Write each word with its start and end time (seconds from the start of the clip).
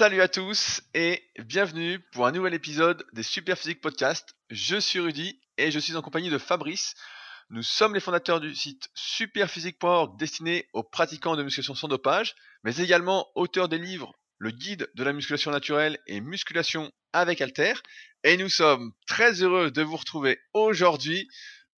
Salut 0.00 0.22
à 0.22 0.28
tous 0.28 0.80
et 0.94 1.22
bienvenue 1.40 1.98
pour 2.14 2.26
un 2.26 2.32
nouvel 2.32 2.54
épisode 2.54 3.04
des 3.12 3.22
Super 3.22 3.58
Physique 3.58 3.82
Podcast. 3.82 4.34
Je 4.48 4.78
suis 4.78 4.98
Rudy 4.98 5.38
et 5.58 5.70
je 5.70 5.78
suis 5.78 5.94
en 5.94 6.00
compagnie 6.00 6.30
de 6.30 6.38
Fabrice. 6.38 6.94
Nous 7.50 7.62
sommes 7.62 7.92
les 7.92 8.00
fondateurs 8.00 8.40
du 8.40 8.54
site 8.54 8.88
superphysique.org 8.94 10.18
destiné 10.18 10.66
aux 10.72 10.82
pratiquants 10.82 11.36
de 11.36 11.42
musculation 11.42 11.74
sans 11.74 11.88
dopage, 11.88 12.34
mais 12.64 12.78
également 12.78 13.26
auteurs 13.34 13.68
des 13.68 13.76
livres 13.76 14.14
Le 14.38 14.52
guide 14.52 14.88
de 14.94 15.04
la 15.04 15.12
musculation 15.12 15.50
naturelle 15.50 15.98
et 16.06 16.22
musculation 16.22 16.90
avec 17.12 17.42
Alter. 17.42 17.74
Et 18.24 18.38
nous 18.38 18.48
sommes 18.48 18.92
très 19.06 19.42
heureux 19.42 19.70
de 19.70 19.82
vous 19.82 19.96
retrouver 19.96 20.40
aujourd'hui 20.54 21.28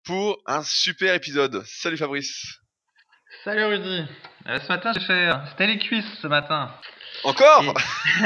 pour 0.03 0.37
un 0.45 0.61
super 0.61 1.15
épisode. 1.15 1.63
Salut 1.65 1.97
Fabrice. 1.97 2.59
Salut 3.43 3.65
Rudy. 3.65 4.05
Euh, 4.45 4.59
ce 4.59 4.67
matin, 4.67 4.91
j'ai 4.93 5.07
fait. 5.07 5.31
C'était 5.49 5.65
les 5.65 5.79
cuisses 5.79 6.19
ce 6.21 6.27
matin. 6.27 6.71
Encore 7.23 7.73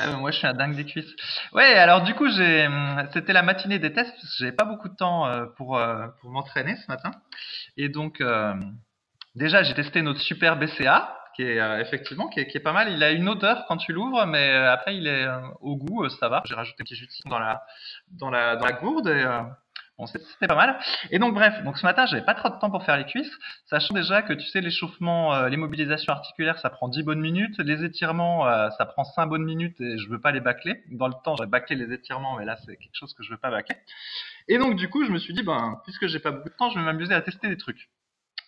ah, 0.00 0.16
Moi, 0.18 0.30
je 0.30 0.38
suis 0.38 0.46
un 0.46 0.54
dingue 0.54 0.74
des 0.76 0.84
cuisses. 0.84 1.14
Ouais, 1.52 1.74
alors 1.74 2.02
du 2.02 2.14
coup, 2.14 2.28
j'ai. 2.28 2.68
C'était 3.12 3.32
la 3.32 3.42
matinée 3.42 3.78
des 3.78 3.92
tests. 3.92 4.10
parce 4.10 4.22
que 4.22 4.36
J'avais 4.38 4.52
pas 4.52 4.64
beaucoup 4.64 4.88
de 4.88 4.96
temps 4.96 5.26
euh, 5.26 5.46
pour 5.56 5.76
euh, 5.76 6.06
pour 6.20 6.30
m'entraîner 6.30 6.76
ce 6.76 6.86
matin. 6.88 7.10
Et 7.76 7.88
donc, 7.88 8.20
euh, 8.20 8.54
déjà, 9.34 9.62
j'ai 9.62 9.74
testé 9.74 10.02
notre 10.02 10.20
super 10.20 10.56
BCA 10.56 11.16
qui 11.34 11.42
est 11.42 11.60
euh, 11.60 11.80
effectivement 11.80 12.28
qui 12.28 12.40
est, 12.40 12.46
qui 12.46 12.56
est 12.56 12.60
pas 12.62 12.72
mal. 12.72 12.90
Il 12.92 13.02
a 13.02 13.10
une 13.10 13.28
odeur 13.28 13.64
quand 13.66 13.76
tu 13.76 13.92
l'ouvres, 13.92 14.26
mais 14.26 14.50
euh, 14.50 14.72
après 14.72 14.96
il 14.96 15.06
est 15.06 15.24
euh, 15.24 15.40
au 15.60 15.76
goût, 15.76 16.08
ça 16.08 16.28
va. 16.28 16.42
J'ai 16.46 16.54
rajouté 16.54 16.82
un 16.82 16.84
petit 16.84 16.94
jus 16.94 17.06
de 17.06 17.10
citron 17.10 17.30
dans 17.30 17.38
la 17.38 17.62
dans 18.08 18.30
la 18.30 18.56
dans 18.56 18.66
la 18.66 18.72
gourde 18.72 19.08
et 19.08 19.24
euh, 19.24 19.40
bon 19.98 20.06
c'est- 20.06 20.18
c'était 20.24 20.46
pas 20.48 20.54
mal. 20.56 20.78
Et 21.10 21.18
donc 21.18 21.34
bref, 21.34 21.62
donc 21.64 21.78
ce 21.78 21.84
matin 21.86 22.06
j'avais 22.06 22.24
pas 22.24 22.34
trop 22.34 22.48
de 22.50 22.58
temps 22.58 22.70
pour 22.70 22.84
faire 22.84 22.96
les 22.96 23.04
cuisses, 23.04 23.30
sachant 23.66 23.94
déjà 23.94 24.22
que 24.22 24.32
tu 24.32 24.46
sais 24.46 24.60
l'échauffement, 24.60 25.34
euh, 25.34 25.48
les 25.48 25.56
mobilisations 25.56 26.14
ça 26.56 26.70
prend 26.70 26.88
10 26.88 27.02
bonnes 27.02 27.20
minutes, 27.20 27.58
les 27.58 27.84
étirements 27.84 28.46
euh, 28.48 28.70
ça 28.78 28.86
prend 28.86 29.04
5 29.04 29.26
bonnes 29.26 29.44
minutes 29.44 29.80
et 29.80 29.98
je 29.98 30.08
veux 30.08 30.20
pas 30.20 30.32
les 30.32 30.40
bâcler. 30.40 30.82
Dans 30.90 31.08
le 31.08 31.14
temps 31.24 31.36
j'aurais 31.36 31.48
bâclé 31.48 31.76
les 31.76 31.92
étirements, 31.94 32.36
mais 32.38 32.44
là 32.44 32.56
c'est 32.64 32.76
quelque 32.76 32.94
chose 32.94 33.14
que 33.14 33.22
je 33.22 33.30
veux 33.30 33.38
pas 33.38 33.50
bâcler. 33.50 33.76
Et 34.48 34.58
donc 34.58 34.76
du 34.76 34.88
coup 34.90 35.04
je 35.04 35.12
me 35.12 35.18
suis 35.18 35.34
dit 35.34 35.42
ben 35.42 35.80
puisque 35.84 36.06
j'ai 36.08 36.20
pas 36.20 36.30
beaucoup 36.32 36.48
de 36.50 36.54
temps, 36.56 36.70
je 36.70 36.78
vais 36.78 36.84
m'amuser 36.84 37.14
à 37.14 37.22
tester 37.22 37.48
des 37.48 37.56
trucs. 37.58 37.88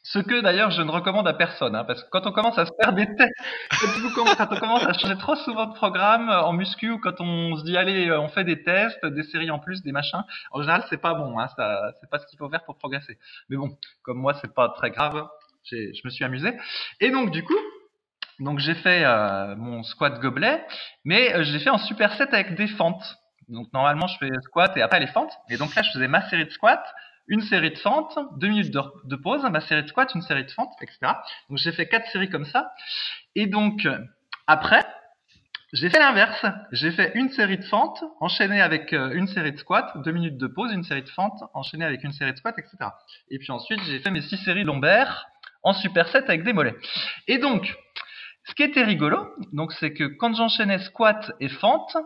Ce 0.09 0.21
que 0.21 0.41
d'ailleurs 0.41 0.71
je 0.71 0.83
ne 0.83 0.91
recommande 0.91 1.27
à 1.27 1.35
personne, 1.35 1.75
hein, 1.75 1.83
parce 1.85 2.05
que 2.05 2.09
quand 2.11 2.27
on 2.29 2.33
commence 2.33 2.57
à 2.59 2.65
se 2.65 2.71
faire 2.81 2.93
des 2.93 3.07
tests, 3.17 3.35
quand, 4.15 4.49
on 4.53 4.57
commence 4.61 4.85
à 4.87 4.93
changer 4.93 5.19
trop 5.19 5.35
souvent 5.35 5.67
de 5.67 5.75
programme 5.75 6.29
euh, 6.31 6.43
en 6.43 6.53
muscu 6.53 6.91
ou 6.93 7.01
quand 7.01 7.21
on 7.21 7.57
se 7.57 7.65
dit 7.65 7.77
allez 7.77 8.09
euh, 8.09 8.21
on 8.21 8.29
fait 8.29 8.45
des 8.45 8.63
tests, 8.63 9.05
des 9.05 9.25
séries 9.25 9.51
en 9.51 9.59
plus, 9.59 9.83
des 9.83 9.91
machins, 9.91 10.23
en 10.53 10.61
général 10.61 10.85
c'est 10.89 11.01
pas 11.01 11.15
bon, 11.15 11.37
hein, 11.41 11.49
ça 11.57 11.93
c'est 12.01 12.09
pas 12.09 12.21
ce 12.21 12.27
qu'il 12.27 12.39
faut 12.39 12.49
faire 12.49 12.63
pour 12.65 12.79
progresser. 12.79 13.19
Mais 13.49 13.57
bon, 13.57 13.77
comme 14.05 14.19
moi 14.19 14.35
c'est 14.41 14.55
pas 14.55 14.69
très 14.77 14.91
grave, 14.91 15.27
j'ai- 15.65 15.93
je 15.93 16.01
me 16.05 16.11
suis 16.11 16.25
amusé. 16.25 16.57
Et 17.01 17.11
donc 17.11 17.33
du 17.33 17.43
coup, 17.43 17.59
donc 18.39 18.61
j'ai 18.61 18.75
fait 18.77 19.03
euh, 19.05 19.57
mon 19.57 19.83
squat 19.83 20.21
gobelet, 20.21 20.65
mais 21.05 21.35
euh, 21.35 21.43
je 21.43 21.53
l'ai 21.53 21.59
fait 21.59 21.71
en 21.71 21.79
superset 21.79 22.29
avec 22.33 22.55
des 22.55 22.69
fentes. 22.69 23.17
Donc 23.49 23.73
normalement 23.73 24.07
je 24.07 24.19
fais 24.19 24.31
squat 24.43 24.77
et 24.77 24.83
après 24.83 25.01
les 25.01 25.07
fentes. 25.09 25.33
Et 25.51 25.57
donc 25.57 25.75
là 25.75 25.83
je 25.83 25.91
faisais 25.91 26.07
ma 26.09 26.29
série 26.29 26.45
de 26.45 26.51
squats, 26.51 26.85
une 27.29 27.41
série 27.43 27.71
de 27.71 27.79
fentes, 27.79 28.19
deux 28.37 28.49
minutes 28.49 28.73
de, 28.73 29.17
pause, 29.17 29.43
ma 29.51 29.61
série 29.61 29.83
de 29.83 29.89
squats, 29.89 30.09
une 30.15 30.23
série 30.23 30.45
de 30.45 30.51
fentes, 30.51 30.73
etc. 30.81 30.99
Donc 31.49 31.59
j'ai 31.59 31.73
fait 31.73 31.87
quatre 31.87 32.07
séries 32.11 32.31
comme 32.31 32.45
ça. 32.45 32.73
Et 33.35 33.47
donc 33.47 33.87
après, 34.47 34.85
j'ai 35.73 35.91
fait 35.91 35.99
l'inverse. 35.99 36.45
J'ai 36.73 36.93
fait 36.93 37.13
une 37.15 37.29
série 37.31 37.59
de 37.59 37.65
fentes 37.65 38.03
enchaînée 38.21 38.61
avec 38.61 38.93
euh, 38.93 39.11
une 39.13 39.27
série 39.27 39.53
de 39.53 39.59
squats, 39.59 39.93
deux 39.97 40.13
minutes 40.13 40.39
de 40.39 40.47
pause, 40.47 40.73
une 40.73 40.85
série 40.85 41.03
de 41.03 41.09
fentes 41.09 41.43
enchaînée 41.55 41.85
avec 41.85 42.05
une 42.05 42.13
série 42.13 42.33
de 42.33 42.39
squats, 42.39 42.55
etc. 42.57 42.77
Et 43.31 43.39
puis 43.39 43.51
ensuite 43.51 43.81
j'ai 43.85 43.99
fait 43.99 44.11
mes 44.11 44.23
six 44.23 44.37
séries 44.39 44.65
lombaires 44.65 45.27
en 45.63 45.73
superset 45.73 46.25
avec 46.25 46.45
des 46.45 46.53
mollets. 46.53 46.77
Et 47.27 47.39
donc, 47.39 47.77
ce 48.45 48.55
qui 48.55 48.63
était 48.63 48.85
rigolo, 48.85 49.29
donc 49.53 49.73
c'est 49.73 49.93
que 49.93 50.05
quand 50.05 50.35
j'enchaînais 50.35 50.79
squat 50.79 51.33
et 51.41 51.49
fente, 51.49 51.97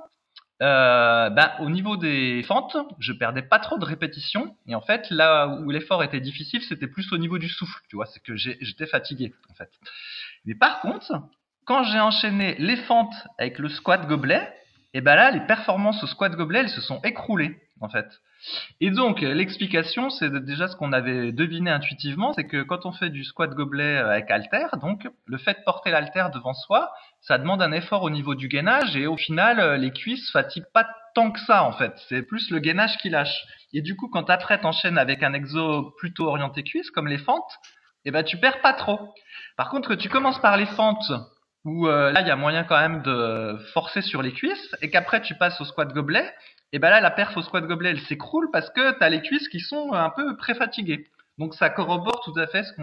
euh, 0.62 1.30
ben, 1.30 1.52
au 1.60 1.70
niveau 1.70 1.96
des 1.96 2.42
fentes, 2.42 2.76
je 2.98 3.12
perdais 3.12 3.42
pas 3.42 3.58
trop 3.58 3.78
de 3.78 3.84
répétitions. 3.84 4.56
Et 4.66 4.74
en 4.74 4.82
fait, 4.82 5.08
là 5.10 5.46
où 5.46 5.70
l'effort 5.70 6.02
était 6.04 6.20
difficile, 6.20 6.62
c'était 6.62 6.86
plus 6.86 7.10
au 7.12 7.18
niveau 7.18 7.38
du 7.38 7.48
souffle. 7.48 7.80
Tu 7.88 7.96
vois, 7.96 8.06
c'est 8.06 8.22
que 8.22 8.36
j'étais 8.36 8.86
fatigué, 8.86 9.32
en 9.50 9.54
fait. 9.54 9.70
Mais 10.44 10.54
par 10.54 10.80
contre, 10.80 11.12
quand 11.64 11.84
j'ai 11.84 12.00
enchaîné 12.00 12.56
les 12.58 12.76
fentes 12.76 13.14
avec 13.38 13.58
le 13.58 13.68
squat 13.68 14.06
gobelet, 14.06 14.52
et 14.92 15.00
ben 15.00 15.14
là, 15.14 15.30
les 15.30 15.40
performances 15.40 16.02
au 16.02 16.06
squat 16.06 16.32
gobelet, 16.32 16.60
elles 16.60 16.68
se 16.68 16.80
sont 16.80 17.00
écroulées, 17.02 17.56
en 17.80 17.88
fait. 17.88 18.06
Et 18.80 18.90
donc, 18.90 19.20
l'explication, 19.20 20.08
c'est 20.10 20.32
déjà 20.44 20.68
ce 20.68 20.76
qu'on 20.76 20.92
avait 20.92 21.32
deviné 21.32 21.70
intuitivement, 21.70 22.32
c'est 22.32 22.46
que 22.46 22.62
quand 22.62 22.86
on 22.86 22.92
fait 22.92 23.10
du 23.10 23.24
squat 23.24 23.50
gobelet 23.50 23.98
euh, 23.98 24.10
avec 24.10 24.30
halter, 24.30 24.66
donc 24.80 25.08
le 25.26 25.38
fait 25.38 25.58
de 25.58 25.64
porter 25.64 25.90
l'halter 25.90 26.26
devant 26.32 26.54
soi, 26.54 26.90
ça 27.20 27.38
demande 27.38 27.60
un 27.62 27.72
effort 27.72 28.02
au 28.02 28.10
niveau 28.10 28.34
du 28.34 28.48
gainage 28.48 28.96
et 28.96 29.06
au 29.06 29.16
final, 29.16 29.60
euh, 29.60 29.76
les 29.76 29.90
cuisses 29.90 30.30
fatiguent 30.30 30.70
pas 30.72 30.88
tant 31.14 31.30
que 31.30 31.40
ça 31.40 31.64
en 31.64 31.72
fait. 31.72 31.92
C'est 32.08 32.22
plus 32.22 32.50
le 32.50 32.60
gainage 32.60 32.96
qui 32.98 33.10
lâche. 33.10 33.44
Et 33.72 33.82
du 33.82 33.96
coup, 33.96 34.08
quand 34.08 34.30
après 34.30 34.58
t'enchaînes 34.60 34.98
avec 34.98 35.22
un 35.22 35.32
exo 35.32 35.92
plutôt 35.98 36.28
orienté 36.28 36.62
cuisse, 36.62 36.90
comme 36.90 37.08
les 37.08 37.18
fentes, 37.18 37.58
eh 38.04 38.10
ben 38.10 38.22
tu 38.22 38.38
perds 38.38 38.60
pas 38.62 38.72
trop. 38.72 39.12
Par 39.56 39.68
contre, 39.70 39.90
que 39.90 39.94
tu 39.94 40.08
commences 40.08 40.40
par 40.40 40.56
les 40.56 40.66
fentes, 40.66 41.12
où 41.64 41.86
euh, 41.86 42.10
là 42.12 42.22
il 42.22 42.26
y 42.26 42.30
a 42.30 42.36
moyen 42.36 42.64
quand 42.64 42.78
même 42.80 43.02
de 43.02 43.58
forcer 43.74 44.00
sur 44.00 44.22
les 44.22 44.32
cuisses, 44.32 44.74
et 44.80 44.90
qu'après 44.90 45.20
tu 45.20 45.34
passes 45.34 45.60
au 45.60 45.64
squat 45.64 45.92
gobelet, 45.92 46.32
et 46.72 46.78
ben 46.78 46.90
là 46.90 47.00
la 47.00 47.10
perf 47.10 47.36
au 47.36 47.42
squat 47.42 47.64
gobelet 47.66 47.90
elle 47.90 48.00
s'écroule 48.00 48.50
parce 48.52 48.70
que 48.70 48.92
t'as 48.98 49.08
les 49.08 49.22
cuisses 49.22 49.48
qui 49.48 49.60
sont 49.60 49.92
un 49.92 50.10
peu 50.10 50.36
préfatiguées. 50.36 51.08
Donc 51.38 51.54
ça 51.54 51.70
corrobore 51.70 52.20
tout 52.22 52.38
à 52.38 52.46
fait 52.46 52.64
ce, 52.64 52.74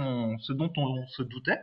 ce 0.41 0.53
dont 0.53 0.71
on 0.77 1.07
se 1.07 1.23
doutait. 1.23 1.59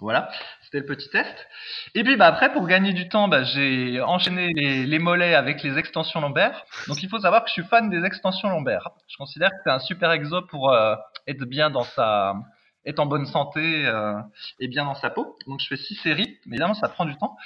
Voilà, 0.00 0.30
c'était 0.62 0.80
le 0.80 0.86
petit 0.86 1.08
test. 1.10 1.46
Et 1.94 2.02
puis 2.02 2.16
bah 2.16 2.26
après, 2.26 2.52
pour 2.52 2.66
gagner 2.66 2.92
du 2.92 3.08
temps, 3.08 3.28
bah, 3.28 3.44
j'ai 3.44 4.00
enchaîné 4.00 4.52
les, 4.52 4.84
les 4.84 4.98
mollets 4.98 5.34
avec 5.34 5.62
les 5.62 5.78
extensions 5.78 6.20
lombaires. 6.20 6.64
Donc 6.88 7.02
il 7.02 7.08
faut 7.08 7.20
savoir 7.20 7.44
que 7.44 7.48
je 7.48 7.52
suis 7.52 7.64
fan 7.64 7.88
des 7.88 8.04
extensions 8.04 8.48
lombaires. 8.48 8.90
Je 9.06 9.16
considère 9.16 9.50
que 9.50 9.56
c'est 9.64 9.70
un 9.70 9.78
super 9.78 10.10
exo 10.10 10.42
pour 10.42 10.72
euh, 10.72 10.96
être 11.28 11.44
bien 11.44 11.70
dans 11.70 11.84
sa, 11.84 12.34
être 12.84 12.98
en 12.98 13.06
bonne 13.06 13.26
santé 13.26 13.86
euh, 13.86 14.14
et 14.58 14.68
bien 14.68 14.84
dans 14.84 14.94
sa 14.94 15.10
peau. 15.10 15.36
Donc 15.46 15.60
je 15.60 15.66
fais 15.66 15.76
six 15.76 15.94
séries, 15.96 16.38
mais 16.46 16.56
évidemment 16.56 16.74
ça 16.74 16.88
prend 16.88 17.04
du 17.04 17.16
temps. 17.16 17.36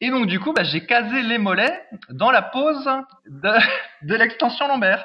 Et 0.00 0.10
donc 0.10 0.26
du 0.26 0.40
coup, 0.40 0.52
bah, 0.52 0.64
j'ai 0.64 0.86
casé 0.86 1.22
les 1.22 1.38
mollets 1.38 1.84
dans 2.10 2.30
la 2.30 2.42
pose 2.42 2.88
de, 3.26 3.50
de 4.02 4.14
l'extension 4.14 4.68
lombaire. 4.68 5.04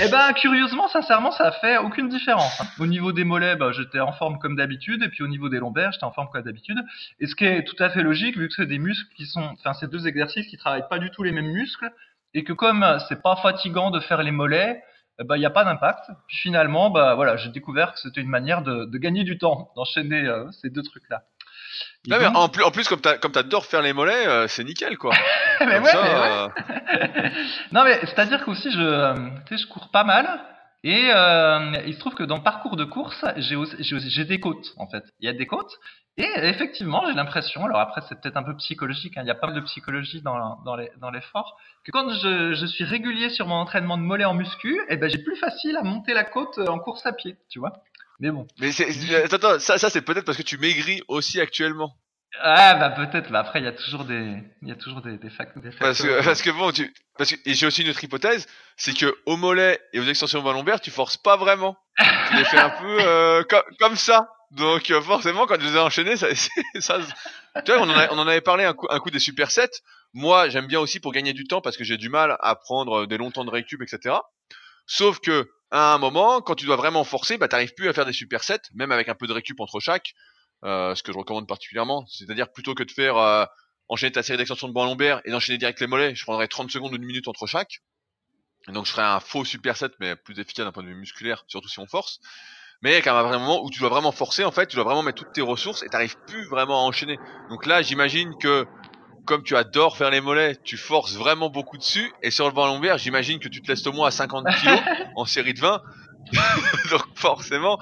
Eh 0.00 0.08
ben, 0.10 0.32
curieusement, 0.32 0.88
sincèrement, 0.88 1.30
ça 1.30 1.52
fait 1.52 1.78
aucune 1.78 2.08
différence. 2.08 2.62
Au 2.78 2.86
niveau 2.86 3.12
des 3.12 3.24
mollets, 3.24 3.56
bah, 3.56 3.70
j'étais 3.72 4.00
en 4.00 4.12
forme 4.12 4.38
comme 4.38 4.56
d'habitude, 4.56 5.02
et 5.02 5.08
puis 5.08 5.22
au 5.22 5.28
niveau 5.28 5.48
des 5.48 5.58
lombaires, 5.58 5.92
j'étais 5.92 6.04
en 6.04 6.12
forme 6.12 6.28
comme 6.32 6.42
d'habitude. 6.42 6.78
Et 7.20 7.26
ce 7.26 7.34
qui 7.34 7.44
est 7.44 7.64
tout 7.64 7.76
à 7.82 7.90
fait 7.90 8.02
logique, 8.02 8.36
vu 8.36 8.48
que 8.48 8.54
c'est 8.54 8.66
des 8.66 8.78
muscles 8.78 9.12
qui 9.14 9.26
sont, 9.26 9.54
enfin, 9.58 9.74
c'est 9.74 9.90
deux 9.90 10.06
exercices 10.06 10.46
qui 10.46 10.56
travaillent 10.56 10.88
pas 10.88 10.98
du 10.98 11.10
tout 11.10 11.22
les 11.22 11.32
mêmes 11.32 11.52
muscles, 11.52 11.90
et 12.34 12.44
que 12.44 12.52
comme 12.52 12.84
c'est 13.08 13.22
pas 13.22 13.36
fatigant 13.36 13.90
de 13.90 14.00
faire 14.00 14.22
les 14.22 14.30
mollets, 14.30 14.82
eh 15.20 15.24
ben, 15.24 15.36
il 15.36 15.40
n'y 15.40 15.46
a 15.46 15.50
pas 15.50 15.64
d'impact. 15.64 16.10
Puis 16.26 16.36
finalement, 16.38 16.90
bah, 16.90 17.14
voilà, 17.14 17.36
j'ai 17.36 17.50
découvert 17.50 17.92
que 17.92 18.00
c'était 18.00 18.20
une 18.20 18.28
manière 18.28 18.62
de, 18.62 18.84
de 18.84 18.98
gagner 18.98 19.24
du 19.24 19.38
temps, 19.38 19.70
d'enchaîner 19.76 20.26
euh, 20.26 20.50
ces 20.52 20.70
deux 20.70 20.82
trucs-là. 20.82 21.22
Non, 22.06 22.16
mais 22.18 22.26
en 22.26 22.48
plus, 22.48 22.62
en 22.62 22.70
plus 22.70 22.88
comme 22.88 23.00
t'adores 23.00 23.66
faire 23.66 23.82
les 23.82 23.92
mollets, 23.92 24.26
euh, 24.26 24.48
c'est 24.48 24.64
nickel 24.64 24.96
quoi. 24.96 25.14
mais 25.60 25.78
ouais, 25.78 25.90
ça, 25.90 26.02
mais 26.02 26.14
ouais. 26.14 27.24
euh, 27.24 27.28
non 27.72 27.84
mais 27.84 27.98
c'est-à-dire 28.00 28.44
qu'aussi 28.44 28.70
je, 28.70 29.14
tu 29.46 29.56
sais, 29.56 29.62
je 29.62 29.68
cours 29.68 29.90
pas 29.90 30.04
mal 30.04 30.40
et 30.84 31.10
euh, 31.14 31.72
il 31.86 31.94
se 31.94 31.98
trouve 31.98 32.14
que 32.14 32.22
dans 32.22 32.36
le 32.36 32.42
parcours 32.42 32.76
de 32.76 32.84
course 32.84 33.24
j'ai 33.36 34.24
des 34.24 34.40
côtes 34.40 34.72
en 34.78 34.88
fait. 34.88 35.04
Il 35.20 35.26
y 35.26 35.28
a 35.28 35.34
des 35.34 35.46
côtes 35.46 35.72
et 36.18 36.48
effectivement 36.48 37.04
j'ai 37.06 37.14
l'impression, 37.14 37.64
alors 37.64 37.80
après 37.80 38.00
c'est 38.08 38.20
peut-être 38.20 38.36
un 38.36 38.42
peu 38.42 38.56
psychologique, 38.56 39.16
hein, 39.16 39.22
il 39.24 39.28
y 39.28 39.30
a 39.30 39.34
pas 39.34 39.46
mal 39.48 39.56
de 39.56 39.60
psychologie 39.62 40.20
dans, 40.22 40.56
dans 40.64 40.76
les 40.76 40.90
l'effort, 41.12 41.56
que 41.84 41.90
quand 41.92 42.10
je, 42.10 42.54
je 42.54 42.66
suis 42.66 42.84
régulier 42.84 43.30
sur 43.30 43.46
mon 43.46 43.54
entraînement 43.56 43.96
de 43.96 44.02
mollet 44.02 44.24
en 44.24 44.34
muscu, 44.34 44.80
et 44.88 44.96
ben 44.96 45.08
j'ai 45.08 45.18
plus 45.18 45.36
facile 45.36 45.76
à 45.76 45.82
monter 45.82 46.14
la 46.14 46.24
côte 46.24 46.58
en 46.68 46.78
course 46.78 47.06
à 47.06 47.12
pied, 47.12 47.36
tu 47.50 47.58
vois. 47.58 47.72
Mais 48.20 48.30
bon. 48.30 48.46
Mais 48.58 48.72
c'est- 48.72 49.14
attends, 49.14 49.36
attends, 49.36 49.58
ça, 49.60 49.78
ça 49.78 49.90
c'est 49.90 50.02
peut-être 50.02 50.24
parce 50.24 50.36
que 50.38 50.42
tu 50.42 50.58
maigris 50.58 51.02
aussi 51.08 51.40
actuellement. 51.40 51.94
Ah 52.42 52.74
bah 52.74 52.90
peut-être, 52.90 53.30
bah 53.32 53.40
après 53.40 53.60
il 53.60 53.64
y 53.64 53.68
a 53.68 53.72
toujours 53.72 54.04
des 54.04 54.36
il 54.62 54.68
y 54.68 54.72
a 54.72 54.74
toujours 54.76 55.00
des 55.00 55.16
des, 55.16 55.30
fac- 55.30 55.58
des 55.60 55.70
Parce 55.70 56.02
que, 56.02 56.08
facteurs. 56.08 56.24
parce 56.24 56.42
que 56.42 56.50
bon, 56.50 56.72
tu, 56.72 56.92
parce 57.16 57.30
que, 57.30 57.36
et 57.46 57.54
j'ai 57.54 57.66
aussi 57.66 57.82
une 57.82 57.88
autre 57.88 58.04
hypothèse, 58.04 58.46
c'est 58.76 58.92
que 58.96 59.16
au 59.24 59.36
mollet 59.36 59.80
et 59.92 60.00
aux 60.00 60.04
extensions 60.04 60.42
lombaires, 60.42 60.80
tu 60.80 60.90
forces 60.90 61.16
pas 61.16 61.36
vraiment. 61.36 61.76
Tu 61.98 62.36
les 62.36 62.44
fais 62.44 62.58
un 62.58 62.70
peu 62.70 62.98
euh, 63.00 63.42
co- 63.44 63.64
comme 63.78 63.96
ça. 63.96 64.28
Donc 64.50 64.90
euh, 64.90 65.00
forcément, 65.02 65.46
quand 65.46 65.58
tu 65.58 65.64
les 65.64 65.76
as 65.76 65.84
enchaînés, 65.84 66.16
ça, 66.16 66.28
tu 66.34 67.72
vois, 67.72 67.80
on 67.82 67.90
en, 67.90 67.96
a- 68.26 68.30
avait 68.30 68.40
parlé 68.40 68.64
un 68.64 68.72
coup, 68.72 68.86
un 68.90 68.98
coup 68.98 69.10
des 69.10 69.18
supersets. 69.18 69.70
Moi, 70.14 70.48
j'aime 70.48 70.66
bien 70.66 70.80
aussi 70.80 71.00
pour 71.00 71.12
gagner 71.12 71.34
du 71.34 71.44
temps 71.44 71.60
parce 71.60 71.76
que 71.76 71.84
j'ai 71.84 71.98
du 71.98 72.08
mal 72.08 72.36
à 72.40 72.54
prendre 72.54 73.06
des 73.06 73.18
longs 73.18 73.30
temps 73.30 73.44
de 73.44 73.50
récup, 73.50 73.82
etc. 73.82 74.16
Sauf 74.86 75.20
que 75.20 75.50
à 75.70 75.92
un 75.92 75.98
moment, 75.98 76.40
quand 76.40 76.54
tu 76.54 76.64
dois 76.64 76.76
vraiment 76.76 77.04
forcer, 77.04 77.36
bah 77.36 77.46
t'arrives 77.48 77.74
plus 77.74 77.88
à 77.88 77.92
faire 77.92 78.06
des 78.06 78.14
supersets, 78.14 78.62
même 78.74 78.90
avec 78.90 79.08
un 79.10 79.14
peu 79.14 79.26
de 79.26 79.32
récup 79.34 79.60
entre 79.60 79.80
chaque. 79.80 80.14
Euh, 80.64 80.94
ce 80.94 81.02
que 81.02 81.12
je 81.12 81.18
recommande 81.18 81.46
particulièrement, 81.46 82.04
c'est-à-dire 82.08 82.50
plutôt 82.50 82.74
que 82.74 82.82
de 82.82 82.90
faire 82.90 83.16
euh, 83.18 83.44
enchaîner 83.88 84.12
ta 84.12 84.22
série 84.24 84.38
d'extensions 84.38 84.66
de 84.66 84.72
banc 84.72 84.84
lombaire 84.86 85.20
et 85.24 85.30
d'enchaîner 85.30 85.58
direct 85.58 85.78
les 85.80 85.86
mollets, 85.86 86.14
je 86.16 86.24
prendrais 86.24 86.48
30 86.48 86.70
secondes 86.70 86.92
ou 86.92 86.96
une 86.96 87.04
minute 87.04 87.28
entre 87.28 87.46
chaque. 87.46 87.80
Et 88.68 88.72
donc 88.72 88.86
je 88.86 88.92
ferais 88.92 89.02
un 89.04 89.20
faux 89.20 89.44
superset 89.44 89.90
mais 90.00 90.16
plus 90.16 90.38
efficace 90.40 90.64
d'un 90.64 90.72
point 90.72 90.82
de 90.82 90.88
vue 90.88 90.94
musculaire, 90.94 91.44
surtout 91.48 91.68
si 91.68 91.78
on 91.78 91.86
force. 91.86 92.20
Mais 92.82 92.90
il 92.90 92.94
y 92.94 92.96
a 92.98 93.02
quand 93.02 93.16
même 93.22 93.32
un 93.32 93.38
moment 93.38 93.62
où 93.64 93.70
tu 93.70 93.80
dois 93.80 93.88
vraiment 93.88 94.12
forcer, 94.12 94.44
en 94.44 94.52
fait, 94.52 94.66
tu 94.66 94.76
dois 94.76 94.84
vraiment 94.84 95.02
mettre 95.02 95.18
toutes 95.24 95.32
tes 95.32 95.40
ressources 95.40 95.82
et 95.82 95.88
t'arrives 95.88 96.16
plus 96.26 96.46
vraiment 96.48 96.80
à 96.84 96.86
enchaîner. 96.86 97.18
Donc 97.50 97.66
là, 97.66 97.82
j'imagine 97.82 98.32
que 98.40 98.66
comme 99.26 99.42
tu 99.42 99.56
adores 99.56 99.96
faire 99.96 100.10
les 100.10 100.20
mollets, 100.20 100.56
tu 100.64 100.76
forces 100.76 101.14
vraiment 101.16 101.50
beaucoup 101.50 101.76
dessus. 101.76 102.12
Et 102.22 102.30
sur 102.30 102.48
le 102.48 102.54
vent 102.54 102.66
lombaire, 102.66 102.96
j'imagine 102.98 103.38
que 103.40 103.48
tu 103.48 103.60
te 103.60 103.68
laisses 103.68 103.86
au 103.86 103.92
moins 103.92 104.08
à 104.08 104.10
50 104.10 104.46
kilos 104.60 104.80
en 105.16 105.24
série 105.24 105.54
de 105.54 105.60
20. 105.60 105.82
Donc 106.90 107.02
forcément, 107.16 107.78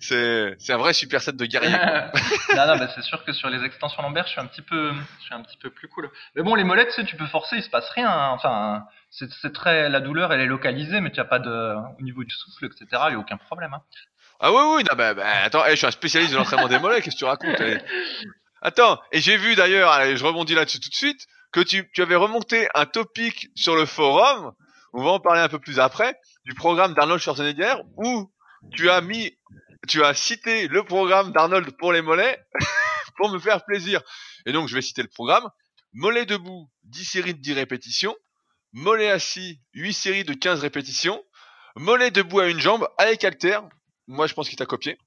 c'est 0.00 0.54
c'est 0.58 0.72
un 0.72 0.78
vrai 0.78 0.92
super 0.94 1.20
set 1.20 1.36
de 1.36 1.44
guerrier. 1.44 1.70
non 2.56 2.66
non, 2.66 2.76
bah, 2.78 2.88
c'est 2.94 3.02
sûr 3.02 3.22
que 3.24 3.32
sur 3.32 3.50
les 3.50 3.62
extensions 3.64 4.02
lombaires, 4.02 4.26
je 4.26 4.30
suis 4.32 4.40
un 4.40 4.46
petit 4.46 4.62
peu, 4.62 4.92
je 5.18 5.24
suis 5.24 5.34
un 5.34 5.42
petit 5.42 5.58
peu 5.58 5.70
plus 5.70 5.88
cool. 5.88 6.10
Mais 6.34 6.42
bon, 6.42 6.54
les 6.54 6.64
mollets, 6.64 6.86
tu 6.86 6.92
sais, 6.92 7.04
tu 7.04 7.16
peux 7.16 7.26
forcer, 7.26 7.56
il 7.56 7.62
se 7.62 7.70
passe 7.70 7.90
rien. 7.90 8.08
hein. 8.08 8.30
Enfin, 8.32 8.84
c'est 9.10 9.30
c'est 9.42 9.52
très, 9.52 9.88
la 9.90 10.00
douleur, 10.00 10.32
elle 10.32 10.40
est 10.40 10.46
localisée, 10.46 11.00
mais 11.00 11.10
tu 11.10 11.20
as 11.20 11.24
pas 11.24 11.38
de, 11.40 11.74
au 11.98 12.02
niveau 12.02 12.24
du 12.24 12.34
souffle, 12.34 12.64
etc. 12.66 12.86
Il 13.08 13.12
y 13.12 13.16
a 13.16 13.18
aucun 13.18 13.36
problème. 13.36 13.74
Hein. 13.74 13.82
Ah 14.42 14.52
oui, 14.52 14.76
oui, 14.76 14.84
non, 14.84 14.98
attends, 15.44 15.66
eh, 15.66 15.72
je 15.72 15.76
suis 15.76 15.86
un 15.86 15.90
spécialiste 15.90 16.32
de 16.32 16.38
l'entraînement 16.38 16.68
des 16.68 16.78
mollets, 16.78 17.02
qu'est-ce 17.02 17.16
que 17.16 17.20
tu 17.20 17.24
racontes 17.26 17.60
eh? 17.60 17.78
Attends, 18.62 18.98
et 19.12 19.20
j'ai 19.20 19.36
vu 19.36 19.54
d'ailleurs, 19.54 20.16
je 20.16 20.24
rebondis 20.24 20.54
là-dessus 20.54 20.80
tout 20.80 20.88
de 20.88 20.94
suite, 20.94 21.26
que 21.52 21.60
tu, 21.60 21.90
tu 21.92 22.00
avais 22.00 22.16
remonté 22.16 22.66
un 22.74 22.86
topic 22.86 23.50
sur 23.54 23.76
le 23.76 23.84
forum, 23.84 24.52
on 24.94 25.04
va 25.04 25.10
en 25.10 25.20
parler 25.20 25.40
un 25.40 25.48
peu 25.48 25.58
plus 25.58 25.78
après, 25.78 26.18
du 26.46 26.54
programme 26.54 26.94
d'Arnold 26.94 27.20
Schwarzenegger, 27.20 27.74
où 27.98 28.32
tu 28.72 28.88
as 28.88 29.02
mis, 29.02 29.36
tu 29.88 30.02
as 30.04 30.14
cité 30.14 30.68
le 30.68 30.84
programme 30.84 31.32
d'Arnold 31.32 31.70
pour 31.76 31.92
les 31.92 32.00
mollets, 32.00 32.42
pour 33.16 33.30
me 33.30 33.38
faire 33.38 33.64
plaisir. 33.64 34.00
Et 34.46 34.52
donc, 34.52 34.68
je 34.68 34.74
vais 34.74 34.82
citer 34.82 35.02
le 35.02 35.08
programme. 35.08 35.48
Mollet 35.92 36.24
debout, 36.24 36.70
10 36.84 37.04
séries 37.04 37.34
de 37.34 37.40
10 37.40 37.52
répétitions. 37.54 38.16
Mollet 38.72 39.10
assis, 39.10 39.60
8 39.74 39.92
séries 39.92 40.24
de 40.24 40.32
15 40.32 40.60
répétitions. 40.60 41.22
Mollet 41.76 42.10
debout 42.10 42.40
à 42.40 42.48
une 42.48 42.60
jambe, 42.60 42.88
avec 42.98 43.24
halter. 43.24 43.58
Moi, 44.06 44.26
je 44.26 44.34
pense 44.34 44.48
qu'il 44.48 44.58
t'a 44.58 44.66
copié. 44.66 44.98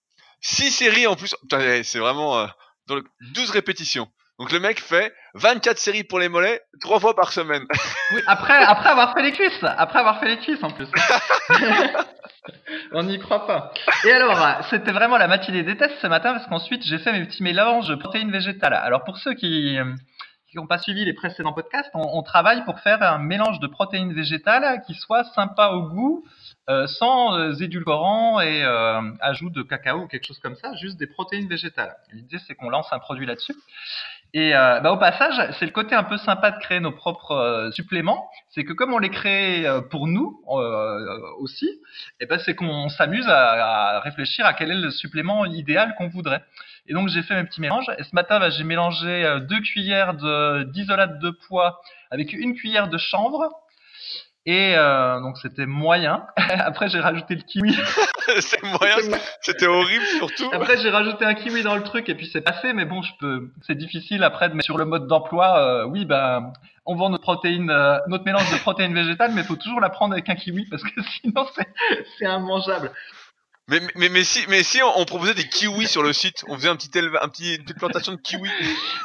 6 0.42 0.72
séries 0.72 1.07
en 1.07 1.16
plus. 1.16 1.36
Putain, 1.42 1.60
eh, 1.62 1.84
c'est 1.84 2.00
vraiment, 2.00 2.40
euh, 2.40 2.48
dans 2.88 2.95
le- 2.95 3.04
12 3.34 3.51
répétitions. 3.51 4.07
Donc 4.40 4.51
le 4.51 4.60
mec 4.60 4.81
fait 4.81 5.13
24 5.36 5.78
séries 5.78 6.04
pour 6.04 6.19
les 6.19 6.28
mollets, 6.28 6.62
3 6.81 7.00
fois 7.00 7.16
par 7.16 7.31
semaine. 7.31 7.63
Oui, 8.12 8.22
après, 8.28 8.62
après 8.63 8.90
avoir 8.90 9.13
fait 9.13 9.24
les 9.24 9.31
cuisses, 9.31 9.63
après 9.63 10.00
avoir 10.00 10.19
fait 10.19 10.28
les 10.28 10.38
cuisses 10.38 10.62
en 10.63 10.69
plus. 10.72 10.88
On 12.92 13.04
n'y 13.04 13.18
croit 13.19 13.48
pas. 13.48 13.74
Et 14.06 14.12
alors, 14.12 14.38
c'était 14.69 14.92
vraiment 14.92 15.18
la 15.18 15.28
matinée 15.28 15.63
des 15.63 15.78
tests 15.78 15.96
ce 16.01 16.07
matin 16.07 16.34
parce 16.34 16.46
qu'ensuite 16.48 16.84
j'ai 16.84 17.00
fait 17.00 17.12
mes 17.13 17.25
petits 17.25 17.42
mélanges 17.44 17.88
de 17.88 17.96
protéines 17.96 18.31
végétales. 18.31 18.74
Alors 18.74 19.04
pour 19.04 19.18
ceux 19.18 19.34
qui 19.34 19.78
euh, 19.80 19.86
qui 20.50 20.57
n'ont 20.57 20.68
pas 20.68 20.78
suivi 20.78 21.04
les 21.06 21.13
précédents 21.13 21.54
podcasts, 21.54 21.89
on, 21.96 22.19
on 22.19 22.22
travaille 22.22 22.63
pour 22.66 22.80
faire 22.81 23.01
un 23.01 23.18
mélange 23.18 23.60
de 23.60 23.68
protéines 23.68 24.13
végétales 24.13 24.81
qui 24.86 24.94
soit 24.94 25.24
sympa 25.34 25.69
au 25.69 25.88
goût, 25.89 26.24
euh, 26.69 26.88
sans 26.88 27.38
euh, 27.38 27.54
édulcorants 27.56 28.39
et 28.39 28.63
euh, 28.63 29.01
ajout 29.19 29.50
de 29.50 29.63
cacao 29.63 30.04
ou 30.04 30.07
quelque 30.07 30.25
chose 30.27 30.39
comme 30.39 30.56
ça, 30.56 30.74
juste 30.75 30.98
des 30.98 31.07
protéines 31.07 31.50
végétales. 31.50 31.95
L'idée 32.13 32.38
c'est 32.48 32.56
qu'on 32.56 32.69
lance 32.69 32.88
un 32.92 33.00
produit 33.00 33.25
là-dessus. 33.25 33.56
Et 34.36 34.56
euh, 34.56 34.80
bah, 34.80 34.92
au 34.92 34.98
passage, 34.98 35.36
c'est 35.60 35.65
le 35.65 35.71
côté 35.71 35.94
un 35.94 36.04
peu 36.04 36.18
sympa 36.18 36.50
de 36.51 36.60
créer 36.60 36.80
nos 36.80 36.92
propres 36.92 37.33
euh, 37.33 37.71
suppléments. 37.71 38.27
C'est 38.50 38.63
que 38.63 38.74
comme 38.74 38.94
on 38.94 38.98
les 38.98 39.12
crée 39.12 39.65
pour 39.92 40.07
nous 40.07 40.42
aussi, 41.39 41.69
et 42.19 42.25
ben 42.25 42.39
c'est 42.39 42.56
qu'on 42.56 42.89
s'amuse 42.89 43.27
à, 43.27 43.98
à 43.98 44.00
réfléchir 44.00 44.45
à 44.45 44.54
quel 44.54 44.71
est 44.71 44.81
le 44.81 44.89
supplément 44.89 45.45
idéal 45.45 45.94
qu'on 45.98 46.07
voudrait. 46.07 46.44
Et 46.88 46.94
donc 46.94 47.10
j'ai 47.10 47.24
fait 47.24 47.36
mes 47.36 47.44
petits 47.44 47.62
mélanges. 47.62 47.89
Et 47.98 48.04
ce 48.04 48.15
matin, 48.15 48.39
bah, 48.39 48.50
j'ai 48.50 48.63
mélangé 48.63 49.39
deux 49.50 49.60
cuillères 49.60 50.13
d'isolate 50.65 51.19
de 51.19 51.31
pois 51.48 51.80
avec 52.10 52.31
une 52.33 52.56
cuillère 52.56 52.88
de 52.88 52.98
chanvre. 52.98 53.50
Et 54.45 54.74
euh, 54.75 55.22
donc 55.22 55.38
c'était 55.38 55.66
moyen. 55.66 56.25
Après 56.38 56.90
j'ai 56.90 57.00
rajouté 57.00 57.36
le 57.36 57.42
kiwi. 57.42 57.78
c'est 58.42 58.62
moyen, 58.63 58.98
c'était 59.42 59.68
horrible 59.68 60.06
surtout. 60.18 60.50
Après, 60.51 60.78
j'ai 60.78 60.90
rajouté 60.90 61.25
un 61.25 61.34
kiwi 61.34 61.63
dans 61.63 61.75
le 61.75 61.84
truc 61.84 62.10
et 62.10 62.16
puis 62.16 62.30
c'est 62.31 62.42
passé, 62.42 62.74
mais 62.74 62.86
bon, 62.86 63.01
je 63.01 63.12
peux. 63.19 63.51
C'est 63.66 63.78
difficile 63.78 64.24
après 64.24 64.50
de 64.50 64.54
mettre 64.54 64.66
sur 64.66 64.78
le 64.78 64.86
mode 64.86 65.07
d'emploi. 65.07 65.60
euh, 65.60 65.86
oui, 65.86 66.06
ben, 66.06 66.51
on 66.86 66.95
vend 66.95 67.10
notre 67.10 67.24
protéine, 67.24 67.69
euh, 67.69 67.98
notre 68.07 68.25
mélange 68.25 68.51
de 68.51 68.57
protéines 68.57 68.94
végétales, 68.94 69.31
mais 69.34 69.42
il 69.42 69.48
faut 69.48 69.56
toujours 69.56 69.80
la 69.80 69.90
prendre 69.90 70.13
avec 70.13 70.30
un 70.30 70.36
kiwi 70.36 70.66
parce 70.69 70.84
que 70.84 71.01
sinon 71.22 71.46
c'est 71.56 71.68
c'est 72.18 72.25
immangeable. 72.25 72.92
Mais, 73.69 73.80
mais, 73.95 74.10
mais 74.10 74.25
si, 74.25 74.45
mais 74.50 74.62
si 74.62 74.81
on, 74.83 75.06
proposait 75.06 75.33
des 75.33 75.48
kiwis 75.48 75.88
sur 75.88 76.04
le 76.04 76.12
site, 76.12 76.44
on 76.50 76.56
faisait 76.56 76.68
un 76.68 76.75
petit 76.75 76.92
un 77.00 77.30
petit, 77.30 77.56
une 77.56 77.63
petite 77.63 77.77
plantation 77.77 78.12
de 78.12 78.18
kiwis. 78.18 78.51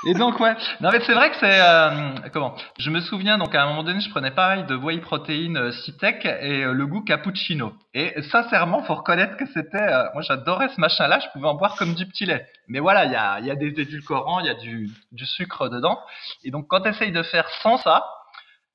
Et 0.05 0.15
donc 0.15 0.41
ouais, 0.41 0.53
non 0.81 0.91
mais 0.91 1.01
c'est 1.07 1.15
vrai 1.15 1.31
que 1.31 1.37
c'est 1.39 1.61
euh, 1.61 2.11
comment? 2.33 2.57
Je 2.77 2.91
me 2.91 3.01
souviens 3.01 3.39
donc 3.39 3.55
à 3.55 3.63
un 3.63 3.67
moment 3.69 3.85
donné, 3.85 4.01
je 4.01 4.11
prenais 4.11 4.33
pareil 4.33 4.65
de 4.65 4.75
whey 4.75 4.99
protein 4.99 5.55
euh, 5.55 5.71
Citec 5.71 6.25
et 6.25 6.65
euh, 6.65 6.73
le 6.73 6.87
goût 6.89 7.03
cappuccino. 7.03 7.73
Et 7.95 8.21
sincèrement, 8.33 8.83
faut 8.83 8.97
reconnaître 8.97 9.37
que 9.37 9.47
c'était, 9.47 9.81
euh, 9.81 10.07
moi 10.13 10.23
j'adorais 10.23 10.71
ce 10.75 10.81
machin-là, 10.81 11.21
je 11.21 11.29
pouvais 11.33 11.47
en 11.47 11.55
boire 11.55 11.77
comme 11.77 11.95
du 11.95 12.07
petit 12.07 12.27
lait. 12.27 12.49
Mais 12.67 12.81
voilà, 12.81 13.05
il 13.05 13.13
y 13.13 13.17
a, 13.17 13.39
il 13.39 13.47
y 13.47 13.53
a 13.53 13.57
des 13.57 13.81
édulcorants, 13.81 14.41
il 14.41 14.47
y 14.47 14.51
a 14.51 14.55
du, 14.55 14.91
du 15.13 15.25
sucre 15.25 15.69
dedans. 15.69 16.01
Et 16.43 16.51
donc 16.51 16.67
quand 16.67 16.81
tu 16.81 16.89
essayes 16.89 17.13
de 17.13 17.23
faire 17.23 17.49
sans 17.63 17.79
ça, 17.79 18.05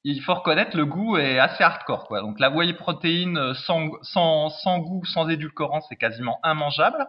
il 0.04 0.22
faut 0.22 0.34
reconnaître 0.34 0.76
le 0.76 0.86
goût 0.86 1.18
est 1.18 1.40
assez 1.40 1.64
hardcore 1.64 2.08
quoi. 2.08 2.22
Donc 2.22 2.40
la 2.40 2.50
whey 2.50 2.74
protéine 2.74 3.38
euh, 3.38 3.54
sans, 3.54 3.90
sans, 4.02 4.50
sans 4.50 4.80
goût, 4.80 5.04
sans 5.06 5.30
édulcorant, 5.30 5.82
c'est 5.88 5.96
quasiment 5.96 6.40
immangeable. 6.44 7.08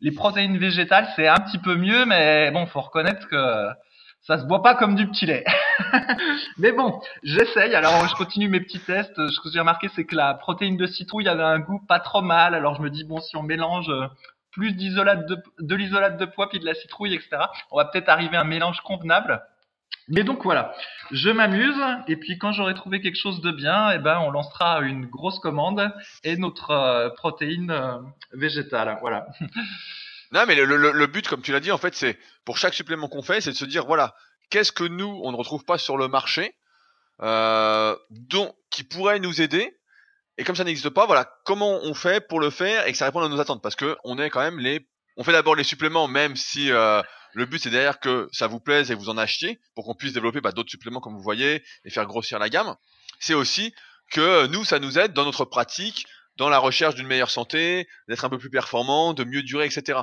Les 0.00 0.12
protéines 0.12 0.58
végétales, 0.58 1.08
c'est 1.16 1.26
un 1.26 1.38
petit 1.38 1.58
peu 1.58 1.74
mieux, 1.74 2.04
mais 2.04 2.50
bon, 2.52 2.66
faut 2.66 2.80
reconnaître 2.80 3.26
que 3.28 3.68
ça 4.22 4.38
se 4.38 4.44
boit 4.44 4.62
pas 4.62 4.74
comme 4.74 4.94
du 4.94 5.08
petit 5.08 5.26
lait. 5.26 5.44
mais 6.58 6.70
bon, 6.70 7.00
j'essaye. 7.24 7.74
Alors, 7.74 8.06
je 8.06 8.14
continue 8.14 8.48
mes 8.48 8.60
petits 8.60 8.78
tests. 8.78 9.16
Ce 9.16 9.40
que 9.40 9.50
j'ai 9.50 9.58
remarqué, 9.58 9.88
c'est 9.96 10.04
que 10.04 10.14
la 10.14 10.34
protéine 10.34 10.76
de 10.76 10.86
citrouille 10.86 11.28
avait 11.28 11.42
un 11.42 11.58
goût 11.58 11.80
pas 11.88 11.98
trop 11.98 12.20
mal. 12.20 12.54
Alors, 12.54 12.76
je 12.76 12.82
me 12.82 12.90
dis, 12.90 13.04
bon, 13.04 13.20
si 13.20 13.36
on 13.36 13.42
mélange 13.42 13.88
euh, 13.88 14.06
plus 14.52 14.72
d'isolate 14.72 15.26
de, 15.26 15.42
de 15.58 15.74
l'isolate 15.74 16.16
de 16.16 16.26
pois 16.26 16.48
puis 16.48 16.60
de 16.60 16.66
la 16.66 16.74
citrouille, 16.74 17.14
etc., 17.14 17.38
on 17.70 17.78
va 17.78 17.86
peut-être 17.86 18.08
arriver 18.08 18.36
à 18.36 18.42
un 18.42 18.44
mélange 18.44 18.80
convenable. 18.82 19.42
Mais 20.08 20.24
donc 20.24 20.42
voilà, 20.42 20.74
je 21.10 21.28
m'amuse 21.28 21.76
et 22.06 22.16
puis 22.16 22.38
quand 22.38 22.52
j'aurai 22.52 22.74
trouvé 22.74 23.00
quelque 23.00 23.18
chose 23.18 23.40
de 23.42 23.50
bien, 23.50 23.90
eh 23.92 23.98
ben 23.98 24.18
on 24.20 24.30
lancera 24.30 24.80
une 24.80 25.06
grosse 25.06 25.38
commande 25.38 25.92
et 26.24 26.36
notre 26.36 26.70
euh, 26.70 27.10
protéine 27.10 27.70
euh, 27.70 27.98
végétale. 28.32 28.98
Voilà. 29.00 29.26
Non, 30.30 30.44
mais 30.46 30.56
le, 30.56 31.06
but, 31.06 31.26
comme 31.26 31.40
tu 31.40 31.52
l'as 31.52 31.60
dit, 31.60 31.72
en 31.72 31.78
fait, 31.78 31.94
c'est 31.94 32.18
pour 32.44 32.58
chaque 32.58 32.74
supplément 32.74 33.08
qu'on 33.08 33.22
fait, 33.22 33.40
c'est 33.40 33.52
de 33.52 33.56
se 33.56 33.64
dire 33.64 33.86
voilà, 33.86 34.14
qu'est-ce 34.50 34.72
que 34.72 34.84
nous 34.84 35.20
on 35.24 35.32
ne 35.32 35.36
retrouve 35.38 35.64
pas 35.64 35.78
sur 35.78 35.96
le 35.96 36.06
marché, 36.06 36.54
euh, 37.22 37.96
dont 38.10 38.54
qui 38.70 38.84
pourrait 38.84 39.20
nous 39.20 39.40
aider. 39.40 39.74
Et 40.36 40.44
comme 40.44 40.54
ça 40.54 40.64
n'existe 40.64 40.90
pas, 40.90 41.06
voilà, 41.06 41.32
comment 41.44 41.80
on 41.82 41.94
fait 41.94 42.20
pour 42.26 42.40
le 42.40 42.50
faire 42.50 42.86
et 42.86 42.92
que 42.92 42.98
ça 42.98 43.06
réponde 43.06 43.24
à 43.24 43.28
nos 43.28 43.40
attentes, 43.40 43.62
parce 43.62 43.74
que 43.74 43.96
on 44.04 44.18
est 44.18 44.28
quand 44.28 44.42
même 44.42 44.58
les, 44.58 44.86
on 45.16 45.24
fait 45.24 45.32
d'abord 45.32 45.56
les 45.56 45.64
suppléments, 45.64 46.08
même 46.08 46.36
si 46.36 46.70
euh, 46.70 47.02
le 47.32 47.46
but 47.46 47.58
c'est 47.58 47.70
derrière 47.70 48.00
que 48.00 48.28
ça 48.32 48.46
vous 48.46 48.60
plaise 48.60 48.90
et 48.90 48.94
vous 48.94 49.08
en 49.08 49.18
achetiez, 49.18 49.60
pour 49.74 49.84
qu'on 49.84 49.94
puisse 49.94 50.12
développer 50.12 50.40
bah, 50.40 50.52
d'autres 50.52 50.70
suppléments 50.70 51.00
comme 51.00 51.14
vous 51.14 51.22
voyez 51.22 51.62
et 51.84 51.90
faire 51.90 52.06
grossir 52.06 52.38
la 52.38 52.48
gamme. 52.48 52.74
C'est 53.20 53.34
aussi 53.34 53.74
que 54.10 54.46
nous, 54.46 54.64
ça 54.64 54.78
nous 54.78 54.98
aide 54.98 55.12
dans 55.12 55.24
notre 55.24 55.44
pratique, 55.44 56.06
dans 56.36 56.48
la 56.48 56.58
recherche 56.58 56.94
d'une 56.94 57.06
meilleure 57.06 57.30
santé, 57.30 57.88
d'être 58.08 58.24
un 58.24 58.30
peu 58.30 58.38
plus 58.38 58.50
performant, 58.50 59.12
de 59.12 59.24
mieux 59.24 59.42
durer, 59.42 59.66
etc. 59.66 60.00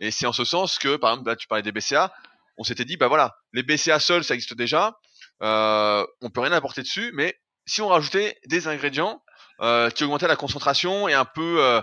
Et 0.00 0.10
c'est 0.10 0.26
en 0.26 0.32
ce 0.32 0.44
sens 0.44 0.78
que, 0.78 0.96
par 0.96 1.10
exemple, 1.10 1.28
là, 1.28 1.36
tu 1.36 1.46
parlais 1.46 1.62
des 1.62 1.72
BCA, 1.72 2.12
on 2.56 2.64
s'était 2.64 2.84
dit, 2.84 2.96
bah 2.96 3.08
voilà, 3.08 3.36
les 3.52 3.62
BCA 3.62 3.98
seuls, 3.98 4.24
ça 4.24 4.34
existe 4.34 4.54
déjà, 4.54 4.98
euh, 5.42 6.06
on 6.20 6.30
peut 6.30 6.40
rien 6.40 6.52
apporter 6.52 6.82
dessus, 6.82 7.10
mais 7.14 7.38
si 7.66 7.82
on 7.82 7.88
rajoutait 7.88 8.38
des 8.46 8.68
ingrédients 8.68 9.22
euh, 9.60 9.90
qui 9.90 10.04
augmentaient 10.04 10.28
la 10.28 10.36
concentration 10.36 11.08
et 11.08 11.14
un 11.14 11.24
peu 11.24 11.62
euh, 11.62 11.80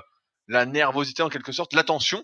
la 0.47 0.65
nervosité 0.65 1.23
en 1.23 1.29
quelque 1.29 1.51
sorte, 1.51 1.73
l'attention, 1.73 2.23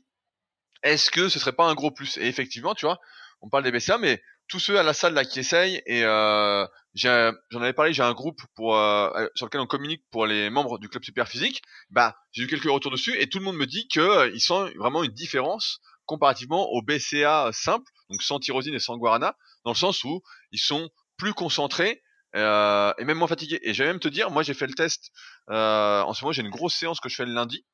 est-ce 0.85 1.11
que 1.11 1.27
ce 1.29 1.39
serait 1.39 1.53
pas 1.53 1.65
un 1.65 1.73
gros 1.73 1.91
plus? 1.91 2.17
Et 2.17 2.27
effectivement, 2.27 2.75
tu 2.75 2.85
vois, 2.85 2.99
on 3.41 3.49
parle 3.49 3.63
des 3.63 3.71
BCA, 3.71 3.97
mais 3.97 4.21
tous 4.47 4.59
ceux 4.59 4.77
à 4.79 4.83
la 4.83 4.93
salle 4.93 5.13
là 5.13 5.25
qui 5.25 5.39
essayent, 5.39 5.81
et 5.85 6.03
euh, 6.03 6.65
j'en 6.93 7.61
avais 7.61 7.73
parlé, 7.73 7.91
j'ai 7.91 8.03
un 8.03 8.13
groupe 8.13 8.39
pour 8.55 8.77
euh, 8.77 9.27
sur 9.35 9.47
lequel 9.47 9.61
on 9.61 9.67
communique 9.67 10.03
pour 10.11 10.27
les 10.27 10.49
membres 10.49 10.77
du 10.77 10.87
club 10.87 11.03
super 11.03 11.27
physique. 11.27 11.61
Bah, 11.89 12.15
j'ai 12.31 12.43
eu 12.43 12.47
quelques 12.47 12.69
retours 12.69 12.91
dessus 12.91 13.19
et 13.19 13.27
tout 13.27 13.39
le 13.39 13.45
monde 13.45 13.57
me 13.57 13.65
dit 13.65 13.87
que 13.87 13.99
euh, 13.99 14.31
ils 14.33 14.39
sentent 14.39 14.73
vraiment 14.75 15.03
une 15.03 15.11
différence 15.11 15.79
comparativement 16.05 16.69
au 16.69 16.83
BCA 16.83 17.49
simple, 17.51 17.91
donc 18.09 18.21
sans 18.21 18.39
tyrosine 18.39 18.75
et 18.75 18.79
sans 18.79 18.97
guarana, 18.97 19.35
dans 19.63 19.71
le 19.71 19.77
sens 19.77 20.03
où 20.03 20.21
ils 20.51 20.59
sont 20.59 20.89
plus 21.17 21.33
concentrés 21.33 22.03
euh, 22.35 22.93
et 22.97 23.05
même 23.05 23.17
moins 23.17 23.27
fatigués. 23.27 23.59
Et 23.63 23.73
je 23.73 23.83
vais 23.83 23.89
même 23.89 23.99
te 23.99 24.07
dire, 24.07 24.29
moi 24.29 24.43
j'ai 24.43 24.53
fait 24.53 24.67
le 24.67 24.73
test. 24.73 25.11
Euh, 25.49 26.01
en 26.01 26.13
ce 26.13 26.23
moment, 26.23 26.33
j'ai 26.33 26.41
une 26.41 26.49
grosse 26.49 26.75
séance 26.75 26.99
que 26.99 27.09
je 27.09 27.15
fais 27.15 27.25
le 27.25 27.33
lundi. 27.33 27.65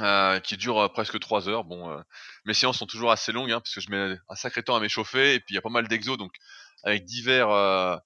Euh, 0.00 0.40
qui 0.40 0.56
dure 0.56 0.78
euh, 0.78 0.88
presque 0.88 1.18
3 1.18 1.48
heures. 1.48 1.64
Bon, 1.64 1.90
euh, 1.90 2.00
mes 2.44 2.54
séances 2.54 2.78
sont 2.78 2.86
toujours 2.86 3.10
assez 3.10 3.32
longues 3.32 3.50
hein, 3.50 3.60
parce 3.60 3.74
que 3.74 3.80
je 3.80 3.90
mets 3.90 4.16
un 4.28 4.34
sacré 4.34 4.62
temps 4.62 4.76
à 4.76 4.80
m'échauffer 4.80 5.34
et 5.34 5.40
puis 5.40 5.54
il 5.54 5.54
y 5.54 5.58
a 5.58 5.62
pas 5.62 5.70
mal 5.70 5.88
d'exos 5.88 6.18
donc 6.18 6.32
avec 6.84 7.04
divers 7.04 7.50
euh, 7.50 7.96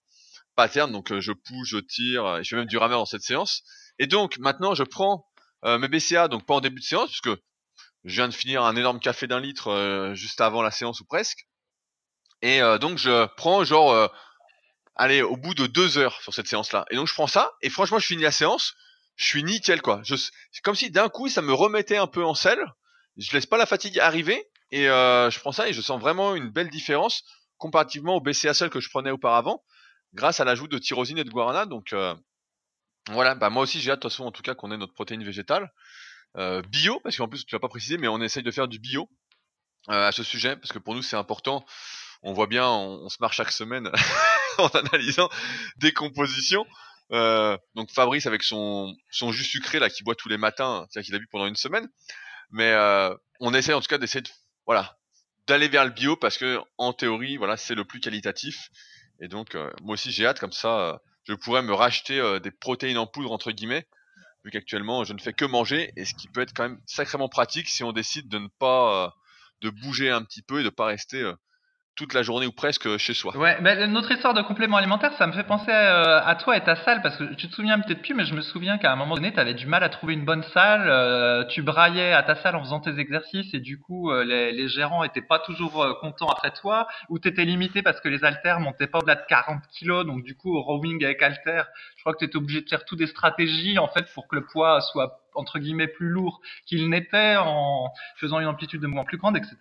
patterns. 0.57 0.93
Donc 0.93 1.13
euh, 1.13 1.21
je 1.21 1.33
pousse, 1.33 1.69
je 1.69 1.79
tire 1.79 2.39
et 2.39 2.45
je 2.45 2.51
fais 2.51 2.57
même 2.57 2.67
du 2.67 2.79
rameur 2.79 2.99
dans 2.99 3.07
cette 3.07 3.23
séance. 3.23 3.63
Et 3.99 4.07
donc 4.07 4.39
maintenant 4.39 4.75
je 4.75 4.85
prends 4.85 5.27
mes 5.65 5.87
BCA 5.87 6.27
donc 6.27 6.45
pas 6.45 6.55
en 6.55 6.61
début 6.61 6.81
de 6.81 6.85
séance 6.85 7.09
puisque 7.09 7.41
je 8.05 8.15
viens 8.17 8.27
de 8.27 8.35
finir 8.35 8.65
un 8.65 8.75
énorme 8.75 8.99
café 8.99 9.29
d'un 9.29 9.39
litre 9.39 10.11
juste 10.15 10.41
avant 10.41 10.61
la 10.61 10.73
séance 10.73 11.01
ou 11.01 11.05
presque. 11.05 11.47
Et 12.41 12.61
donc 12.81 12.99
je 12.99 13.27
prends 13.37 13.63
genre 13.63 14.11
allez 14.97 15.23
au 15.23 15.37
bout 15.37 15.55
de 15.55 15.69
deux 15.69 15.99
heures 15.99 16.21
sur 16.21 16.35
cette 16.35 16.49
séance 16.49 16.73
là. 16.73 16.85
Et 16.91 16.97
donc 16.97 17.07
je 17.07 17.15
prends 17.15 17.29
ça 17.29 17.53
et 17.61 17.71
franchement 17.71 18.01
je 18.01 18.07
finis 18.07 18.23
la 18.23 18.33
séance. 18.33 18.75
Je 19.17 19.27
suis 19.27 19.45
nickel 19.45 19.83
quoi. 19.83 20.01
Je, 20.05 20.15
comme 20.63 20.75
si 20.75 20.91
d'un 20.91 21.09
coup 21.09 21.29
ça 21.29 21.43
me 21.43 21.53
remettait 21.53 21.97
un 21.97 22.07
peu 22.07 22.25
en 22.25 22.35
selle. 22.35 22.65
Je 23.17 23.31
laisse 23.33 23.47
pas 23.47 23.59
la 23.59 23.67
fatigue 23.67 23.99
arriver 23.99 24.49
et 24.71 24.89
euh, 24.89 25.31
je 25.31 25.39
prends 25.39 25.53
ça 25.53 25.69
et 25.69 25.73
je 25.73 25.83
sens 25.83 26.01
vraiment 26.01 26.35
une 26.35 26.49
belle 26.49 26.71
différence 26.71 27.25
comparativement 27.63 28.17
au 28.17 28.21
BCA 28.21 28.55
seul 28.55 28.71
que 28.71 28.81
je 28.81 28.91
prenais 28.91 29.13
auparavant, 29.13 29.63
grâce 30.15 30.41
à 30.41 30.45
l'ajout 30.45 30.67
de 30.67 30.79
tyrosine 30.79 31.19
et 31.19 31.25
de 31.25 31.31
guarana. 31.31 31.65
Donc 31.65 31.93
euh, 31.93 32.13
voilà, 33.09 33.37
bah 33.37 33.51
moi 33.51 33.63
aussi 33.63 33.81
j'ai 33.81 33.93
hâte 33.93 34.01
de 34.01 34.03
toute 34.03 34.11
façon 34.11 34.25
en 34.25 34.33
tout 34.33 34.43
cas 34.43 34.57
qu'on 34.57 34.73
ait 34.73 34.77
notre 34.77 34.95
protéine 34.95 35.25
végétale 35.25 35.73
euh, 36.37 36.61
bio, 36.63 36.99
parce 37.05 37.17
qu'en 37.17 37.29
plus 37.29 37.47
tu 37.47 37.55
l'as 37.55 37.61
pas 37.61 37.69
précisé, 37.69 37.99
mais 37.99 38.09
on 38.09 38.21
essaye 38.21 38.43
de 38.43 38.51
faire 38.51 38.67
du 38.67 38.81
bio 38.81 39.09
euh, 39.91 40.09
à 40.09 40.13
ce 40.13 40.25
sujet 40.25 40.57
parce 40.57 40.73
que 40.73 40.81
pour 40.81 40.97
nous 40.97 41.03
c'est 41.03 41.17
important. 41.17 41.65
On 42.25 42.33
voit 42.33 42.49
bien, 42.49 42.67
on, 42.67 43.05
on 43.05 43.09
se 43.09 43.19
marche 43.21 43.37
chaque 43.37 43.53
semaine 43.53 43.91
en 44.59 44.67
analysant 44.69 45.29
des 45.77 45.93
compositions. 45.93 46.67
Euh, 47.11 47.59
donc 47.75 47.91
Fabrice 47.91 48.27
avec 48.27 48.43
son 48.43 48.95
son 49.11 49.33
jus 49.33 49.45
sucré 49.45 49.79
là 49.79 49.91
qui 49.91 50.03
boit 50.03 50.15
tous 50.15 50.29
les 50.29 50.39
matins, 50.39 50.87
c'est-à-dire 50.89 51.07
qu'il 51.07 51.15
a 51.15 51.19
bu 51.19 51.27
pendant 51.27 51.47
une 51.47 51.57
semaine. 51.57 51.89
Mais 52.51 52.71
euh, 52.73 53.15
on 53.41 53.53
essaie 53.55 53.73
en 53.75 53.81
tout 53.81 53.89
cas 53.89 53.99
d'essayer 53.99 54.23
de 54.23 54.31
voilà 54.67 54.99
d'aller 55.47 55.69
vers 55.69 55.85
le 55.85 55.91
bio 55.91 56.17
parce 56.17 56.39
que 56.39 56.59
en 56.79 56.93
théorie 56.93 57.37
voilà 57.37 57.57
c'est 57.57 57.75
le 57.75 57.85
plus 57.85 58.01
qualitatif. 58.01 58.71
Et 59.21 59.29
donc 59.29 59.55
euh, 59.55 59.71
moi 59.83 59.95
aussi 59.95 60.11
j'ai 60.11 60.27
hâte 60.27 60.39
comme 60.39 60.53
ça 60.53 61.01
je 61.25 61.35
pourrais 61.35 61.63
me 61.63 61.73
racheter 61.73 62.39
des 62.43 62.51
protéines 62.51 62.99
en 62.99 63.07
poudre 63.07 63.31
entre 63.31 63.53
guillemets 63.53 63.87
vu 64.45 64.51
qu'actuellement 64.51 65.05
je 65.05 65.13
ne 65.13 65.21
fais 65.21 65.33
que 65.33 65.45
manger 65.45 65.93
et 65.97 66.05
ce 66.05 66.15
qui 66.15 66.29
peut 66.29 66.41
être 66.41 66.53
quand 66.53 66.65
même 66.65 66.81
sacrément 66.87 67.29
pratique 67.29 67.69
si 67.69 67.85
on 67.85 67.93
décide 67.93 68.29
de 68.29 68.39
ne 68.39 68.49
pas 68.59 69.15
de 69.61 69.71
bouger 69.71 70.11
un 70.11 70.25
petit 70.25 70.43
peu 70.43 70.61
et 70.61 70.65
de 70.65 70.71
pas 70.71 70.87
rester 70.87 71.33
toute 71.95 72.15
la 72.15 72.23
journée 72.23 72.47
ou 72.47 72.53
presque 72.53 72.97
chez 72.97 73.13
soi. 73.13 73.37
Ouais, 73.37 73.59
bah, 73.61 73.87
notre 73.87 74.11
histoire 74.13 74.33
de 74.33 74.43
complément 74.43 74.79
alimentaire, 74.79 75.13
ça 75.19 75.27
me 75.27 75.33
fait 75.33 75.45
penser 75.45 75.71
à, 75.71 76.27
à, 76.27 76.35
toi 76.37 76.57
et 76.57 76.63
ta 76.63 76.77
salle, 76.77 77.03
parce 77.03 77.17
que 77.17 77.35
tu 77.35 77.49
te 77.49 77.55
souviens 77.55 77.79
peut-être 77.81 78.01
plus, 78.01 78.15
mais 78.15 78.25
je 78.25 78.35
me 78.35 78.41
souviens 78.41 78.79
qu'à 78.79 78.93
un 78.93 78.97
moment 78.97 79.15
donné, 79.15 79.33
tu 79.33 79.39
avais 79.39 79.53
du 79.55 79.67
mal 79.67 79.83
à 79.83 79.89
trouver 79.91 80.15
une 80.15 80.25
bonne 80.25 80.43
salle, 80.55 80.89
euh, 80.89 81.45
tu 81.45 81.63
braillais 81.63 82.13
à 82.13 82.23
ta 82.23 82.37
salle 82.37 82.57
en 82.57 82.61
faisant 82.61 82.81
tes 82.81 82.99
exercices, 82.99 83.53
et 83.53 83.61
du 83.61 83.79
coup, 83.79 84.11
euh, 84.11 84.25
les, 84.25 84.69
gérants 84.69 85.05
étaient 85.05 85.21
pas 85.21 85.39
toujours 85.39 85.83
euh, 85.83 85.93
contents 86.01 86.29
après 86.29 86.53
toi, 86.53 86.89
ou 87.11 87.19
tu 87.19 87.29
étais 87.29 87.45
limité 87.45 87.83
parce 87.83 88.01
que 88.01 88.09
les 88.09 88.25
haltères 88.25 88.61
montaient 88.61 88.87
pas 88.87 88.99
au-delà 88.99 89.17
de 89.17 89.27
40 89.29 89.63
kilos, 89.71 90.07
donc 90.07 90.25
du 90.25 90.35
coup, 90.35 90.57
au 90.57 90.63
rowing 90.63 91.05
avec 91.05 91.23
haltères, 91.23 91.69
je 92.03 92.05
crois 92.05 92.15
que 92.15 92.19
tu 92.19 92.25
étais 92.25 92.37
obligé 92.37 92.61
de 92.61 92.69
faire 92.69 92.85
toutes 92.85 92.99
des 92.99 93.07
stratégies, 93.07 93.79
en 93.79 93.87
fait, 93.87 94.13
pour 94.13 94.27
que 94.27 94.35
le 94.35 94.45
poids 94.45 94.81
soit 94.81 95.21
entre 95.37 95.61
guillemets 95.61 95.87
plus 95.87 96.09
lourd 96.09 96.41
qu'il 96.67 96.91
n'était 96.91 97.37
en 97.37 97.93
faisant 98.17 98.41
une 98.41 98.49
amplitude 98.49 98.83
de 98.83 98.89
mouvement 98.89 99.05
plus 99.05 99.19
grande, 99.19 99.37
etc. 99.37 99.55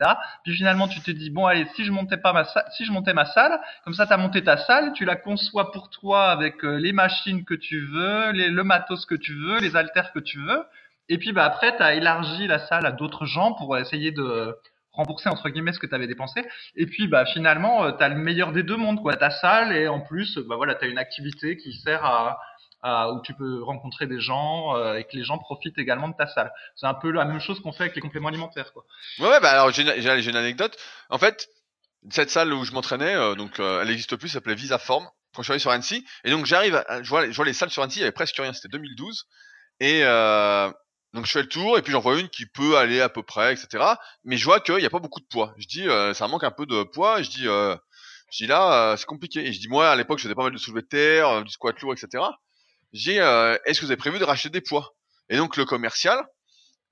Puis 0.43 0.55
finalement, 0.55 0.87
tu 0.87 0.99
te 1.01 1.11
dis 1.11 1.29
bon 1.29 1.45
allez, 1.45 1.67
si 1.75 1.85
je 1.85 1.91
montais 1.91 2.17
pas 2.17 2.33
ma 2.33 2.45
salle, 2.45 2.65
si 2.75 2.83
je 2.83 2.91
montais 2.91 3.13
ma 3.13 3.25
salle, 3.25 3.61
comme 3.83 3.93
ça, 3.93 4.07
tu 4.07 4.13
as 4.13 4.17
monté 4.17 4.43
ta 4.43 4.57
salle, 4.57 4.91
tu 4.93 5.05
la 5.05 5.15
conçois 5.15 5.71
pour 5.71 5.91
toi 5.91 6.31
avec 6.31 6.65
euh, 6.65 6.77
les 6.77 6.93
machines 6.93 7.45
que 7.45 7.53
tu 7.53 7.85
veux, 7.85 8.31
les, 8.31 8.49
le 8.49 8.63
matos 8.63 9.05
que 9.05 9.13
tu 9.13 9.35
veux, 9.35 9.59
les 9.59 9.75
haltères 9.75 10.11
que 10.11 10.19
tu 10.19 10.39
veux. 10.39 10.63
Et 11.09 11.19
puis 11.19 11.31
bah 11.31 11.45
après, 11.45 11.77
tu 11.77 11.83
as 11.83 11.93
élargi 11.93 12.47
la 12.47 12.57
salle 12.57 12.87
à 12.87 12.91
d'autres 12.91 13.27
gens 13.27 13.53
pour 13.53 13.77
essayer 13.77 14.11
de 14.11 14.57
rembourser 14.93 15.29
entre 15.29 15.49
guillemets 15.49 15.73
ce 15.73 15.79
que 15.79 15.87
tu 15.87 15.95
avais 15.95 16.07
dépensé. 16.07 16.43
Et 16.75 16.85
puis 16.85 17.07
bah 17.07 17.25
finalement, 17.25 17.85
euh, 17.85 17.91
tu 17.91 18.03
as 18.03 18.09
le 18.09 18.15
meilleur 18.15 18.51
des 18.51 18.63
deux 18.63 18.77
mondes 18.77 19.01
quoi, 19.01 19.15
ta 19.15 19.31
salle 19.31 19.75
et 19.75 19.87
en 19.87 20.01
plus 20.01 20.37
bah 20.39 20.55
voilà, 20.55 20.75
tu 20.75 20.85
as 20.85 20.87
une 20.87 20.97
activité 20.97 21.57
qui 21.57 21.73
sert 21.73 22.03
à 22.03 22.39
où 22.83 23.21
tu 23.21 23.35
peux 23.35 23.61
rencontrer 23.61 24.07
des 24.07 24.19
gens 24.19 24.75
euh, 24.75 24.95
et 24.95 25.03
que 25.03 25.15
les 25.15 25.23
gens 25.23 25.37
profitent 25.37 25.77
également 25.77 26.07
de 26.07 26.15
ta 26.15 26.25
salle. 26.25 26.51
C'est 26.75 26.87
un 26.87 26.95
peu 26.95 27.11
la 27.11 27.25
même 27.25 27.39
chose 27.39 27.59
qu'on 27.59 27.71
fait 27.71 27.83
avec 27.83 27.95
les 27.95 28.01
compléments 28.01 28.29
alimentaires, 28.29 28.73
quoi. 28.73 28.85
Ouais, 29.19 29.29
ouais 29.29 29.39
bah 29.39 29.51
alors 29.51 29.71
j'ai 29.71 29.83
une, 29.83 30.35
anecdote. 30.35 30.75
En 31.11 31.19
fait, 31.19 31.47
cette 32.09 32.31
salle 32.31 32.51
où 32.51 32.63
je 32.63 32.71
m'entraînais, 32.71 33.13
euh, 33.13 33.35
donc 33.35 33.59
elle 33.59 33.87
n'existe 33.87 34.15
plus, 34.15 34.29
s'appelait 34.29 34.55
Visaform. 34.55 35.07
Quand 35.35 35.43
je 35.43 35.45
suis 35.45 35.51
arrivé 35.51 35.61
sur 35.61 35.71
Annecy, 35.71 36.05
et 36.25 36.31
donc 36.31 36.45
j'arrive, 36.45 36.83
je 37.03 37.07
vois, 37.07 37.29
je 37.29 37.35
vois 37.35 37.45
les 37.45 37.53
salles 37.53 37.69
sur 37.69 37.83
Annecy, 37.83 37.99
il 37.99 38.01
y 38.01 38.03
avait 38.03 38.11
presque 38.11 38.35
rien, 38.35 38.51
c'était 38.51 38.67
2012, 38.67 39.27
et 39.79 40.03
donc 41.13 41.25
je 41.25 41.31
fais 41.31 41.41
le 41.41 41.49
tour, 41.49 41.77
et 41.77 41.81
puis 41.81 41.91
j'en 41.91 41.99
vois 41.99 42.19
une 42.19 42.29
qui 42.29 42.45
peut 42.45 42.77
aller 42.77 43.01
à 43.01 43.09
peu 43.09 43.23
près, 43.23 43.53
etc. 43.53 43.83
Mais 44.23 44.37
je 44.37 44.45
vois 44.45 44.59
qu'il 44.59 44.77
n'y 44.77 44.85
a 44.85 44.89
pas 44.89 44.99
beaucoup 44.99 45.19
de 45.19 45.25
poids. 45.25 45.53
Je 45.57 45.67
dis, 45.67 45.85
ça 46.15 46.27
manque 46.27 46.43
un 46.43 46.51
peu 46.51 46.65
de 46.65 46.83
poids, 46.83 47.21
je 47.21 47.29
dis, 47.29 47.43
je 47.43 47.77
dis 48.37 48.47
là, 48.47 48.95
c'est 48.97 49.05
compliqué. 49.05 49.45
Et 49.45 49.53
je 49.53 49.59
dis, 49.59 49.67
moi 49.67 49.89
à 49.89 49.95
l'époque, 49.95 50.19
je 50.19 50.23
faisais 50.23 50.35
pas 50.35 50.43
mal 50.43 50.53
de 50.53 50.57
soulevé 50.57 50.81
de 50.83 50.87
terre, 50.87 51.43
du 51.43 51.51
squat 51.51 51.79
lourd, 51.81 51.93
etc 51.93 52.23
j'ai 52.93 53.19
euh, 53.19 53.57
est-ce 53.65 53.79
que 53.79 53.85
vous 53.85 53.91
avez 53.91 53.97
prévu 53.97 54.19
de 54.19 54.23
racheter 54.23 54.49
des 54.49 54.61
poids? 54.61 54.95
Et 55.29 55.37
donc 55.37 55.57
le 55.57 55.65
commercial 55.65 56.25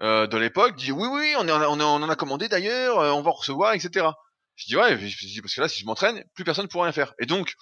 euh, 0.02 0.28
de 0.28 0.38
l'époque 0.38 0.76
dit 0.76 0.92
oui 0.92 1.08
oui 1.12 1.34
on, 1.38 1.48
on, 1.50 1.80
en 1.82 2.10
a 2.10 2.16
commandé 2.16 2.48
d'ailleurs, 2.48 3.00
euh, 3.00 3.12
on 3.12 3.22
va 3.22 3.32
recevoir 3.32 3.74
etc. 3.74 4.08
Je 4.56 4.66
dis 4.66 4.76
ouais 4.76 4.98
je 4.98 5.28
dis, 5.28 5.42
parce 5.42 5.54
que 5.54 5.62
là 5.62 5.68
si 5.68 5.82
je 5.82 5.86
m'entraîne 5.86 6.24
plus 6.36 6.44
personne 6.44 6.66
ne 6.66 6.70
pourra 6.70 6.86
rien 6.86 6.94
faire. 6.94 7.14
Et 7.20 7.26
donc 7.26 7.54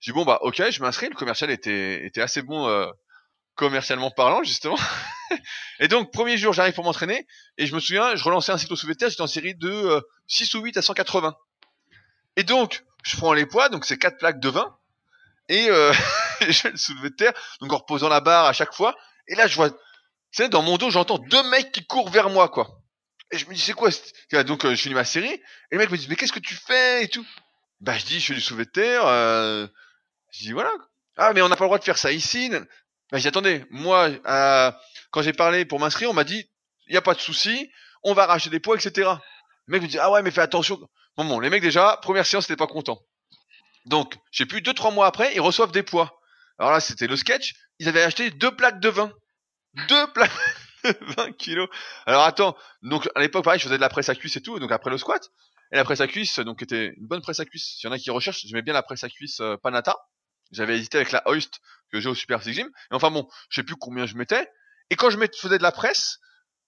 je 0.00 0.10
dis 0.10 0.14
bon 0.14 0.24
bah 0.24 0.38
ok 0.42 0.70
je 0.70 0.82
m'inscris. 0.82 1.08
Le 1.08 1.14
commercial 1.14 1.50
était 1.50 2.04
était 2.04 2.20
assez 2.20 2.42
bon 2.42 2.68
euh, 2.68 2.86
commercialement 3.56 4.10
parlant 4.10 4.42
justement. 4.44 4.78
et 5.80 5.88
donc 5.88 6.12
premier 6.12 6.38
jour 6.38 6.52
j'arrive 6.52 6.74
pour 6.74 6.84
m'entraîner 6.84 7.26
et 7.58 7.66
je 7.66 7.74
me 7.74 7.80
souviens 7.80 8.14
je 8.14 8.22
relançais 8.22 8.52
un 8.52 8.58
cycle 8.58 8.76
soulevé 8.76 8.96
j'étais 9.00 9.20
en 9.20 9.26
série 9.26 9.54
de 9.54 10.00
6 10.28 10.54
ou 10.54 10.60
8 10.60 10.76
à 10.76 10.82
180. 10.82 11.34
Et 12.36 12.44
donc 12.44 12.84
je 13.02 13.16
prends 13.16 13.32
les 13.32 13.46
poids 13.46 13.68
donc 13.68 13.84
c'est 13.84 13.98
quatre 13.98 14.18
plaques 14.18 14.40
de 14.40 14.48
20 14.48 14.76
et 15.48 15.68
euh, 15.70 15.92
je 16.48 16.68
le 16.68 16.76
soulever 16.76 17.10
de 17.10 17.14
terre, 17.14 17.32
donc 17.60 17.72
en 17.72 17.78
reposant 17.78 18.08
la 18.08 18.20
barre 18.20 18.46
à 18.46 18.52
chaque 18.52 18.74
fois. 18.74 18.96
Et 19.28 19.34
là, 19.34 19.46
je 19.46 19.56
vois, 19.56 19.70
tu 19.70 19.76
sais, 20.32 20.48
dans 20.48 20.62
mon 20.62 20.76
dos, 20.76 20.90
j'entends 20.90 21.18
deux 21.18 21.42
mecs 21.50 21.72
qui 21.72 21.86
courent 21.86 22.10
vers 22.10 22.30
moi, 22.30 22.48
quoi. 22.48 22.80
Et 23.32 23.38
je 23.38 23.46
me 23.46 23.54
dis, 23.54 23.60
c'est 23.60 23.72
quoi 23.72 23.90
Donc, 24.44 24.64
euh, 24.64 24.70
je 24.74 24.80
finis 24.80 24.94
ma 24.94 25.04
série. 25.04 25.32
Et 25.32 25.42
les 25.72 25.78
mecs 25.78 25.90
me 25.90 25.96
disent, 25.96 26.08
mais 26.08 26.16
qu'est-ce 26.16 26.32
que 26.32 26.38
tu 26.38 26.54
fais 26.54 27.04
et 27.04 27.08
tout 27.08 27.26
Bah, 27.80 27.98
je 27.98 28.04
dis, 28.04 28.20
je 28.20 28.26
fais 28.26 28.34
du 28.34 28.40
soulevé 28.40 28.66
de 28.66 28.70
terre. 28.70 29.06
Euh... 29.06 29.66
Je 30.30 30.44
dis, 30.44 30.52
voilà. 30.52 30.70
Ah, 31.16 31.32
mais 31.32 31.42
on 31.42 31.48
n'a 31.48 31.56
pas 31.56 31.64
le 31.64 31.68
droit 31.68 31.78
de 31.78 31.84
faire 31.84 31.98
ça 31.98 32.12
ici. 32.12 32.50
Je 33.12 33.18
dis, 33.18 33.28
attendez, 33.28 33.64
moi, 33.70 34.10
euh, 34.26 34.72
quand 35.10 35.22
j'ai 35.22 35.32
parlé 35.32 35.64
pour 35.64 35.78
m'inscrire, 35.78 36.10
on 36.10 36.14
m'a 36.14 36.24
dit, 36.24 36.50
il 36.86 36.92
n'y 36.92 36.98
a 36.98 37.02
pas 37.02 37.14
de 37.14 37.20
souci, 37.20 37.70
on 38.02 38.14
va 38.14 38.24
arracher 38.24 38.50
des 38.50 38.60
poids, 38.60 38.76
etc. 38.76 39.10
Le 39.66 39.72
mec 39.72 39.82
me 39.82 39.88
dit, 39.88 39.98
ah 39.98 40.10
ouais, 40.10 40.22
mais 40.22 40.30
fais 40.30 40.40
attention. 40.40 40.78
Bon, 41.16 41.24
bon, 41.24 41.40
les 41.40 41.50
mecs, 41.50 41.62
déjà, 41.62 41.98
première 42.02 42.26
séance, 42.26 42.48
n'étaient 42.48 42.58
pas 42.58 42.66
contents. 42.66 43.00
Donc, 43.86 44.14
j'ai 44.32 44.46
plus 44.46 44.60
deux 44.60 44.74
trois 44.74 44.90
mois 44.90 45.06
après, 45.06 45.34
ils 45.34 45.40
reçoivent 45.40 45.72
des 45.72 45.82
poids. 45.82 46.20
Alors 46.58 46.72
là, 46.72 46.80
c'était 46.80 47.06
le 47.06 47.16
sketch. 47.16 47.54
Ils 47.78 47.88
avaient 47.88 48.02
acheté 48.02 48.30
deux 48.30 48.54
plaques 48.54 48.80
de 48.80 48.88
vin. 48.88 49.12
Deux 49.88 50.06
plaques 50.12 50.32
de 50.84 50.96
20 51.16 51.32
kilos. 51.32 51.68
Alors 52.06 52.22
attends, 52.24 52.56
donc 52.82 53.08
à 53.14 53.20
l'époque, 53.20 53.44
pareil, 53.44 53.58
je 53.58 53.64
faisais 53.64 53.76
de 53.76 53.80
la 53.80 53.88
presse 53.88 54.08
à 54.08 54.14
cuisse 54.14 54.36
et 54.36 54.42
tout, 54.42 54.58
donc 54.58 54.72
après 54.72 54.90
le 54.90 54.98
squat. 54.98 55.30
Et 55.72 55.76
la 55.76 55.84
presse 55.84 56.00
à 56.00 56.06
cuisse, 56.06 56.38
donc 56.40 56.62
était 56.62 56.94
une 56.96 57.06
bonne 57.06 57.22
presse 57.22 57.40
à 57.40 57.44
cuisse. 57.44 57.76
S'il 57.76 57.88
y 57.88 57.90
en 57.90 57.92
a 57.92 57.98
qui 57.98 58.10
recherchent, 58.10 58.46
j'aimais 58.46 58.62
bien 58.62 58.74
la 58.74 58.82
presse 58.82 59.04
à 59.04 59.08
cuisse 59.08 59.40
euh, 59.40 59.56
Panata. 59.56 59.96
J'avais 60.52 60.76
hésité 60.78 60.98
avec 60.98 61.10
la 61.10 61.28
Hoist 61.28 61.60
que 61.92 62.00
j'ai 62.00 62.08
au 62.08 62.14
Super 62.14 62.42
Six. 62.42 62.58
Et 62.58 62.64
enfin 62.90 63.10
bon, 63.10 63.28
je 63.50 63.60
sais 63.60 63.64
plus 63.64 63.76
combien 63.76 64.06
je 64.06 64.16
mettais. 64.16 64.50
Et 64.90 64.96
quand 64.96 65.10
je 65.10 65.18
faisais 65.18 65.58
de 65.58 65.62
la 65.62 65.72
presse, 65.72 66.18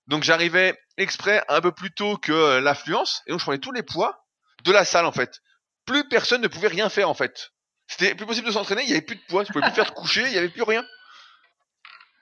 donc 0.06 0.24
j'arrivais 0.24 0.78
exprès 0.96 1.44
un 1.48 1.60
peu 1.60 1.72
plus 1.72 1.92
tôt 1.92 2.16
que 2.16 2.32
euh, 2.32 2.60
l'affluence, 2.60 3.22
et 3.26 3.30
donc 3.30 3.40
je 3.40 3.44
prenais 3.44 3.58
tous 3.58 3.72
les 3.72 3.82
poids 3.82 4.24
de 4.64 4.72
la 4.72 4.84
salle 4.84 5.06
en 5.06 5.12
fait 5.12 5.40
plus 5.88 6.04
personne 6.08 6.42
ne 6.42 6.48
pouvait 6.48 6.68
rien 6.68 6.88
faire 6.88 7.08
en 7.08 7.14
fait. 7.14 7.52
C'était 7.88 8.14
plus 8.14 8.26
possible 8.26 8.46
de 8.46 8.52
s'entraîner, 8.52 8.82
il 8.82 8.90
y 8.90 8.92
avait 8.92 9.00
plus 9.00 9.16
de 9.16 9.22
poids, 9.26 9.44
je 9.44 9.50
pouvais 9.50 9.64
plus 9.64 9.74
faire 9.74 9.86
de 9.86 9.94
coucher, 9.94 10.22
il 10.26 10.32
y 10.32 10.38
avait 10.38 10.50
plus 10.50 10.62
rien. 10.62 10.84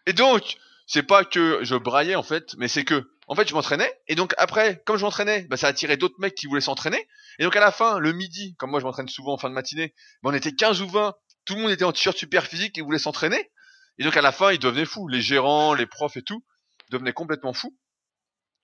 Et 0.07 0.13
donc, 0.13 0.57
c'est 0.87 1.03
pas 1.03 1.25
que 1.25 1.59
je 1.65 1.75
braillais 1.75 2.15
en 2.15 2.23
fait, 2.23 2.55
mais 2.59 2.69
c'est 2.69 2.85
que 2.85 3.11
en 3.27 3.35
fait 3.35 3.49
je 3.49 3.55
m'entraînais 3.55 3.93
et 4.07 4.15
donc 4.15 4.35
après 4.39 4.81
comme 4.87 4.97
je 4.97 5.05
m'entraînais, 5.05 5.47
bah, 5.51 5.57
ça 5.57 5.67
attirait 5.67 5.97
d'autres 5.97 6.15
mecs 6.21 6.37
qui 6.37 6.47
voulaient 6.47 6.61
s'entraîner 6.61 7.09
et 7.41 7.43
donc 7.43 7.57
à 7.57 7.61
la 7.61 7.73
fin 7.73 7.99
le 7.99 8.13
midi, 8.13 8.55
comme 8.57 8.71
moi 8.71 8.79
je 8.79 8.85
m'entraîne 8.85 9.09
souvent 9.09 9.33
en 9.33 9.37
fin 9.37 9.51
de 9.51 9.55
matinée, 9.55 9.95
bah, 10.23 10.31
on 10.31 10.35
était 10.35 10.53
15 10.53 10.81
ou 10.83 10.89
20, 10.89 11.17
tout 11.47 11.55
le 11.55 11.63
monde 11.63 11.71
était 11.71 11.85
en 11.85 11.93
t-shirt 11.93 12.17
super 12.17 12.45
physique 12.45 12.77
et 12.77 12.83
voulait 12.83 12.99
s'entraîner 12.99 13.51
et 13.99 14.05
donc 14.05 14.17
à 14.17 14.23
la 14.23 14.33
fin 14.33 14.53
ils 14.53 14.59
devenaient 14.59 14.85
fous, 14.85 15.09
les 15.09 15.23
gérants, 15.23 15.73
les 15.73 15.87
profs 15.87 16.17
et 16.17 16.23
tout 16.23 16.45
devenaient 16.91 17.13
complètement 17.13 17.55
fous. 17.55 17.77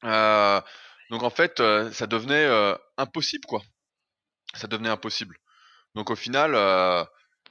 Euh, 0.05 0.61
donc 1.11 1.23
en 1.23 1.31
fait 1.31 1.61
euh, 1.61 1.91
ça 1.93 2.07
devenait 2.07 2.45
euh, 2.45 2.75
impossible 2.99 3.47
quoi 3.47 3.63
ça 4.55 4.67
devenait 4.67 4.89
impossible. 4.89 5.39
Donc 5.95 6.11
au 6.11 6.17
final, 6.17 6.55
euh, 6.55 7.05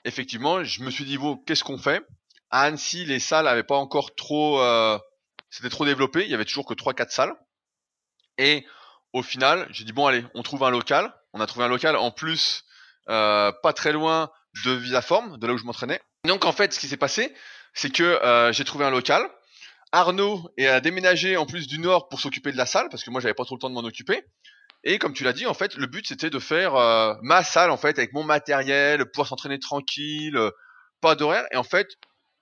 effectivement, 0.05 0.63
je 0.63 0.83
me 0.83 0.91
suis 0.91 1.05
dit 1.05 1.17
bon, 1.17 1.37
qu'est-ce 1.37 1.63
qu'on 1.63 1.77
fait? 1.77 2.03
À 2.49 2.63
Annecy, 2.63 3.05
les 3.05 3.19
salles 3.19 3.45
n'avaient 3.45 3.63
pas 3.63 3.77
encore 3.77 4.15
trop, 4.15 4.59
euh, 4.61 4.97
c'était 5.49 5.69
trop 5.69 5.85
développé. 5.85 6.23
Il 6.23 6.31
y 6.31 6.33
avait 6.33 6.45
toujours 6.45 6.65
que 6.65 6.73
3-4 6.73 7.09
salles. 7.09 7.33
Et 8.37 8.65
au 9.13 9.23
final, 9.23 9.67
j'ai 9.71 9.83
dit 9.83 9.93
bon 9.93 10.07
allez, 10.07 10.25
on 10.33 10.43
trouve 10.43 10.63
un 10.63 10.69
local. 10.69 11.13
On 11.33 11.39
a 11.39 11.47
trouvé 11.47 11.65
un 11.65 11.69
local 11.69 11.95
en 11.95 12.11
plus 12.11 12.63
euh, 13.09 13.51
pas 13.63 13.73
très 13.73 13.93
loin 13.93 14.29
de 14.65 14.71
Villaforme, 14.71 15.37
de 15.37 15.47
là 15.47 15.53
où 15.53 15.57
je 15.57 15.63
m'entraînais. 15.63 16.01
Donc 16.25 16.45
en 16.45 16.51
fait, 16.51 16.73
ce 16.73 16.79
qui 16.79 16.87
s'est 16.87 16.97
passé, 16.97 17.33
c'est 17.73 17.91
que 17.91 18.03
euh, 18.03 18.51
j'ai 18.51 18.63
trouvé 18.63 18.85
un 18.85 18.91
local. 18.91 19.27
Arnaud 19.91 20.49
est 20.57 20.81
déménagé 20.81 21.35
en 21.35 21.45
plus 21.45 21.67
du 21.67 21.79
nord 21.79 22.07
pour 22.07 22.21
s'occuper 22.21 22.51
de 22.51 22.57
la 22.57 22.65
salle 22.65 22.87
parce 22.89 23.03
que 23.03 23.09
moi 23.09 23.19
j'avais 23.19 23.33
pas 23.33 23.43
trop 23.43 23.55
le 23.55 23.59
temps 23.59 23.69
de 23.69 23.75
m'en 23.75 23.83
occuper. 23.83 24.23
Et 24.83 24.97
comme 24.97 25.13
tu 25.13 25.23
l'as 25.23 25.33
dit, 25.33 25.45
en 25.45 25.53
fait, 25.53 25.75
le 25.75 25.85
but 25.85 26.07
c'était 26.07 26.29
de 26.29 26.39
faire 26.39 26.75
euh, 26.75 27.13
ma 27.21 27.43
salle 27.43 27.71
en 27.71 27.77
fait 27.77 27.97
avec 27.99 28.13
mon 28.13 28.23
matériel, 28.23 29.05
pouvoir 29.05 29.27
s'entraîner 29.27 29.59
tranquille, 29.59 30.37
euh, 30.37 30.51
pas 31.01 31.15
d'horaire. 31.15 31.45
Et 31.51 31.57
en 31.57 31.63
fait, 31.63 31.87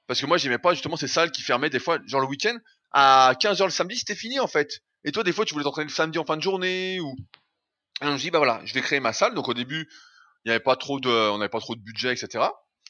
parce 0.08 0.22
que 0.22 0.26
moi 0.26 0.38
j'aimais 0.38 0.60
pas 0.60 0.74
justement 0.74 0.96
ces 0.96 1.08
salles 1.08 1.32
qui 1.32 1.42
fermaient 1.42 1.70
des 1.70 1.80
fois, 1.80 2.00
genre 2.06 2.22
le 2.22 2.28
week-end 2.28 2.58
à 2.92 3.34
15h 3.40 3.66
le 3.66 3.70
samedi, 3.70 3.98
c'était 3.98 4.16
fini 4.16 4.40
en 4.40 4.48
fait. 4.48 4.82
Et 5.04 5.12
toi, 5.12 5.24
des 5.24 5.32
fois, 5.32 5.46
tu 5.46 5.54
voulais 5.54 5.64
t'entraîner 5.64 5.88
le 5.88 5.94
samedi 5.94 6.18
en 6.18 6.26
fin 6.26 6.38
de 6.38 6.42
journée 6.42 7.00
ou. 7.00 7.16
Et 8.02 8.06
on 8.06 8.18
se 8.18 8.22
dit 8.22 8.32
bah 8.32 8.40
voilà, 8.40 8.62
je 8.66 8.74
vais 8.74 8.82
créer 8.82 9.00
ma 9.00 9.14
salle. 9.14 9.34
Donc 9.34 9.48
au 9.48 9.54
début, 9.54 9.90
il 10.46 10.50
n'y 10.50 10.52
avait 10.52 10.64
pas 10.64 10.76
trop 10.76 11.00
de, 11.00 11.10
on 11.10 11.38
n'avait 11.38 11.50
pas 11.50 11.60
trop 11.60 11.76
de 11.76 11.82
budget, 11.82 12.14
etc. 12.14 12.46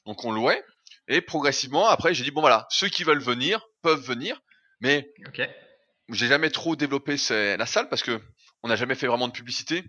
Donc 0.06 0.24
on 0.26 0.32
louait. 0.32 0.64
Et 1.08 1.22
progressivement, 1.22 1.88
après, 1.88 2.14
j'ai 2.14 2.24
dit 2.24 2.32
bon 2.32 2.42
voilà, 2.42 2.68
ceux 2.70 2.88
qui 2.90 3.04
veulent 3.04 3.22
venir 3.22 3.66
peuvent 3.82 4.02
venir, 4.02 4.40
mais 4.82 5.10
Ok. 5.28 5.42
j'ai 6.10 6.28
jamais 6.28 6.50
trop 6.50 6.76
développé 6.76 7.16
la 7.30 7.66
salle 7.66 7.90
parce 7.90 8.04
que 8.04 8.22
on 8.62 8.68
n'a 8.68 8.76
jamais 8.76 8.96
fait 8.96 9.08
vraiment 9.08 9.28
de 9.28 9.34
publicité, 9.34 9.84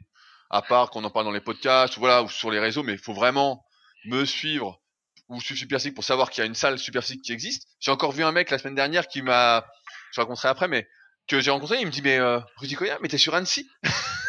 à 0.49 0.63
part 0.63 0.91
qu'on 0.91 1.05
en 1.05 1.11
parle 1.11 1.27
dans 1.27 1.33
les 1.33 1.41
podcasts, 1.41 1.97
ou 1.97 2.01
voilà, 2.01 2.23
ou 2.23 2.29
sur 2.29 2.51
les 2.51 2.61
réseaux, 2.61 2.83
mais 2.83 2.93
il 2.93 2.99
faut 2.99 3.15
vraiment 3.15 3.65
me 4.07 4.25
suivre 4.25 4.81
ou 5.29 5.41
suivre 5.41 5.59
Super 5.61 5.79
Physique 5.79 5.95
pour 5.95 6.05
savoir 6.05 6.31
qu'il 6.31 6.43
y 6.43 6.45
a 6.45 6.47
une 6.47 6.55
salle 6.55 6.79
Super 6.79 7.03
Physique 7.03 7.23
qui 7.23 7.33
existe. 7.33 7.69
J'ai 7.81 7.91
encore 7.91 8.13
vu 8.13 8.25
un 8.25 8.33
mec 8.33 8.51
la 8.51 8.59
semaine 8.59 8.75
dernière 8.75 9.07
qui 9.07 9.23
m'a, 9.23 9.65
je 10.13 10.21
rencontrerai 10.21 10.49
après, 10.49 10.69
mais 10.69 10.89
que 11.29 11.41
j'ai 11.41 11.51
rencontré, 11.51 11.79
il 11.81 11.87
me 11.87 11.91
dit 11.93 12.03
mais 12.03 12.19
euh, 12.19 12.41
Rudy 12.57 12.75
Koya, 12.75 12.99
mais 13.01 13.09
t'es 13.09 13.19
sur 13.19 13.35
Annecy? 13.35 13.69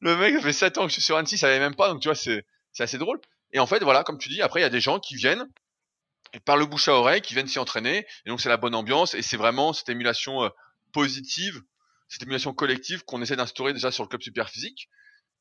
le, 0.00 0.16
mec, 0.16 0.34
ça 0.34 0.40
fait 0.42 0.52
7 0.52 0.78
ans 0.78 0.82
que 0.82 0.88
je 0.88 0.94
suis 0.94 1.02
sur 1.02 1.16
Annecy, 1.16 1.36
il 1.36 1.38
savait 1.38 1.58
même 1.58 1.74
pas, 1.74 1.88
donc 1.88 2.00
tu 2.00 2.08
vois, 2.08 2.14
c'est 2.14 2.44
assez 2.78 2.98
drôle. 2.98 3.20
Et 3.52 3.58
en 3.58 3.66
fait, 3.66 3.82
voilà, 3.82 4.04
comme 4.04 4.18
tu 4.18 4.28
dis, 4.28 4.42
après 4.42 4.60
il 4.60 4.62
y 4.62 4.66
a 4.66 4.70
des 4.70 4.80
gens 4.80 5.00
qui 5.00 5.14
viennent 5.16 5.48
et 6.34 6.40
par 6.40 6.56
le 6.56 6.66
bouche 6.66 6.88
à 6.88 6.94
oreille, 6.94 7.22
qui 7.22 7.34
viennent 7.34 7.48
s'y 7.48 7.58
entraîner, 7.58 8.06
et 8.26 8.28
donc 8.28 8.40
c'est 8.40 8.48
la 8.48 8.58
bonne 8.58 8.74
ambiance, 8.74 9.14
et 9.14 9.22
c'est 9.22 9.36
vraiment 9.36 9.72
cette 9.72 9.88
émulation 9.88 10.44
euh, 10.44 10.50
positive, 10.92 11.62
cette 12.08 12.22
émulation 12.22 12.52
collective 12.52 13.04
qu'on 13.04 13.22
essaie 13.22 13.36
d'instaurer 13.36 13.72
déjà 13.72 13.90
sur 13.90 14.02
le 14.02 14.08
club 14.08 14.22
super 14.22 14.48
physique. 14.48 14.88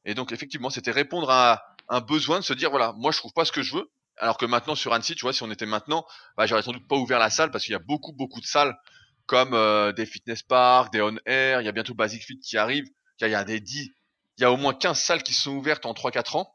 Et 0.05 0.13
donc 0.13 0.31
effectivement, 0.31 0.69
c'était 0.69 0.91
répondre 0.91 1.29
à 1.29 1.61
un 1.89 2.01
besoin 2.01 2.39
de 2.39 2.45
se 2.45 2.53
dire 2.53 2.69
voilà, 2.69 2.93
moi 2.93 3.11
je 3.11 3.17
trouve 3.17 3.33
pas 3.33 3.45
ce 3.45 3.51
que 3.51 3.61
je 3.61 3.75
veux. 3.75 3.89
Alors 4.19 4.37
que 4.37 4.45
maintenant 4.45 4.75
sur 4.75 4.93
Annecy, 4.93 5.15
tu 5.15 5.21
vois, 5.21 5.33
si 5.33 5.43
on 5.43 5.51
était 5.51 5.67
maintenant, 5.67 6.05
bah, 6.37 6.47
j'aurais 6.47 6.63
sans 6.63 6.71
doute 6.71 6.87
pas 6.87 6.95
ouvert 6.95 7.19
la 7.19 7.29
salle 7.29 7.51
parce 7.51 7.65
qu'il 7.65 7.73
y 7.73 7.75
a 7.75 7.79
beaucoup 7.79 8.13
beaucoup 8.13 8.41
de 8.41 8.45
salles 8.45 8.75
comme 9.27 9.53
euh, 9.53 9.91
des 9.91 10.05
fitness 10.05 10.41
parks, 10.41 10.91
des 10.91 11.01
on 11.01 11.15
air, 11.25 11.61
il 11.61 11.65
y 11.65 11.67
a 11.67 11.73
bientôt 11.73 11.93
Basic 11.93 12.23
Fit 12.23 12.39
qui 12.39 12.57
arrive, 12.57 12.85
il 13.19 13.23
y 13.23 13.25
a, 13.25 13.27
il 13.29 13.31
y 13.31 13.35
a 13.35 13.43
des 13.43 13.59
10, 13.59 13.91
il 14.37 14.41
y 14.41 14.45
a 14.45 14.51
au 14.51 14.57
moins 14.57 14.73
15 14.73 14.99
salles 14.99 15.23
qui 15.23 15.33
sont 15.33 15.51
ouvertes 15.51 15.85
en 15.85 15.93
3-4 15.93 16.37
ans. 16.37 16.53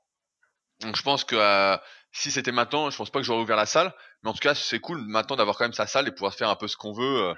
Donc 0.81 0.97
je 0.97 1.03
pense 1.03 1.25
que 1.25 1.37
euh, 1.37 1.77
si 2.13 2.31
c'était 2.31 2.53
maintenant, 2.53 2.91
je 2.91 2.97
pense 2.97 3.11
pas 3.11 3.21
que 3.21 3.25
j'aurais 3.27 3.43
ouvert 3.43 3.57
la 3.57 3.67
salle, 3.67 3.95
mais 4.23 4.31
en 4.31 4.33
tout 4.33 4.41
cas 4.41 4.55
c'est 4.55 4.81
cool 4.81 5.01
maintenant 5.07 5.37
d'avoir 5.37 5.57
quand 5.57 5.65
même 5.65 5.73
sa 5.73 5.87
salle 5.87 6.09
et 6.09 6.13
pouvoir 6.13 6.35
faire 6.35 6.49
un 6.49 6.57
peu 6.57 6.69
ce 6.69 6.77
qu'on 6.77 6.93
veut. 6.93 7.29
euh, 7.31 7.35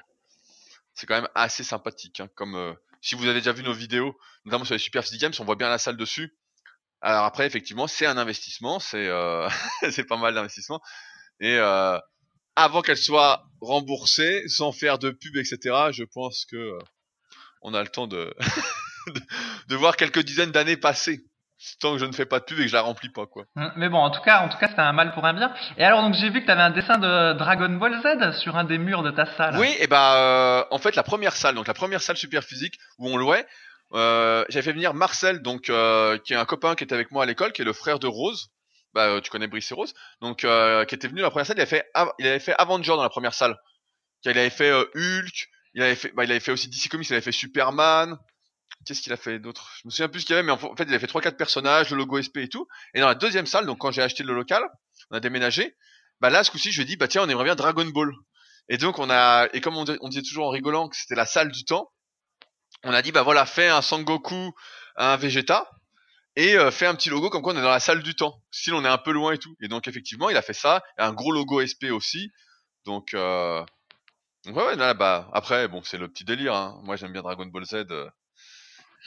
c'est 0.95 1.07
quand 1.07 1.15
même 1.15 1.29
assez 1.35 1.65
sympathique. 1.65 2.21
hein, 2.21 2.29
comme 2.37 2.55
euh, 2.57 2.73
si 3.01 3.15
vous 3.17 3.25
avez 3.27 3.41
déjà 3.41 3.53
vu 3.53 3.63
nos 3.63 3.73
vidéos, 3.73 4.17
notamment 4.45 4.65
sur 4.65 4.75
les 4.75 4.79
Super 4.79 5.03
Games, 5.21 5.33
on 5.39 5.45
voit 5.45 5.57
bien 5.57 5.69
la 5.69 5.79
salle 5.79 5.97
dessus. 5.97 6.37
Alors 7.03 7.25
après, 7.25 7.47
effectivement, 7.47 7.87
c'est 7.87 8.07
un 8.07 8.17
investissement, 8.17 8.79
c'est 8.81 9.09
pas 10.09 10.17
mal 10.17 10.35
d'investissement. 10.35 10.81
Et 11.41 11.59
avant 12.57 12.81
qu'elle 12.83 12.97
soit 12.97 13.45
remboursée, 13.61 14.49
sans 14.49 14.73
faire 14.73 14.99
de 14.99 15.11
pub, 15.11 15.37
etc., 15.37 15.93
je 15.93 16.05
pense 16.05 16.47
que 16.47 16.79
on 17.61 17.75
a 17.75 17.83
le 17.83 17.89
temps 17.89 18.07
de, 18.07 18.35
de, 19.69 19.77
voir 19.77 19.97
quelques 19.97 20.21
dizaines 20.21 20.51
d'années 20.51 20.77
passer. 20.77 21.25
Tant 21.81 21.93
que 21.93 21.99
je 21.99 22.05
ne 22.05 22.13
fais 22.13 22.27
pas 22.27 22.41
de 22.41 22.45
pub 22.45 22.59
et 22.59 22.63
que 22.63 22.69
je 22.69 22.75
la 22.75 22.83
remplis 22.83 23.09
pas, 23.09 23.27
quoi. 23.27 23.45
Hum, 23.57 23.73
Mais 23.77 23.89
bon, 23.89 23.99
en 23.99 24.11
tout 24.11 24.21
cas, 24.21 24.41
en 24.41 24.49
tout 24.49 24.59
cas, 24.59 24.69
c'était 24.69 24.81
un 24.81 24.93
mal 24.93 25.13
pour 25.15 25.25
un 25.25 25.33
bien. 25.33 25.55
Et 25.79 25.85
alors, 25.85 26.03
donc, 26.03 26.15
j'ai 26.15 26.29
vu 26.29 26.41
que 26.41 26.47
tu 26.47 26.51
avais 26.51 26.63
un 26.63 26.71
dessin 26.71 26.99
de 26.99 27.33
Dragon 27.39 27.71
Ball 27.71 28.03
Z 28.03 28.39
sur 28.41 28.57
un 28.57 28.65
des 28.65 28.77
murs 28.77 29.03
de 29.03 29.11
ta 29.11 29.25
salle. 29.37 29.57
Oui, 29.57 29.75
et 29.79 29.87
bah 29.87 30.17
euh, 30.17 30.65
en 30.71 30.79
fait 30.79 30.97
la 30.97 31.03
première 31.03 31.35
salle, 31.35 31.55
donc 31.55 31.67
la 31.67 31.75
première 31.75 32.03
salle 32.03 32.17
super 32.17 32.43
physique 32.43 32.79
où 32.99 33.09
on 33.09 33.17
louait, 33.17 33.47
euh, 33.95 34.45
j'avais 34.49 34.63
fait 34.63 34.73
venir 34.73 34.93
Marcel, 34.93 35.41
donc 35.43 35.71
euh, 35.71 36.19
qui 36.19 36.35
est 36.35 36.37
un 36.37 36.45
copain 36.45 36.75
qui 36.75 36.85
était 36.85 36.95
avec 36.95 37.13
moi 37.13 37.23
à 37.23 37.27
l'école, 37.27 37.53
qui 37.53 37.63
est 37.63 37.65
le 37.65 37.73
frère 37.73 37.99
de 37.99 38.09
Rose. 38.09 38.51
Bah 38.95 39.07
euh, 39.09 39.21
tu 39.21 39.31
connais 39.31 39.49
Brice 39.49 39.71
et 39.73 39.75
Rose, 39.75 39.93
donc 40.21 40.45
euh, 40.45 40.85
qui 40.85 40.95
était 40.95 41.09
venu 41.09 41.21
à 41.21 41.25
la 41.25 41.31
première 41.31 41.47
salle. 41.47 41.57
Il 41.57 41.63
avait 41.63 41.69
fait, 41.69 41.91
il 42.21 42.27
avait 42.27 42.39
fait 42.39 42.55
Avenger 42.59 42.93
dans 42.93 43.03
la 43.03 43.09
première 43.09 43.35
salle. 43.35 43.57
Il 44.25 44.31
avait 44.31 44.51
fait 44.51 44.71
euh, 44.71 44.85
Hulk, 44.95 45.49
il 45.75 45.83
avait 45.83 45.97
fait, 45.97 46.13
bah, 46.15 46.25
il 46.25 46.31
avait 46.31 46.41
fait 46.41 46.53
aussi 46.53 46.69
DC 46.69 46.89
Comics, 46.89 47.09
il 47.11 47.13
avait 47.13 47.21
fait 47.21 47.33
Superman. 47.33 48.17
Qu'est-ce 48.87 49.01
qu'il 49.03 49.13
a 49.13 49.17
fait 49.17 49.39
d'autre? 49.39 49.71
Je 49.83 49.89
me 49.89 49.91
souviens 49.91 50.09
plus 50.09 50.21
ce 50.21 50.27
qu'il 50.27 50.35
y 50.35 50.39
avait, 50.39 50.47
mais 50.47 50.53
en 50.53 50.59
fait 50.59 50.85
il 50.85 50.89
avait 50.91 50.99
fait 50.99 51.07
trois 51.07 51.21
quatre 51.23 51.37
personnages, 51.37 51.91
le 51.91 51.97
logo 51.97 52.21
SP 52.21 52.39
et 52.39 52.49
tout. 52.49 52.67
Et 52.95 53.01
dans 53.01 53.07
la 53.09 53.15
deuxième 53.15 53.47
salle, 53.47 53.67
donc 53.67 53.79
quand 53.79 53.91
j'ai 53.91 54.03
acheté 54.03 54.23
le 54.23 54.35
local, 54.35 54.63
on 55.11 55.17
a 55.17 55.21
déménagé. 55.21 55.77
Bah 56.21 56.31
là 56.31 56.45
ce 56.45 56.51
coup-ci 56.51 56.71
je 56.73 56.77
lui 56.79 56.83
ai 56.83 56.87
dit 56.87 56.97
bah 56.97 57.09
tiens 57.09 57.23
on 57.23 57.29
aimerait 57.29 57.45
bien 57.45 57.55
Dragon 57.55 57.85
Ball. 57.87 58.13
Et 58.69 58.77
donc 58.79 58.99
on 58.99 59.11
a 59.11 59.49
et 59.53 59.61
comme 59.61 59.77
on, 59.77 59.85
dis- 59.85 59.97
on 60.01 60.09
disait 60.09 60.23
toujours 60.23 60.47
en 60.47 60.51
rigolant 60.51 60.89
que 60.89 60.97
c'était 60.97 61.15
la 61.15 61.27
salle 61.27 61.51
du 61.51 61.65
temps, 61.65 61.91
on 62.85 62.93
a 62.93 63.03
dit 63.03 63.13
bah 63.13 63.23
voilà 63.23 63.47
fais 63.47 63.69
un 63.69 63.83
Sangoku, 63.83 64.53
un 64.97 65.17
Vegeta 65.17 65.69
et 66.37 66.57
euh, 66.57 66.71
fais 66.71 66.87
un 66.87 66.95
petit 66.95 67.11
logo 67.11 67.31
comme 67.31 67.43
quoi 67.43 67.53
on 67.55 67.57
est 67.59 67.63
dans 67.63 67.69
la 67.71 67.81
salle 67.81 68.03
du 68.03 68.15
temps. 68.15 68.43
Si 68.51 68.73
on 68.73 68.85
est 68.85 68.89
un 68.89 68.99
peu 68.99 69.13
loin 69.13 69.33
et 69.33 69.39
tout. 69.39 69.57
Et 69.61 69.69
donc 69.69 69.89
effectivement 69.89 70.31
il 70.31 70.37
a 70.37 70.43
fait 70.43 70.53
ça, 70.55 70.83
un 70.99 71.13
gros 71.13 71.33
logo 71.33 71.61
SP 71.61 71.91
aussi. 71.91 72.31
Donc 72.87 73.15
euh... 73.15 73.65
ouais, 74.47 74.53
ouais 74.53 74.77
là 74.77 74.95
bah 74.95 75.29
après 75.33 75.69
bon 75.69 75.83
c'est 75.85 75.99
le 75.99 76.09
petit 76.09 76.25
délire. 76.25 76.55
Hein. 76.55 76.81
Moi 76.85 76.97
j'aime 76.97 77.13
bien 77.13 77.23
Dragon 77.23 77.47
Ball 77.47 77.65
Z. 77.67 77.75
euh. 77.91 78.09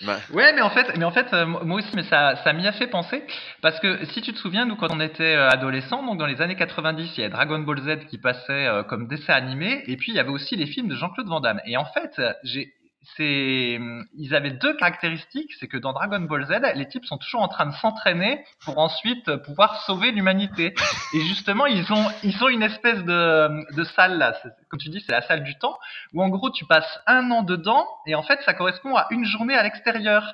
Ma- 0.04 0.20
Ouais, 0.32 0.54
mais 0.54 0.62
en 0.62 0.70
fait, 0.70 0.96
mais 0.98 1.06
en 1.06 1.12
fait, 1.12 1.34
euh, 1.34 1.46
moi 1.46 1.78
aussi, 1.80 1.90
mais 1.96 2.04
ça, 2.04 2.36
ça 2.44 2.54
m'y 2.54 2.68
a 2.68 2.72
fait 2.72 2.88
penser 2.88 3.24
parce 3.62 3.80
que 3.80 4.06
si 4.06 4.22
tu 4.22 4.32
te 4.32 4.38
souviens, 4.38 4.66
nous, 4.66 4.76
quand 4.76 4.92
on 4.92 5.00
était 5.00 5.36
euh, 5.36 5.50
adolescents, 5.50 6.04
donc 6.06 6.20
dans 6.20 6.28
les 6.28 6.40
années 6.42 6.56
90, 6.56 7.18
il 7.18 7.22
y 7.22 7.24
a 7.24 7.30
Dragon 7.30 7.60
Ball 7.60 7.80
Z 7.82 8.06
qui 8.08 8.18
passait 8.20 8.68
euh, 8.68 8.84
comme 8.84 9.08
dessin 9.08 9.34
animé, 9.34 9.84
et 9.88 9.98
puis 9.98 10.12
il 10.12 10.16
y 10.16 10.20
avait 10.20 10.30
aussi 10.30 10.56
les 10.56 10.68
films 10.68 10.88
de 10.88 10.96
Jean-Claude 10.96 11.28
Van 11.28 11.40
Damme. 11.40 11.62
Et 11.66 11.78
en 11.78 11.86
fait, 11.86 12.22
j'ai, 12.44 12.74
c'est, 13.16 13.80
ils 14.18 14.36
avaient 14.36 14.52
deux 14.52 14.76
caractéristiques, 14.76 15.52
c'est 15.60 15.68
que 15.68 15.78
dans 15.78 15.94
Dragon 15.94 16.20
Ball 16.20 16.46
Z, 16.46 16.74
les 16.76 16.88
types 16.88 17.06
sont 17.06 17.18
toujours 17.18 17.42
en 17.42 17.48
train 17.48 17.66
de 17.66 17.74
s'entraîner 17.74 18.44
pour 18.66 18.78
ensuite 18.78 19.28
euh, 19.30 19.38
pouvoir 19.38 19.82
sauver 19.84 20.12
l'humanité. 20.12 20.74
Et 21.14 21.22
justement, 21.22 21.66
ils 21.66 21.92
ont, 21.92 22.06
ils 22.24 22.44
ont 22.44 22.50
une 22.50 22.64
espèce 22.64 23.04
de, 23.04 23.76
de 23.76 23.84
salle 23.84 24.18
là, 24.18 24.34
comme 24.70 24.80
tu 24.80 24.90
dis, 24.90 25.02
c'est 25.06 25.12
la 25.12 25.22
salle 25.22 25.44
du 25.44 25.58
temps 25.58 25.78
où 26.14 26.22
en 26.22 26.30
gros 26.30 26.50
tu 26.50 26.66
passes 26.66 27.00
un 27.06 27.32
an 27.32 27.44
dedans 27.44 27.88
et 28.06 28.16
en 28.16 28.24
fait 28.24 28.40
ça 28.42 28.54
correspond 28.54 28.96
à 28.96 29.08
une 29.12 29.26
journée 29.26 29.56
à 29.56 29.64
l'extérieur. 29.64 30.34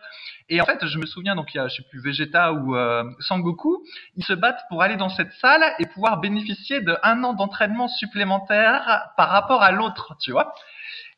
Et 0.49 0.61
en 0.61 0.65
fait, 0.65 0.85
je 0.85 0.97
me 0.97 1.05
souviens 1.05 1.35
donc 1.35 1.53
il 1.53 1.57
y 1.57 1.59
a 1.59 1.67
je 1.67 1.75
sais 1.75 1.83
plus 1.89 2.01
Vegeta 2.01 2.53
ou 2.53 2.75
euh, 2.75 3.03
Sangoku, 3.19 3.83
ils 4.15 4.25
se 4.25 4.33
battent 4.33 4.61
pour 4.69 4.81
aller 4.81 4.97
dans 4.97 5.09
cette 5.09 5.31
salle 5.33 5.63
et 5.79 5.85
pouvoir 5.85 6.19
bénéficier 6.19 6.81
de 6.81 6.97
un 7.03 7.23
an 7.23 7.33
d'entraînement 7.33 7.87
supplémentaire 7.87 9.09
par 9.17 9.29
rapport 9.29 9.63
à 9.63 9.71
l'autre, 9.71 10.15
tu 10.19 10.31
vois. 10.31 10.53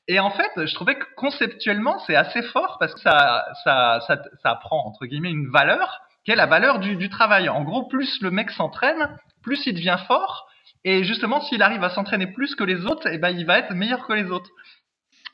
Et 0.08 0.20
en 0.20 0.30
fait, 0.30 0.66
je 0.66 0.74
trouvais 0.76 0.96
que 0.96 1.06
conceptuellement 1.16 2.00
c'est 2.00 2.16
assez 2.16 2.44
fort 2.44 2.78
parce 2.80 2.94
que 2.94 3.00
ça 3.00 3.46
ça 3.64 4.00
ça, 4.08 4.22
ça 4.44 4.56
prend 4.56 4.86
entre 4.86 5.06
guillemets 5.06 5.32
une 5.32 5.50
valeur 5.50 6.02
qui 6.26 6.32
est 6.32 6.36
la 6.36 6.48
valeur 6.48 6.80
du, 6.80 6.96
du 6.96 7.10
travail. 7.10 7.50
En 7.50 7.64
gros, 7.64 7.88
plus 7.88 8.22
le 8.22 8.32
mec 8.32 8.52
s'entraîne, 8.52 9.18
plus 9.44 9.66
il 9.68 9.74
devient 9.74 9.98
fort. 10.08 10.48
Et 10.84 11.04
justement, 11.04 11.42
s'il 11.42 11.62
arrive 11.62 11.84
à 11.84 11.90
s'entraîner 11.90 12.28
plus 12.28 12.56
que 12.56 12.64
les 12.64 12.86
autres, 12.86 13.08
eh 13.08 13.18
ben, 13.18 13.30
il 13.30 13.46
va 13.46 13.60
être 13.60 13.74
meilleur 13.74 14.06
que 14.06 14.14
les 14.14 14.30
autres. 14.30 14.50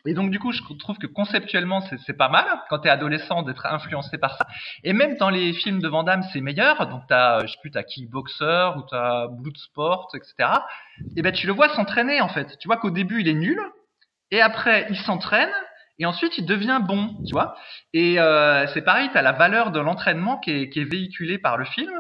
Et 0.06 0.14
donc, 0.14 0.32
du 0.32 0.40
coup, 0.40 0.52
je 0.52 0.62
trouve 0.80 0.98
que 0.98 1.08
conceptuellement, 1.08 1.82
c'est 2.06 2.18
pas 2.18 2.30
mal, 2.30 2.46
quand 2.70 2.80
t'es 2.80 2.90
adolescent, 2.90 3.44
d'être 3.44 3.68
influencé 3.68 4.18
par 4.18 4.36
ça. 4.38 4.48
Et 4.84 4.94
même 4.94 5.16
dans 5.18 5.30
les 5.30 5.54
films 5.54 5.80
de 5.80 5.88
Van 5.88 6.04
Damme, 6.04 6.24
c'est 6.34 6.42
meilleur. 6.42 6.88
Donc, 6.88 7.04
t'as, 7.08 7.46
je 7.46 7.52
sais 7.52 7.58
plus, 7.62 7.70
t'as 7.70 7.84
Kickboxer 7.84 8.72
ou 8.78 8.82
t'as 8.90 9.28
Bloodsport, 9.28 10.10
etc. 10.16 10.50
Et 11.16 11.22
ben, 11.22 11.32
tu 11.32 11.46
le 11.46 11.54
vois 11.54 11.70
s'entraîner, 11.70 12.20
en 12.22 12.30
fait. 12.30 12.58
Tu 12.58 12.68
vois 12.68 12.78
qu'au 12.78 12.90
début, 12.90 13.22
il 13.22 13.28
est 13.28 13.36
nul. 13.36 13.60
Et 14.32 14.42
après, 14.42 14.88
il 14.90 14.98
s'entraîne. 14.98 15.52
Et 16.00 16.06
ensuite, 16.06 16.38
il 16.38 16.46
devient 16.46 16.80
bon, 16.82 17.16
tu 17.28 17.34
vois. 17.34 17.56
Et 17.94 18.20
euh, 18.20 18.66
c'est 18.74 18.82
pareil, 18.82 19.10
t'as 19.14 19.22
la 19.22 19.34
valeur 19.34 19.72
de 19.72 19.80
l'entraînement 19.80 20.40
qui 20.40 20.52
est, 20.52 20.70
qui 20.70 20.80
est 20.80 20.92
véhiculée 20.92 21.38
par 21.38 21.58
le 21.58 21.66
film. 21.66 21.92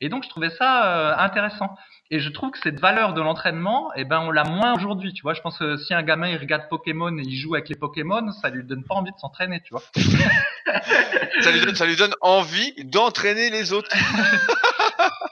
Et 0.00 0.08
donc, 0.08 0.24
je 0.24 0.30
trouvais 0.30 0.48
ça 0.50 0.86
euh, 0.86 1.16
intéressant. 1.18 1.76
Et 2.10 2.20
je 2.20 2.28
trouve 2.30 2.52
que 2.52 2.58
cette 2.58 2.80
valeur 2.80 3.12
de 3.12 3.20
l'entraînement, 3.20 3.90
eh 3.96 4.04
ben, 4.04 4.20
on 4.20 4.30
l'a 4.30 4.44
moins 4.44 4.74
aujourd'hui, 4.74 5.12
tu 5.12 5.22
vois. 5.22 5.34
Je 5.34 5.42
pense 5.42 5.58
que 5.58 5.76
si 5.76 5.92
un 5.92 6.02
gamin, 6.02 6.28
il 6.28 6.38
regarde 6.38 6.68
Pokémon 6.70 7.16
et 7.18 7.22
il 7.22 7.36
joue 7.36 7.54
avec 7.54 7.68
les 7.68 7.76
Pokémon, 7.76 8.32
ça 8.40 8.48
lui 8.48 8.64
donne 8.64 8.82
pas 8.82 8.94
envie 8.94 9.12
de 9.12 9.18
s'entraîner, 9.18 9.60
tu 9.60 9.74
vois. 9.74 9.82
ça, 11.40 11.50
lui 11.52 11.60
donne, 11.60 11.74
ça 11.74 11.86
lui 11.86 11.96
donne 11.96 12.14
envie 12.22 12.72
d'entraîner 12.84 13.50
les 13.50 13.72
autres. 13.72 13.90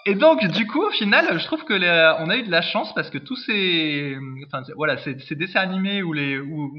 Et 0.08 0.14
donc, 0.14 0.42
du 0.46 0.66
coup, 0.66 0.82
au 0.86 0.90
final, 0.90 1.38
je 1.38 1.44
trouve 1.44 1.64
que 1.64 1.74
on 1.74 2.30
a 2.30 2.36
eu 2.36 2.42
de 2.42 2.50
la 2.50 2.62
chance 2.62 2.94
parce 2.94 3.10
que 3.10 3.18
tous 3.18 3.36
ces, 3.36 4.16
enfin, 4.46 4.62
voilà, 4.74 4.96
ces, 4.96 5.14
dessins 5.34 5.60
animés 5.60 6.02
ou 6.02 6.14
les, 6.14 6.38
ou, 6.38 6.72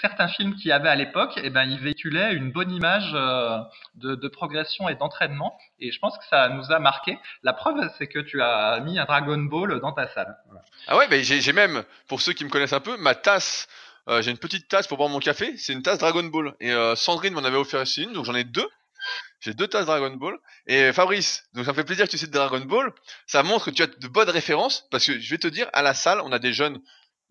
certains 0.00 0.26
films 0.28 0.54
qu'il 0.54 0.70
y 0.70 0.72
avait 0.72 0.88
à 0.88 0.94
l'époque, 0.94 1.38
eh 1.44 1.50
ben, 1.50 1.64
ils 1.64 1.78
véhiculaient 1.78 2.32
une 2.32 2.50
bonne 2.50 2.72
image 2.72 3.12
euh, 3.12 3.58
de, 3.96 4.28
progression 4.28 4.88
et 4.88 4.94
d'entraînement. 4.94 5.58
Et 5.80 5.92
je 5.92 5.98
pense 5.98 6.16
que 6.16 6.24
ça 6.30 6.48
nous 6.48 6.72
a 6.72 6.78
marqué. 6.78 7.18
La 7.42 7.52
preuve, 7.52 7.76
c'est 7.98 8.06
que 8.06 8.20
tu 8.20 8.40
as 8.40 8.80
mis 8.80 8.98
un 8.98 9.04
Dragon 9.04 9.36
Ball 9.36 9.78
dans 9.80 9.92
ta 9.92 10.08
salle. 10.08 10.34
Ah 10.86 10.96
ouais, 10.96 11.08
mais 11.10 11.22
j'ai 11.22 11.52
même, 11.52 11.84
pour 12.08 12.22
ceux 12.22 12.32
qui 12.32 12.46
me 12.46 12.48
connaissent 12.48 12.72
un 12.72 12.80
peu, 12.80 12.96
ma 12.96 13.14
tasse. 13.14 13.68
euh, 14.08 14.22
j'ai 14.22 14.30
une 14.30 14.38
petite 14.38 14.66
tasse 14.68 14.86
pour 14.86 14.96
boire 14.96 15.10
mon 15.10 15.18
café. 15.18 15.58
C'est 15.58 15.74
une 15.74 15.82
tasse 15.82 15.98
Dragon 15.98 16.24
Ball. 16.24 16.54
Et 16.58 16.72
euh, 16.72 16.96
Sandrine 16.96 17.34
m'en 17.34 17.44
avait 17.44 17.58
offert 17.58 17.84
une, 17.98 18.14
donc 18.14 18.24
j'en 18.24 18.34
ai 18.34 18.44
deux. 18.44 18.70
J'ai 19.42 19.54
deux 19.54 19.66
tasses 19.66 19.86
Dragon 19.86 20.14
Ball. 20.14 20.38
Et 20.68 20.92
Fabrice, 20.92 21.42
donc 21.52 21.64
ça 21.64 21.72
me 21.72 21.76
fait 21.76 21.82
plaisir 21.84 22.06
que 22.06 22.10
tu 22.12 22.18
cites 22.18 22.30
Dragon 22.30 22.60
Ball. 22.60 22.92
Ça 23.26 23.42
montre 23.42 23.66
que 23.66 23.70
tu 23.72 23.82
as 23.82 23.88
de 23.88 24.06
bonnes 24.06 24.30
références, 24.30 24.86
parce 24.92 25.04
que 25.04 25.18
je 25.18 25.30
vais 25.30 25.38
te 25.38 25.48
dire, 25.48 25.68
à 25.72 25.82
la 25.82 25.94
salle, 25.94 26.20
on 26.20 26.30
a 26.30 26.38
des 26.38 26.52
jeunes, 26.52 26.80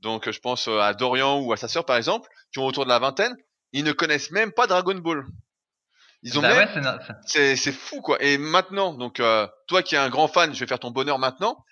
donc 0.02 0.30
je 0.30 0.39
pense 0.39 0.67
euh, 0.67 0.80
à 0.80 0.93
Dorian 0.93 1.39
ou 1.39 1.54
à 1.54 1.58
sa 1.58 1.69
sœur 1.69 1.86
par 1.86 1.95
exemple, 1.95 2.30
qui 2.52 2.60
ont 2.60 2.65
autour 2.65 2.84
de 2.84 2.89
la 2.89 3.00
vingtaine, 3.00 3.34
ils 3.71 3.86
ne 3.86 3.93
connaissent 3.93 4.30
même 4.32 4.52
pas 4.52 4.67
Dragon 4.67 4.95
Ball. 4.95 5.26
Ils 6.24 6.38
ont 6.38 6.41
Bah 6.41 6.50
même 6.50 6.58
ouais, 6.58 7.56
c'est 7.56 7.71
fou 7.71 8.02
quoi. 8.02 8.21
Et 8.21 8.38
maintenant, 8.38 8.93
donc 8.93 9.21
euh, 9.21 9.47
toi 9.67 9.82
qui 9.82 9.95
es 9.95 9.97
un 9.97 10.10
grand 10.10 10.28
fan, 10.28 10.54
je 10.54 10.60
vais 10.60 10.67
faire 10.67 10.80
ton 10.80 10.91
bonheur 10.91 11.17
maintenant. 11.17 11.65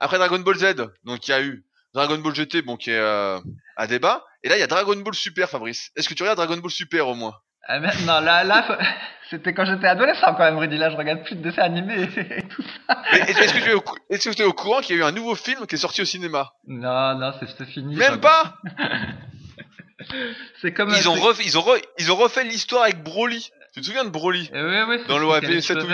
Après 0.00 0.16
Dragon 0.16 0.38
Ball 0.38 0.56
Z, 0.56 0.76
donc 1.04 1.28
il 1.28 1.30
y 1.30 1.34
a 1.34 1.42
eu 1.42 1.66
Dragon 1.92 2.16
Ball 2.18 2.34
GT, 2.34 2.62
bon 2.62 2.78
qui 2.78 2.90
est 2.90 2.98
euh, 2.98 3.38
à 3.76 3.86
débat. 3.86 4.24
Et 4.42 4.48
là 4.48 4.56
il 4.56 4.60
y 4.60 4.64
a 4.64 4.66
Dragon 4.66 4.96
Ball 4.96 5.14
Super, 5.14 5.50
Fabrice. 5.50 5.90
Est-ce 5.94 6.08
que 6.08 6.14
tu 6.14 6.22
regardes 6.22 6.38
Dragon 6.38 6.56
Ball 6.56 6.70
Super 6.70 7.06
au 7.06 7.14
moins? 7.14 7.38
Ah 7.66 7.80
ben, 7.80 7.90
non, 8.06 8.20
là, 8.20 8.44
là, 8.44 8.62
faut- 8.64 8.74
c'était 9.30 9.54
quand 9.54 9.64
j'étais 9.64 9.86
adolescent 9.86 10.34
quand 10.34 10.44
même, 10.44 10.58
Rudy. 10.58 10.76
Là, 10.76 10.90
je 10.90 10.96
regarde 10.96 11.22
plus 11.24 11.34
de 11.36 11.42
dessins 11.42 11.62
animés 11.62 12.02
et 12.16 12.42
tout 12.48 12.62
ça. 12.86 13.02
Mais 13.12 13.20
Est-ce 13.20 13.54
que 13.54 13.62
tu 13.64 13.70
es 13.70 13.74
au, 13.74 13.80
cou- 13.80 13.96
est-ce 14.10 14.28
que 14.28 14.34
tu 14.34 14.42
es 14.42 14.44
au 14.44 14.52
courant 14.52 14.80
qu'il 14.80 14.96
y 14.96 14.98
a 14.98 15.02
eu 15.02 15.04
un 15.04 15.12
nouveau 15.12 15.34
film 15.34 15.66
qui 15.66 15.74
est 15.76 15.78
sorti 15.78 16.02
au 16.02 16.04
cinéma? 16.04 16.52
Non, 16.66 17.14
non, 17.18 17.32
c'est 17.40 17.64
fini. 17.66 17.96
Même 17.96 18.20
pas 18.20 18.54
C'est 20.60 20.72
comme. 20.72 20.90
ils 20.90 21.08
ont, 21.08 21.14
ils, 21.40 21.58
ont 21.58 21.62
re- 21.62 21.82
ils 21.98 22.12
ont 22.12 22.16
refait 22.16 22.44
l'histoire 22.44 22.82
avec 22.84 23.02
Broly. 23.02 23.50
Tu 23.72 23.80
te 23.80 23.86
souviens 23.86 24.04
de 24.04 24.10
Broly? 24.10 24.50
Eh 24.52 24.62
oui, 24.62 24.76
oui, 24.88 24.96
c'est 25.00 25.08
Dans 25.08 25.18
l'OAV 25.18 25.40
qui 25.40 25.46
a 25.46 25.50
les 25.50 25.60
7 25.60 25.80
cheveux 25.80 25.92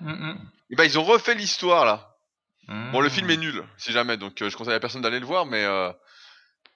ou. 0.00 0.04
Mm, 0.08 0.38
Eh 0.70 0.76
ben, 0.76 0.84
ils 0.84 0.98
ont 0.98 1.04
refait 1.04 1.34
l'histoire 1.34 1.84
là. 1.84 2.08
mm. 2.68 2.90
Bon, 2.92 3.00
le 3.00 3.06
Mm. 3.08 3.10
film 3.10 3.30
est 3.30 3.36
nul, 3.36 3.62
si 3.76 3.92
jamais, 3.92 4.16
donc 4.16 4.40
euh, 4.42 4.50
je 4.50 4.56
conseille 4.56 4.74
à 4.74 4.80
personne 4.80 5.02
d'aller 5.02 5.20
le 5.20 5.26
voir, 5.26 5.46
mais 5.46 5.64
euh, 5.64 5.90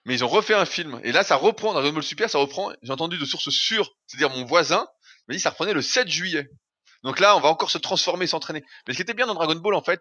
mais 0.06 0.14
ils 0.14 0.24
ont 0.24 0.28
refait 0.28 0.54
un 0.54 0.64
film. 0.64 1.00
Et 1.02 1.10
là, 1.10 1.24
ça 1.24 1.34
reprend, 1.34 1.72
Dragon 1.72 1.92
Ball 1.92 2.02
Super, 2.02 2.30
ça 2.30 2.38
reprend, 2.38 2.72
j'ai 2.80 2.92
entendu 2.92 3.18
de 3.18 3.24
sources 3.24 3.50
sûres, 3.50 3.90
c'est-à-dire 4.06 4.30
mon 4.30 4.44
voisin, 4.44 4.86
m'a 5.28 5.34
dit 5.34 5.40
ça 5.40 5.50
reprenait 5.50 5.74
le 5.74 5.82
7 5.82 6.08
juillet. 6.08 6.48
Donc 7.02 7.18
là, 7.18 7.36
on 7.36 7.40
va 7.40 7.48
encore 7.48 7.72
se 7.72 7.78
transformer, 7.78 8.28
s'entraîner. 8.28 8.62
Mais 8.86 8.94
ce 8.94 8.98
qui 8.98 9.02
était 9.02 9.14
bien 9.14 9.26
dans 9.26 9.34
Dragon 9.34 9.56
Ball, 9.56 9.74
en 9.74 9.82
fait, 9.82 10.00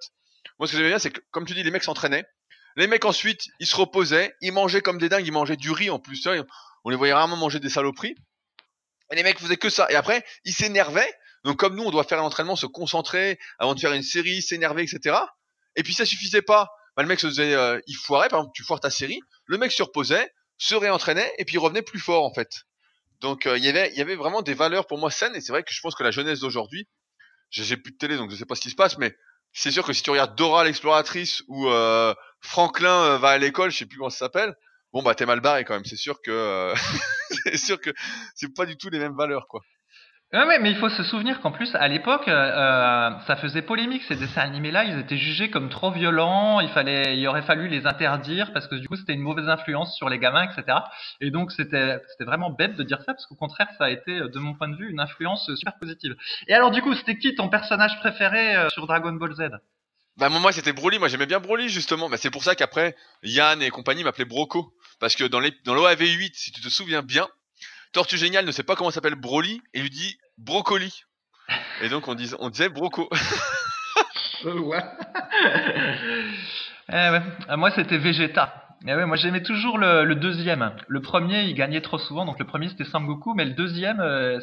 moi 0.60 0.68
ce 0.68 0.72
que 0.72 0.78
j'aimais 0.78 0.89
bien, 0.89 1.00
c'est 1.00 1.10
que, 1.10 1.20
comme 1.32 1.46
tu 1.46 1.56
dis, 1.56 1.63
les 1.63 1.72
mecs 1.72 1.84
s'entraînaient. 1.84 2.24
Les 2.76 2.86
mecs 2.86 3.04
ensuite, 3.04 3.41
ils 3.60 3.65
se 3.65 3.76
reposaient, 3.76 4.36
ils 4.41 4.52
mangeaient 4.52 4.82
comme 4.82 5.00
des 5.00 5.10
dingues, 5.10 5.26
ils 5.26 5.32
mangeaient 5.32 5.58
du 5.58 5.72
riz 5.72 5.89
en 5.89 5.98
plus, 5.98 6.28
on 6.84 6.89
les 6.89 6.96
voyait 6.96 7.13
rarement 7.13 7.36
manger 7.36 7.60
des 7.60 7.70
saloperies. 7.70 8.15
Et 9.12 9.15
les 9.15 9.24
mecs 9.24 9.39
faisaient 9.39 9.58
que 9.58 9.70
ça. 9.70 9.88
Et 9.89 9.96
après, 9.96 10.24
ils 10.44 10.54
s'énervaient. 10.54 11.12
Donc 11.44 11.58
comme 11.58 11.76
nous, 11.76 11.84
on 11.84 11.91
doit 11.91 12.04
faire 12.04 12.20
l'entraînement, 12.20 12.56
se 12.56 12.68
concentrer 12.68 13.39
avant 13.58 13.74
de 13.74 13.80
faire 13.80 13.94
une 13.94 14.04
série, 14.04 14.41
s'énerver, 14.44 14.84
etc. 14.84 15.15
Et 15.76 15.82
puis 15.82 15.94
ça 15.94 16.06
suffisait 16.06 16.44
pas. 16.44 16.70
Bah, 16.96 17.04
le 17.04 17.10
mec 17.10 17.20
se 17.20 17.28
faisait, 17.28 17.54
euh, 17.54 17.80
il 17.88 17.96
foirait, 17.96 18.30
par 18.30 18.39
exemple, 18.39 18.54
tu 18.56 18.63
foires 18.63 18.80
ta 18.80 18.89
série, 18.89 19.20
le 19.45 19.58
mec 19.58 19.71
se 19.71 19.84
reposait, 19.84 20.31
se 20.58 20.75
réentraînait, 20.75 21.31
et 21.38 21.45
puis 21.45 21.58
revenait 21.58 21.81
plus 21.81 21.99
fort 21.99 22.23
en 22.23 22.34
fait. 22.34 22.65
Donc 23.21 23.45
euh, 23.45 23.58
il 23.58 23.63
y 23.63 23.69
avait, 23.69 23.91
il 23.91 23.97
y 23.97 24.01
avait 24.01 24.15
vraiment 24.15 24.41
des 24.41 24.53
valeurs 24.53 24.88
pour 24.88 24.97
moi 24.97 25.12
saines, 25.12 25.36
et 25.36 25.41
c'est 25.41 25.51
vrai 25.51 25.63
que 25.63 25.73
je 25.73 25.81
pense 25.81 25.95
que 25.95 26.03
la 26.03 26.12
jeunesse 26.12 26.39
d'aujourd'hui, 26.39 26.88
j'ai 27.49 27.77
plus 27.77 27.91
de 27.91 27.97
télé, 27.97 28.17
donc 28.17 28.31
je 28.31 28.36
sais 28.36 28.45
pas 28.45 28.55
ce 28.55 28.62
qui 28.62 28.69
se 28.69 28.75
passe, 28.75 28.97
mais 28.97 29.15
c'est 29.53 29.71
sûr 29.71 29.86
que 29.86 29.93
si 29.93 30.03
tu 30.03 30.10
regardes 30.10 30.36
Dora 30.36 30.65
l'exploratrice 30.65 31.41
ou 31.47 31.67
euh, 31.69 32.13
Franklin 32.41 33.03
euh, 33.03 33.17
va 33.17 33.29
à 33.29 33.38
l'école, 33.38 33.71
je 33.71 33.77
sais 33.77 33.86
plus 33.86 33.97
comment 33.97 34.10
ça 34.10 34.17
s'appelle, 34.17 34.53
bon 34.91 35.01
bah 35.01 35.15
t'es 35.15 35.25
mal 35.25 35.39
barré 35.39 35.63
quand 35.63 35.73
même. 35.73 35.86
C'est 35.86 35.95
sûr 35.95 36.21
que, 36.21 36.31
euh, 36.31 36.75
c'est 37.29 37.58
sûr 37.58 37.79
que 37.79 37.91
c'est 38.36 38.53
pas 38.53 38.65
du 38.65 38.77
tout 38.77 38.89
les 38.89 38.99
mêmes 38.99 39.15
valeurs 39.15 39.47
quoi. 39.47 39.62
Ouais, 40.36 40.60
mais 40.60 40.69
il 40.69 40.76
faut 40.76 40.89
se 40.89 41.02
souvenir 41.04 41.39
qu'en 41.39 41.52
plus, 41.52 41.74
à 41.76 41.88
l'époque, 41.88 42.28
euh, 42.28 42.34
euh, 42.34 43.10
ça 43.26 43.38
faisait 43.38 43.62
polémique 43.62 44.04
ces 44.04 44.17
dessins 44.17 44.41
animés-là. 44.41 44.84
Ils 44.84 45.00
étaient 45.00 45.15
jugés 45.15 45.50
comme 45.50 45.69
trop 45.69 45.91
violents. 45.91 46.60
Il 46.60 46.67
fallait, 46.67 47.17
il 47.17 47.26
aurait 47.26 47.43
fallu 47.43 47.69
les 47.69 47.88
interdire 47.88 48.52
parce 48.52 48.67
que 48.67 48.76
du 48.76 48.86
coup, 48.89 48.98
c'était 48.98 49.13
une 49.13 49.21
mauvaise 49.21 49.48
influence 49.48 49.95
sur 49.95 50.10
les 50.10 50.19
gamins, 50.19 50.43
etc. 50.43 50.80
Et 51.21 51.32
donc, 51.32 51.54
c'était, 51.54 52.02
vraiment 52.19 52.50
bête 52.50 52.76
de 52.76 52.84
dire 52.84 52.98
ça 53.06 53.13
parce 53.13 53.26
qu'au 53.28 53.36
contraire, 53.36 53.69
ça 53.78 53.86
a 53.86 53.89
été, 53.89 54.19
de 54.19 54.39
mon 54.39 54.54
point 54.56 54.67
de 54.67 54.76
vue, 54.76 54.91
une 54.91 55.00
influence 55.00 55.50
super 55.56 55.78
positive. 55.80 56.15
Et 56.50 56.54
alors, 56.54 56.71
du 56.71 56.82
coup, 56.82 56.93
c'était 56.95 57.17
qui 57.17 57.34
ton 57.36 57.48
personnage 57.48 57.98
préféré 58.02 58.58
euh, 58.58 58.69
sur 58.71 58.88
Dragon 58.88 59.13
Ball 59.13 59.34
Z? 59.36 59.52
Bah 60.17 60.30
moi 60.30 60.54
c'était 60.54 60.71
Broly, 60.71 60.98
moi 60.98 61.10
j'aimais 61.10 61.26
bien 61.26 61.41
Broly 61.41 61.67
justement. 61.67 62.08
Bah 62.08 62.15
c'est 62.15 62.30
pour 62.30 62.41
ça 62.41 62.56
qu'après 62.56 62.95
Yann 63.24 63.62
et 63.62 63.69
compagnie 63.69 64.02
m'appelaient 64.06 64.24
Broco 64.24 64.74
parce 65.02 65.13
que 65.13 65.26
dans 65.26 65.41
les 65.41 65.52
dans 65.65 65.76
l'OAV 65.76 66.00
8, 66.00 66.34
si 66.36 66.54
tu 66.54 66.62
te 66.62 66.69
souviens 66.69 67.02
bien, 67.02 67.28
Tortue 67.95 68.17
Génial 68.17 68.43
ne 68.43 68.51
sait 68.51 68.63
pas 68.63 68.75
comment 68.75 68.91
s'appelle 68.91 69.15
Broly 69.15 69.62
et 69.73 69.81
lui 69.81 69.89
dit 69.89 70.17
Brocoli. 70.38 71.03
Et 71.81 71.88
donc 71.88 72.10
on 72.10 72.13
disait 72.13 72.36
on 72.39 72.49
disait 72.49 72.67
Broco. 72.67 73.08
ouais. 74.43 74.84
Eh 76.89 76.93
ouais. 76.93 77.21
Euh, 77.49 77.55
Moi, 77.55 77.71
c'était 77.71 77.97
Vegeta. 77.97 78.64
Eh 78.88 78.93
ouais, 78.93 79.06
moi, 79.08 79.15
j'aimais 79.17 79.41
toujours 79.41 79.80
le, 79.80 80.13
deuxième. 80.13 80.76
Le 80.88 81.02
premier, 81.02 81.43
il 81.45 81.56
gagnait 81.56 81.82
trop 81.82 81.98
souvent, 81.98 82.24
donc 82.24 82.38
le 82.38 82.45
premier 82.45 82.69
c'était 82.69 82.86
Sangoku, 82.86 83.34
mais 83.34 83.45
le 83.45 83.54
deuxième, 83.54 84.00
euh, 84.00 84.39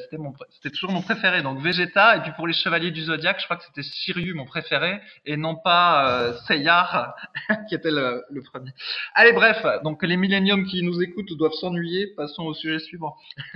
c'était 0.50 0.70
toujours 0.70 0.90
mon 0.90 1.00
préféré. 1.00 1.42
Donc 1.42 1.61
Vegeta, 1.61 2.16
et 2.16 2.22
puis 2.22 2.33
pour 2.35 2.48
les 2.48 2.52
Chevaliers 2.52 2.90
du 2.90 3.05
Zodiaque, 3.05 3.38
je 3.38 3.44
crois 3.44 3.57
que 3.57 3.64
c'était 3.64 3.85
Shiryu 3.85 4.35
mon 4.35 4.44
préféré, 4.44 5.00
et 5.24 5.37
non 5.37 5.55
pas 5.55 6.09
euh, 6.09 6.33
Seiya, 6.48 7.14
qui 7.68 7.76
était 7.76 7.92
le, 7.92 8.24
le 8.31 8.42
premier. 8.42 8.72
Allez, 9.14 9.33
bref, 9.33 9.64
donc 9.85 10.02
les 10.02 10.16
milléniums 10.16 10.66
qui 10.66 10.83
nous 10.83 11.00
écoutent 11.00 11.33
doivent 11.38 11.52
s'ennuyer. 11.52 12.09
Passons 12.16 12.42
au 12.42 12.55
sujet 12.55 12.78
suivant. 12.81 13.16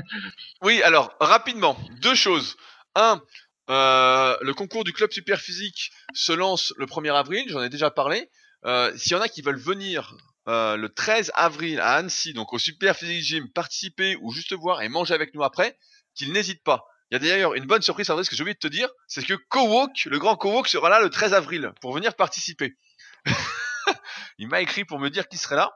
Oui, 0.63 0.83
alors 0.83 1.15
rapidement, 1.21 1.77
deux 2.01 2.15
choses. 2.15 2.57
Un, 2.95 3.21
euh, 3.69 4.37
le 4.41 4.55
concours 4.55 4.85
du 4.85 4.93
club 4.93 5.11
super 5.11 5.39
physique 5.39 5.91
se 6.15 6.33
lance 6.33 6.73
le 6.79 6.87
1er 6.87 7.15
avril, 7.15 7.45
j'en 7.49 7.63
ai 7.63 7.69
déjà 7.69 7.91
parlé. 7.91 8.29
Euh, 8.65 8.91
S'il 8.97 9.13
y 9.13 9.15
en 9.17 9.21
a 9.21 9.29
qui 9.29 9.43
veulent 9.43 9.59
venir 9.59 10.15
euh, 10.49 10.77
le 10.77 10.89
13 10.89 11.33
avril 11.35 11.81
à 11.81 11.95
Annecy, 11.95 12.33
donc 12.33 12.53
au 12.53 12.59
Super 12.59 12.97
Physique 12.97 13.25
Gym, 13.25 13.49
participer 13.51 14.17
ou 14.21 14.33
juste 14.33 14.53
voir 14.55 14.83
et 14.83 14.89
manger 14.89 15.15
avec 15.15 15.35
nous 15.35 15.43
après, 15.43 15.77
qu'ils 16.15 16.33
n'hésitent 16.33 16.63
pas. 16.63 16.87
Il 17.11 17.15
y 17.15 17.17
a 17.17 17.19
d'ailleurs 17.19 17.55
une 17.55 17.67
bonne 17.67 17.83
surprise, 17.83 18.11
André, 18.11 18.25
ce 18.25 18.31
que 18.31 18.37
j'ai 18.37 18.43
oublié 18.43 18.55
de 18.55 18.59
te 18.61 18.69
dire, 18.69 18.89
c'est 19.09 19.25
que 19.25 19.35
Kowok, 19.35 20.05
le 20.07 20.19
grand 20.19 20.37
Kowok, 20.37 20.69
sera 20.69 20.89
là 20.89 21.01
le 21.01 21.11
13 21.11 21.35
avril 21.35 21.73
pour 21.81 21.93
venir 21.93 22.15
participer. 22.15 22.77
Il 24.39 24.49
m'a 24.49 24.61
écrit 24.61 24.85
pour 24.85 24.99
me 24.99 25.11
dire 25.11 25.29
qu'il 25.29 25.39
serait 25.39 25.57
là. 25.57 25.73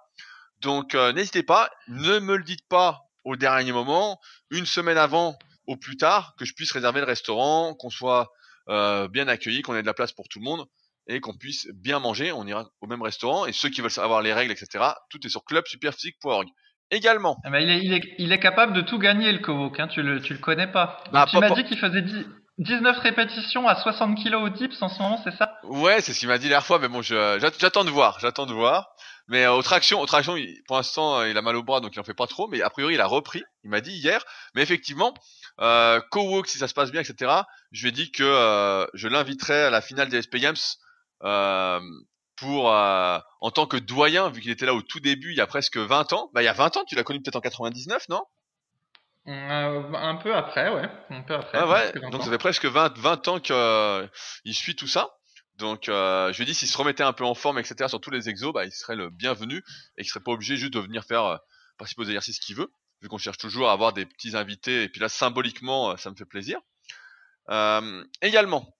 Donc 0.61 0.95
euh, 0.95 1.13
n'hésitez 1.13 1.43
pas, 1.43 1.71
ne 1.89 2.19
me 2.19 2.37
le 2.37 2.45
dites 2.45 2.67
pas 2.69 3.01
au 3.25 3.37
dernier 3.37 3.73
moment, 3.73 4.21
une 4.51 4.67
semaine 4.67 4.99
avant 4.99 5.39
au 5.67 5.77
plus 5.77 5.97
tard, 5.97 6.35
que 6.39 6.45
je 6.45 6.55
puisse 6.55 6.73
réserver 6.73 7.01
le 7.01 7.07
restaurant, 7.07 7.75
qu'on 7.75 7.91
soit 7.91 8.33
euh, 8.69 9.09
bien 9.09 9.29
accueilli, 9.29 9.63
qu'on 9.63 9.75
ait 9.75 9.83
de 9.83 9.87
la 9.87 9.95
place 9.95 10.13
pour 10.13 10.29
tout 10.29 10.39
le 10.39 10.45
monde 10.45 10.67
et 11.11 11.21
qu'on 11.21 11.35
puisse 11.37 11.67
bien 11.75 11.99
manger. 11.99 12.33
On 12.33 12.47
ira 12.47 12.69
au 12.81 12.87
même 12.87 13.03
restaurant 13.03 13.47
et 13.47 13.53
ceux 13.53 13.69
qui 13.69 13.81
veulent 13.81 13.91
savoir 13.91 14.23
les 14.23 14.33
règles, 14.33 14.53
etc. 14.53 14.85
Tout 15.11 15.19
est 15.27 15.29
sur 15.31 15.45
clubsuperphysique.org. 15.45 16.49
Également, 16.93 17.37
Eh 17.47 17.51
ben, 17.51 17.59
il, 17.61 17.71
est, 17.71 17.79
il, 17.85 17.93
est, 17.93 18.15
il 18.19 18.33
est 18.33 18.41
capable 18.41 18.73
de 18.73 18.81
tout 18.81 18.99
gagner, 18.99 19.31
le 19.31 19.39
Kovok, 19.39 19.79
hein, 19.79 19.87
tu, 19.89 20.03
le, 20.03 20.21
tu 20.21 20.33
le 20.33 20.41
connais 20.41 20.67
pas. 20.67 21.03
Bah, 21.13 21.27
tu 21.31 21.39
m'as 21.39 21.51
dit 21.51 21.65
qu'il 21.65 21.79
faisait 21.79 22.03
10 22.03 22.27
19 22.59 22.99
répétitions 22.99 23.67
à 23.69 23.75
60 23.75 24.19
kilos 24.19 24.43
au 24.43 24.49
dips 24.51 24.83
en 24.83 24.89
ce 24.91 25.01
moment, 25.01 25.19
c'est 25.25 25.35
ça? 25.37 25.55
Ouais, 25.65 26.03
c'est 26.03 26.13
ce 26.13 26.19
qu'il 26.19 26.29
m'a 26.29 26.37
dit 26.37 26.45
la 26.45 26.51
dernière 26.51 26.67
fois, 26.67 26.79
mais 26.79 26.89
bon, 26.89 27.01
j'attends 27.01 27.85
de 27.85 27.91
voir, 27.91 28.19
j'attends 28.21 28.45
de 28.45 28.53
voir. 28.53 28.91
Mais 29.29 29.45
euh, 29.45 29.53
aux 29.55 29.63
tractions, 29.63 30.01
aux 30.01 30.07
tractions, 30.07 30.37
il- 30.37 30.61
pour 30.67 30.77
l'instant, 30.77 31.21
euh, 31.21 31.29
il 31.31 31.39
a 31.39 31.43
mal 31.43 31.57
au 31.57 31.63
bras, 31.63 31.81
donc 31.81 31.95
il 31.95 32.01
en 32.01 32.05
fait 32.05 32.13
pas 32.13 32.27
trop. 32.27 32.49
Mais 32.49 32.61
a 32.61 32.69
priori, 32.69 32.95
il 32.95 33.01
a 33.01 33.07
repris. 33.07 33.43
Il 33.65 33.71
m'a 33.71 33.81
dit 33.81 33.93
hier. 33.93 34.23
Mais 34.55 34.63
effectivement, 34.63 35.15
euh, 35.61 36.01
si 36.47 36.59
ça 36.59 36.69
se 36.69 36.75
passe 36.75 36.91
bien, 36.91 37.01
etc. 37.01 37.31
Je 37.73 37.83
lui 37.83 37.89
ai 37.91 37.93
dit 37.93 38.11
que 38.11 38.25
euh, 38.25 38.85
je 38.93 39.09
l'inviterai 39.09 39.63
à 39.63 39.71
la 39.71 39.81
finale 39.81 40.09
des 40.09 40.21
SP 40.21 40.37
Games 40.37 40.57
pour 41.21 42.73
euh, 42.73 43.19
en 43.41 43.51
tant 43.51 43.67
que 43.67 43.77
doyen, 43.77 44.31
vu 44.31 44.41
qu'il 44.41 44.51
était 44.51 44.67
là 44.67 44.75
au 44.75 44.83
tout 44.83 45.01
début, 45.01 45.31
il 45.31 45.37
y 45.37 45.41
a 45.41 45.47
presque 45.47 45.77
20 45.77 46.13
ans. 46.13 46.31
Bah, 46.33 46.43
il 46.43 46.47
y 46.47 46.49
a 46.49 46.53
20 46.53 46.79
ans, 46.79 46.85
tu 46.85 46.95
l'as 46.95 47.05
connu 47.05 47.21
peut-être 47.21 47.37
en 47.37 47.41
99, 47.41 48.09
non? 48.09 48.23
Euh, 49.29 49.93
Un 49.95 50.17
peu 50.17 50.35
après, 50.35 50.75
ouais. 50.75 50.89
Un 51.11 51.23
peu 51.23 51.35
après. 51.35 51.59
Ah 51.59 51.69
ouais. 51.69 51.91
presque 51.93 51.99
20 51.99 52.11
Donc 52.11 52.23
ça 52.23 52.31
fait 52.31 52.39
presque 52.39 52.65
20, 52.65 52.99
20 52.99 53.29
ans 53.29 53.41
qu'il 53.41 54.55
suit 54.55 54.75
tout 54.75 54.89
ça. 54.89 55.11
Donc 55.61 55.91
euh, 55.91 56.33
je 56.33 56.39
lui 56.39 56.45
ai 56.45 56.47
dit 56.47 56.55
s'il 56.55 56.69
se 56.69 56.79
remettait 56.79 57.03
un 57.03 57.13
peu 57.13 57.25
en 57.25 57.35
forme, 57.35 57.59
etc. 57.59 57.89
sur 57.89 58.01
tous 58.01 58.11
les 58.11 58.31
exos, 58.31 58.53
bah, 58.53 58.65
il 58.65 58.73
serait 58.73 58.97
le 58.97 59.11
bienvenu 59.11 59.63
et 59.99 60.03
qu'il 60.03 60.11
serait 60.11 60.25
pas 60.25 60.33
obligé 60.33 60.57
juste 60.57 60.73
de 60.73 60.81
venir 60.81 61.05
faire 61.05 61.25
euh, 61.25 61.37
participer 61.77 62.03
aux 62.03 62.07
exercices 62.07 62.41
qu'il 62.41 62.57
veut, 62.57 62.73
vu 63.03 63.09
qu'on 63.09 63.19
cherche 63.19 63.37
toujours 63.37 63.69
à 63.69 63.73
avoir 63.73 63.93
des 63.93 64.07
petits 64.07 64.37
invités. 64.37 64.85
Et 64.85 64.89
puis 64.89 65.01
là, 65.01 65.11
symboliquement, 65.11 65.91
euh, 65.91 65.97
ça 65.99 66.11
me 66.11 66.17
fait 66.17 66.25
plaisir. 66.25 66.59
Euh, 67.51 68.05
également, 68.23 68.75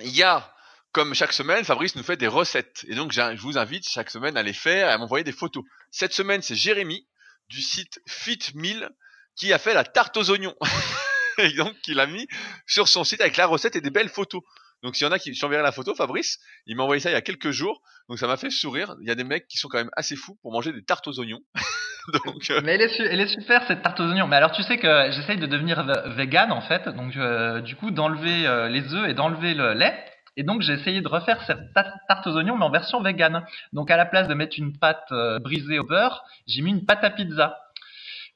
il 0.00 0.16
y 0.16 0.22
a, 0.22 0.54
comme 0.96 1.12
chaque 1.12 1.34
semaine, 1.34 1.62
Fabrice 1.62 1.94
nous 1.94 2.02
fait 2.02 2.16
des 2.16 2.26
recettes. 2.26 2.86
Et 2.88 2.94
donc, 2.94 3.12
je 3.12 3.42
vous 3.42 3.58
invite 3.58 3.86
chaque 3.86 4.08
semaine 4.08 4.34
à 4.38 4.42
les 4.42 4.54
faire 4.54 4.88
et 4.88 4.92
à 4.92 4.96
m'envoyer 4.96 5.24
des 5.24 5.32
photos. 5.32 5.62
Cette 5.90 6.14
semaine, 6.14 6.40
c'est 6.40 6.54
Jérémy 6.54 7.06
du 7.50 7.60
site 7.60 8.00
FitMill 8.08 8.88
qui 9.34 9.52
a 9.52 9.58
fait 9.58 9.74
la 9.74 9.84
tarte 9.84 10.16
aux 10.16 10.30
oignons. 10.30 10.54
et 11.38 11.52
donc, 11.52 11.74
il 11.86 12.00
a 12.00 12.06
mis 12.06 12.26
sur 12.66 12.88
son 12.88 13.04
site 13.04 13.20
avec 13.20 13.36
la 13.36 13.44
recette 13.44 13.76
et 13.76 13.82
des 13.82 13.90
belles 13.90 14.08
photos. 14.08 14.40
Donc, 14.82 14.96
s'il 14.96 15.06
y 15.06 15.08
en 15.10 15.12
a 15.12 15.18
qui 15.18 15.34
j'enverrai 15.34 15.62
la 15.62 15.70
photo, 15.70 15.94
Fabrice, 15.94 16.38
il 16.64 16.76
m'a 16.76 16.84
envoyé 16.84 16.98
ça 16.98 17.10
il 17.10 17.12
y 17.12 17.16
a 17.16 17.20
quelques 17.20 17.50
jours. 17.50 17.82
Donc, 18.08 18.18
ça 18.18 18.26
m'a 18.26 18.38
fait 18.38 18.48
sourire. 18.48 18.96
Il 19.02 19.06
y 19.06 19.10
a 19.10 19.14
des 19.14 19.24
mecs 19.24 19.46
qui 19.48 19.58
sont 19.58 19.68
quand 19.68 19.76
même 19.76 19.90
assez 19.96 20.16
fous 20.16 20.38
pour 20.40 20.50
manger 20.50 20.72
des 20.72 20.82
tartes 20.82 21.06
aux 21.08 21.20
oignons. 21.20 21.42
euh, 22.14 22.60
Mais 22.64 22.76
elle 22.76 23.20
est, 23.20 23.26
super 23.26 23.66
cette 23.68 23.82
tarte 23.82 24.00
aux 24.00 24.04
oignons. 24.04 24.28
Mais 24.28 24.36
alors 24.36 24.52
tu 24.52 24.62
sais 24.62 24.78
que 24.78 25.10
j'essaye 25.10 25.36
de 25.36 25.46
devenir 25.46 25.84
ve- 25.84 26.16
vegan 26.16 26.52
en 26.52 26.62
fait, 26.62 26.88
donc 26.88 27.14
euh, 27.16 27.60
du 27.60 27.76
coup 27.76 27.90
d'enlever 27.90 28.46
euh, 28.46 28.70
les 28.70 28.94
œufs 28.94 29.10
et 29.10 29.12
d'enlever 29.12 29.52
le 29.52 29.74
lait. 29.74 29.94
Et 30.36 30.42
donc 30.42 30.62
j'ai 30.62 30.74
essayé 30.74 31.00
de 31.00 31.08
refaire 31.08 31.42
cette 31.46 31.72
ta- 31.72 31.94
tarte 32.08 32.26
aux 32.26 32.36
oignons 32.36 32.56
mais 32.56 32.64
en 32.64 32.70
version 32.70 33.00
vegan. 33.00 33.44
Donc 33.72 33.90
à 33.90 33.96
la 33.96 34.04
place 34.04 34.28
de 34.28 34.34
mettre 34.34 34.58
une 34.58 34.76
pâte 34.78 35.08
euh, 35.12 35.38
brisée 35.38 35.78
au 35.78 35.84
beurre, 35.84 36.24
j'ai 36.46 36.62
mis 36.62 36.70
une 36.70 36.84
pâte 36.84 37.04
à 37.04 37.10
pizza. 37.10 37.58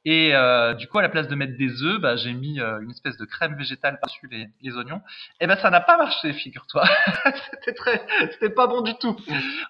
Et 0.07 0.35
euh, 0.35 0.73
du 0.73 0.89
coup 0.89 0.99
à 0.99 1.03
la 1.03 1.11
place 1.11 1.29
de 1.29 1.35
mettre 1.35 1.59
des 1.59 1.83
œufs, 1.83 2.01
bah, 2.01 2.17
j'ai 2.17 2.33
mis 2.33 2.59
euh, 2.59 2.81
une 2.81 2.91
espèce 2.91 3.19
de 3.19 3.27
crème 3.27 3.55
végétale 3.55 4.01
par-dessus 4.01 4.31
les, 4.63 4.77
oignons. 4.77 5.03
Et 5.41 5.47
ben 5.47 5.59
ça 5.59 5.69
n'a 5.69 5.83
pas 5.83 5.99
marché, 5.99 6.33
figure-toi. 6.33 6.89
c'était 7.51 7.75
très, 7.75 8.03
c'était 8.33 8.49
pas 8.49 8.67
bon 8.67 8.81
du 8.81 8.95
tout. 8.95 9.15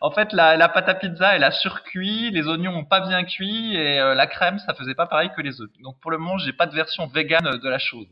En 0.01 0.12
fait, 0.12 0.33
la, 0.33 0.69
pâte 0.69 0.88
à 0.88 0.95
pizza, 0.95 1.35
elle 1.35 1.43
a 1.43 1.51
surcuit, 1.51 2.31
les 2.31 2.47
oignons 2.47 2.77
ont 2.77 2.85
pas 2.85 3.01
bien 3.01 3.25
cuit 3.25 3.75
et 3.75 3.99
la 3.99 4.27
crème, 4.29 4.61
ça 4.61 4.75
faisait 4.75 4.95
pas 4.95 5.07
pareil 5.07 5.31
que 5.37 5.43
les 5.43 5.61
œufs. 5.61 5.71
Donc 5.83 5.99
pour 5.99 6.12
le 6.12 6.19
moment, 6.19 6.38
j'ai 6.38 6.53
pas 6.53 6.66
de 6.66 6.77
version 6.77 7.09
vegan 7.09 7.59
de 7.59 7.69
la 7.69 7.81
chose. 7.81 8.07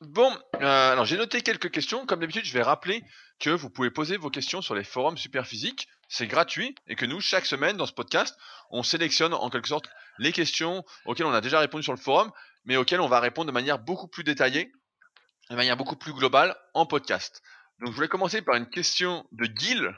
Bon, 0.00 0.34
euh, 0.56 0.92
alors 0.92 1.04
j'ai 1.04 1.16
noté 1.16 1.42
quelques 1.42 1.70
questions. 1.70 2.06
Comme 2.06 2.20
d'habitude, 2.20 2.44
je 2.44 2.52
vais 2.52 2.62
rappeler 2.62 3.04
que 3.38 3.50
vous 3.50 3.70
pouvez 3.70 3.90
poser 3.90 4.16
vos 4.16 4.30
questions 4.30 4.62
sur 4.62 4.74
les 4.74 4.84
forums 4.84 5.18
Superphysique. 5.18 5.88
C'est 6.08 6.26
gratuit 6.26 6.74
et 6.88 6.96
que 6.96 7.06
nous, 7.06 7.20
chaque 7.20 7.46
semaine 7.46 7.76
dans 7.76 7.86
ce 7.86 7.92
podcast, 7.92 8.36
on 8.70 8.82
sélectionne 8.82 9.34
en 9.34 9.50
quelque 9.50 9.68
sorte 9.68 9.88
les 10.18 10.32
questions 10.32 10.84
auxquelles 11.04 11.26
on 11.26 11.32
a 11.32 11.40
déjà 11.40 11.60
répondu 11.60 11.82
sur 11.82 11.92
le 11.92 11.98
forum 11.98 12.32
mais 12.64 12.76
auxquelles 12.76 13.00
on 13.00 13.08
va 13.08 13.20
répondre 13.20 13.46
de 13.46 13.52
manière 13.52 13.78
beaucoup 13.78 14.08
plus 14.08 14.24
détaillée, 14.24 14.72
de 15.50 15.56
manière 15.56 15.76
beaucoup 15.76 15.96
plus 15.96 16.12
globale 16.12 16.56
en 16.74 16.86
podcast. 16.86 17.42
Donc 17.80 17.90
je 17.90 17.96
voulais 17.96 18.08
commencer 18.08 18.42
par 18.42 18.56
une 18.56 18.68
question 18.68 19.26
de 19.32 19.48
Gil, 19.56 19.90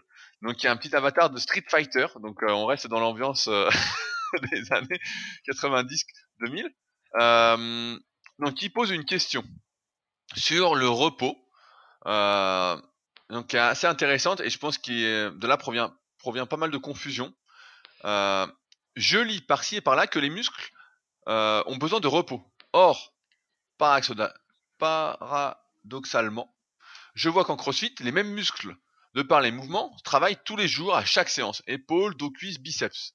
donc 0.43 0.57
qui 0.57 0.67
est 0.67 0.71
un 0.71 0.77
petit 0.77 0.95
avatar 0.95 1.31
de 1.31 1.39
Street 1.39 1.65
Fighter, 1.69 2.07
donc 2.21 2.43
euh, 2.43 2.51
on 2.51 2.67
reste 2.67 2.87
dans 2.87 3.01
l'ambiance 3.01 3.49
euh, 3.49 3.69
des 4.53 4.73
années 4.73 5.01
90-2000. 5.49 6.67
Euh, 7.21 7.99
donc 8.39 8.63
il 8.63 8.73
pose 8.73 8.91
une 8.91 9.05
question 9.05 9.45
sur 10.35 10.75
le 10.75 10.89
repos, 10.89 11.37
euh, 12.07 12.81
donc 13.31 13.55
assez 13.55 13.87
intéressante 13.87 14.41
et 14.41 14.51
je 14.51 14.59
pense 14.59 14.79
que 14.79 15.31
de 15.31 15.47
là 15.47 15.57
provient, 15.57 15.95
provient 16.19 16.47
pas 16.47 16.57
mal 16.57 16.71
de 16.71 16.79
confusion. 16.79 17.35
Euh, 18.05 18.47
je 18.97 19.19
lis 19.19 19.41
par-ci 19.41 19.77
et 19.77 19.81
par-là 19.81 20.07
que 20.07 20.19
les 20.19 20.31
muscles 20.31 20.71
euh, 21.29 21.63
ont 21.67 21.77
besoin 21.77 22.01
de 22.01 22.09
repos. 22.09 22.45
Or, 22.73 23.15
paradoxalement, 24.79 26.55
je 27.15 27.29
vois 27.29 27.45
qu'en 27.45 27.57
CrossFit, 27.57 27.95
les 28.01 28.13
mêmes 28.13 28.33
muscles, 28.33 28.77
de 29.15 29.23
par 29.23 29.41
les 29.41 29.53
mouvements, 29.53 29.95
travaillent 30.05 30.43
tous 30.45 30.57
les 30.57 30.69
jours 30.69 30.95
à 30.95 31.05
chaque 31.05 31.29
séance. 31.29 31.63
Épaules, 31.67 32.17
dos, 32.17 32.31
cuisses, 32.31 32.59
biceps. 32.59 33.13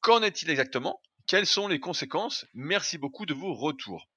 Qu'en 0.00 0.22
est-il 0.22 0.50
exactement? 0.50 1.00
Quelles 1.26 1.46
sont 1.46 1.68
les 1.68 1.80
conséquences? 1.80 2.46
Merci 2.54 2.98
beaucoup 2.98 3.26
de 3.26 3.34
vos 3.34 3.54
retours. 3.54 4.08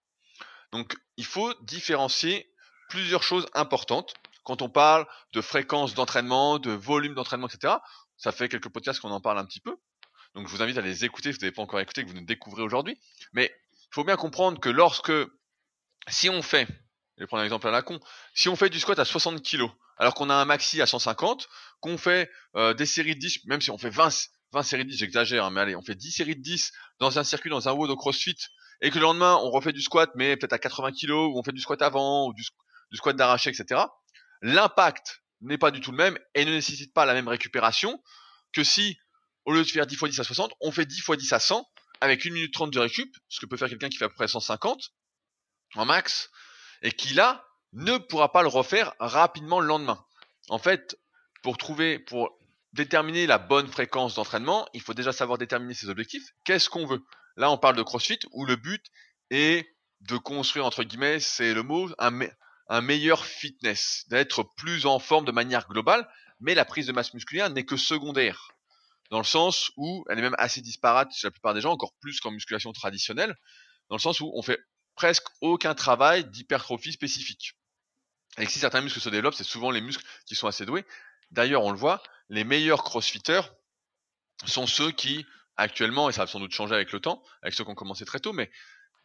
Donc, 0.71 0.95
il 1.17 1.25
faut 1.25 1.53
différencier 1.61 2.51
plusieurs 2.89 3.23
choses 3.23 3.45
importantes 3.53 4.13
quand 4.43 4.61
on 4.61 4.69
parle 4.69 5.05
de 5.33 5.41
fréquence 5.41 5.93
d'entraînement, 5.93 6.59
de 6.59 6.71
volume 6.71 7.13
d'entraînement, 7.15 7.47
etc. 7.47 7.75
Ça 8.17 8.31
fait 8.31 8.49
quelques 8.49 8.69
podcasts 8.69 8.99
qu'on 8.99 9.11
en 9.11 9.21
parle 9.21 9.39
un 9.39 9.45
petit 9.45 9.59
peu. 9.59 9.75
Donc, 10.35 10.47
je 10.47 10.55
vous 10.55 10.61
invite 10.61 10.77
à 10.77 10.81
les 10.81 11.05
écouter 11.05 11.31
si 11.31 11.37
vous 11.37 11.45
n'avez 11.45 11.53
pas 11.53 11.61
encore 11.61 11.79
écouté, 11.79 12.03
que 12.03 12.09
vous 12.09 12.15
nous 12.15 12.25
découvrez 12.25 12.63
aujourd'hui. 12.63 12.99
Mais 13.33 13.53
il 13.73 13.93
faut 13.93 14.03
bien 14.03 14.15
comprendre 14.15 14.59
que 14.59 14.69
lorsque, 14.69 15.11
si 16.07 16.29
on 16.29 16.41
fait, 16.41 16.67
je 17.17 17.23
vais 17.23 17.27
prendre 17.27 17.41
un 17.41 17.45
exemple 17.45 17.67
à 17.67 17.71
la 17.71 17.81
con, 17.81 17.99
si 18.33 18.47
on 18.47 18.55
fait 18.55 18.69
du 18.69 18.79
squat 18.79 18.99
à 18.99 19.05
60 19.05 19.41
kg, 19.41 19.65
alors 19.97 20.13
qu'on 20.13 20.29
a 20.29 20.35
un 20.35 20.45
maxi 20.45 20.81
à 20.81 20.85
150, 20.85 21.49
qu'on 21.79 21.97
fait 21.97 22.29
euh, 22.55 22.73
des 22.73 22.85
séries 22.85 23.15
de 23.15 23.19
10, 23.19 23.45
même 23.45 23.61
si 23.61 23.71
on 23.71 23.77
fait 23.77 23.89
20, 23.89 24.09
20 24.51 24.63
séries 24.63 24.85
de 24.85 24.91
10, 24.91 24.97
j'exagère, 24.97 25.45
hein, 25.45 25.49
mais 25.49 25.61
allez, 25.61 25.75
on 25.75 25.81
fait 25.81 25.95
10 25.95 26.11
séries 26.11 26.35
de 26.35 26.41
10 26.41 26.71
dans 26.99 27.17
un 27.17 27.23
circuit, 27.23 27.49
dans 27.49 27.67
un 27.67 27.71
WOD 27.71 27.89
au 27.89 27.95
CrossFit, 27.95 28.37
et 28.81 28.89
que 28.91 28.95
le 28.95 29.01
lendemain, 29.01 29.37
on 29.41 29.49
refait 29.49 29.73
du 29.73 29.81
squat, 29.81 30.09
mais 30.15 30.37
peut-être 30.37 30.53
à 30.53 30.59
80 30.59 30.91
kg, 30.91 31.11
ou 31.11 31.37
on 31.37 31.43
fait 31.43 31.51
du 31.51 31.61
squat 31.61 31.81
avant, 31.81 32.27
ou 32.27 32.33
du, 32.33 32.43
du 32.91 32.97
squat 32.97 33.15
d'arraché, 33.15 33.49
etc., 33.49 33.81
l'impact 34.41 35.23
n'est 35.41 35.57
pas 35.57 35.71
du 35.71 35.81
tout 35.81 35.91
le 35.91 35.97
même 35.97 36.17
et 36.35 36.45
ne 36.45 36.51
nécessite 36.51 36.93
pas 36.93 37.05
la 37.05 37.13
même 37.13 37.27
récupération 37.27 38.01
que 38.53 38.63
si, 38.63 38.97
au 39.45 39.53
lieu 39.53 39.63
de 39.63 39.69
faire 39.69 39.85
10 39.85 39.95
x 39.95 40.03
10 40.03 40.19
à 40.19 40.23
60, 40.23 40.51
on 40.61 40.71
fait 40.71 40.85
10 40.85 40.97
x 40.97 41.17
10 41.17 41.33
à 41.33 41.39
100 41.39 41.67
avec 42.01 42.25
1 42.25 42.31
minute 42.31 42.53
30 42.53 42.71
de 42.71 42.79
récup, 42.79 43.15
ce 43.27 43.39
que 43.39 43.45
peut 43.45 43.57
faire 43.57 43.69
quelqu'un 43.69 43.89
qui 43.89 43.97
fait 43.97 44.05
à 44.05 44.09
peu 44.09 44.15
près 44.15 44.27
150 44.27 44.91
en 45.75 45.85
max, 45.85 46.29
et 46.81 46.91
qui 46.91 47.13
là 47.13 47.43
ne 47.73 47.97
pourra 47.97 48.31
pas 48.31 48.41
le 48.41 48.47
refaire 48.47 48.93
rapidement 48.99 49.59
le 49.59 49.67
lendemain. 49.67 50.05
En 50.49 50.59
fait, 50.59 50.97
pour 51.43 51.57
trouver, 51.57 51.99
pour 51.99 52.37
déterminer 52.73 53.27
la 53.27 53.37
bonne 53.37 53.67
fréquence 53.67 54.15
d'entraînement, 54.15 54.67
il 54.73 54.81
faut 54.81 54.93
déjà 54.93 55.11
savoir 55.11 55.37
déterminer 55.37 55.73
ses 55.73 55.89
objectifs. 55.89 56.31
Qu'est-ce 56.45 56.69
qu'on 56.69 56.85
veut? 56.85 57.03
Là, 57.37 57.51
on 57.51 57.57
parle 57.57 57.75
de 57.75 57.83
CrossFit 57.83 58.19
où 58.31 58.45
le 58.45 58.55
but 58.55 58.83
est 59.29 59.67
de 60.01 60.17
construire, 60.17 60.65
entre 60.65 60.83
guillemets, 60.83 61.19
c'est 61.19 61.53
le 61.53 61.63
mot, 61.63 61.89
un, 61.99 62.81
meilleur 62.81 63.25
fitness, 63.25 64.05
d'être 64.09 64.43
plus 64.57 64.85
en 64.85 64.99
forme 64.99 65.25
de 65.25 65.31
manière 65.31 65.67
globale, 65.67 66.07
mais 66.39 66.55
la 66.55 66.65
prise 66.65 66.87
de 66.87 66.91
masse 66.91 67.13
musculaire 67.13 67.49
n'est 67.49 67.65
que 67.65 67.77
secondaire, 67.77 68.51
dans 69.11 69.19
le 69.19 69.23
sens 69.23 69.71
où 69.77 70.03
elle 70.09 70.19
est 70.19 70.23
même 70.23 70.35
assez 70.37 70.61
disparate 70.61 71.11
chez 71.13 71.27
la 71.27 71.31
plupart 71.31 71.53
des 71.53 71.61
gens, 71.61 71.71
encore 71.71 71.93
plus 71.99 72.19
qu'en 72.19 72.31
musculation 72.31 72.73
traditionnelle, 72.73 73.35
dans 73.89 73.95
le 73.95 74.01
sens 74.01 74.19
où 74.19 74.31
on 74.33 74.41
fait 74.41 74.59
presque 74.95 75.27
aucun 75.41 75.75
travail 75.75 76.25
d'hypertrophie 76.25 76.91
spécifique. 76.91 77.53
Et 78.39 78.47
si 78.47 78.59
certains 78.59 78.81
muscles 78.81 78.99
se 78.99 79.09
développent, 79.09 79.35
c'est 79.35 79.43
souvent 79.43 79.71
les 79.71 79.81
muscles 79.81 80.05
qui 80.25 80.35
sont 80.35 80.47
assez 80.47 80.65
doués. 80.65 80.85
D'ailleurs, 81.31 81.63
on 81.63 81.71
le 81.71 81.77
voit, 81.77 82.01
les 82.29 82.43
meilleurs 82.43 82.83
crossfitters 82.83 83.41
sont 84.45 84.67
ceux 84.67 84.91
qui, 84.91 85.25
actuellement, 85.57 86.09
et 86.09 86.13
ça 86.13 86.21
va 86.21 86.27
sans 86.27 86.39
doute 86.39 86.51
changer 86.51 86.75
avec 86.75 86.91
le 86.91 86.99
temps, 86.99 87.23
avec 87.41 87.53
ceux 87.53 87.63
qui 87.63 87.69
ont 87.69 87.75
commencé 87.75 88.05
très 88.05 88.19
tôt, 88.19 88.33
mais 88.33 88.49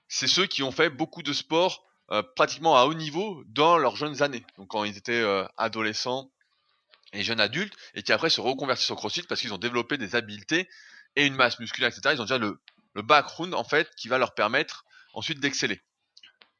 c'est 0.08 0.28
ceux 0.28 0.46
qui 0.46 0.62
ont 0.62 0.72
fait 0.72 0.90
beaucoup 0.90 1.22
de 1.22 1.32
sport 1.32 1.84
euh, 2.10 2.22
pratiquement 2.36 2.76
à 2.76 2.84
haut 2.84 2.94
niveau 2.94 3.42
dans 3.46 3.78
leurs 3.78 3.96
jeunes 3.96 4.22
années. 4.22 4.44
Donc 4.58 4.68
quand 4.68 4.84
ils 4.84 4.96
étaient 4.96 5.20
euh, 5.20 5.46
adolescents 5.56 6.30
et 7.12 7.22
jeunes 7.22 7.40
adultes, 7.40 7.74
et 7.94 8.02
qui 8.02 8.12
après 8.12 8.30
se 8.30 8.40
reconvertissent 8.40 8.90
au 8.90 8.96
crossfit 8.96 9.22
parce 9.22 9.40
qu'ils 9.40 9.54
ont 9.54 9.58
développé 9.58 9.98
des 9.98 10.14
habiletés 10.14 10.68
et 11.16 11.26
une 11.26 11.34
masse 11.34 11.58
musculaire, 11.58 11.90
etc. 11.90 12.14
Ils 12.14 12.20
ont 12.20 12.24
déjà 12.24 12.38
le, 12.38 12.60
le 12.94 13.02
background 13.02 13.54
en 13.54 13.64
fait 13.64 13.94
qui 13.96 14.08
va 14.08 14.18
leur 14.18 14.34
permettre 14.34 14.84
ensuite 15.14 15.40
d'exceller. 15.40 15.80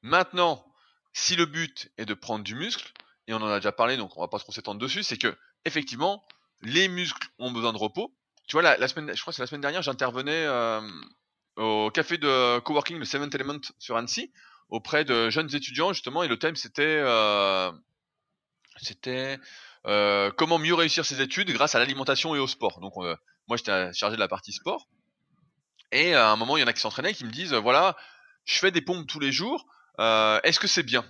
Maintenant, 0.02 0.64
si 1.12 1.37
le 1.37 1.46
but 1.46 1.90
est 1.98 2.07
de 2.07 2.14
prendre 2.14 2.44
du 2.44 2.55
muscle, 2.55 2.92
et 3.28 3.35
on 3.35 3.37
en 3.37 3.48
a 3.48 3.61
déjà 3.61 3.72
parlé, 3.72 3.96
donc 3.96 4.16
on 4.16 4.20
va 4.20 4.28
pas 4.28 4.38
trop 4.38 4.52
s'étendre 4.52 4.81
dessus, 4.81 5.02
c'est 5.02 5.16
que 5.16 5.37
effectivement, 5.64 6.24
les 6.62 6.88
muscles 6.88 7.28
ont 7.38 7.50
besoin 7.50 7.72
de 7.72 7.78
repos. 7.78 8.14
Tu 8.53 8.61
vois, 8.61 8.77
la, 8.77 8.87
semaine, 8.87 9.11
je 9.17 9.21
crois 9.23 9.33
que 9.33 9.37
c'est 9.37 9.43
la 9.43 9.47
semaine 9.47 9.62
dernière, 9.62 9.81
j'intervenais 9.81 10.45
euh, 10.45 10.83
au 11.57 11.91
café 11.91 12.19
de 12.19 12.59
coworking, 12.59 12.99
le 12.99 13.07
Seventh 13.07 13.35
Element 13.35 13.62
sur 13.79 13.97
Annecy, 13.97 14.31
auprès 14.69 15.07
de 15.07 15.31
jeunes 15.31 15.49
étudiants 15.57 15.95
justement, 15.95 16.23
et 16.23 16.29
le 16.29 16.38
thème 16.38 16.55
c'était 16.55 16.83
euh, 16.83 17.73
euh, 19.87 20.31
comment 20.37 20.59
mieux 20.59 20.75
réussir 20.75 21.07
ses 21.07 21.23
études 21.23 21.51
grâce 21.51 21.75
à 21.75 21.79
l'alimentation 21.79 22.35
et 22.35 22.38
au 22.38 22.47
sport. 22.47 22.81
Donc 22.81 22.93
moi 22.95 23.57
j'étais 23.57 23.91
chargé 23.95 24.17
de 24.17 24.21
la 24.21 24.29
partie 24.29 24.53
sport, 24.53 24.87
et 25.91 26.15
à 26.15 26.29
un 26.29 26.37
moment 26.37 26.59
il 26.59 26.61
y 26.61 26.62
en 26.62 26.67
a 26.67 26.75
qui 26.75 26.81
s'entraînaient 26.83 27.15
qui 27.15 27.25
me 27.25 27.33
disent 27.33 27.55
voilà, 27.55 27.97
je 28.45 28.59
fais 28.59 28.71
des 28.71 28.83
pompes 28.83 29.07
tous 29.07 29.19
les 29.19 29.33
jours, 29.33 29.65
est-ce 29.99 30.61
que 30.61 30.69
c'est 30.69 30.83
bien? 30.83 31.07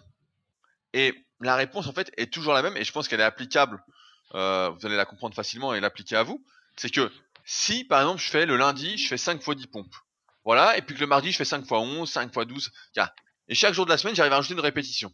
Et 0.92 1.26
la 1.40 1.57
réponse 1.57 1.88
en 1.88 1.92
fait 1.92 2.12
est 2.16 2.33
toujours 2.33 2.52
la 2.52 2.62
même, 2.62 2.76
et 2.76 2.85
je 2.85 2.92
pense 2.92 3.09
qu'elle 3.09 3.18
est 3.18 3.24
applicable. 3.24 3.83
Vous 4.31 4.38
allez 4.87 4.96
la 4.96 5.07
comprendre 5.07 5.35
facilement 5.35 5.74
et 5.74 5.81
l'appliquer 5.81 6.14
à 6.14 6.22
vous. 6.22 6.40
C'est 6.76 6.88
que 6.88 7.11
si 7.44 7.85
par 7.85 8.00
exemple 8.00 8.20
je 8.20 8.31
fais 8.31 8.46
le 8.46 8.57
lundi, 8.57 8.96
je 8.98 9.09
fais 9.09 9.16
5 9.16 9.42
fois 9.42 9.55
10 9.55 9.66
pompes. 9.68 9.94
Voilà, 10.44 10.76
et 10.76 10.83
puis 10.83 10.94
que 10.94 11.00
le 11.00 11.07
mardi 11.07 11.33
je 11.33 11.37
fais 11.37 11.44
5 11.44 11.66
fois 11.66 11.81
11, 11.81 12.11
5 12.11 12.33
fois 12.33 12.44
12, 12.44 12.70
et 13.48 13.55
chaque 13.55 13.74
jour 13.74 13.85
de 13.85 13.90
la 13.90 13.98
semaine, 13.98 14.14
j'arrive 14.14 14.33
à 14.33 14.37
rajouter 14.37 14.55
une 14.55 14.61
répétition. 14.61 15.12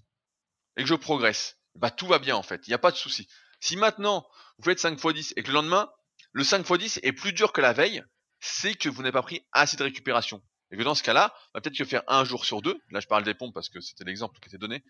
Et 0.76 0.82
que 0.82 0.88
je 0.88 0.94
progresse. 0.94 1.58
Bah, 1.74 1.90
tout 1.90 2.06
va 2.06 2.18
bien, 2.18 2.36
en 2.36 2.42
fait. 2.42 2.66
Il 2.66 2.70
n'y 2.70 2.74
a 2.74 2.78
pas 2.78 2.90
de 2.90 2.96
souci. 2.96 3.28
Si 3.60 3.76
maintenant, 3.76 4.28
vous 4.58 4.64
faites 4.64 4.78
5 4.78 4.92
x 4.92 5.14
10 5.14 5.34
et 5.36 5.42
que 5.42 5.48
le 5.48 5.54
lendemain, 5.54 5.90
le 6.32 6.44
5 6.44 6.60
x 6.60 6.78
10 6.78 7.00
est 7.02 7.12
plus 7.12 7.32
dur 7.32 7.52
que 7.52 7.60
la 7.60 7.72
veille, 7.72 8.02
c'est 8.40 8.74
que 8.74 8.88
vous 8.88 9.02
n'avez 9.02 9.12
pas 9.12 9.22
pris 9.22 9.44
assez 9.52 9.76
de 9.76 9.82
récupération. 9.82 10.42
Et 10.70 10.76
que 10.76 10.82
dans 10.82 10.94
ce 10.94 11.02
cas-là, 11.02 11.34
va 11.54 11.60
peut-être 11.60 11.76
que 11.76 11.84
faire 11.84 12.02
un 12.06 12.24
jour 12.24 12.44
sur 12.44 12.62
deux. 12.62 12.78
Là, 12.90 13.00
je 13.00 13.06
parle 13.06 13.24
des 13.24 13.34
pompes 13.34 13.54
parce 13.54 13.68
que 13.68 13.80
c'était 13.80 14.04
l'exemple 14.04 14.38
qui 14.40 14.48
était 14.48 14.58
donné 14.58 14.84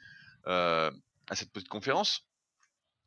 euh, 0.46 0.90
à 1.28 1.36
cette 1.36 1.52
petite 1.52 1.68
conférence. 1.68 2.24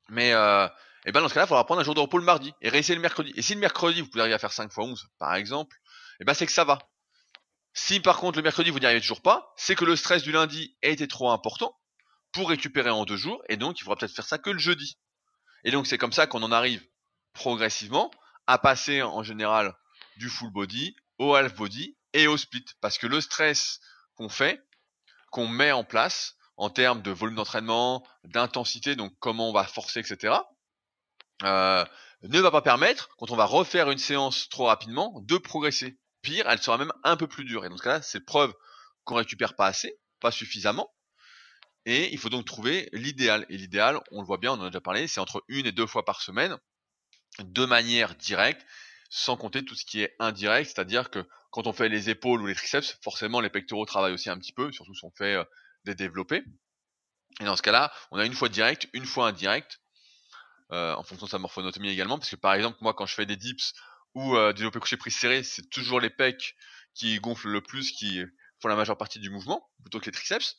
Mais 0.09 0.33
euh, 0.33 0.67
et 1.05 1.11
ben 1.11 1.21
dans 1.21 1.29
ce 1.29 1.33
cas-là, 1.33 1.45
il 1.45 1.49
faudra 1.49 1.65
prendre 1.65 1.81
un 1.81 1.83
jour 1.83 1.95
de 1.95 1.99
repos 1.99 2.17
le 2.17 2.23
mardi 2.23 2.53
et 2.61 2.69
réessayer 2.69 2.95
le 2.95 3.01
mercredi. 3.01 3.33
Et 3.35 3.41
si 3.41 3.53
le 3.55 3.59
mercredi, 3.59 4.01
vous 4.01 4.07
pouvez 4.07 4.21
arriver 4.21 4.35
à 4.35 4.39
faire 4.39 4.53
5 4.53 4.65
x 4.65 4.77
11, 4.77 5.07
par 5.17 5.33
exemple, 5.35 5.77
et 6.19 6.25
ben 6.25 6.33
c'est 6.33 6.45
que 6.45 6.51
ça 6.51 6.63
va. 6.63 6.79
Si 7.73 7.99
par 7.99 8.17
contre 8.17 8.37
le 8.37 8.43
mercredi 8.43 8.69
vous 8.69 8.79
n'y 8.79 8.85
arrivez 8.85 9.01
toujours 9.01 9.21
pas, 9.21 9.53
c'est 9.55 9.75
que 9.75 9.85
le 9.85 9.95
stress 9.95 10.23
du 10.23 10.31
lundi 10.31 10.77
a 10.83 10.87
été 10.87 11.07
trop 11.07 11.31
important 11.31 11.75
pour 12.31 12.49
récupérer 12.49 12.89
en 12.89 13.05
deux 13.05 13.17
jours, 13.17 13.41
et 13.49 13.57
donc 13.57 13.79
il 13.79 13.83
faudra 13.83 13.95
peut-être 13.95 14.15
faire 14.15 14.25
ça 14.25 14.37
que 14.37 14.49
le 14.49 14.59
jeudi. 14.59 14.97
Et 15.63 15.71
donc 15.71 15.87
c'est 15.87 15.97
comme 15.97 16.13
ça 16.13 16.27
qu'on 16.27 16.43
en 16.43 16.51
arrive 16.51 16.85
progressivement 17.33 18.11
à 18.47 18.57
passer 18.57 19.01
en 19.01 19.23
général 19.23 19.75
du 20.17 20.29
full 20.29 20.51
body 20.51 20.95
au 21.17 21.35
half 21.35 21.55
body 21.55 21.97
et 22.13 22.27
au 22.27 22.37
split, 22.37 22.65
parce 22.81 22.97
que 22.97 23.07
le 23.07 23.21
stress 23.21 23.79
qu'on 24.15 24.29
fait, 24.29 24.61
qu'on 25.31 25.47
met 25.47 25.71
en 25.71 25.83
place 25.83 26.35
en 26.57 26.69
termes 26.69 27.01
de 27.01 27.11
volume 27.11 27.35
d'entraînement, 27.35 28.05
d'intensité, 28.23 28.95
donc 28.95 29.13
comment 29.19 29.49
on 29.49 29.53
va 29.53 29.63
forcer, 29.63 29.99
etc., 29.99 30.35
euh, 31.43 31.85
ne 32.23 32.39
va 32.39 32.51
pas 32.51 32.61
permettre, 32.61 33.09
quand 33.17 33.31
on 33.31 33.35
va 33.35 33.45
refaire 33.45 33.89
une 33.89 33.97
séance 33.97 34.49
trop 34.49 34.65
rapidement, 34.65 35.21
de 35.21 35.37
progresser. 35.37 35.97
Pire, 36.21 36.47
elle 36.47 36.61
sera 36.61 36.77
même 36.77 36.93
un 37.03 37.17
peu 37.17 37.27
plus 37.27 37.45
dure. 37.45 37.65
Et 37.65 37.69
dans 37.69 37.77
ce 37.77 37.83
cas-là, 37.83 38.01
c'est 38.01 38.25
preuve 38.25 38.53
qu'on 39.03 39.15
récupère 39.15 39.55
pas 39.55 39.67
assez, 39.67 39.99
pas 40.19 40.31
suffisamment. 40.31 40.93
Et 41.85 42.13
il 42.13 42.19
faut 42.19 42.29
donc 42.29 42.45
trouver 42.45 42.89
l'idéal. 42.93 43.45
Et 43.49 43.57
l'idéal, 43.57 43.99
on 44.11 44.21
le 44.21 44.27
voit 44.27 44.37
bien, 44.37 44.51
on 44.51 44.59
en 44.59 44.65
a 44.65 44.69
déjà 44.69 44.81
parlé, 44.81 45.07
c'est 45.07 45.19
entre 45.19 45.43
une 45.47 45.65
et 45.65 45.71
deux 45.71 45.87
fois 45.87 46.05
par 46.05 46.21
semaine, 46.21 46.57
de 47.39 47.65
manière 47.65 48.15
directe, 48.15 48.65
sans 49.09 49.35
compter 49.35 49.65
tout 49.65 49.75
ce 49.75 49.85
qui 49.85 50.01
est 50.01 50.15
indirect, 50.19 50.71
c'est-à-dire 50.73 51.09
que 51.09 51.27
quand 51.51 51.67
on 51.67 51.73
fait 51.73 51.89
les 51.89 52.09
épaules 52.09 52.41
ou 52.41 52.45
les 52.45 52.55
triceps, 52.55 52.97
forcément 53.03 53.41
les 53.41 53.49
pectoraux 53.49 53.85
travaillent 53.85 54.13
aussi 54.13 54.29
un 54.29 54.37
petit 54.37 54.53
peu, 54.53 54.71
surtout 54.71 54.93
si 54.95 55.03
on 55.03 55.11
fait 55.11 55.35
euh, 55.35 55.43
des 55.83 55.95
développés. 55.95 56.43
Et 57.41 57.45
dans 57.45 57.55
ce 57.55 57.61
cas-là, 57.61 57.91
on 58.11 58.19
a 58.19 58.25
une 58.25 58.33
fois 58.33 58.47
direct, 58.47 58.87
une 58.93 59.05
fois 59.05 59.27
indirect, 59.27 59.80
euh, 60.71 60.95
en 60.95 61.03
fonction 61.03 61.25
de 61.25 61.31
sa 61.31 61.39
morphonotomie 61.39 61.89
également, 61.89 62.17
parce 62.17 62.29
que 62.29 62.35
par 62.35 62.53
exemple, 62.53 62.77
moi 62.81 62.93
quand 62.93 63.05
je 63.05 63.13
fais 63.13 63.25
des 63.25 63.37
dips 63.37 63.73
ou 64.13 64.35
euh, 64.35 64.53
développé 64.53 64.79
couché 64.79 64.97
prise 64.97 65.15
serré, 65.15 65.43
c'est 65.43 65.69
toujours 65.69 65.99
les 65.99 66.09
pecs 66.09 66.55
qui 66.93 67.19
gonflent 67.19 67.49
le 67.49 67.61
plus, 67.61 67.91
qui 67.91 68.21
font 68.61 68.67
la 68.67 68.75
majeure 68.75 68.97
partie 68.97 69.19
du 69.19 69.29
mouvement, 69.29 69.69
plutôt 69.81 69.99
que 69.99 70.05
les 70.05 70.11
triceps. 70.11 70.55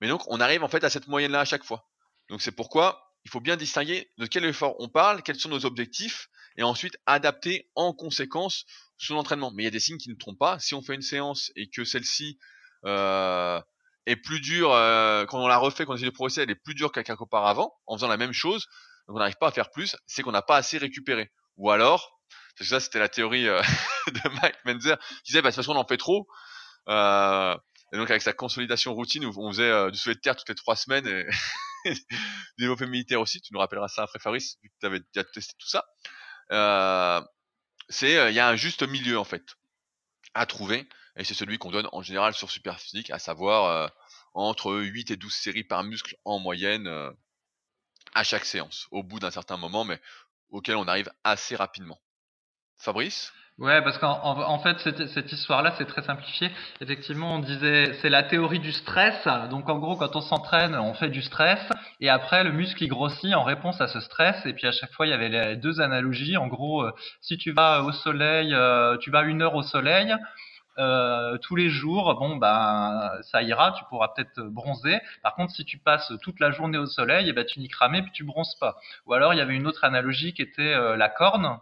Mais 0.00 0.08
donc, 0.08 0.22
on 0.26 0.40
arrive 0.40 0.62
en 0.62 0.68
fait 0.68 0.84
à 0.84 0.90
cette 0.90 1.08
moyenne-là 1.08 1.40
à 1.40 1.44
chaque 1.44 1.64
fois. 1.64 1.88
Donc, 2.28 2.42
c'est 2.42 2.52
pourquoi 2.52 3.14
il 3.24 3.30
faut 3.30 3.40
bien 3.40 3.56
distinguer 3.56 4.12
de 4.18 4.26
quel 4.26 4.44
effort 4.44 4.76
on 4.78 4.88
parle, 4.88 5.22
quels 5.22 5.38
sont 5.38 5.48
nos 5.48 5.64
objectifs, 5.64 6.28
et 6.56 6.62
ensuite 6.62 6.96
adapter 7.06 7.68
en 7.74 7.92
conséquence 7.92 8.64
son 8.98 9.16
entraînement. 9.16 9.50
Mais 9.52 9.62
il 9.62 9.66
y 9.66 9.68
a 9.68 9.72
des 9.72 9.80
signes 9.80 9.98
qui 9.98 10.10
ne 10.10 10.14
trompent 10.14 10.38
pas. 10.38 10.58
Si 10.58 10.74
on 10.74 10.82
fait 10.82 10.94
une 10.94 11.02
séance 11.02 11.50
et 11.56 11.68
que 11.68 11.84
celle-ci 11.84 12.38
euh, 12.84 13.60
est 14.06 14.16
plus 14.16 14.40
dure 14.40 14.72
euh, 14.72 15.26
quand 15.26 15.42
on 15.42 15.48
l'a 15.48 15.58
refait, 15.58 15.84
quand 15.84 15.92
on 15.92 15.96
essaie 15.96 16.06
de 16.06 16.10
progresser, 16.10 16.42
elle 16.42 16.50
est 16.50 16.54
plus 16.54 16.74
dure 16.74 16.92
qu'auparavant, 16.92 17.74
en 17.86 17.96
faisant 17.96 18.08
la 18.08 18.16
même 18.16 18.32
chose. 18.32 18.68
Donc 19.06 19.16
on 19.16 19.18
n'arrive 19.18 19.36
pas 19.36 19.48
à 19.48 19.52
faire 19.52 19.70
plus, 19.70 19.96
c'est 20.06 20.22
qu'on 20.22 20.32
n'a 20.32 20.42
pas 20.42 20.56
assez 20.56 20.78
récupéré. 20.78 21.30
Ou 21.56 21.70
alors, 21.70 22.20
parce 22.56 22.68
que 22.70 22.74
ça 22.76 22.80
c'était 22.80 22.98
la 22.98 23.08
théorie 23.08 23.48
euh, 23.48 23.60
de 24.08 24.28
Mike 24.40 24.56
Menzer, 24.64 24.98
qui 24.98 25.32
disait 25.32 25.42
bah, 25.42 25.50
c'est 25.50 25.56
parce 25.56 25.66
qu'on 25.66 25.76
en 25.76 25.86
fait 25.86 25.96
trop. 25.96 26.26
Euh, 26.88 27.56
et 27.92 27.96
donc 27.96 28.10
avec 28.10 28.22
sa 28.22 28.32
consolidation 28.32 28.94
routine, 28.94 29.24
on 29.24 29.50
faisait 29.50 29.70
euh, 29.70 29.90
du 29.90 29.98
soulevé 29.98 30.16
de 30.16 30.20
terre 30.20 30.36
toutes 30.36 30.48
les 30.48 30.54
trois 30.54 30.76
semaines 30.76 31.06
et 31.06 31.26
développer 32.58 32.86
militaire 32.86 33.20
aussi, 33.20 33.40
tu 33.40 33.52
nous 33.52 33.60
rappelleras 33.60 33.88
ça 33.88 34.02
après 34.02 34.18
Faris, 34.18 34.56
vu 34.62 34.68
que 34.70 34.74
tu 34.80 34.86
avais 34.86 35.00
déjà 35.14 35.24
testé 35.24 35.54
tout 35.58 35.68
ça. 35.68 35.84
Euh, 36.52 37.20
c'est 37.88 38.30
il 38.30 38.34
y 38.34 38.40
a 38.40 38.48
un 38.48 38.56
juste 38.56 38.82
milieu 38.82 39.18
en 39.18 39.24
fait 39.24 39.44
à 40.34 40.46
trouver 40.46 40.88
et 41.16 41.24
c'est 41.24 41.34
celui 41.34 41.58
qu'on 41.58 41.70
donne 41.70 41.88
en 41.92 42.02
général 42.02 42.34
sur 42.34 42.50
Superphysique, 42.50 43.10
à 43.10 43.18
savoir 43.18 43.90
entre 44.34 44.74
8 44.74 45.12
et 45.12 45.16
12 45.16 45.32
séries 45.32 45.64
par 45.64 45.82
muscle 45.84 46.16
en 46.24 46.38
moyenne 46.38 46.88
à 48.16 48.24
chaque 48.24 48.46
séance, 48.46 48.88
au 48.90 49.02
bout 49.02 49.20
d'un 49.20 49.30
certain 49.30 49.58
moment, 49.58 49.84
mais 49.84 50.00
auquel 50.50 50.76
on 50.76 50.88
arrive 50.88 51.10
assez 51.22 51.54
rapidement. 51.54 51.98
Fabrice? 52.78 53.32
Ouais, 53.58 53.82
parce 53.82 53.96
qu'en 53.96 54.20
en, 54.22 54.58
fait, 54.58 54.78
cette, 54.80 55.06
cette 55.08 55.32
histoire-là, 55.32 55.74
c'est 55.78 55.86
très 55.86 56.02
simplifié. 56.02 56.50
Effectivement, 56.82 57.36
on 57.36 57.38
disait, 57.38 57.94
c'est 58.02 58.10
la 58.10 58.22
théorie 58.22 58.58
du 58.58 58.72
stress. 58.72 59.26
Donc, 59.50 59.68
en 59.70 59.78
gros, 59.78 59.96
quand 59.96 60.14
on 60.14 60.20
s'entraîne, 60.20 60.74
on 60.74 60.92
fait 60.92 61.08
du 61.08 61.22
stress, 61.22 61.60
et 62.00 62.10
après, 62.10 62.44
le 62.44 62.52
muscle 62.52 62.84
il 62.84 62.88
grossit 62.88 63.34
en 63.34 63.44
réponse 63.44 63.80
à 63.80 63.88
ce 63.88 64.00
stress. 64.00 64.44
Et 64.44 64.52
puis, 64.52 64.66
à 64.66 64.72
chaque 64.72 64.92
fois, 64.92 65.06
il 65.06 65.10
y 65.10 65.14
avait 65.14 65.30
les 65.30 65.56
deux 65.56 65.80
analogies. 65.80 66.36
En 66.36 66.48
gros, 66.48 66.82
euh, 66.82 66.92
si 67.22 67.38
tu 67.38 67.52
vas 67.52 67.82
au 67.82 67.92
soleil, 67.92 68.52
euh, 68.52 68.98
tu 68.98 69.10
vas 69.10 69.22
une 69.22 69.40
heure 69.40 69.54
au 69.54 69.62
soleil, 69.62 70.14
euh, 70.78 71.38
tous 71.38 71.56
les 71.56 71.68
jours, 71.68 72.14
bon 72.18 72.36
ben 72.36 73.10
ça 73.22 73.42
ira, 73.42 73.72
tu 73.72 73.84
pourras 73.88 74.08
peut-être 74.08 74.40
bronzer. 74.42 75.00
Par 75.22 75.34
contre, 75.34 75.52
si 75.52 75.64
tu 75.64 75.78
passes 75.78 76.12
toute 76.22 76.40
la 76.40 76.50
journée 76.50 76.78
au 76.78 76.86
soleil, 76.86 77.26
et 77.26 77.30
eh 77.30 77.32
ben 77.32 77.44
tu 77.44 77.60
n'y 77.60 77.68
crames 77.68 78.02
puis 78.02 78.12
tu 78.12 78.24
bronzes 78.24 78.56
pas. 78.56 78.76
Ou 79.06 79.14
alors 79.14 79.34
il 79.34 79.38
y 79.38 79.40
avait 79.40 79.54
une 79.54 79.66
autre 79.66 79.84
analogie 79.84 80.34
qui 80.34 80.42
était 80.42 80.96
la 80.96 81.08
corne. 81.08 81.58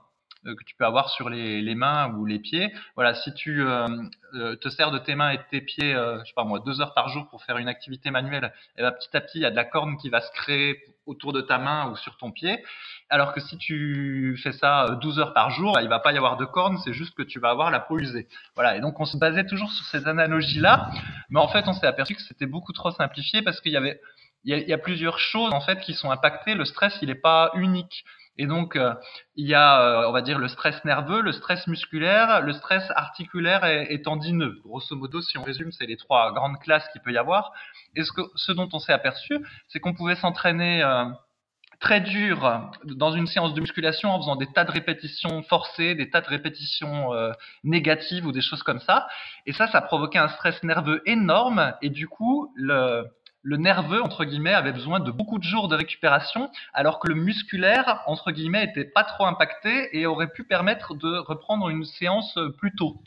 Euh, 0.47 0.55
que 0.55 0.65
tu 0.65 0.75
peux 0.77 0.85
avoir 0.85 1.09
sur 1.09 1.31
les, 1.31 1.75
mains 1.75 2.13
ou 2.15 2.27
les 2.27 2.39
pieds. 2.39 2.73
Voilà, 2.97 3.15
si 3.15 3.33
tu 3.35 3.63
euh, 3.63 3.89
euh, 4.35 4.57
te 4.57 4.69
sers 4.69 4.91
de 4.91 4.99
tes 4.99 5.15
mains 5.15 5.31
et 5.31 5.39
de 5.39 5.43
tes 5.51 5.61
pieds, 5.61 5.93
je 5.93 6.25
sais 6.27 6.35
pas 6.35 6.45
moi, 6.45 6.61
deux 6.65 6.81
heures 6.81 6.95
par 6.95 7.09
jour 7.09 7.29
pour 7.29 7.43
faire 7.45 7.59
une 7.59 7.69
activité 7.69 8.11
manuelle, 8.11 8.53
et 8.77 8.81
eh 8.81 8.83
ben, 8.83 8.93
petit 8.93 9.17
à 9.17 9.21
petit, 9.21 9.39
il 9.39 9.43
y 9.43 9.47
a 9.47 9.51
de 9.51 9.57
la 9.57 9.65
corne 9.65 9.97
qui 9.97 10.11
va 10.11 10.21
se 10.21 10.31
créer 10.33 10.83
autour 11.07 11.33
de 11.33 11.41
ta 11.41 11.59
main 11.59 11.91
ou 11.91 11.97
sur 11.97 12.17
ton 12.17 12.31
pied. 12.31 12.65
Alors 13.11 13.33
que 13.33 13.41
si 13.41 13.59
tu 13.59 14.39
fais 14.43 14.53
ça 14.53 14.99
12 15.01 15.19
heures 15.19 15.35
par 15.35 15.51
jour, 15.51 15.79
il 15.81 15.89
va 15.89 16.01
pas 16.01 16.13
y 16.13 16.17
avoir 16.17 16.37
de 16.37 16.45
corne, 16.45 16.79
c'est 16.85 16.93
juste 16.93 17.15
que 17.15 17.23
tu 17.23 17.39
vas 17.41 17.51
avoir 17.51 17.71
la 17.71 17.81
peau 17.81 17.99
usée. 17.99 18.29
Voilà. 18.55 18.77
Et 18.77 18.81
donc 18.81 19.01
on 19.01 19.05
se 19.05 19.17
basait 19.17 19.47
toujours 19.47 19.71
sur 19.73 19.85
ces 19.87 20.07
analogies-là, 20.07 20.91
mais 21.31 21.41
en 21.41 21.49
fait 21.49 21.69
on 21.69 21.73
s'est 21.73 21.87
aperçu 21.87 22.15
que 22.15 22.23
c'était 22.23 22.47
beaucoup 22.47 22.73
trop 22.73 22.91
simplifié 22.91 23.43
parce 23.43 23.61
qu'il 23.61 23.73
y 23.73 23.77
avait 23.77 24.01
il 24.47 24.51
y, 24.51 24.55
a, 24.55 24.59
il 24.59 24.69
y, 24.69 24.75
a, 24.75 24.79
plusieurs 24.79 25.19
choses 25.19 25.55
en 25.55 25.63
fait 25.63 25.81
qui 25.81 25.95
sont 25.95 26.11
impactées. 26.11 26.55
Le 26.55 26.67
stress, 26.67 26.99
il 27.01 27.09
n'est 27.09 27.15
pas 27.15 27.51
unique. 27.55 28.05
Et 28.37 28.47
donc, 28.47 28.77
euh, 28.77 28.95
il 29.37 29.47
y 29.47 29.55
a, 29.55 29.81
euh, 29.81 30.09
on 30.09 30.13
va 30.13 30.23
dire, 30.23 30.39
le 30.39 30.49
stress 30.49 30.85
nerveux, 30.85 31.21
le 31.21 31.33
stress 31.33 31.67
musculaire, 31.67 32.41
le 32.41 32.53
stress 32.53 32.85
articulaire 32.97 33.65
et, 33.65 34.03
tendineux. 34.03 34.61
Grosso 34.65 34.97
modo, 34.97 35.21
si 35.21 35.39
on 35.39 35.45
résume, 35.45 35.71
c'est 35.71 35.87
les 35.87 35.97
trois 35.97 36.33
grandes 36.33 36.59
classes 36.59 36.89
qu'il 36.93 37.01
peut 37.01 37.13
y 37.13 37.19
avoir. 37.19 37.53
Et 37.95 38.03
ce, 38.03 38.13
que, 38.13 38.23
ce 38.35 38.53
dont 38.53 38.69
on 38.73 38.79
s'est 38.81 38.93
aperçu, 38.93 39.39
c'est 39.69 39.79
qu'on 39.79 39.95
pouvait 39.95 40.17
s'entraîner 40.17 40.83
euh, 40.83 41.05
très 41.79 42.01
dur 42.01 42.71
dans 42.85 43.13
une 43.13 43.29
séance 43.29 43.55
de 43.55 43.61
musculation 43.61 44.11
en 44.11 44.19
faisant 44.19 44.37
des 44.37 44.51
tas 44.53 44.65
de 44.65 44.73
répétitions 44.73 45.43
forcées, 45.45 45.95
des 45.95 46.11
tas 46.11 46.21
de 46.21 46.29
répétitions 46.29 47.11
négatives 47.63 48.27
ou 48.27 48.33
des 48.33 48.41
choses 48.41 48.63
comme 48.63 48.81
ça. 48.81 49.07
Et 49.45 49.53
ça, 49.53 49.67
ça 49.67 49.83
provoquait 49.83 50.19
un 50.19 50.29
stress 50.29 50.63
nerveux 50.63 51.03
énorme. 51.05 51.75
Et 51.83 51.91
du 51.91 52.09
coup, 52.09 52.53
le, 52.57 53.05
le 53.45 53.59
nerveux, 53.59 54.03
entre 54.03 54.25
guillemets, 54.25 54.55
avait 54.55 54.73
besoin 54.73 55.01
de 55.01 55.11
beaucoup 55.11 55.39
de 55.39 55.45
jours 55.45 55.69
de 55.69 55.77
récupération, 55.77 56.51
alors 56.73 56.99
que 56.99 57.09
le 57.09 57.15
musculaire, 57.15 58.03
entre 58.07 58.33
guillemets, 58.33 58.65
était 58.65 58.87
pas 58.87 59.05
trop 59.05 59.27
impacté 59.27 59.97
et 59.97 60.07
aurait 60.07 60.33
pu 60.33 60.45
permettre 60.45 60.95
de 60.95 61.19
reprendre 61.19 61.69
une 61.69 61.85
séance 61.85 62.39
plus 62.59 62.75
tôt. 62.75 63.03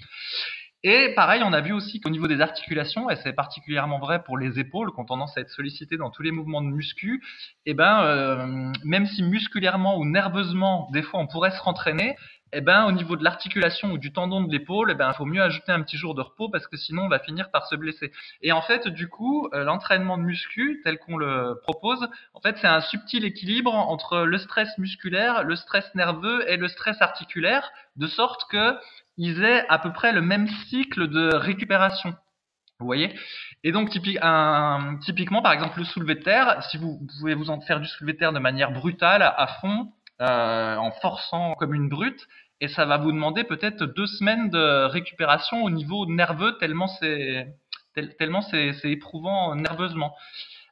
Et 0.83 1.13
pareil, 1.15 1.41
on 1.43 1.53
a 1.53 1.59
vu 1.59 1.73
aussi 1.73 1.99
qu'au 1.99 2.11
niveau 2.11 2.27
des 2.27 2.39
articulations, 2.39 3.09
et 3.09 3.15
c'est 3.17 3.33
particulièrement 3.33 3.97
vrai 3.97 4.23
pour 4.23 4.37
les 4.37 4.59
épaules, 4.59 4.93
qui 4.93 4.99
ont 4.99 5.05
tendance 5.05 5.35
à 5.35 5.41
être 5.41 5.49
sollicitées 5.49 5.97
dans 5.97 6.11
tous 6.11 6.21
les 6.21 6.31
mouvements 6.31 6.61
de 6.61 6.67
muscu, 6.67 7.23
et 7.65 7.71
eh 7.71 7.73
ben, 7.73 8.03
euh, 8.03 8.71
même 8.85 9.07
si 9.07 9.23
musculairement 9.23 9.97
ou 9.97 10.05
nerveusement, 10.05 10.87
des 10.93 11.01
fois, 11.01 11.19
on 11.19 11.25
pourrait 11.25 11.51
se 11.51 11.61
rentraîner, 11.61 12.15
eh 12.53 12.61
ben, 12.61 12.85
au 12.85 12.91
niveau 12.91 13.15
de 13.15 13.23
l'articulation 13.23 13.91
ou 13.91 13.97
du 13.97 14.13
tendon 14.13 14.41
de 14.41 14.51
l'épaule, 14.51 14.91
eh 14.91 14.95
ben, 14.95 15.09
il 15.11 15.15
faut 15.15 15.25
mieux 15.25 15.41
ajouter 15.41 15.71
un 15.71 15.81
petit 15.81 15.97
jour 15.97 16.15
de 16.15 16.21
repos 16.21 16.49
parce 16.49 16.67
que 16.67 16.77
sinon 16.77 17.03
on 17.03 17.09
va 17.09 17.19
finir 17.19 17.51
par 17.51 17.67
se 17.67 17.75
blesser. 17.75 18.11
Et 18.41 18.51
en 18.51 18.61
fait, 18.61 18.87
du 18.87 19.09
coup, 19.09 19.49
euh, 19.53 19.63
l'entraînement 19.63 20.17
de 20.17 20.23
muscu, 20.23 20.81
tel 20.83 20.97
qu'on 20.97 21.17
le 21.17 21.59
propose, 21.63 22.07
en 22.33 22.39
fait, 22.39 22.57
c'est 22.57 22.67
un 22.67 22.81
subtil 22.81 23.25
équilibre 23.25 23.73
entre 23.73 24.19
le 24.19 24.37
stress 24.37 24.69
musculaire, 24.77 25.43
le 25.43 25.55
stress 25.55 25.93
nerveux 25.95 26.49
et 26.49 26.57
le 26.57 26.67
stress 26.67 27.01
articulaire, 27.01 27.69
de 27.97 28.07
sorte 28.07 28.49
que 28.49 28.75
ils 29.17 29.43
aient 29.43 29.65
à 29.67 29.79
peu 29.79 29.91
près 29.91 30.13
le 30.13 30.21
même 30.21 30.47
cycle 30.69 31.07
de 31.07 31.35
récupération. 31.35 32.15
Vous 32.79 32.85
voyez? 32.85 33.13
Et 33.63 33.71
donc 33.71 33.89
typiquement, 33.89 35.41
par 35.41 35.51
exemple, 35.51 35.79
le 35.79 35.85
soulevé 35.85 36.15
de 36.15 36.21
terre, 36.21 36.61
si 36.69 36.77
vous, 36.77 36.99
vous 36.99 37.07
pouvez 37.19 37.33
vous 37.33 37.49
en 37.49 37.59
faire 37.59 37.79
du 37.79 37.87
soulevé 37.87 38.13
de 38.13 38.19
terre 38.19 38.33
de 38.33 38.39
manière 38.39 38.71
brutale, 38.71 39.23
à 39.23 39.47
fond, 39.59 39.91
euh, 40.21 40.75
en 40.75 40.91
forçant 40.91 41.55
comme 41.55 41.73
une 41.73 41.89
brute, 41.89 42.27
et 42.59 42.67
ça 42.67 42.85
va 42.85 42.97
vous 42.97 43.11
demander 43.11 43.43
peut-être 43.43 43.83
deux 43.85 44.07
semaines 44.07 44.49
de 44.49 44.85
récupération 44.85 45.63
au 45.63 45.69
niveau 45.69 46.05
nerveux 46.07 46.57
tellement 46.57 46.87
c'est 46.87 47.55
tellement 48.19 48.41
c'est 48.41 48.73
éprouvant 48.85 49.55
nerveusement. 49.55 50.15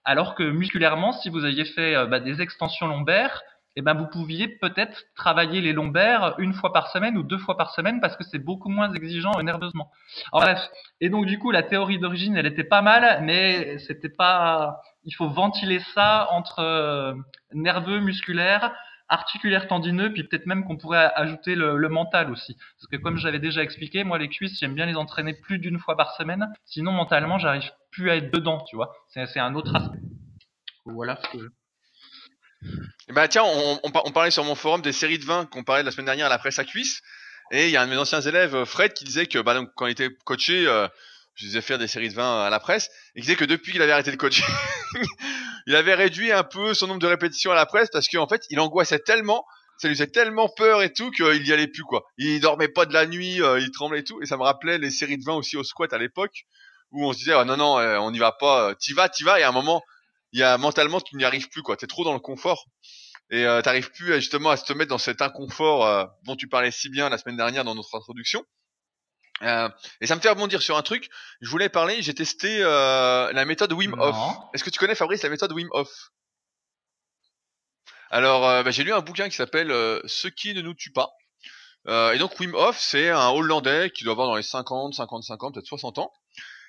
Alors 0.04 0.36
que 0.36 0.44
musculairement, 0.44 1.14
si 1.14 1.30
vous 1.30 1.44
aviez 1.46 1.66
fait 1.66 1.96
euh, 1.96 2.06
bah, 2.06 2.20
des 2.20 2.42
extensions 2.42 2.88
lombaires, 2.88 3.42
eh 3.76 3.82
ben 3.82 3.94
vous 3.94 4.08
pouviez 4.08 4.48
peut-être 4.48 5.04
travailler 5.16 5.60
les 5.60 5.74
lombaires 5.74 6.36
une 6.38 6.54
fois 6.54 6.72
par 6.72 6.90
semaine 6.92 7.18
ou 7.18 7.24
deux 7.24 7.40
fois 7.40 7.58
par 7.58 7.72
semaine 7.72 8.00
parce 8.00 8.16
que 8.16 8.24
c'est 8.24 8.40
beaucoup 8.40 8.70
moins 8.70 8.94
exigeant 8.94 9.42
nerveusement. 9.42 9.92
bref, 10.32 10.60
et 11.02 11.10
donc 11.10 11.26
du 11.26 11.40
coup 11.40 11.52
la 11.52 11.64
théorie 11.64 12.00
d'origine 12.00 12.38
elle 12.38 12.46
était 12.46 12.64
pas 12.64 12.82
mal, 12.82 13.22
mais 13.24 13.78
c'était 13.80 14.10
pas. 14.10 14.82
Il 15.04 15.12
faut 15.14 15.28
ventiler 15.28 15.80
ça 15.94 16.28
entre 16.32 16.60
euh, 16.60 17.14
nerveux, 17.54 18.00
musculaire, 18.00 18.74
articulaire 19.10 19.68
tendineux, 19.68 20.12
puis 20.12 20.24
peut-être 20.24 20.46
même 20.46 20.66
qu'on 20.66 20.78
pourrait 20.78 21.12
ajouter 21.16 21.56
le, 21.56 21.90
mental 21.90 22.32
aussi. 22.32 22.56
Parce 22.56 22.88
que 22.92 22.98
comme 22.98 23.18
j'avais 23.18 23.40
déjà 23.40 23.62
expliqué, 23.62 24.04
moi 24.04 24.18
les 24.18 24.30
cuisses, 24.30 24.60
j'aime 24.60 24.74
bien 24.74 24.86
les 24.86 24.96
entraîner 24.96 25.34
plus 25.34 25.60
d'une 25.60 25.80
fois 25.80 25.96
par 25.96 26.16
semaine, 26.16 26.48
sinon 26.66 26.92
mentalement, 26.92 27.38
j'arrive 27.38 27.70
plus 27.92 28.10
à 28.10 28.16
être 28.16 28.34
dedans, 28.34 28.64
tu 28.70 28.76
vois. 28.76 28.94
C'est 29.08 29.40
un 29.40 29.56
autre 29.56 29.76
aspect. 29.76 30.00
Voilà 30.86 31.20
ce 31.24 31.30
que 31.30 31.44
je... 31.44 31.48
Bah 33.14 33.28
tiens, 33.28 33.44
on, 33.46 33.80
on, 33.84 34.12
parlait 34.12 34.32
sur 34.32 34.44
mon 34.44 34.56
forum 34.56 34.82
des 34.82 34.92
séries 34.92 35.20
de 35.20 35.26
vins 35.26 35.46
qu'on 35.46 35.64
parlait 35.64 35.84
la 35.84 35.92
semaine 35.92 36.08
dernière 36.08 36.26
à 36.26 36.30
la 36.30 36.40
presse 36.40 36.58
à 36.58 36.64
cuisse. 36.64 37.02
Et 37.52 37.66
il 37.66 37.72
y 37.72 37.78
a 37.78 37.82
un 37.82 37.86
de 37.86 37.92
mes 37.92 37.98
anciens 37.98 38.22
élèves, 38.22 38.66
Fred, 38.66 38.94
qui 38.94 39.04
disait 39.06 39.28
que 39.28 39.38
bah, 39.38 39.60
quand 39.76 39.86
il 39.86 39.92
était 39.92 40.10
coaché, 40.26 40.68
euh, 40.68 40.88
je 41.36 41.46
disais 41.46 41.62
faire 41.62 41.78
des 41.78 41.88
séries 41.88 42.10
de 42.10 42.16
vins 42.16 42.44
à 42.44 42.50
la 42.50 42.60
presse, 42.60 42.90
et 43.16 43.22
qui 43.22 43.28
disait 43.28 43.36
que 43.36 43.46
depuis 43.46 43.72
qu'il 43.72 43.82
avait 43.82 43.92
arrêté 43.92 44.12
de 44.12 44.16
coacher, 44.16 44.44
il 45.68 45.76
avait 45.76 45.94
réduit 45.94 46.32
un 46.32 46.44
peu 46.44 46.74
son 46.74 46.88
nombre 46.88 47.02
de 47.02 47.08
répétitions 47.08 47.52
à 47.52 47.56
la 47.56 47.66
presse 47.66 47.90
parce 47.92 48.08
qu'en 48.08 48.28
fait, 48.28 48.46
il 48.50 48.60
angoissait 48.60 49.00
tellement, 49.00 49.46
ça 49.78 49.88
lui 49.88 49.96
faisait 49.96 50.08
tellement 50.08 50.50
peur 50.50 50.82
et 50.82 50.94
tout 50.94 51.12
qu'il 51.12 51.46
y 51.46 51.54
allait 51.54 51.68
plus 51.68 51.84
quoi. 51.84 52.06
Il 52.18 52.40
dormait 52.40 52.70
pas 52.70 52.86
de 52.86 52.94
la 52.94 53.06
nuit, 53.06 53.42
euh, 53.42 53.60
il 53.60 53.72
tremblait 53.72 54.00
et 54.00 54.04
tout, 54.04 54.22
et 54.22 54.26
ça 54.26 54.38
me 54.38 54.44
rappelait 54.44 54.78
les 54.78 54.92
séries 54.92 55.18
de 55.18 55.24
vins 55.24 55.36
aussi 55.36 55.58
au 55.58 55.64
squat 55.64 55.92
à 55.94 55.98
l'époque 55.98 56.46
où 56.92 57.06
on 57.06 57.14
se 57.14 57.20
disait 57.20 57.34
ah, 57.34 57.46
non 57.46 57.58
non, 57.58 57.78
euh, 57.80 57.98
on 57.98 58.12
n'y 58.12 58.20
va 58.20 58.32
pas, 58.32 58.74
t'y 58.76 58.94
vas, 58.94 59.10
t'y 59.10 59.24
vas, 59.24 59.40
et 59.40 59.44
à 59.44 59.50
un 59.50 59.52
moment, 59.52 59.82
il 60.32 60.40
y 60.40 60.44
a 60.44 60.58
mentalement 60.58 61.02
tu 61.02 61.16
n'y 61.18 61.26
arrives 61.26 61.50
plus 61.50 61.62
quoi, 61.62 61.76
t'es 61.76 61.88
trop 61.88 62.04
dans 62.04 62.14
le 62.14 62.20
confort 62.20 62.66
et 63.32 63.46
euh, 63.46 63.62
t'arrives 63.62 63.92
plus 63.92 64.14
justement 64.16 64.52
à 64.52 64.58
se 64.58 64.74
mettre 64.74 64.90
dans 64.90 64.98
cet 64.98 65.22
inconfort 65.22 65.86
euh, 65.86 66.06
dont 66.24 66.36
tu 66.36 66.48
parlais 66.48 66.72
si 66.72 66.90
bien 66.90 67.10
la 67.10 67.18
semaine 67.18 67.38
dernière 67.38 67.64
dans 67.64 67.76
notre 67.76 67.96
introduction. 67.96 68.44
Euh, 69.42 69.70
et 70.02 70.08
ça 70.08 70.16
me 70.16 70.22
fait 70.22 70.30
rebondir 70.30 70.62
sur 70.62 70.78
un 70.78 70.82
truc. 70.82 71.10
Je 71.42 71.50
voulais 71.50 71.70
parler, 71.70 72.02
j'ai 72.02 72.14
testé 72.14 72.60
euh, 72.62 73.32
la 73.34 73.46
méthode 73.46 73.74
Wim 73.74 73.94
Hof. 74.00 74.16
Est-ce 74.54 74.64
que 74.64 74.70
tu 74.70 74.80
connais 74.80 74.96
Fabrice 74.96 75.24
la 75.24 75.30
méthode 75.30 75.52
Wim 75.52 75.68
Hof? 75.72 76.12
Alors, 78.12 78.48
euh, 78.48 78.64
bah, 78.64 78.72
j'ai 78.72 78.84
lu 78.84 78.94
un 78.94 79.02
bouquin 79.02 79.28
qui 79.28 79.36
s'appelle 79.36 79.70
Ce 80.06 80.28
qui 80.28 80.54
ne 80.54 80.62
nous 80.62 80.74
tue 80.74 80.92
pas. 80.92 81.12
et 81.88 82.18
donc 82.18 82.40
Wim 82.40 82.56
Hof, 82.56 82.78
c'est 82.80 83.10
un 83.10 83.30
Hollandais 83.30 83.92
qui 83.92 84.04
doit 84.04 84.14
avoir 84.14 84.28
dans 84.28 84.36
les 84.36 84.44
50, 84.44 84.94
55 84.94 85.44
ans, 85.44 85.52
peut-être 85.52 85.68
60 85.68 86.00
ans, 86.00 86.12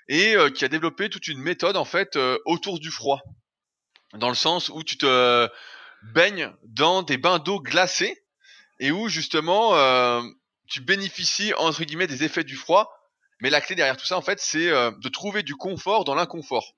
et 0.09 0.37
qui 0.55 0.65
a 0.65 0.69
développé 0.69 1.09
toute 1.09 1.29
une 1.29 1.39
méthode 1.39 1.77
en 1.77 1.85
fait 1.85 2.19
autour 2.45 2.81
du 2.81 2.91
froid, 2.91 3.23
dans 4.15 4.29
le 4.29 4.35
sens 4.35 4.71
où 4.71 4.83
tu 4.83 4.99
te 4.99 5.49
baignes 6.15 6.53
dans 6.65 7.03
des 7.03 7.17
bains 7.17 7.39
d'eau 7.39 7.61
glacés 7.61 8.25
et 8.81 8.91
où 8.91 9.09
justement 9.09 9.73
tu 10.69 10.81
bénéficies 10.81 11.55
entre 11.55 11.85
guillemets 11.85 12.07
des 12.07 12.25
effets 12.25 12.45
du 12.45 12.57
froid, 12.57 12.93
mais 13.41 13.51
la 13.51 13.61
clé 13.61 13.75
derrière 13.75 13.97
tout 13.97 14.07
ça 14.07 14.17
en 14.17 14.23
fait 14.23 14.41
c'est 14.41 14.69
euh, 14.69 14.91
de 15.03 15.09
trouver 15.09 15.43
du 15.43 15.55
confort 15.55 16.05
dans 16.05 16.15
l'inconfort. 16.15 16.75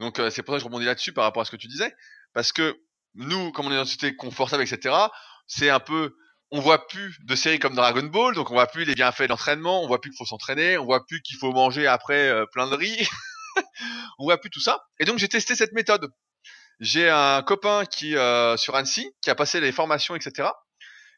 Donc 0.00 0.18
euh, 0.18 0.30
c'est 0.30 0.42
pour 0.42 0.54
ça 0.54 0.56
que 0.56 0.60
je 0.60 0.64
rebondis 0.66 0.86
là-dessus 0.86 1.12
par 1.12 1.24
rapport 1.24 1.42
à 1.42 1.44
ce 1.44 1.50
que 1.50 1.56
tu 1.56 1.68
disais, 1.68 1.94
parce 2.34 2.52
que 2.52 2.76
nous, 3.14 3.52
comme 3.52 3.66
on 3.66 3.70
est 3.70 3.76
dans 3.76 3.84
une 3.84 3.86
société 3.86 4.16
confortable, 4.16 4.62
etc., 4.62 4.94
c'est 5.46 5.70
un 5.70 5.80
peu, 5.80 6.16
on 6.50 6.60
voit 6.60 6.86
plus 6.86 7.16
de 7.24 7.34
séries 7.34 7.58
comme 7.58 7.74
Dragon 7.74 8.04
Ball, 8.04 8.34
donc 8.34 8.50
on 8.50 8.54
voit 8.54 8.66
plus 8.66 8.84
les 8.84 8.94
bienfaits 8.94 9.24
d'entraînement, 9.24 9.82
on 9.82 9.86
voit 9.86 10.00
plus 10.00 10.10
qu'il 10.10 10.16
faut 10.16 10.24
s'entraîner, 10.24 10.78
on 10.78 10.84
voit 10.84 11.04
plus 11.06 11.20
qu'il 11.22 11.36
faut 11.36 11.52
manger 11.52 11.86
après 11.86 12.28
euh, 12.28 12.46
plein 12.46 12.68
de 12.68 12.74
riz. 12.74 13.08
on 14.18 14.24
voit 14.24 14.38
plus 14.38 14.50
tout 14.50 14.60
ça. 14.60 14.82
Et 14.98 15.04
donc 15.04 15.18
j'ai 15.18 15.28
testé 15.28 15.54
cette 15.54 15.72
méthode. 15.72 16.10
J'ai 16.80 17.08
un 17.08 17.42
copain 17.42 17.84
qui 17.84 18.14
sur 18.56 18.74
Annecy 18.74 19.12
qui 19.20 19.30
a 19.30 19.36
passé 19.36 19.60
les 19.60 19.70
formations, 19.70 20.16
etc. 20.16 20.48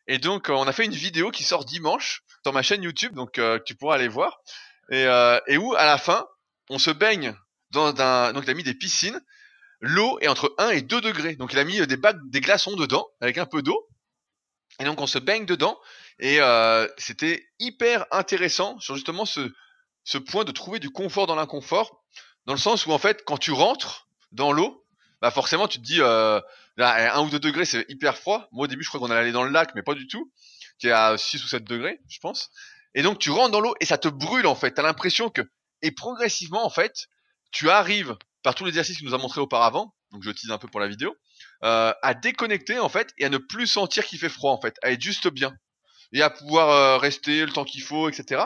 Et 0.07 0.19
donc 0.19 0.49
on 0.49 0.67
a 0.67 0.73
fait 0.73 0.85
une 0.85 0.93
vidéo 0.93 1.31
qui 1.31 1.45
sort 1.45 1.65
dimanche 1.65 2.23
sur 2.43 2.53
ma 2.53 2.63
chaîne 2.63 2.83
YouTube, 2.83 3.15
donc 3.15 3.41
tu 3.65 3.75
pourras 3.75 3.97
aller 3.97 4.09
voir. 4.09 4.41
Et, 4.91 5.07
et 5.47 5.57
où 5.57 5.75
à 5.75 5.87
la 5.87 5.99
fin 5.99 6.27
on 6.71 6.79
se 6.79 6.91
baigne 6.91 7.35
dans 7.71 8.01
un, 8.01 8.33
donc 8.33 8.45
il 8.45 8.51
a 8.51 8.55
mis 8.55 8.63
des 8.63 8.75
piscines. 8.75 9.21
L'eau 9.81 10.19
est 10.21 10.29
entre 10.29 10.55
1 10.59 10.71
et 10.71 10.83
2 10.83 11.01
degrés. 11.01 11.37
Donc 11.37 11.53
il 11.53 11.59
a 11.59 11.65
mis 11.65 11.87
des 11.87 11.97
bacs, 11.97 12.17
des 12.31 12.41
glaçons 12.41 12.77
dedans 12.77 13.07
avec 13.21 13.39
un 13.39 13.47
peu 13.47 13.63
d'eau. 13.63 13.87
Et 14.81 14.85
donc 14.85 15.01
on 15.01 15.07
se 15.07 15.19
baigne 15.19 15.47
dedans. 15.47 15.79
Et 16.19 16.41
euh, 16.41 16.89
c'était 16.97 17.47
hyper 17.59 18.07
intéressant 18.11 18.79
sur 18.79 18.95
justement 18.95 19.27
ce, 19.27 19.53
ce 20.05 20.19
point 20.19 20.45
de 20.45 20.53
trouver 20.53 20.79
du 20.79 20.91
confort 20.91 21.27
dans 21.27 21.35
l'inconfort. 21.35 22.03
Dans 22.47 22.55
le 22.55 22.59
sens 22.59 22.87
où 22.87 22.93
en 22.93 22.99
fait 22.99 23.25
quand 23.25 23.39
tu 23.39 23.53
rentres 23.53 24.09
dans 24.33 24.53
l'eau, 24.53 24.84
bah 25.25 25.31
forcément 25.31 25.69
tu 25.69 25.79
te 25.79 25.83
dis 25.83 26.03
euh, 26.03 26.39
là 26.77 27.17
1 27.17 27.23
ou 27.23 27.31
2 27.31 27.39
degrés 27.39 27.65
c'est 27.65 27.87
hyper 27.89 28.19
froid. 28.19 28.47
Moi 28.53 28.65
au 28.65 28.67
début 28.67 28.85
je 28.85 28.91
crois 28.91 29.01
qu'on 29.01 29.11
allait 29.11 29.33
dans 29.33 29.43
le 29.43 29.49
lac 29.49 29.71
mais 29.75 29.83
pas 29.83 29.95
du 29.95 30.07
tout. 30.07 30.31
Qui 30.79 30.89
est 30.89 30.93
à 30.93 31.17
6 31.17 31.43
ou 31.43 31.49
7 31.49 31.65
degrés 31.65 31.99
je 32.11 32.19
pense. 32.19 32.51
Et 32.95 33.01
donc 33.01 33.19
tu 33.19 33.31
rentres 33.31 33.53
dans 33.53 33.61
l'eau 33.61 33.75
et 33.81 33.87
ça 33.87 33.97
te 33.97 34.09
brûle 34.09 34.47
en 34.47 34.55
fait. 34.55 34.73
T'as 34.73 34.83
l'impression 34.83 35.31
que 35.31 35.41
et 35.81 35.93
progressivement 35.93 36.63
en 36.63 36.69
fait 36.69 37.07
tu 37.53 37.71
arrives 37.71 38.15
par 38.43 38.55
tous 38.55 38.65
les 38.65 38.69
exercices 38.69 38.99
qu'il 38.99 39.07
nous 39.07 39.15
a 39.15 39.19
montré 39.19 39.41
auparavant, 39.41 39.95
donc 40.13 40.23
je 40.25 40.31
tease 40.31 40.51
un 40.51 40.59
peu 40.59 40.69
pour 40.69 40.79
la 40.79 40.89
vidéo, 40.89 41.17
euh, 41.63 41.95
à 42.03 42.13
déconnecter 42.13 42.79
en 42.79 42.91
fait 42.91 43.15
et 43.17 43.25
à 43.25 43.31
ne 43.31 43.39
plus 43.39 43.67
sentir 43.67 44.05
qu'il 44.05 44.19
fait 44.19 44.29
froid 44.29 44.53
en 44.53 44.61
fait, 44.61 44.77
à 44.83 44.91
être 44.91 45.01
juste 45.01 45.29
bien 45.29 45.57
et 46.13 46.21
à 46.21 46.29
pouvoir 46.29 46.69
euh, 46.69 46.99
rester 46.99 47.47
le 47.47 47.51
temps 47.51 47.65
qu'il 47.65 47.83
faut, 47.83 48.11
etc. 48.11 48.43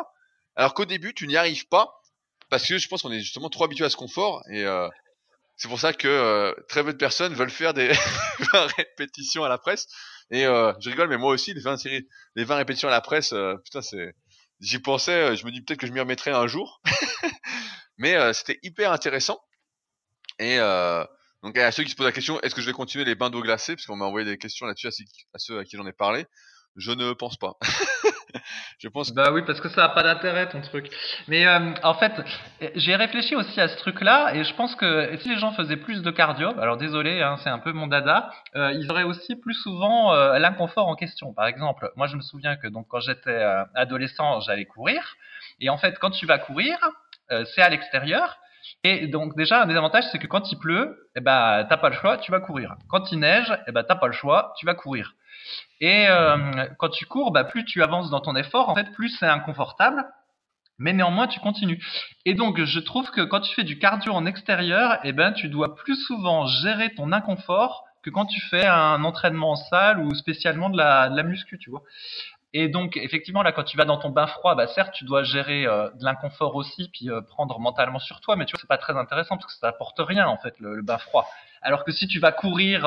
Alors 0.54 0.74
qu'au 0.74 0.84
début 0.84 1.12
tu 1.12 1.26
n'y 1.26 1.36
arrives 1.36 1.66
pas 1.66 1.90
parce 2.50 2.64
que 2.64 2.78
je 2.78 2.86
pense 2.86 3.02
qu'on 3.02 3.10
est 3.10 3.18
justement 3.18 3.50
trop 3.50 3.64
habitué 3.64 3.84
à 3.84 3.90
ce 3.90 3.96
confort 3.96 4.44
et 4.48 4.62
euh, 4.62 4.88
c'est 5.58 5.68
pour 5.68 5.78
ça 5.78 5.92
que 5.92 6.54
très 6.68 6.82
peu 6.82 6.92
de 6.92 6.98
personnes 6.98 7.34
veulent 7.34 7.50
faire 7.50 7.74
des 7.74 7.88
20 8.52 8.66
répétitions 8.76 9.44
à 9.44 9.48
la 9.48 9.58
presse 9.58 9.86
et 10.30 10.44
je 10.44 10.88
rigole 10.88 11.08
mais 11.08 11.18
moi 11.18 11.32
aussi 11.32 11.52
les 11.52 11.60
20 11.60 11.76
séries, 11.76 12.08
les 12.34 12.44
20 12.44 12.56
répétitions 12.56 12.88
à 12.88 12.92
la 12.92 13.02
presse, 13.02 13.34
putain 13.64 13.82
c'est 13.82 14.14
j'y 14.60 14.78
pensais, 14.78 15.36
je 15.36 15.46
me 15.46 15.50
dis 15.50 15.62
peut-être 15.62 15.80
que 15.80 15.86
je 15.86 15.92
m'y 15.92 16.00
remettrai 16.00 16.30
un 16.30 16.46
jour. 16.46 16.80
Mais 17.98 18.14
euh, 18.14 18.32
c'était 18.32 18.58
hyper 18.62 18.92
intéressant. 18.92 19.40
Et 20.38 20.58
euh, 20.58 21.04
donc 21.42 21.58
à 21.58 21.72
ceux 21.72 21.84
qui 21.84 21.90
se 21.90 21.96
posent 21.96 22.06
la 22.06 22.12
question, 22.12 22.40
est-ce 22.40 22.54
que 22.54 22.60
je 22.60 22.66
vais 22.66 22.72
continuer 22.72 23.04
les 23.04 23.14
bains 23.14 23.30
d'eau 23.30 23.42
glacée 23.42 23.74
Parce 23.74 23.86
qu'on 23.86 23.96
m'a 23.96 24.04
envoyé 24.04 24.24
des 24.24 24.38
questions 24.38 24.66
là-dessus 24.66 24.88
à, 24.88 25.38
ceux 25.38 25.58
à 25.58 25.64
qui 25.64 25.76
j'en 25.76 25.86
ai 25.86 25.92
parlé. 25.92 26.26
Je 26.76 26.92
ne 26.92 27.12
pense 27.12 27.36
pas. 27.36 27.54
je 28.78 28.88
pense. 28.88 29.12
Bah 29.12 29.30
oui, 29.32 29.42
parce 29.46 29.60
que 29.60 29.68
ça 29.68 29.82
n'a 29.82 29.88
pas 29.90 30.02
d'intérêt 30.02 30.48
ton 30.48 30.60
truc. 30.60 30.90
Mais 31.28 31.46
euh, 31.46 31.72
en 31.82 31.94
fait, 31.94 32.12
j'ai 32.74 32.96
réfléchi 32.96 33.34
aussi 33.36 33.60
à 33.60 33.68
ce 33.68 33.76
truc-là 33.76 34.34
et 34.34 34.44
je 34.44 34.54
pense 34.54 34.74
que 34.74 35.16
si 35.18 35.28
les 35.28 35.38
gens 35.38 35.52
faisaient 35.52 35.76
plus 35.76 36.02
de 36.02 36.10
cardio, 36.10 36.58
alors 36.60 36.76
désolé, 36.76 37.22
hein, 37.22 37.36
c'est 37.42 37.50
un 37.50 37.58
peu 37.58 37.72
mon 37.72 37.86
dada, 37.86 38.30
euh, 38.56 38.72
ils 38.72 38.90
auraient 38.90 39.04
aussi 39.04 39.36
plus 39.36 39.54
souvent 39.54 40.12
euh, 40.12 40.38
l'inconfort 40.38 40.88
en 40.88 40.94
question. 40.94 41.32
Par 41.32 41.46
exemple, 41.46 41.90
moi 41.96 42.06
je 42.06 42.16
me 42.16 42.22
souviens 42.22 42.56
que 42.56 42.66
donc 42.66 42.86
quand 42.88 43.00
j'étais 43.00 43.44
adolescent, 43.74 44.40
j'allais 44.40 44.64
courir 44.64 45.16
et 45.60 45.70
en 45.70 45.78
fait 45.78 45.98
quand 45.98 46.10
tu 46.10 46.26
vas 46.26 46.38
courir, 46.38 46.76
c'est 47.54 47.62
à 47.62 47.68
l'extérieur. 47.68 48.38
Et 48.84 49.06
donc 49.06 49.36
déjà 49.36 49.62
un 49.62 49.66
des 49.66 49.76
avantages 49.76 50.04
c'est 50.12 50.18
que 50.18 50.26
quand 50.26 50.52
il 50.52 50.58
pleut, 50.58 51.10
eh 51.16 51.20
ben 51.20 51.66
t'as 51.68 51.76
pas 51.76 51.88
le 51.88 51.94
choix, 51.94 52.18
tu 52.18 52.30
vas 52.30 52.40
courir. 52.40 52.74
Quand 52.88 53.10
il 53.12 53.20
neige, 53.20 53.56
eh 53.66 53.72
ben 53.72 53.82
t'as 53.82 53.96
pas 53.96 54.06
le 54.06 54.12
choix, 54.12 54.54
tu 54.58 54.66
vas 54.66 54.74
courir. 54.74 55.14
Et 55.80 56.08
euh, 56.08 56.66
quand 56.78 56.88
tu 56.88 57.06
cours, 57.06 57.30
bah, 57.30 57.44
plus 57.44 57.64
tu 57.64 57.82
avances 57.82 58.10
dans 58.10 58.20
ton 58.20 58.36
effort, 58.36 58.68
en 58.68 58.74
fait, 58.74 58.90
plus 58.92 59.10
c'est 59.18 59.26
inconfortable, 59.26 60.04
mais 60.78 60.92
néanmoins 60.92 61.26
tu 61.26 61.40
continues. 61.40 61.82
Et 62.24 62.34
donc 62.34 62.62
je 62.62 62.80
trouve 62.80 63.10
que 63.10 63.20
quand 63.22 63.40
tu 63.40 63.54
fais 63.54 63.64
du 63.64 63.78
cardio 63.78 64.12
en 64.12 64.26
extérieur, 64.26 64.98
eh 65.04 65.12
ben 65.12 65.32
tu 65.32 65.48
dois 65.48 65.74
plus 65.74 65.96
souvent 66.06 66.46
gérer 66.46 66.94
ton 66.94 67.12
inconfort 67.12 67.84
que 68.02 68.10
quand 68.10 68.26
tu 68.26 68.40
fais 68.40 68.66
un 68.66 69.02
entraînement 69.04 69.52
en 69.52 69.56
salle 69.56 69.98
ou 70.00 70.14
spécialement 70.14 70.70
de 70.70 70.76
la, 70.78 71.22
muscu, 71.22 71.58
tu 71.58 71.70
vois. 71.70 71.82
Et 72.54 72.68
donc, 72.68 72.96
effectivement, 72.96 73.42
là, 73.42 73.52
quand 73.52 73.64
tu 73.64 73.76
vas 73.76 73.84
dans 73.84 73.98
ton 73.98 74.08
bain 74.08 74.26
froid, 74.26 74.54
bah, 74.54 74.66
certes, 74.68 74.94
tu 74.94 75.04
dois 75.04 75.22
gérer 75.22 75.66
euh, 75.66 75.90
de 75.90 76.04
l'inconfort 76.04 76.54
aussi, 76.54 76.88
puis 76.92 77.10
euh, 77.10 77.20
prendre 77.20 77.58
mentalement 77.58 77.98
sur 77.98 78.22
toi, 78.22 78.36
mais 78.36 78.46
tu 78.46 78.52
vois, 78.52 78.60
c'est 78.60 78.68
pas 78.68 78.78
très 78.78 78.96
intéressant 78.96 79.36
parce 79.36 79.52
que 79.52 79.58
ça 79.58 79.68
apporte 79.68 79.98
rien, 79.98 80.26
en 80.26 80.38
fait, 80.38 80.54
le, 80.58 80.80
bain 80.80 80.96
froid. 80.96 81.28
Alors 81.60 81.84
que 81.84 81.92
si 81.92 82.06
tu 82.08 82.20
vas 82.20 82.32
courir 82.32 82.86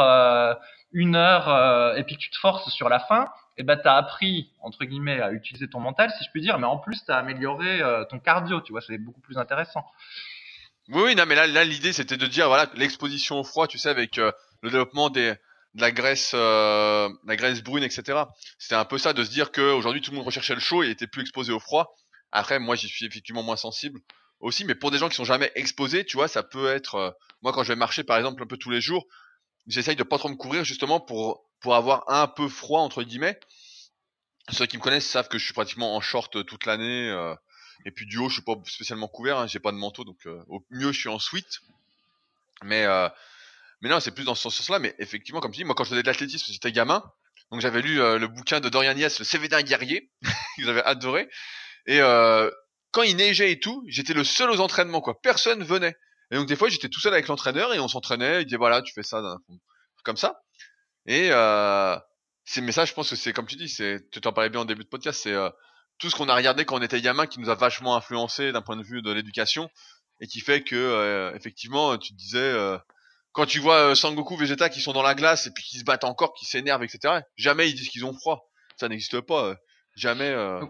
une 0.92 1.16
heure 1.16 1.96
et 1.98 2.04
puis 2.04 2.18
tu 2.18 2.30
te 2.30 2.38
forces 2.38 2.70
sur 2.70 2.90
la 2.90 3.00
fin, 3.00 3.24
et 3.58 3.62
eh 3.62 3.64
ben, 3.64 3.78
tu 3.78 3.88
as 3.88 3.96
appris, 3.96 4.50
entre 4.62 4.86
guillemets, 4.86 5.22
à 5.22 5.32
utiliser 5.32 5.68
ton 5.68 5.80
mental, 5.80 6.12
si 6.18 6.24
je 6.24 6.32
puis 6.32 6.42
dire, 6.42 6.58
mais 6.58 6.68
en 6.68 6.78
plus, 6.78 7.04
tu 7.06 7.12
as 7.12 7.18
amélioré 7.18 7.82
ton 8.10 8.20
cardio, 8.20 8.62
tu 8.62 8.72
vois, 8.72 8.82
c'est 8.82 8.98
beaucoup 8.98 9.22
plus 9.22 9.38
intéressant. 9.38 9.86
Oui, 10.90 11.02
oui, 11.04 11.16
non, 11.16 11.26
mais 11.28 11.36
là, 11.36 11.64
l'idée, 11.64 11.94
c'était 11.94 12.18
de 12.18 12.26
dire, 12.28 12.48
voilà, 12.48 12.68
l'exposition 12.76 13.40
au 13.40 13.44
froid, 13.44 13.68
tu 13.68 13.78
sais, 13.78 13.90
avec 13.90 14.18
le 14.18 14.34
développement 14.64 15.10
des 15.10 15.36
de 15.76 15.82
la 15.82 15.92
graisse, 15.92 16.32
euh, 16.34 17.10
la 17.26 17.36
graisse 17.36 17.64
brune, 17.64 17.84
etc. 17.84 18.24
C'était 18.58 18.76
un 18.76 18.86
peu 18.86 18.98
ça 18.98 19.14
de 19.14 19.24
se 19.24 19.30
dire 19.30 19.52
que 19.52 19.62
aujourd'hui 19.74 20.02
tout 20.02 20.12
le 20.12 20.18
monde 20.18 20.26
recherchait 20.26 20.54
le 20.54 20.60
chaud 20.60 20.84
et 20.84 20.90
était 20.90 21.08
plus 21.08 21.22
exposé 21.22 21.52
au 21.52 21.60
froid. 21.60 21.96
Après, 22.32 22.60
moi, 22.60 22.76
j'y 22.76 22.88
suis 22.88 23.06
effectivement 23.06 23.44
moins 23.44 23.58
sensible 23.58 24.00
aussi, 24.40 24.66
mais 24.66 24.76
pour 24.76 24.92
des 24.92 24.98
gens 24.98 25.10
qui 25.10 25.16
sont 25.16 25.24
jamais 25.24 25.52
exposés, 25.56 26.06
tu 26.06 26.18
vois, 26.18 26.28
ça 26.28 26.44
peut 26.44 26.68
être. 26.68 26.96
Euh, 26.96 27.12
moi, 27.42 27.54
quand 27.54 27.64
je 27.64 27.70
vais 27.70 27.76
marcher, 27.76 28.04
par 28.04 28.18
exemple, 28.18 28.42
un 28.44 28.48
peu 28.48 28.58
tous 28.58 28.70
les 28.70 28.82
jours, 28.82 29.06
j'essaye 29.68 29.96
de 29.96 30.04
pas 30.04 30.18
trop 30.18 30.30
me 30.30 30.36
couvrir 30.36 30.64
justement 30.64 31.00
pour 31.00 31.46
pour 31.60 31.76
avoir 31.76 32.10
un 32.10 32.28
peu 32.28 32.48
froid 32.48 32.82
entre 32.82 33.04
guillemets. 33.04 33.40
Ceux 34.50 34.66
qui 34.66 34.78
me 34.78 34.82
connaissent 34.82 35.08
savent 35.08 35.28
que 35.28 35.38
je 35.38 35.46
suis 35.46 35.54
pratiquement 35.54 35.96
en 35.96 36.02
short 36.02 36.46
toute 36.46 36.66
l'année. 36.66 37.10
Euh, 37.10 37.36
et 37.86 37.92
puis 37.92 38.06
du 38.06 38.18
haut, 38.18 38.30
je 38.30 38.36
suis 38.36 38.44
pas 38.44 38.56
spécialement 38.66 39.08
couvert, 39.08 39.38
hein, 39.38 39.48
j'ai 39.48 39.60
pas 39.60 39.72
de 39.72 39.78
manteau, 39.78 40.04
donc 40.04 40.26
euh, 40.28 40.44
au 40.48 40.64
mieux 40.70 40.92
je 40.92 41.00
suis 41.00 41.10
en 41.10 41.20
sweat. 41.20 41.62
Mais 42.64 42.86
mais 43.82 43.90
non, 43.90 44.00
c'est 44.00 44.12
plus 44.12 44.24
dans 44.24 44.36
ce 44.36 44.50
sens-là. 44.50 44.80
Mais 44.80 44.96
effectivement, 45.00 45.42
comme 45.42 45.52
tu 45.52 45.58
dis, 45.58 45.64
moi, 45.64 45.76
quand 45.76 45.84
je 45.84 45.90
faisais 45.90 46.04
de 46.04 46.08
l'athlétisme, 46.08 46.52
j'étais 46.52 46.72
gamin. 46.72 47.04
Donc, 47.52 47.62
j'avais 47.62 47.82
lu 47.82 48.00
euh, 48.00 48.18
le 48.18 48.28
bouquin 48.28 48.60
de 48.60 48.70
Dorian 48.70 48.96
Yates, 48.96 49.20
le 49.20 49.26
CV 49.26 49.48
d'un 49.48 49.62
guerrier, 49.62 50.10
que 50.58 50.64
j'avais 50.64 50.84
adoré. 50.84 51.28
Et 51.88 52.00
euh, 52.00 52.50
quand 52.92 53.02
il 53.02 53.16
neigeait 53.18 53.52
et 53.52 53.60
tout, 53.60 53.84
j'étais 53.88 54.14
le 54.14 54.24
seul 54.24 54.50
aux 54.52 54.60
entraînements, 54.60 55.02
quoi. 55.02 55.20
Personne 55.22 55.64
venait. 55.64 55.96
Et 56.32 56.36
donc, 56.36 56.48
des 56.48 56.56
fois, 56.56 56.70
j'étais 56.70 56.90
tout 56.90 57.00
seul 57.00 57.14
avec 57.14 57.28
l'entraîneur 57.28 57.74
et 57.74 57.80
on 57.80 57.88
s'entraînait. 57.88 58.42
Il 58.42 58.46
disait, 58.46 58.58
voilà, 58.58 58.82
tu 58.82 58.94
fais 58.94 59.04
ça, 59.04 59.22
comme 60.04 60.18
ça. 60.18 60.42
Et 61.06 61.30
euh, 61.32 61.98
mais 62.58 62.72
ça, 62.72 62.86
je 62.86 62.94
pense 62.94 63.10
que 63.10 63.16
c'est 63.16 63.34
comme 63.34 63.48
tu 63.48 63.56
dis, 63.56 63.70
c'est, 63.70 64.10
tu 64.12 64.22
t'en 64.22 64.34
parlais 64.34 64.50
bien 64.50 64.62
en 64.62 64.66
début 64.66 64.84
de 64.84 64.90
podcast, 64.90 65.22
c'est 65.24 65.34
euh, 65.34 65.50
tout 66.00 66.10
ce 66.10 66.16
qu'on 66.16 66.30
a 66.30 66.36
regardé 66.36 66.66
quand 66.66 66.78
on 66.78 66.82
était 66.82 67.02
gamin 67.02 67.28
qui 67.28 67.40
nous 67.40 67.50
a 67.50 67.56
vachement 67.56 67.96
influencé 67.96 68.52
d'un 68.52 68.62
point 68.62 68.76
de 68.76 68.84
vue 68.84 69.02
de 69.02 69.12
l'éducation 69.12 69.70
et 70.20 70.28
qui 70.28 70.40
fait 70.40 70.64
que, 70.64 70.76
euh, 70.76 71.34
effectivement, 71.36 71.98
tu 71.98 72.14
disais 72.14 72.54
quand 73.34 73.46
tu 73.46 73.60
vois 73.60 73.92
euh, 73.92 73.96
Sangoku, 73.96 74.36
Vegeta 74.36 74.70
qui 74.70 74.82
sont 74.82 74.94
dans 74.94 75.02
la 75.02 75.16
glace 75.16 75.48
et 75.48 75.52
puis 75.52 75.64
qui 75.64 75.80
se 75.80 75.84
battent 75.84 76.04
encore, 76.04 76.34
qui 76.34 76.46
s'énervent, 76.46 76.84
etc. 76.84 77.22
Jamais 77.36 77.70
ils 77.70 77.76
disent 77.76 77.90
qu'ils 77.90 78.06
ont 78.06 78.14
froid. 78.14 78.50
Ça 78.78 78.90
n'existe 78.90 79.22
pas. 79.22 79.46
Euh, 79.46 79.56
jamais. 79.96 80.30
Euh, 80.30 80.62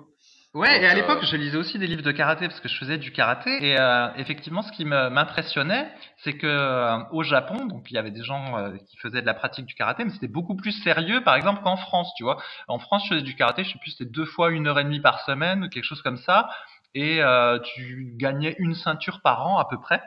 ouais, 0.53 0.81
et 0.81 0.87
à 0.87 0.93
l'époque, 0.93 1.23
je 1.23 1.35
lisais 1.35 1.57
aussi 1.57 1.79
des 1.79 1.87
livres 1.87 2.01
de 2.01 2.11
karaté 2.11 2.47
parce 2.47 2.59
que 2.59 2.67
je 2.67 2.77
faisais 2.77 2.97
du 2.97 3.11
karaté. 3.11 3.49
Et 3.61 3.77
effectivement, 4.17 4.61
ce 4.61 4.71
qui 4.71 4.85
m'impressionnait, 4.85 5.91
c'est 6.17 6.33
que 6.33 7.11
au 7.11 7.23
Japon, 7.23 7.65
donc 7.65 7.89
il 7.91 7.95
y 7.95 7.97
avait 7.97 8.11
des 8.11 8.23
gens 8.23 8.71
qui 8.87 8.97
faisaient 8.97 9.21
de 9.21 9.25
la 9.25 9.33
pratique 9.33 9.65
du 9.65 9.75
karaté, 9.75 10.03
mais 10.03 10.11
c'était 10.11 10.27
beaucoup 10.27 10.55
plus 10.55 10.71
sérieux, 10.83 11.21
par 11.23 11.35
exemple, 11.35 11.61
qu'en 11.63 11.77
France. 11.77 12.13
Tu 12.17 12.23
vois, 12.23 12.37
en 12.67 12.79
France, 12.79 13.03
je 13.05 13.15
faisais 13.15 13.21
du 13.23 13.35
karaté, 13.35 13.63
je 13.63 13.71
sais 13.71 13.79
plus, 13.79 13.91
c'était 13.91 14.09
deux 14.09 14.25
fois 14.25 14.51
une 14.51 14.67
heure 14.67 14.79
et 14.79 14.83
demie 14.83 14.99
par 14.99 15.21
semaine, 15.21 15.69
quelque 15.69 15.85
chose 15.85 16.01
comme 16.01 16.17
ça, 16.17 16.49
et 16.93 17.21
tu 17.75 18.13
gagnais 18.17 18.55
une 18.59 18.75
ceinture 18.75 19.21
par 19.21 19.47
an 19.47 19.57
à 19.57 19.65
peu 19.69 19.79
près 19.79 20.01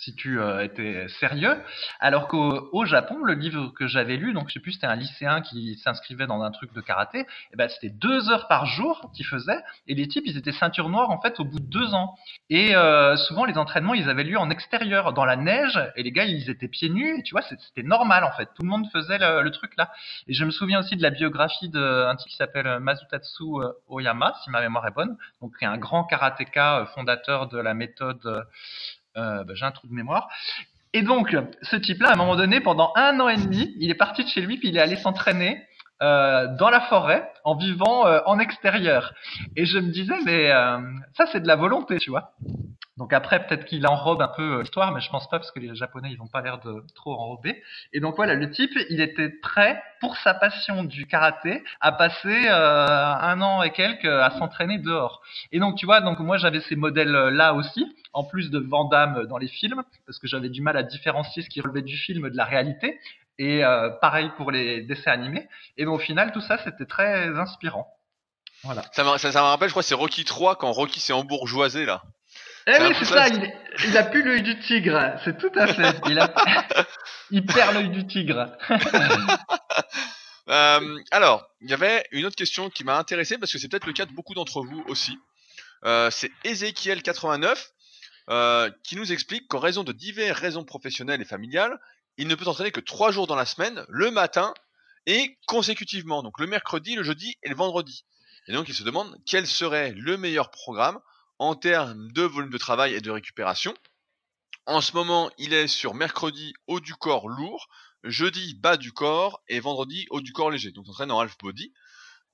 si 0.00 0.14
tu 0.14 0.40
euh, 0.40 0.64
étais 0.64 1.08
sérieux. 1.20 1.56
Alors 2.00 2.28
qu'au 2.28 2.84
Japon, 2.84 3.18
le 3.24 3.34
livre 3.34 3.68
que 3.68 3.86
j'avais 3.86 4.16
lu, 4.16 4.32
donc 4.32 4.48
je 4.48 4.54
sais 4.54 4.60
plus, 4.60 4.72
c'était 4.72 4.86
un 4.86 4.96
lycéen 4.96 5.40
qui 5.40 5.76
s'inscrivait 5.78 6.26
dans 6.26 6.42
un 6.42 6.50
truc 6.50 6.72
de 6.72 6.80
karaté, 6.80 7.20
et 7.20 7.26
eh 7.52 7.56
ben 7.56 7.68
c'était 7.68 7.90
deux 7.90 8.30
heures 8.30 8.48
par 8.48 8.66
jour 8.66 9.10
qu'il 9.14 9.26
faisait, 9.26 9.58
et 9.86 9.94
les 9.94 10.06
types, 10.06 10.24
ils 10.26 10.36
étaient 10.36 10.52
ceinture 10.52 10.88
noire 10.88 11.10
en 11.10 11.20
fait 11.20 11.40
au 11.40 11.44
bout 11.44 11.58
de 11.58 11.66
deux 11.66 11.94
ans. 11.94 12.14
Et 12.50 12.76
euh, 12.76 13.16
souvent 13.16 13.44
les 13.44 13.58
entraînements, 13.58 13.94
ils 13.94 14.08
avaient 14.08 14.24
lieu 14.24 14.38
en 14.38 14.50
extérieur, 14.50 15.12
dans 15.12 15.24
la 15.24 15.36
neige, 15.36 15.78
et 15.96 16.02
les 16.02 16.12
gars, 16.12 16.24
ils 16.24 16.48
étaient 16.48 16.68
pieds 16.68 16.90
nus, 16.90 17.18
et 17.18 17.22
tu 17.22 17.32
vois, 17.32 17.42
c'était 17.42 17.86
normal 17.86 18.24
en 18.24 18.32
fait. 18.32 18.48
Tout 18.54 18.62
le 18.62 18.68
monde 18.68 18.86
faisait 18.92 19.18
le, 19.18 19.48
truc 19.50 19.72
là. 19.76 19.90
Et 20.28 20.34
je 20.34 20.44
me 20.44 20.50
souviens 20.50 20.80
aussi 20.80 20.94
de 20.94 21.02
la 21.02 21.10
biographie 21.10 21.70
d'un 21.70 22.14
type 22.16 22.28
qui 22.28 22.36
s'appelle 22.36 22.78
Mazutatsu 22.80 23.42
euh, 23.42 23.72
Oyama, 23.88 24.34
si 24.44 24.50
ma 24.50 24.60
mémoire 24.60 24.86
est 24.86 24.92
bonne, 24.92 25.16
donc 25.40 25.54
un 25.62 25.78
grand 25.78 26.04
karatéka 26.04 26.86
fondateur 26.94 27.48
de 27.48 27.58
la 27.58 27.74
méthode 27.74 28.20
euh, 28.26 28.42
bah, 29.18 29.54
j'ai 29.54 29.64
un 29.64 29.72
trou 29.72 29.86
de 29.86 29.94
mémoire. 29.94 30.28
Et 30.94 31.02
donc, 31.02 31.36
ce 31.62 31.76
type-là, 31.76 32.10
à 32.10 32.12
un 32.14 32.16
moment 32.16 32.36
donné, 32.36 32.60
pendant 32.60 32.92
un 32.96 33.20
an 33.20 33.28
et 33.28 33.36
demi, 33.36 33.74
il 33.78 33.90
est 33.90 33.94
parti 33.94 34.24
de 34.24 34.28
chez 34.28 34.40
lui, 34.40 34.56
puis 34.56 34.68
il 34.68 34.76
est 34.76 34.80
allé 34.80 34.96
s'entraîner 34.96 35.62
euh, 36.00 36.46
dans 36.56 36.70
la 36.70 36.80
forêt 36.82 37.32
en 37.44 37.56
vivant 37.56 38.06
euh, 38.06 38.20
en 38.26 38.38
extérieur. 38.38 39.12
Et 39.56 39.66
je 39.66 39.78
me 39.78 39.90
disais, 39.90 40.14
mais 40.24 40.48
ça, 41.14 41.26
c'est 41.32 41.40
de 41.40 41.46
la 41.48 41.56
volonté, 41.56 41.98
tu 41.98 42.10
vois. 42.10 42.32
Donc 42.96 43.12
après, 43.12 43.46
peut-être 43.46 43.64
qu'il 43.64 43.86
enrobe 43.86 44.20
un 44.20 44.28
peu 44.28 44.60
l'histoire, 44.60 44.92
mais 44.92 45.00
je 45.00 45.08
pense 45.08 45.28
pas 45.28 45.38
parce 45.38 45.52
que 45.52 45.60
les 45.60 45.74
Japonais, 45.74 46.10
ils 46.10 46.18
n'ont 46.18 46.26
pas 46.26 46.40
l'air 46.40 46.58
de 46.58 46.84
trop 46.94 47.14
enrober. 47.14 47.62
Et 47.92 48.00
donc 48.00 48.16
voilà, 48.16 48.34
le 48.34 48.50
type, 48.50 48.72
il 48.90 49.00
était 49.00 49.28
prêt 49.28 49.80
pour 50.00 50.16
sa 50.16 50.34
passion 50.34 50.82
du 50.82 51.06
karaté 51.06 51.62
à 51.80 51.92
passer 51.92 52.48
un 52.48 53.40
an 53.40 53.62
et 53.62 53.70
quelques 53.70 54.04
à 54.04 54.30
s'entraîner 54.30 54.78
dehors. 54.78 55.22
Et 55.52 55.60
donc 55.60 55.76
tu 55.76 55.86
vois, 55.86 56.00
donc 56.00 56.18
moi 56.18 56.38
j'avais 56.38 56.60
ces 56.60 56.74
modèles 56.74 57.12
là 57.12 57.54
aussi, 57.54 57.86
en 58.12 58.24
plus 58.24 58.50
de 58.50 58.58
Van 58.58 58.84
dans 58.84 59.38
les 59.38 59.48
films, 59.48 59.84
parce 60.06 60.18
que 60.18 60.26
j'avais 60.26 60.48
du 60.48 60.60
mal 60.60 60.76
à 60.76 60.82
différencier 60.82 61.42
ce 61.42 61.48
qui 61.48 61.60
relevait 61.60 61.82
du 61.82 61.96
film 61.96 62.28
de 62.28 62.36
la 62.36 62.44
réalité. 62.44 62.98
Et 63.38 63.64
euh, 63.64 63.90
pareil 63.90 64.30
pour 64.36 64.50
les 64.50 64.82
dessins 64.82 65.12
animés. 65.12 65.48
Et 65.76 65.86
au 65.86 65.98
final, 65.98 66.32
tout 66.32 66.40
ça, 66.40 66.58
c'était 66.64 66.86
très 66.86 67.28
inspirant. 67.38 67.88
Voilà. 68.64 68.82
Ça 68.92 69.04
me, 69.04 69.16
ça, 69.18 69.42
rappelle, 69.42 69.68
je 69.68 69.72
crois, 69.72 69.82
c'est 69.82 69.94
Rocky 69.94 70.24
3 70.24 70.56
quand 70.56 70.72
Rocky 70.72 71.00
s'est 71.00 71.12
embourgeoisé 71.12 71.84
là. 71.84 72.02
Eh 72.66 72.82
oui, 72.82 72.94
c'est 72.98 73.06
ça, 73.06 73.28
il, 73.28 73.50
il, 73.86 73.96
a 73.96 74.02
plus 74.02 74.22
l'œil 74.22 74.42
du 74.42 74.58
tigre, 74.58 75.14
c'est 75.24 75.38
tout 75.38 75.50
à 75.54 75.68
fait. 75.68 75.98
Il, 76.06 76.18
a, 76.18 76.34
il 77.30 77.46
perd 77.46 77.74
l'œil 77.74 77.88
du 77.88 78.06
tigre. 78.06 78.50
euh, 80.50 80.98
alors, 81.10 81.48
il 81.62 81.70
y 81.70 81.72
avait 81.72 82.04
une 82.12 82.26
autre 82.26 82.36
question 82.36 82.68
qui 82.68 82.84
m'a 82.84 82.98
intéressé 82.98 83.38
parce 83.38 83.50
que 83.52 83.58
c'est 83.58 83.68
peut-être 83.68 83.86
le 83.86 83.94
cas 83.94 84.04
de 84.04 84.12
beaucoup 84.12 84.34
d'entre 84.34 84.60
vous 84.60 84.84
aussi. 84.88 85.18
Euh, 85.84 86.10
c'est 86.10 86.30
Ezekiel89 86.44 87.56
euh, 88.28 88.70
qui 88.84 88.96
nous 88.96 89.12
explique 89.12 89.48
qu'en 89.48 89.60
raison 89.60 89.82
de 89.82 89.92
diverses 89.92 90.38
raisons 90.38 90.64
professionnelles 90.64 91.22
et 91.22 91.24
familiales, 91.24 91.78
il 92.18 92.28
ne 92.28 92.34
peut 92.34 92.44
s'entraîner 92.44 92.72
que 92.72 92.80
trois 92.80 93.10
jours 93.10 93.26
dans 93.26 93.36
la 93.36 93.46
semaine, 93.46 93.84
le 93.88 94.10
matin 94.10 94.52
et 95.06 95.38
consécutivement, 95.46 96.22
donc 96.22 96.38
le 96.38 96.46
mercredi, 96.46 96.94
le 96.94 97.02
jeudi 97.02 97.36
et 97.42 97.48
le 97.48 97.54
vendredi. 97.54 98.04
Et 98.46 98.52
donc 98.52 98.68
il 98.68 98.74
se 98.74 98.82
demande 98.82 99.16
quel 99.24 99.46
serait 99.46 99.92
le 99.92 100.18
meilleur 100.18 100.50
programme 100.50 100.98
en 101.38 101.54
termes 101.54 102.10
de 102.12 102.22
volume 102.22 102.50
de 102.50 102.58
travail 102.58 102.94
et 102.94 103.00
de 103.00 103.10
récupération. 103.10 103.74
En 104.66 104.80
ce 104.80 104.92
moment, 104.92 105.30
il 105.38 105.54
est 105.54 105.68
sur 105.68 105.94
mercredi 105.94 106.52
haut 106.66 106.80
du 106.80 106.94
corps 106.94 107.28
lourd, 107.28 107.68
jeudi 108.04 108.54
bas 108.54 108.76
du 108.76 108.92
corps 108.92 109.40
et 109.48 109.60
vendredi 109.60 110.06
haut 110.10 110.20
du 110.20 110.32
corps 110.32 110.50
léger. 110.50 110.72
Donc 110.72 110.86
s'entraîne 110.86 111.10
en 111.10 111.20
half 111.20 111.38
body. 111.38 111.72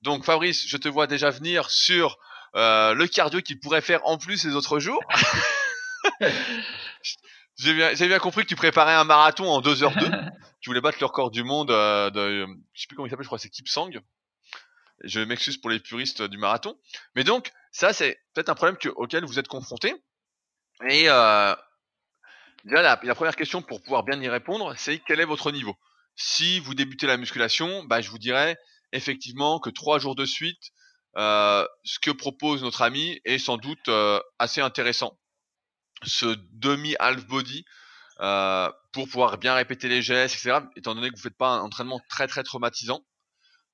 Donc 0.01 0.25
Fabrice, 0.25 0.67
je 0.67 0.77
te 0.77 0.89
vois 0.89 1.07
déjà 1.07 1.29
venir 1.29 1.69
sur 1.69 2.17
euh, 2.55 2.93
le 2.93 3.07
cardio 3.07 3.41
qu'il 3.41 3.59
pourrait 3.59 3.81
faire 3.81 4.05
en 4.05 4.17
plus 4.17 4.43
les 4.43 4.55
autres 4.55 4.79
jours. 4.79 5.01
J'ai 7.57 7.73
bien, 7.73 7.93
bien, 7.93 8.19
compris 8.19 8.43
que 8.43 8.49
tu 8.49 8.55
préparais 8.55 8.93
un 8.93 9.05
marathon 9.05 9.45
en 9.45 9.61
2h02. 9.61 10.31
tu 10.61 10.69
voulais 10.69 10.81
battre 10.81 10.97
le 10.99 11.05
record 11.05 11.31
du 11.31 11.43
monde 11.43 11.71
euh, 11.71 12.09
de, 12.09 12.47
je 12.73 12.81
sais 12.81 12.87
plus 12.87 12.95
comment 12.95 13.07
il 13.07 13.09
s'appelle, 13.09 13.23
je 13.23 13.29
crois 13.29 13.39
c'est 13.39 13.49
Kipsang. 13.49 13.91
Je 15.03 15.19
m'excuse 15.21 15.57
pour 15.57 15.69
les 15.69 15.79
puristes 15.79 16.21
du 16.21 16.37
marathon. 16.37 16.77
Mais 17.15 17.23
donc, 17.23 17.51
ça, 17.71 17.93
c'est 17.93 18.19
peut-être 18.33 18.49
un 18.49 18.55
problème 18.55 18.77
que, 18.77 18.89
auquel 18.89 19.25
vous 19.25 19.39
êtes 19.39 19.47
confronté. 19.47 19.93
Et 20.87 21.09
euh, 21.09 21.55
déjà, 22.63 22.81
la, 22.81 22.99
la, 23.01 23.15
première 23.15 23.35
question 23.35 23.61
pour 23.61 23.81
pouvoir 23.81 24.03
bien 24.03 24.21
y 24.21 24.29
répondre, 24.29 24.73
c'est 24.77 24.99
quel 24.99 25.19
est 25.19 25.25
votre 25.25 25.51
niveau? 25.51 25.75
Si 26.15 26.59
vous 26.59 26.73
débutez 26.73 27.07
la 27.07 27.17
musculation, 27.17 27.83
bah, 27.85 28.01
je 28.01 28.09
vous 28.09 28.17
dirais 28.17 28.57
effectivement 28.91 29.59
que 29.59 29.69
trois 29.69 29.99
jours 29.99 30.15
de 30.15 30.25
suite, 30.25 30.71
euh, 31.17 31.65
ce 31.83 31.99
que 31.99 32.11
propose 32.11 32.63
notre 32.63 32.81
ami 32.81 33.21
est 33.23 33.37
sans 33.37 33.57
doute 33.57 33.87
euh, 33.87 34.19
assez 34.39 34.61
intéressant 34.61 35.17
ce 36.05 36.37
demi 36.51 36.95
half 36.99 37.25
body 37.25 37.65
euh, 38.21 38.71
pour 38.93 39.07
pouvoir 39.07 39.37
bien 39.37 39.53
répéter 39.53 39.87
les 39.89 40.01
gestes, 40.01 40.35
etc. 40.35 40.59
Étant 40.75 40.95
donné 40.95 41.09
que 41.09 41.15
vous 41.15 41.21
faites 41.21 41.37
pas 41.37 41.49
un 41.49 41.59
entraînement 41.59 41.99
très 42.09 42.27
très 42.27 42.43
traumatisant, 42.43 43.05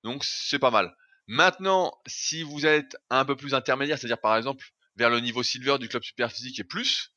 donc 0.04 0.24
c'est 0.24 0.60
pas 0.60 0.72
mal. 0.72 0.96
Maintenant, 1.28 1.94
si 2.08 2.44
vous 2.44 2.66
êtes 2.66 2.98
un 3.10 3.24
peu 3.24 3.36
plus 3.36 3.54
intermédiaire, 3.54 3.98
c'est-à-dire 3.98 4.20
par 4.20 4.36
exemple 4.36 4.66
vers 4.96 5.10
le 5.10 5.20
niveau 5.20 5.44
silver 5.44 5.78
du 5.78 5.88
club 5.88 6.04
super 6.04 6.32
physique 6.32 6.60
et 6.60 6.64
plus, 6.64 7.14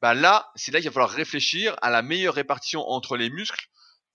bah 0.00 0.14
là, 0.14 0.50
c'est 0.54 0.72
là 0.72 0.80
qu'il 0.80 0.88
va 0.88 0.94
falloir 0.94 1.10
réfléchir 1.10 1.76
à 1.82 1.90
la 1.90 2.02
meilleure 2.02 2.34
répartition 2.34 2.88
entre 2.88 3.16
les 3.16 3.30
muscles 3.30 3.68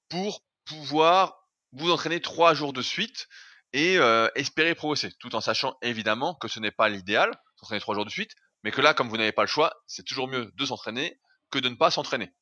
pour 0.09 0.43
pouvoir 0.65 1.47
vous 1.71 1.91
entraîner 1.91 2.19
trois 2.19 2.53
jours 2.53 2.73
de 2.73 2.81
suite 2.81 3.27
et 3.73 3.97
euh, 3.97 4.27
espérer 4.35 4.75
progresser, 4.75 5.11
tout 5.19 5.35
en 5.35 5.41
sachant 5.41 5.77
évidemment 5.81 6.33
que 6.35 6.47
ce 6.47 6.59
n'est 6.59 6.71
pas 6.71 6.89
l'idéal, 6.89 7.31
s'entraîner 7.55 7.81
trois 7.81 7.95
jours 7.95 8.05
de 8.05 8.09
suite, 8.09 8.35
mais 8.63 8.71
que 8.71 8.81
là, 8.81 8.93
comme 8.93 9.09
vous 9.09 9.17
n'avez 9.17 9.31
pas 9.31 9.43
le 9.43 9.47
choix, 9.47 9.73
c'est 9.87 10.03
toujours 10.03 10.27
mieux 10.27 10.51
de 10.55 10.65
s'entraîner 10.65 11.19
que 11.51 11.59
de 11.59 11.69
ne 11.69 11.75
pas 11.75 11.91
s'entraîner. 11.91 12.33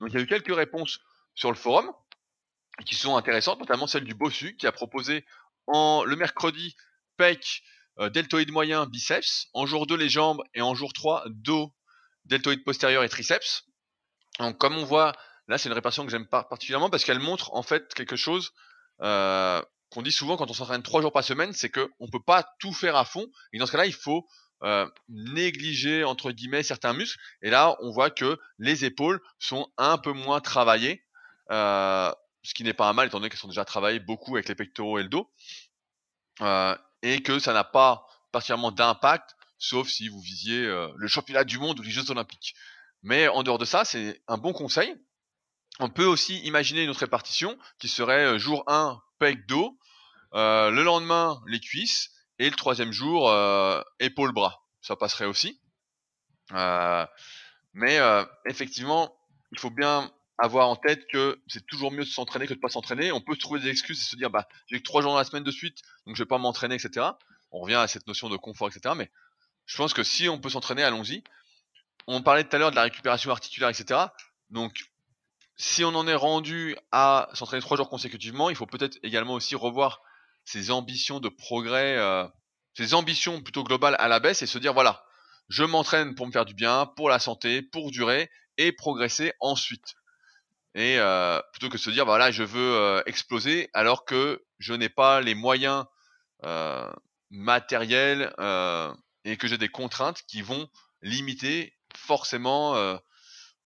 Donc 0.00 0.10
il 0.10 0.14
y 0.14 0.18
a 0.18 0.20
eu 0.20 0.26
quelques 0.26 0.54
réponses 0.54 1.00
sur 1.34 1.50
le 1.50 1.56
forum 1.56 1.90
qui 2.84 2.94
sont 2.94 3.16
intéressantes, 3.16 3.58
notamment 3.58 3.86
celle 3.86 4.04
du 4.04 4.14
Bossu 4.14 4.56
qui 4.56 4.66
a 4.66 4.72
proposé 4.72 5.24
le 5.68 6.14
mercredi 6.14 6.76
pec 7.16 7.62
euh, 7.98 8.10
deltoïde 8.10 8.52
moyen 8.52 8.86
biceps, 8.86 9.48
en 9.54 9.66
jour 9.66 9.86
2 9.86 9.96
les 9.96 10.08
jambes 10.08 10.42
et 10.54 10.60
en 10.60 10.74
jour 10.74 10.92
3 10.92 11.24
dos, 11.30 11.74
deltoïde 12.26 12.62
postérieur 12.62 13.02
et 13.02 13.08
triceps. 13.08 13.64
Donc 14.38 14.58
comme 14.58 14.76
on 14.76 14.84
voit, 14.84 15.12
là 15.48 15.56
c'est 15.56 15.68
une 15.68 15.74
répartition 15.74 16.04
que 16.04 16.10
j'aime 16.10 16.26
particulièrement 16.26 16.90
parce 16.90 17.04
qu'elle 17.04 17.20
montre 17.20 17.54
en 17.54 17.62
fait 17.62 17.94
quelque 17.94 18.16
chose 18.16 18.52
euh, 19.00 19.62
qu'on 19.90 20.02
dit 20.02 20.12
souvent 20.12 20.36
quand 20.36 20.50
on 20.50 20.54
s'entraîne 20.54 20.82
3 20.82 21.00
jours 21.00 21.12
par 21.12 21.24
semaine, 21.24 21.54
c'est 21.54 21.70
qu'on 21.70 22.10
peut 22.12 22.22
pas 22.22 22.46
tout 22.58 22.74
faire 22.74 22.96
à 22.96 23.06
fond 23.06 23.26
et 23.52 23.58
dans 23.58 23.66
ce 23.66 23.72
cas-là 23.72 23.86
il 23.86 23.94
faut 23.94 24.26
euh, 24.62 24.88
négliger 25.10 26.02
entre 26.04 26.32
guillemets 26.32 26.62
certains 26.62 26.94
muscles. 26.94 27.20
Et 27.42 27.50
là, 27.50 27.76
on 27.80 27.90
voit 27.90 28.08
que 28.08 28.38
les 28.58 28.86
épaules 28.86 29.20
sont 29.38 29.70
un 29.76 29.98
peu 29.98 30.12
moins 30.12 30.40
travaillées, 30.40 31.04
euh, 31.50 32.10
ce 32.42 32.54
qui 32.54 32.64
n'est 32.64 32.72
pas 32.72 32.88
un 32.88 32.94
mal 32.94 33.08
étant 33.08 33.18
donné 33.18 33.28
qu'elles 33.28 33.38
sont 33.38 33.48
déjà 33.48 33.66
travaillées 33.66 34.00
beaucoup 34.00 34.34
avec 34.36 34.48
les 34.48 34.54
pectoraux 34.54 34.98
et 34.98 35.02
le 35.02 35.10
dos, 35.10 35.30
euh, 36.40 36.74
et 37.02 37.22
que 37.22 37.38
ça 37.38 37.52
n'a 37.52 37.64
pas 37.64 38.06
particulièrement 38.32 38.72
d'impact, 38.72 39.36
sauf 39.58 39.88
si 39.88 40.08
vous 40.08 40.20
visiez 40.20 40.62
le 40.96 41.06
championnat 41.06 41.44
du 41.44 41.58
monde 41.58 41.78
ou 41.78 41.82
les 41.82 41.90
Jeux 41.90 42.10
Olympiques. 42.10 42.54
Mais 43.02 43.28
en 43.28 43.42
dehors 43.42 43.58
de 43.58 43.64
ça, 43.66 43.84
c'est 43.84 44.22
un 44.26 44.38
bon 44.38 44.52
conseil. 44.54 44.94
On 45.80 45.90
peut 45.90 46.06
aussi 46.06 46.38
imaginer 46.40 46.82
une 46.82 46.90
autre 46.90 47.00
répartition 47.00 47.58
qui 47.78 47.88
serait 47.88 48.38
jour 48.38 48.64
1 48.66 49.00
pec 49.18 49.46
dos, 49.46 49.78
le 50.32 50.82
lendemain 50.82 51.42
les 51.46 51.60
cuisses 51.60 52.15
et 52.38 52.50
le 52.50 52.56
troisième 52.56 52.92
jour, 52.92 53.30
euh, 53.30 53.82
épaule-bras. 54.00 54.62
Ça 54.80 54.96
passerait 54.96 55.26
aussi. 55.26 55.60
Euh, 56.52 57.06
mais 57.72 57.98
euh, 57.98 58.24
effectivement, 58.46 59.14
il 59.52 59.58
faut 59.58 59.70
bien 59.70 60.10
avoir 60.38 60.68
en 60.68 60.76
tête 60.76 61.06
que 61.08 61.40
c'est 61.48 61.66
toujours 61.66 61.92
mieux 61.92 62.04
de 62.04 62.10
s'entraîner 62.10 62.46
que 62.46 62.54
de 62.54 62.58
pas 62.58 62.68
s'entraîner. 62.68 63.10
On 63.12 63.20
peut 63.20 63.34
se 63.34 63.40
trouver 63.40 63.60
des 63.60 63.70
excuses 63.70 64.00
et 64.00 64.04
se 64.04 64.16
dire 64.16 64.30
bah 64.30 64.46
j'ai 64.66 64.78
que 64.78 64.82
trois 64.84 65.00
jours 65.00 65.12
dans 65.12 65.18
la 65.18 65.24
semaine 65.24 65.44
de 65.44 65.50
suite, 65.50 65.78
donc 66.06 66.14
je 66.14 66.22
vais 66.22 66.28
pas 66.28 66.38
m'entraîner, 66.38 66.74
etc. 66.74 67.06
On 67.52 67.60
revient 67.60 67.76
à 67.76 67.88
cette 67.88 68.06
notion 68.06 68.28
de 68.28 68.36
confort, 68.36 68.68
etc. 68.68 68.94
Mais 68.96 69.10
je 69.64 69.76
pense 69.76 69.94
que 69.94 70.02
si 70.02 70.28
on 70.28 70.38
peut 70.38 70.50
s'entraîner, 70.50 70.82
allons-y. 70.82 71.24
On 72.06 72.22
parlait 72.22 72.44
tout 72.44 72.54
à 72.54 72.58
l'heure 72.58 72.70
de 72.70 72.76
la 72.76 72.82
récupération 72.82 73.30
articulaire, 73.30 73.70
etc. 73.70 74.00
Donc 74.50 74.90
si 75.56 75.84
on 75.84 75.94
en 75.94 76.06
est 76.06 76.14
rendu 76.14 76.76
à 76.92 77.28
s'entraîner 77.32 77.62
trois 77.62 77.76
jours 77.76 77.88
consécutivement, 77.88 78.50
il 78.50 78.56
faut 78.56 78.66
peut-être 78.66 78.98
également 79.02 79.34
aussi 79.34 79.56
revoir 79.56 80.02
ses 80.46 80.70
ambitions 80.70 81.20
de 81.20 81.28
progrès, 81.28 81.98
euh, 81.98 82.26
ses 82.74 82.94
ambitions 82.94 83.42
plutôt 83.42 83.64
globales 83.64 83.96
à 83.98 84.08
la 84.08 84.20
baisse 84.20 84.40
et 84.40 84.46
se 84.46 84.58
dire 84.58 84.72
voilà, 84.72 85.04
je 85.48 85.64
m'entraîne 85.64 86.14
pour 86.14 86.26
me 86.26 86.32
faire 86.32 86.46
du 86.46 86.54
bien, 86.54 86.86
pour 86.96 87.10
la 87.10 87.18
santé, 87.18 87.60
pour 87.60 87.90
durer 87.90 88.30
et 88.56 88.72
progresser 88.72 89.34
ensuite. 89.40 89.94
Et 90.74 90.98
euh, 90.98 91.40
plutôt 91.52 91.68
que 91.68 91.78
se 91.78 91.90
dire 91.90 92.04
voilà, 92.04 92.30
je 92.30 92.42
veux 92.42 92.74
euh, 92.76 93.02
exploser 93.06 93.68
alors 93.74 94.04
que 94.04 94.44
je 94.58 94.72
n'ai 94.72 94.88
pas 94.88 95.20
les 95.20 95.34
moyens 95.34 95.84
euh, 96.44 96.90
matériels 97.30 98.32
et 99.24 99.36
que 99.36 99.48
j'ai 99.48 99.58
des 99.58 99.68
contraintes 99.68 100.22
qui 100.28 100.42
vont 100.42 100.68
limiter 101.02 101.74
forcément 101.96 102.76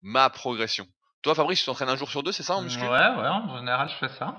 ma 0.00 0.30
progression. 0.30 0.86
Toi, 1.22 1.34
Fabrice, 1.34 1.60
tu 1.60 1.66
t'entraînes 1.66 1.90
un 1.90 1.96
jour 1.96 2.10
sur 2.10 2.22
deux, 2.22 2.32
c'est 2.32 2.42
ça 2.42 2.56
en 2.56 2.62
muscu? 2.62 2.82
Ouais, 2.82 2.88
ouais, 2.88 3.28
en 3.28 3.58
général, 3.58 3.90
je 3.90 4.06
fais 4.06 4.14
ça. 4.18 4.34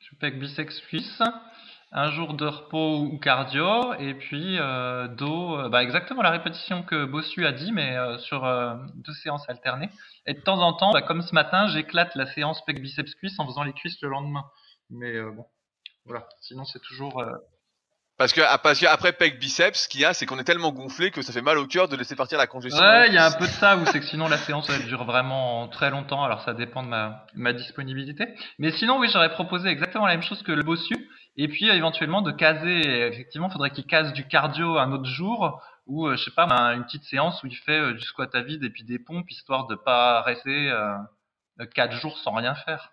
Je 0.00 0.08
fais 0.18 0.32
biceps 0.32 0.80
cuisse 0.88 1.22
un 1.96 2.10
jour 2.10 2.34
de 2.34 2.44
repos 2.44 2.98
ou 2.98 3.18
cardio, 3.18 3.94
et 4.00 4.14
puis 4.14 4.58
euh, 4.58 5.06
dos, 5.06 5.56
euh, 5.56 5.68
bah 5.68 5.84
exactement 5.84 6.22
la 6.22 6.30
répétition 6.30 6.82
que 6.82 7.04
Bossu 7.04 7.46
a 7.46 7.52
dit, 7.52 7.70
mais 7.70 7.96
euh, 7.96 8.18
sur 8.18 8.44
euh, 8.44 8.74
deux 8.96 9.12
séances 9.12 9.48
alternées. 9.48 9.90
Et 10.26 10.34
de 10.34 10.40
temps 10.40 10.58
en 10.58 10.72
temps, 10.72 10.90
bah, 10.90 11.02
comme 11.02 11.22
ce 11.22 11.32
matin, 11.32 11.68
j'éclate 11.68 12.16
la 12.16 12.26
séance 12.26 12.64
pec 12.64 12.82
biceps 12.82 13.14
cuisse 13.14 13.38
en 13.38 13.46
faisant 13.46 13.62
les 13.62 13.72
cuisses 13.72 14.00
le 14.02 14.08
lendemain. 14.08 14.44
Mais 14.90 15.20
bon, 15.22 15.46
voilà. 16.04 16.26
Sinon, 16.40 16.64
c'est 16.64 16.80
toujours. 16.80 17.24
Parce 18.16 18.32
que, 18.32 18.40
ah, 18.40 18.58
parce 18.58 18.80
qu'après 18.80 19.12
pec 19.12 19.38
biceps, 19.38 19.84
ce 19.84 19.88
qu'il 19.88 20.00
y 20.00 20.04
a, 20.04 20.14
c'est 20.14 20.26
qu'on 20.26 20.38
est 20.38 20.44
tellement 20.44 20.72
gonflé 20.72 21.12
que 21.12 21.22
ça 21.22 21.32
fait 21.32 21.42
mal 21.42 21.58
au 21.58 21.66
cœur 21.66 21.88
de 21.88 21.96
laisser 21.96 22.16
partir 22.16 22.38
la 22.38 22.46
congestion. 22.46 22.82
Ouais, 22.82 23.08
il 23.08 23.14
y 23.14 23.18
a 23.18 23.26
un 23.26 23.32
peu 23.32 23.46
de 23.46 23.52
ça, 23.52 23.76
ou 23.76 23.86
c'est 23.86 24.00
que 24.00 24.06
sinon 24.10 24.28
la 24.28 24.38
séance 24.38 24.68
elle 24.68 24.86
dure 24.86 25.04
vraiment 25.04 25.68
très 25.68 25.90
longtemps, 25.90 26.24
alors 26.24 26.42
ça 26.42 26.54
dépend 26.54 26.82
de 26.82 26.88
ma, 26.88 27.24
ma 27.34 27.52
disponibilité. 27.52 28.26
Mais 28.58 28.72
sinon, 28.72 28.98
oui, 28.98 29.08
j'aurais 29.12 29.30
proposé 29.30 29.68
exactement 29.68 30.06
la 30.06 30.14
même 30.14 30.22
chose 30.22 30.42
que 30.42 30.52
le 30.52 30.62
Bossu. 30.62 30.94
Et 31.36 31.48
puis 31.48 31.68
éventuellement 31.68 32.22
de 32.22 32.30
caser, 32.30 32.80
effectivement, 33.08 33.50
faudrait 33.50 33.70
qu'il 33.70 33.86
case 33.86 34.12
du 34.12 34.26
cardio 34.26 34.78
un 34.78 34.92
autre 34.92 35.06
jour 35.06 35.60
ou 35.86 36.06
euh, 36.06 36.16
je 36.16 36.24
sais 36.24 36.30
pas, 36.30 36.46
une 36.74 36.84
petite 36.84 37.04
séance 37.04 37.42
où 37.42 37.46
il 37.46 37.56
fait 37.56 37.78
euh, 37.78 37.92
du 37.92 38.00
squat 38.00 38.34
à 38.34 38.42
vide 38.42 38.64
et 38.64 38.70
puis 38.70 38.84
des 38.84 38.98
pompes 38.98 39.30
histoire 39.30 39.66
de 39.66 39.74
pas 39.74 40.22
rester 40.22 40.70
euh, 40.70 40.96
quatre 41.74 41.94
jours 41.96 42.16
sans 42.18 42.32
rien 42.32 42.54
faire. 42.54 42.90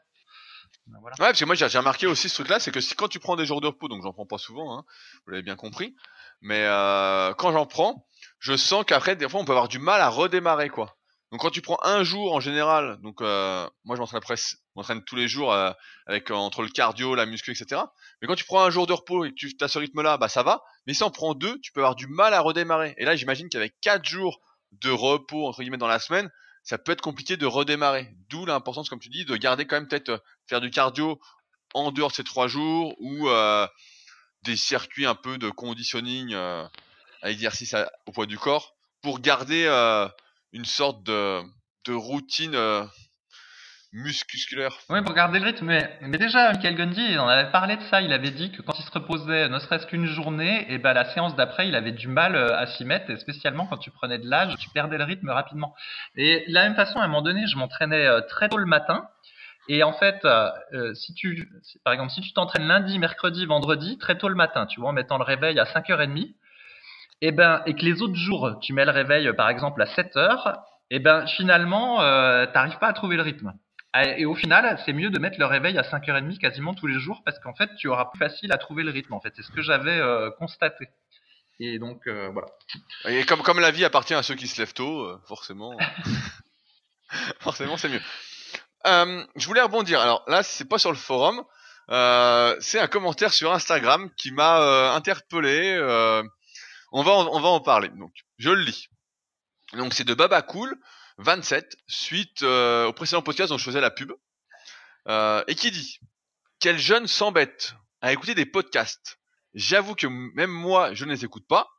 Ben 0.87 0.97
voilà. 0.99 1.15
Ouais, 1.19 1.27
parce 1.27 1.39
que 1.39 1.45
moi 1.45 1.55
j'ai 1.55 1.65
remarqué 1.77 2.07
aussi 2.07 2.27
ce 2.27 2.35
truc-là, 2.35 2.59
c'est 2.59 2.71
que 2.71 2.81
si 2.81 2.95
quand 2.95 3.07
tu 3.07 3.19
prends 3.19 3.35
des 3.35 3.45
jours 3.45 3.61
de 3.61 3.67
repos, 3.67 3.87
donc 3.87 4.01
j'en 4.03 4.13
prends 4.13 4.25
pas 4.25 4.39
souvent, 4.39 4.77
hein, 4.77 4.83
vous 5.25 5.31
l'avez 5.31 5.43
bien 5.43 5.55
compris, 5.55 5.95
mais 6.41 6.65
euh, 6.65 7.33
quand 7.35 7.51
j'en 7.51 7.65
prends, 7.65 8.07
je 8.39 8.57
sens 8.57 8.83
qu'après, 8.85 9.15
des 9.15 9.29
fois, 9.29 9.39
on 9.39 9.45
peut 9.45 9.51
avoir 9.51 9.67
du 9.67 9.79
mal 9.79 10.01
à 10.01 10.09
redémarrer, 10.09 10.69
quoi. 10.69 10.97
Donc 11.31 11.41
quand 11.41 11.49
tu 11.49 11.61
prends 11.61 11.77
un 11.83 12.03
jour 12.03 12.33
en 12.33 12.39
général, 12.39 12.99
donc 13.01 13.21
euh, 13.21 13.65
moi 13.85 13.95
je 13.95 14.01
m'entraîne 14.01 14.17
après, 14.17 14.35
m'entraîne 14.75 15.03
tous 15.03 15.15
les 15.15 15.27
jours 15.27 15.53
euh, 15.53 15.71
avec 16.05 16.31
euh, 16.31 16.35
entre 16.35 16.61
le 16.61 16.69
cardio, 16.69 17.15
la 17.15 17.25
muscu, 17.25 17.51
etc. 17.51 17.81
Mais 18.21 18.27
quand 18.27 18.35
tu 18.35 18.45
prends 18.45 18.63
un 18.63 18.69
jour 18.69 18.87
de 18.87 18.93
repos 18.93 19.25
et 19.25 19.31
que 19.31 19.35
tu 19.35 19.55
as 19.59 19.67
ce 19.67 19.79
rythme-là, 19.79 20.17
bah 20.17 20.29
ça 20.29 20.43
va. 20.43 20.63
Mais 20.87 20.93
si 20.93 21.03
on 21.03 21.11
prend 21.11 21.33
deux, 21.33 21.59
tu 21.59 21.71
peux 21.71 21.81
avoir 21.81 21.95
du 21.95 22.07
mal 22.07 22.33
à 22.33 22.41
redémarrer. 22.41 22.93
Et 22.97 23.05
là, 23.05 23.15
j'imagine 23.15 23.49
qu'avec 23.49 23.73
quatre 23.81 24.05
jours 24.05 24.39
de 24.71 24.89
repos 24.89 25.47
entre 25.47 25.61
guillemets 25.61 25.77
dans 25.77 25.87
la 25.87 25.99
semaine, 25.99 26.31
ça 26.63 26.77
peut 26.77 26.91
être 26.91 27.01
compliqué 27.01 27.37
de 27.37 27.45
redémarrer. 27.45 28.09
D'où 28.29 28.45
l'importance, 28.45 28.89
comme 28.89 28.99
tu 28.99 29.09
dis, 29.09 29.25
de 29.25 29.35
garder 29.35 29.65
quand 29.65 29.75
même 29.75 29.87
peut-être 29.87 30.23
faire 30.47 30.61
du 30.61 30.69
cardio 30.69 31.19
en 31.73 31.91
dehors 31.91 32.11
de 32.11 32.15
ces 32.15 32.23
trois 32.23 32.47
jours 32.47 32.95
ou 32.99 33.27
des 34.43 34.55
circuits 34.55 35.05
un 35.05 35.15
peu 35.15 35.37
de 35.37 35.49
conditioning 35.49 36.33
à 36.33 36.69
exercice 37.23 37.75
au 38.05 38.11
poids 38.11 38.27
du 38.27 38.37
corps 38.37 38.75
pour 39.01 39.19
garder 39.19 39.67
une 40.53 40.65
sorte 40.65 41.03
de, 41.03 41.43
routine 41.89 42.55
euh, 42.55 42.85
musculaire. 43.93 44.77
Oui, 44.89 45.01
pour 45.01 45.13
garder 45.13 45.39
le 45.39 45.45
rythme. 45.45 45.65
Mais, 45.65 46.17
déjà, 46.17 46.51
Michael 46.51 46.75
Gundy, 46.75 47.01
il 47.11 47.19
en 47.19 47.27
avait 47.27 47.51
parlé 47.51 47.75
de 47.77 47.81
ça. 47.83 48.01
Il 48.01 48.13
avait 48.13 48.31
dit 48.31 48.51
que 48.51 48.61
quand 48.61 48.73
il 48.79 48.83
se 48.83 48.91
reposait, 48.91 49.49
ne 49.49 49.59
serait-ce 49.59 49.85
qu'une 49.85 50.05
journée, 50.05 50.65
et 50.71 50.77
ben 50.77 50.93
la 50.93 51.05
séance 51.13 51.35
d'après, 51.35 51.67
il 51.67 51.75
avait 51.75 51.91
du 51.91 52.07
mal 52.07 52.35
euh, 52.35 52.55
à 52.57 52.67
s'y 52.67 52.85
mettre. 52.85 53.09
Et 53.09 53.17
spécialement 53.17 53.65
quand 53.67 53.77
tu 53.77 53.91
prenais 53.91 54.17
de 54.17 54.29
l'âge, 54.29 54.55
tu 54.57 54.69
perdais 54.69 54.97
le 54.97 55.03
rythme 55.03 55.29
rapidement. 55.29 55.75
Et 56.15 56.45
de 56.47 56.53
la 56.53 56.63
même 56.63 56.75
façon, 56.75 56.99
à 56.99 57.03
un 57.03 57.07
moment 57.07 57.21
donné, 57.21 57.45
je 57.47 57.57
m'entraînais 57.57 58.05
euh, 58.05 58.21
très 58.21 58.49
tôt 58.49 58.57
le 58.57 58.65
matin. 58.65 59.07
Et 59.67 59.83
en 59.83 59.93
fait, 59.93 60.25
euh, 60.25 60.49
si 60.95 61.13
tu, 61.13 61.47
par 61.83 61.93
exemple, 61.93 62.11
si 62.11 62.21
tu 62.21 62.33
t'entraînes 62.33 62.67
lundi, 62.67 62.97
mercredi, 62.97 63.45
vendredi, 63.45 63.97
très 63.97 64.17
tôt 64.17 64.27
le 64.27 64.35
matin, 64.35 64.65
tu 64.65 64.79
vois, 64.79 64.89
en 64.89 64.93
mettant 64.93 65.17
le 65.17 65.23
réveil 65.23 65.59
à 65.59 65.65
5h30, 65.65 66.33
et 67.21 67.27
eh 67.27 67.31
ben 67.31 67.61
et 67.67 67.75
que 67.75 67.85
les 67.85 68.01
autres 68.01 68.15
jours 68.15 68.57
tu 68.61 68.73
mets 68.73 68.83
le 68.83 68.91
réveil 68.91 69.31
par 69.33 69.47
exemple 69.49 69.81
à 69.81 69.85
7 69.85 70.17
heures, 70.17 70.57
et 70.89 70.95
eh 70.95 70.99
ben 70.99 71.27
finalement 71.27 72.01
euh, 72.01 72.47
t'arrives 72.47 72.79
pas 72.79 72.87
à 72.87 72.93
trouver 72.93 73.15
le 73.15 73.21
rythme. 73.21 73.53
Et 73.93 74.25
au 74.25 74.35
final, 74.35 74.81
c'est 74.85 74.93
mieux 74.93 75.09
de 75.09 75.19
mettre 75.19 75.37
le 75.37 75.45
réveil 75.45 75.77
à 75.77 75.81
5h30 75.81 76.37
quasiment 76.37 76.73
tous 76.73 76.87
les 76.87 76.99
jours 76.99 77.21
parce 77.25 77.39
qu'en 77.39 77.53
fait, 77.53 77.69
tu 77.75 77.89
auras 77.89 78.05
plus 78.05 78.19
facile 78.19 78.53
à 78.53 78.57
trouver 78.57 78.83
le 78.83 78.91
rythme. 78.91 79.13
En 79.13 79.19
fait, 79.19 79.33
c'est 79.35 79.43
ce 79.43 79.51
que 79.51 79.61
j'avais 79.61 79.99
euh, 79.99 80.31
constaté. 80.31 80.87
Et 81.59 81.77
donc 81.77 82.07
euh, 82.07 82.29
voilà. 82.29 82.47
Et 83.05 83.25
comme 83.25 83.41
comme 83.43 83.59
la 83.59 83.71
vie 83.71 83.83
appartient 83.83 84.13
à 84.13 84.23
ceux 84.23 84.35
qui 84.35 84.47
se 84.47 84.59
lèvent 84.59 84.73
tôt, 84.73 85.01
euh, 85.01 85.21
forcément, 85.27 85.77
forcément 87.39 87.75
c'est 87.75 87.89
mieux. 87.89 88.01
je 88.85 89.45
voulais 89.45 89.61
rebondir. 89.61 89.99
Alors 89.99 90.23
là, 90.27 90.41
c'est 90.41 90.69
pas 90.69 90.79
sur 90.79 90.91
le 90.91 90.97
forum, 90.97 91.43
c'est 91.89 92.79
un 92.79 92.87
commentaire 92.87 93.33
sur 93.33 93.51
Instagram 93.51 94.09
qui 94.15 94.31
m'a 94.31 94.93
interpellé 94.95 95.77
on 96.91 97.03
va, 97.03 97.11
en, 97.11 97.27
on 97.27 97.39
va 97.39 97.49
en 97.49 97.61
parler. 97.61 97.89
Donc, 97.89 98.11
je 98.37 98.49
le 98.49 98.61
lis. 98.61 98.89
Donc, 99.73 99.93
c'est 99.93 100.03
de 100.03 100.13
Baba 100.13 100.41
Cool 100.41 100.77
27 101.17 101.75
suite 101.87 102.43
euh, 102.43 102.87
au 102.87 102.93
précédent 102.93 103.21
podcast 103.21 103.49
dont 103.49 103.57
je 103.57 103.63
faisais 103.63 103.81
la 103.81 103.91
pub, 103.91 104.11
euh, 105.07 105.43
et 105.47 105.55
qui 105.55 105.71
dit 105.71 105.99
quel 106.59 106.77
jeune 106.77 107.07
s'embête 107.07 107.75
à 108.01 108.13
écouter 108.13 108.35
des 108.35 108.45
podcasts. 108.45 109.19
J'avoue 109.53 109.95
que 109.95 110.07
même 110.07 110.51
moi, 110.51 110.93
je 110.93 111.05
ne 111.05 111.11
les 111.11 111.25
écoute 111.25 111.45
pas. 111.47 111.69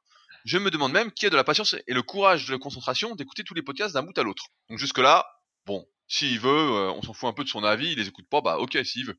Je 0.45 0.59
me 0.59 0.70
demande 0.70 0.93
même 0.93 1.12
qui 1.12 1.26
a 1.26 1.30
de 1.30 1.37
la 1.37 1.45
patience 1.45 1.76
et 1.87 1.95
le 1.95 2.03
courage 2.03 2.47
de 2.47 2.53
la 2.53 2.59
concentration 2.59 3.14
d'écouter 3.14 3.45
tous 3.45 3.55
les 3.55 3.62
podcasts 3.62 3.95
d'un 3.95 4.03
bout 4.03 4.16
à 4.18 4.22
l'autre. 4.24 4.47
Donc 4.68 4.78
jusque 4.78 4.99
là, 4.99 5.24
bon, 5.66 5.87
s'il 6.09 6.41
veut, 6.41 6.51
euh, 6.51 6.91
on 6.91 7.03
s'en 7.03 7.12
fout 7.12 7.28
un 7.28 7.33
peu 7.33 7.45
de 7.45 7.49
son 7.49 7.62
avis, 7.62 7.93
il 7.93 7.99
les 7.99 8.09
écoute 8.09 8.28
pas, 8.28 8.41
bah 8.41 8.59
ok, 8.59 8.78
s'il 8.85 9.07
veut. 9.07 9.18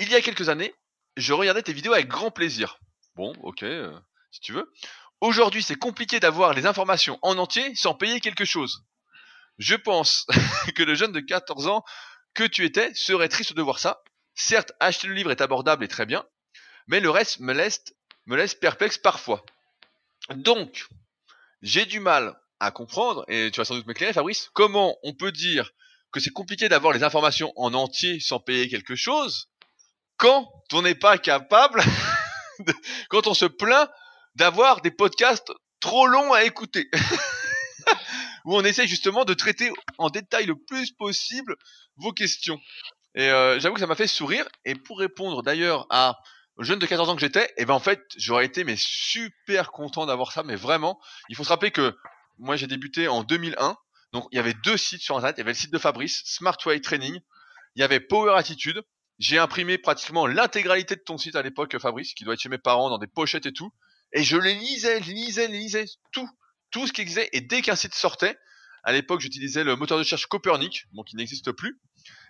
Il 0.00 0.10
y 0.10 0.14
a 0.14 0.20
quelques 0.20 0.48
années, 0.48 0.74
je 1.16 1.32
regardais 1.32 1.62
tes 1.62 1.72
vidéos 1.72 1.92
avec 1.92 2.08
grand 2.08 2.30
plaisir. 2.30 2.78
Bon, 3.14 3.32
ok, 3.42 3.64
si 4.32 4.40
tu 4.40 4.52
veux. 4.52 4.72
Aujourd'hui, 5.20 5.62
c'est 5.62 5.76
compliqué 5.76 6.20
d'avoir 6.20 6.54
les 6.54 6.66
informations 6.66 7.18
en 7.22 7.38
entier 7.38 7.74
sans 7.74 7.94
payer 7.94 8.20
quelque 8.20 8.44
chose. 8.44 8.84
Je 9.58 9.74
pense 9.74 10.26
que 10.74 10.82
le 10.82 10.94
jeune 10.94 11.12
de 11.12 11.20
14 11.20 11.66
ans 11.66 11.84
que 12.34 12.44
tu 12.44 12.64
étais 12.64 12.92
serait 12.94 13.28
triste 13.28 13.54
de 13.54 13.62
voir 13.62 13.78
ça. 13.78 14.02
Certes, 14.34 14.72
acheter 14.78 15.08
le 15.08 15.14
livre 15.14 15.30
est 15.32 15.40
abordable 15.40 15.84
et 15.84 15.88
très 15.88 16.06
bien, 16.06 16.24
mais 16.86 17.00
le 17.00 17.10
reste 17.10 17.40
me 17.40 17.52
laisse, 17.52 17.82
me 18.26 18.36
laisse 18.36 18.54
perplexe 18.54 18.98
parfois. 18.98 19.44
Donc, 20.30 20.86
j'ai 21.62 21.86
du 21.86 21.98
mal 21.98 22.38
à 22.60 22.70
comprendre, 22.70 23.24
et 23.28 23.50
tu 23.50 23.58
vas 23.58 23.64
sans 23.64 23.74
doute 23.74 23.86
m'éclairer 23.86 24.12
Fabrice, 24.12 24.50
comment 24.52 24.96
on 25.02 25.14
peut 25.14 25.32
dire 25.32 25.70
que 26.12 26.20
c'est 26.20 26.30
compliqué 26.30 26.68
d'avoir 26.68 26.92
les 26.92 27.02
informations 27.02 27.52
en 27.56 27.74
entier 27.74 28.20
sans 28.20 28.40
payer 28.40 28.68
quelque 28.68 28.96
chose, 28.96 29.48
quand 30.16 30.48
on 30.72 30.82
n'est 30.82 30.94
pas 30.94 31.18
capable, 31.18 31.82
quand 33.10 33.26
on 33.26 33.34
se 33.34 33.44
plaint 33.44 33.90
d'avoir 34.34 34.80
des 34.80 34.90
podcasts 34.90 35.52
trop 35.80 36.06
longs 36.06 36.32
à 36.32 36.44
écouter. 36.44 36.88
où 38.44 38.56
on 38.56 38.64
essaye 38.64 38.88
justement 38.88 39.24
de 39.24 39.34
traiter 39.34 39.70
en 39.98 40.10
détail 40.10 40.46
le 40.46 40.56
plus 40.56 40.92
possible 40.92 41.56
vos 41.96 42.12
questions. 42.12 42.60
Et 43.14 43.30
euh, 43.30 43.58
j'avoue 43.58 43.74
que 43.74 43.80
ça 43.80 43.86
m'a 43.86 43.94
fait 43.94 44.06
sourire. 44.06 44.48
Et 44.64 44.74
pour 44.74 44.98
répondre 44.98 45.42
d'ailleurs 45.42 45.86
à 45.90 46.18
jeune 46.58 46.78
de 46.78 46.86
14 46.86 47.08
ans 47.08 47.14
que 47.14 47.20
j'étais, 47.20 47.44
et 47.44 47.54
eh 47.58 47.64
ben 47.64 47.74
en 47.74 47.80
fait 47.80 48.02
j'aurais 48.16 48.44
été 48.44 48.64
mais 48.64 48.76
super 48.76 49.70
content 49.70 50.06
d'avoir 50.06 50.32
ça. 50.32 50.42
Mais 50.42 50.56
vraiment, 50.56 51.00
il 51.28 51.36
faut 51.36 51.44
se 51.44 51.48
rappeler 51.48 51.70
que 51.70 51.96
moi 52.38 52.56
j'ai 52.56 52.66
débuté 52.66 53.08
en 53.08 53.22
2001. 53.22 53.76
Donc 54.12 54.26
il 54.32 54.36
y 54.36 54.38
avait 54.38 54.54
deux 54.64 54.76
sites 54.76 55.02
sur 55.02 55.16
internet. 55.16 55.36
Il 55.36 55.40
y 55.40 55.42
avait 55.42 55.52
le 55.52 55.58
site 55.58 55.72
de 55.72 55.78
Fabrice, 55.78 56.22
Smart 56.24 56.56
Way 56.64 56.80
Training. 56.80 57.18
Il 57.74 57.80
y 57.80 57.84
avait 57.84 58.00
Power 58.00 58.34
Attitude. 58.36 58.82
J'ai 59.18 59.38
imprimé 59.38 59.78
pratiquement 59.78 60.26
l'intégralité 60.26 60.94
de 60.94 61.00
ton 61.00 61.18
site 61.18 61.34
à 61.34 61.42
l'époque, 61.42 61.76
Fabrice, 61.78 62.14
qui 62.14 62.24
doit 62.24 62.34
être 62.34 62.40
chez 62.40 62.48
mes 62.48 62.58
parents 62.58 62.88
dans 62.88 62.98
des 62.98 63.08
pochettes 63.08 63.46
et 63.46 63.52
tout. 63.52 63.72
Et 64.12 64.22
je 64.22 64.36
les 64.36 64.54
lisais, 64.54 65.02
je 65.02 65.10
lisais, 65.10 65.48
lisais, 65.48 65.84
tout, 66.12 66.28
tout 66.70 66.86
ce 66.86 66.92
qui 66.92 67.00
existait. 67.00 67.28
Et 67.32 67.40
dès 67.40 67.62
qu'un 67.62 67.76
site 67.76 67.94
sortait, 67.94 68.38
à 68.84 68.92
l'époque, 68.92 69.20
j'utilisais 69.20 69.64
le 69.64 69.76
moteur 69.76 69.98
de 69.98 70.02
recherche 70.02 70.26
Copernic, 70.26 70.86
bon, 70.92 71.02
qui 71.02 71.16
n'existe 71.16 71.52
plus. 71.52 71.80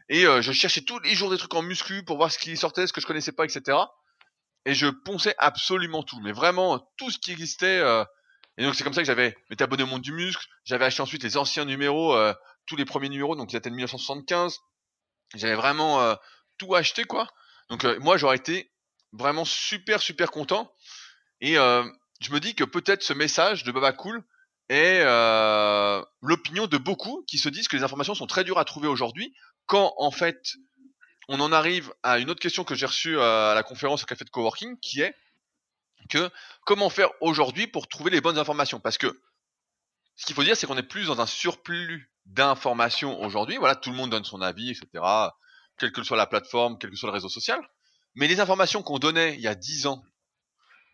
Et 0.09 0.27
euh, 0.27 0.41
je 0.41 0.53
cherchais 0.53 0.81
tous 0.81 0.99
les 1.01 1.15
jours 1.15 1.31
des 1.31 1.37
trucs 1.37 1.55
en 1.55 1.63
muscu 1.63 2.03
pour 2.05 2.17
voir 2.17 2.33
ce 2.33 2.39
qui 2.39 2.57
sortait, 2.57 2.87
ce 2.87 2.93
que 2.93 3.01
je 3.01 3.07
connaissais 3.07 3.33
pas, 3.33 3.45
etc. 3.45 3.79
Et 4.65 4.75
je 4.75 4.87
ponçais 4.87 5.35
absolument 5.39 6.03
tout, 6.03 6.19
mais 6.21 6.33
vraiment 6.33 6.79
tout 6.97 7.11
ce 7.11 7.19
qui 7.19 7.33
existait. 7.33 7.79
Euh, 7.79 8.05
et 8.57 8.65
donc 8.65 8.75
c'est 8.75 8.85
comme 8.85 8.95
ça 8.95 9.03
que 9.03 9.07
j'avais 9.07 9.37
été 9.51 9.63
abonné 9.63 9.83
au 9.83 9.87
monde 9.87 10.03
du 10.03 10.13
muscle. 10.13 10.45
J'avais 10.65 10.87
acheté 10.87 11.03
ensuite 11.03 11.23
les 11.23 11.37
anciens 11.37 11.65
numéros, 11.65 12.15
euh, 12.15 12.35
tous 12.67 12.77
les 12.77 12.85
premiers 12.85 13.09
numéros, 13.09 13.37
donc 13.37 13.53
ils 13.53 13.57
étaient 13.57 13.71
de 13.71 13.75
1975. 13.75 14.59
J'avais 15.35 15.55
vraiment 15.55 16.17
tout 16.57 16.75
acheté, 16.75 17.05
quoi. 17.05 17.29
Donc 17.69 17.85
moi, 18.01 18.17
j'aurais 18.17 18.37
été 18.37 18.73
vraiment 19.13 19.45
super, 19.45 20.01
super 20.01 20.31
content. 20.31 20.73
Et 21.41 21.59
euh, 21.59 21.85
je 22.21 22.33
me 22.33 22.41
dis 22.41 22.55
que 22.55 22.65
peut-être 22.65 23.03
ce 23.03 23.13
message 23.13 23.65
de 23.65 23.73
Baba 23.73 23.93
Cool 23.93 24.23
est 24.69 25.01
euh, 25.03 26.03
l'opinion 26.21 26.67
de 26.67 26.77
beaucoup 26.77 27.25
qui 27.27 27.39
se 27.39 27.49
disent 27.49 27.69
que 27.69 27.77
les 27.77 27.83
informations 27.83 28.15
sont 28.15 28.27
très 28.27 28.45
dures 28.45 28.59
à 28.59 28.65
trouver 28.65 28.89
aujourd'hui, 28.89 29.35
quand 29.67 29.95
en 29.97 30.11
fait 30.11 30.55
on 31.29 31.41
en 31.41 31.53
arrive 31.53 31.93
à 32.03 32.19
une 32.19 32.31
autre 32.31 32.41
question 32.41 32.65
que 32.65 32.75
j'ai 32.75 32.87
reçue 32.87 33.21
à 33.21 33.53
la 33.55 33.63
conférence 33.63 34.03
au 34.03 34.07
café 34.07 34.25
de 34.25 34.31
coworking, 34.31 34.79
qui 34.81 35.01
est 35.01 35.15
que 36.09 36.31
comment 36.65 36.89
faire 36.91 37.11
aujourd'hui 37.21 37.67
pour 37.67 37.87
trouver 37.87 38.11
les 38.11 38.21
bonnes 38.21 38.39
informations? 38.39 38.81
Parce 38.81 38.99
que 38.99 39.21
ce 40.17 40.27
qu'il 40.27 40.35
faut 40.35 40.43
dire, 40.43 40.57
c'est 40.57 40.67
qu'on 40.67 40.77
est 40.77 40.83
plus 40.83 41.07
dans 41.07 41.21
un 41.21 41.27
surplus 41.27 42.11
d'informations 42.27 43.21
aujourd'hui. 43.23 43.57
Voilà, 43.57 43.77
tout 43.77 43.91
le 43.91 43.97
monde 43.97 44.11
donne 44.11 44.25
son 44.25 44.41
avis, 44.41 44.71
etc. 44.71 45.05
Quelle 45.79 45.93
que 45.93 46.03
soit 46.03 46.17
la 46.17 46.27
plateforme, 46.27 46.79
quel 46.79 46.91
que 46.91 46.97
soit 46.97 47.09
le 47.09 47.15
réseau 47.15 47.29
social. 47.29 47.61
Mais 48.15 48.27
les 48.27 48.41
informations 48.41 48.83
qu'on 48.83 48.99
donnait 48.99 49.35
il 49.35 49.41
y 49.41 49.49
a 49.49 49.55
10 49.55 49.87
ans 49.87 50.03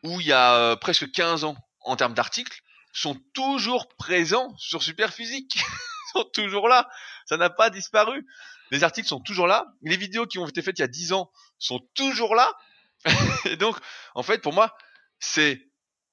où 0.05 0.21
il 0.21 0.27
y 0.27 0.33
a 0.33 0.55
euh, 0.55 0.77
presque 0.77 1.11
15 1.11 1.45
ans 1.45 1.57
en 1.81 1.97
termes 1.97 2.15
d'articles, 2.15 2.63
sont 2.93 3.21
toujours 3.33 3.89
présents 3.97 4.55
sur 4.57 4.83
Superphysique. 4.83 5.59
Sont 6.13 6.25
toujours 6.33 6.69
là. 6.69 6.89
Ça 7.27 7.37
n'a 7.37 7.51
pas 7.51 7.71
disparu. 7.71 8.25
Les 8.71 8.85
articles 8.85 9.09
sont 9.09 9.19
toujours 9.19 9.49
là. 9.49 9.67
Les 9.83 9.97
vidéos 9.97 10.27
qui 10.27 10.39
ont 10.39 10.47
été 10.47 10.63
faites 10.63 10.79
il 10.79 10.83
y 10.83 10.85
a 10.85 10.89
10 10.89 11.13
ans 11.13 11.33
sont 11.59 11.81
toujours 11.95 12.37
là. 12.37 12.57
Et 13.47 13.57
donc, 13.57 13.77
en 14.15 14.23
fait, 14.23 14.39
pour 14.39 14.53
moi, 14.53 14.77
c'est 15.19 15.61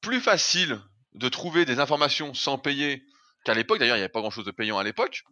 plus 0.02 0.20
facile 0.20 0.82
de 1.14 1.30
trouver 1.30 1.66
des 1.66 1.80
informations 1.80 2.34
sans 2.34 2.58
payer 2.58 3.06
qu'à 3.46 3.54
l'époque. 3.54 3.78
D'ailleurs, 3.78 3.96
il 3.96 4.00
n'y 4.00 4.04
avait 4.04 4.12
pas 4.12 4.22
grand 4.22 4.32
chose 4.32 4.46
de 4.46 4.52
payant 4.52 4.80
à 4.80 4.84
l'époque. 4.84 5.24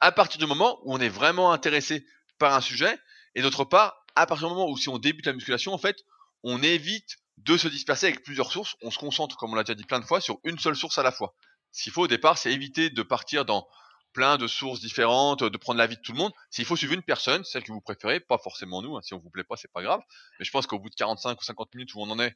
À 0.00 0.12
partir 0.12 0.38
du 0.38 0.44
moment 0.44 0.78
où 0.84 0.94
on 0.94 1.00
est 1.00 1.08
vraiment 1.08 1.50
intéressé 1.50 2.06
par 2.38 2.52
un 2.52 2.60
sujet. 2.60 2.98
Et 3.34 3.42
d'autre 3.42 3.64
part, 3.64 4.04
à 4.14 4.26
partir 4.26 4.48
du 4.48 4.54
moment 4.54 4.68
où 4.68 4.76
si 4.76 4.90
on 4.90 4.98
débute 4.98 5.26
la 5.26 5.32
musculation, 5.32 5.72
en 5.72 5.78
fait, 5.78 5.96
on 6.42 6.62
évite 6.62 7.16
de 7.38 7.56
se 7.56 7.68
disperser 7.68 8.06
avec 8.06 8.22
plusieurs 8.22 8.50
sources. 8.50 8.76
On 8.82 8.90
se 8.90 8.98
concentre, 8.98 9.36
comme 9.36 9.52
on 9.52 9.54
l'a 9.54 9.62
déjà 9.62 9.74
dit 9.74 9.84
plein 9.84 10.00
de 10.00 10.04
fois, 10.04 10.20
sur 10.20 10.38
une 10.44 10.58
seule 10.58 10.76
source 10.76 10.98
à 10.98 11.02
la 11.02 11.12
fois. 11.12 11.34
Ce 11.72 11.90
faut 11.90 12.02
au 12.02 12.06
départ, 12.06 12.38
c'est 12.38 12.52
éviter 12.52 12.90
de 12.90 13.02
partir 13.02 13.44
dans 13.44 13.68
plein 14.12 14.38
de 14.38 14.46
sources 14.46 14.80
différentes, 14.80 15.44
de 15.44 15.58
prendre 15.58 15.78
l'avis 15.78 15.96
de 15.96 16.00
tout 16.00 16.12
le 16.12 16.18
monde. 16.18 16.32
S'il 16.50 16.64
faut 16.64 16.76
suivre 16.76 16.94
une 16.94 17.02
personne, 17.02 17.44
celle 17.44 17.62
que 17.62 17.72
vous 17.72 17.82
préférez, 17.82 18.20
pas 18.20 18.38
forcément 18.38 18.80
nous, 18.80 18.96
hein, 18.96 19.02
si 19.02 19.12
on 19.12 19.18
vous 19.18 19.28
plaît 19.28 19.44
pas, 19.44 19.56
c'est 19.56 19.70
pas 19.70 19.82
grave. 19.82 20.00
Mais 20.38 20.46
je 20.46 20.50
pense 20.50 20.66
qu'au 20.66 20.78
bout 20.78 20.88
de 20.88 20.94
45 20.94 21.38
ou 21.38 21.44
50 21.44 21.74
minutes 21.74 21.94
où 21.94 22.00
on 22.00 22.10
en 22.10 22.18
est, 22.18 22.34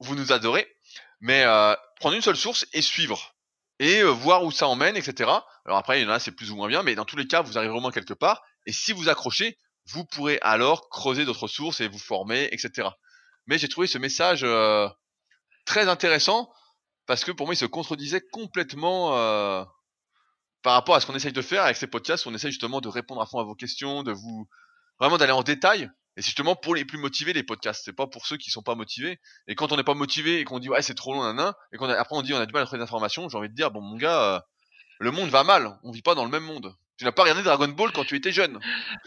vous 0.00 0.16
nous 0.16 0.32
adorez. 0.32 0.66
Mais 1.20 1.44
euh, 1.44 1.76
prendre 2.00 2.16
une 2.16 2.22
seule 2.22 2.36
source 2.36 2.66
et 2.72 2.82
suivre. 2.82 3.36
Et 3.78 4.00
euh, 4.00 4.10
voir 4.10 4.42
où 4.42 4.50
ça 4.50 4.66
emmène, 4.66 4.96
etc. 4.96 5.30
Alors 5.64 5.78
après, 5.78 6.00
il 6.00 6.04
y 6.04 6.06
en 6.06 6.10
a, 6.10 6.18
c'est 6.18 6.32
plus 6.32 6.50
ou 6.50 6.56
moins 6.56 6.68
bien, 6.68 6.82
mais 6.82 6.96
dans 6.96 7.04
tous 7.04 7.16
les 7.16 7.28
cas, 7.28 7.42
vous 7.42 7.56
arriverez 7.58 7.78
au 7.78 7.80
moins 7.80 7.92
quelque 7.92 8.14
part. 8.14 8.42
Et 8.66 8.72
si 8.72 8.92
vous 8.92 9.08
accrochez, 9.08 9.56
vous 9.86 10.04
pourrez 10.04 10.40
alors 10.42 10.88
creuser 10.88 11.24
d'autres 11.24 11.46
sources 11.46 11.80
et 11.80 11.86
vous 11.86 11.98
former, 11.98 12.48
etc 12.50 12.88
mais 13.46 13.58
j'ai 13.58 13.68
trouvé 13.68 13.86
ce 13.86 13.98
message 13.98 14.42
euh, 14.44 14.88
très 15.64 15.88
intéressant 15.88 16.52
parce 17.06 17.24
que 17.24 17.32
pour 17.32 17.46
moi, 17.46 17.54
il 17.54 17.58
se 17.58 17.66
contredisait 17.66 18.22
complètement 18.32 19.16
euh, 19.16 19.64
par 20.62 20.74
rapport 20.74 20.94
à 20.94 21.00
ce 21.00 21.06
qu'on 21.06 21.14
essaye 21.14 21.32
de 21.32 21.42
faire 21.42 21.62
avec 21.64 21.76
ces 21.76 21.86
podcasts. 21.86 22.26
On 22.26 22.34
essaye 22.34 22.50
justement 22.50 22.80
de 22.80 22.88
répondre 22.88 23.20
à 23.20 23.26
fond 23.26 23.38
à 23.38 23.44
vos 23.44 23.54
questions, 23.54 24.02
de 24.02 24.12
vous 24.12 24.48
vraiment 24.98 25.18
d'aller 25.18 25.32
en 25.32 25.42
détail. 25.42 25.90
Et 26.16 26.22
c'est 26.22 26.28
justement 26.28 26.54
pour 26.54 26.74
les 26.74 26.84
plus 26.84 26.98
motivés 26.98 27.32
les 27.32 27.42
podcasts. 27.42 27.82
C'est 27.84 27.92
pas 27.92 28.06
pour 28.06 28.26
ceux 28.26 28.36
qui 28.36 28.50
sont 28.50 28.62
pas 28.62 28.74
motivés. 28.74 29.20
Et 29.48 29.54
quand 29.54 29.72
on 29.72 29.76
n'est 29.76 29.84
pas 29.84 29.94
motivé 29.94 30.38
et 30.38 30.44
qu'on 30.44 30.60
dit 30.60 30.68
ouais 30.68 30.80
c'est 30.80 30.94
trop 30.94 31.12
long, 31.12 31.34
nan, 31.34 31.52
et 31.72 31.76
qu'on 31.76 31.88
après 31.88 32.16
on 32.16 32.22
dit 32.22 32.32
on 32.32 32.38
a 32.38 32.46
du 32.46 32.52
mal 32.52 32.62
à 32.62 32.66
trouver 32.66 32.78
des 32.78 32.84
informations, 32.84 33.28
j'ai 33.28 33.36
envie 33.36 33.48
de 33.48 33.54
dire 33.54 33.70
bon 33.70 33.80
mon 33.80 33.96
gars, 33.96 34.36
euh, 34.36 34.40
le 35.00 35.10
monde 35.10 35.28
va 35.28 35.44
mal. 35.44 35.78
On 35.82 35.90
vit 35.90 36.02
pas 36.02 36.14
dans 36.14 36.24
le 36.24 36.30
même 36.30 36.44
monde. 36.44 36.74
Tu 36.96 37.04
n'as 37.04 37.10
pas 37.10 37.22
regardé 37.22 37.42
Dragon 37.42 37.66
Ball 37.66 37.90
quand 37.90 38.04
tu 38.04 38.14
étais 38.14 38.30
jeune. 38.30 38.60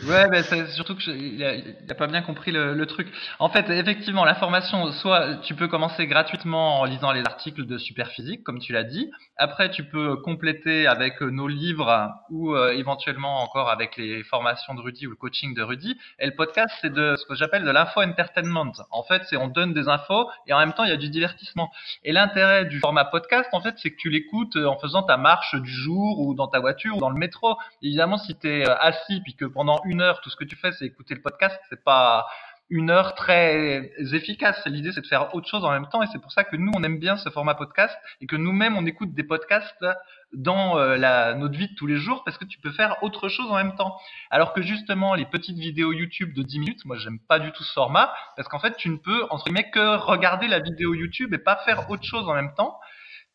Ouais, 0.04 0.28
mais 0.28 0.44
c'est 0.44 0.68
surtout 0.72 0.94
que 0.94 1.10
il 1.10 1.42
a, 1.90 1.96
pas 1.96 2.08
bien 2.08 2.22
compris 2.22 2.52
le, 2.52 2.86
truc. 2.86 3.08
En 3.40 3.48
fait, 3.48 3.70
effectivement, 3.70 4.26
la 4.26 4.36
formation, 4.36 4.92
soit 4.92 5.38
tu 5.44 5.56
peux 5.56 5.70
commencer 5.70 6.06
gratuitement 6.06 6.82
en 6.82 6.84
lisant 6.84 7.14
les 7.14 7.22
articles 7.22 7.66
de 7.66 7.78
Superphysique, 7.78 8.44
comme 8.44 8.60
tu 8.60 8.74
l'as 8.74 8.84
dit. 8.84 9.10
Après, 9.38 9.72
tu 9.72 9.86
peux 9.86 10.18
compléter 10.18 10.86
avec 10.86 11.22
nos 11.22 11.48
livres 11.48 12.12
ou 12.30 12.54
euh, 12.54 12.74
éventuellement 12.74 13.42
encore 13.42 13.70
avec 13.70 13.96
les 13.96 14.22
formations 14.26 14.74
de 14.74 14.82
Rudy 14.82 15.08
ou 15.08 15.12
le 15.12 15.16
coaching 15.16 15.56
de 15.56 15.62
Rudy. 15.62 15.98
Et 16.20 16.26
le 16.26 16.36
podcast, 16.36 16.76
c'est 16.82 16.92
de 16.92 17.16
ce 17.16 17.26
que 17.26 17.36
j'appelle 17.36 17.64
de 17.64 17.72
l'info 17.72 18.02
entertainment. 18.02 18.74
En 18.92 19.04
fait, 19.04 19.22
c'est 19.30 19.38
on 19.38 19.48
donne 19.48 19.74
des 19.74 19.88
infos 19.88 20.30
et 20.46 20.52
en 20.52 20.60
même 20.60 20.74
temps, 20.74 20.84
il 20.84 20.90
y 20.90 20.94
a 20.94 20.98
du 20.98 21.10
divertissement. 21.10 21.72
Et 22.04 22.12
l'intérêt 22.12 22.66
du 22.66 22.82
format 22.82 23.06
podcast, 23.06 23.48
en 23.54 23.62
fait, 23.62 23.76
c'est 23.78 23.92
que 23.92 23.98
tu 23.98 24.10
l'écoutes 24.10 24.58
en 24.58 24.78
faisant 24.78 25.04
ta 25.04 25.16
marche 25.16 25.56
du 25.56 25.72
jour 25.72 26.20
ou 26.20 26.36
dans 26.36 26.50
ta 26.50 26.60
voiture 26.60 26.98
ou 26.98 27.00
dans 27.00 27.10
le 27.10 27.18
métro 27.18 27.56
évidemment, 27.82 28.18
si 28.18 28.38
tu 28.38 28.48
es 28.48 28.68
euh, 28.68 28.76
assis 28.80 29.22
puis 29.22 29.36
que 29.36 29.46
pendant 29.46 29.82
une 29.86 30.02
heure, 30.02 30.22
tout 30.22 30.30
ce 30.30 30.36
que 30.36 30.44
tu 30.44 30.56
fais, 30.56 30.72
c'est 30.74 30.86
écouter 30.86 31.16
le 31.16 31.22
podcast, 31.22 31.60
c'est 31.70 31.84
pas 31.84 32.28
une 32.70 32.90
heure 32.90 33.16
très 33.16 33.92
efficace. 34.14 34.62
L'idée, 34.66 34.92
c'est 34.92 35.02
de 35.02 35.08
faire 35.08 35.34
autre 35.34 35.48
chose 35.48 35.64
en 35.64 35.72
même 35.72 35.88
temps, 35.88 36.04
et 36.04 36.08
c'est 36.12 36.22
pour 36.22 36.32
ça 36.32 36.44
que 36.44 36.56
nous, 36.58 36.72
on 36.76 36.84
aime 36.84 37.00
bien 37.00 37.16
ce 37.16 37.30
format 37.30 37.56
podcast, 37.56 37.96
et 38.20 38.28
que 38.28 38.36
nous-mêmes, 38.36 38.76
on 38.78 38.86
écoute 38.86 39.14
des 39.14 39.24
podcasts 39.24 39.86
dans 40.34 40.78
euh, 40.78 41.34
notre 41.36 41.58
vie 41.58 41.70
de 41.70 41.76
tous 41.76 41.88
les 41.88 41.98
jours, 41.98 42.24
parce 42.26 42.38
que 42.38 42.46
tu 42.46 42.60
peux 42.60 42.72
faire 42.72 43.02
autre 43.04 43.30
chose 43.30 43.50
en 43.50 43.56
même 43.56 43.76
temps. 43.76 43.98
Alors 44.30 44.54
que 44.54 44.62
justement, 44.62 45.16
les 45.16 45.26
petites 45.26 45.58
vidéos 45.58 45.94
YouTube 45.94 46.34
de 46.34 46.44
10 46.44 46.60
minutes, 46.60 46.86
moi, 46.86 46.98
j'aime 46.98 47.20
pas 47.20 47.40
du 47.40 47.52
tout 47.54 47.64
ce 47.64 47.72
format, 47.72 48.14
parce 48.36 48.50
qu'en 48.50 48.60
fait, 48.60 48.76
tu 48.76 48.90
ne 48.90 48.98
peux, 48.98 49.26
entre 49.30 49.46
guillemets, 49.46 49.70
que 49.70 49.96
regarder 49.98 50.48
la 50.48 50.60
vidéo 50.60 50.94
YouTube 50.94 51.34
et 51.34 51.38
pas 51.38 51.56
faire 51.64 51.90
autre 51.90 52.04
chose 52.04 52.28
en 52.28 52.34
même 52.34 52.54
temps. 52.56 52.80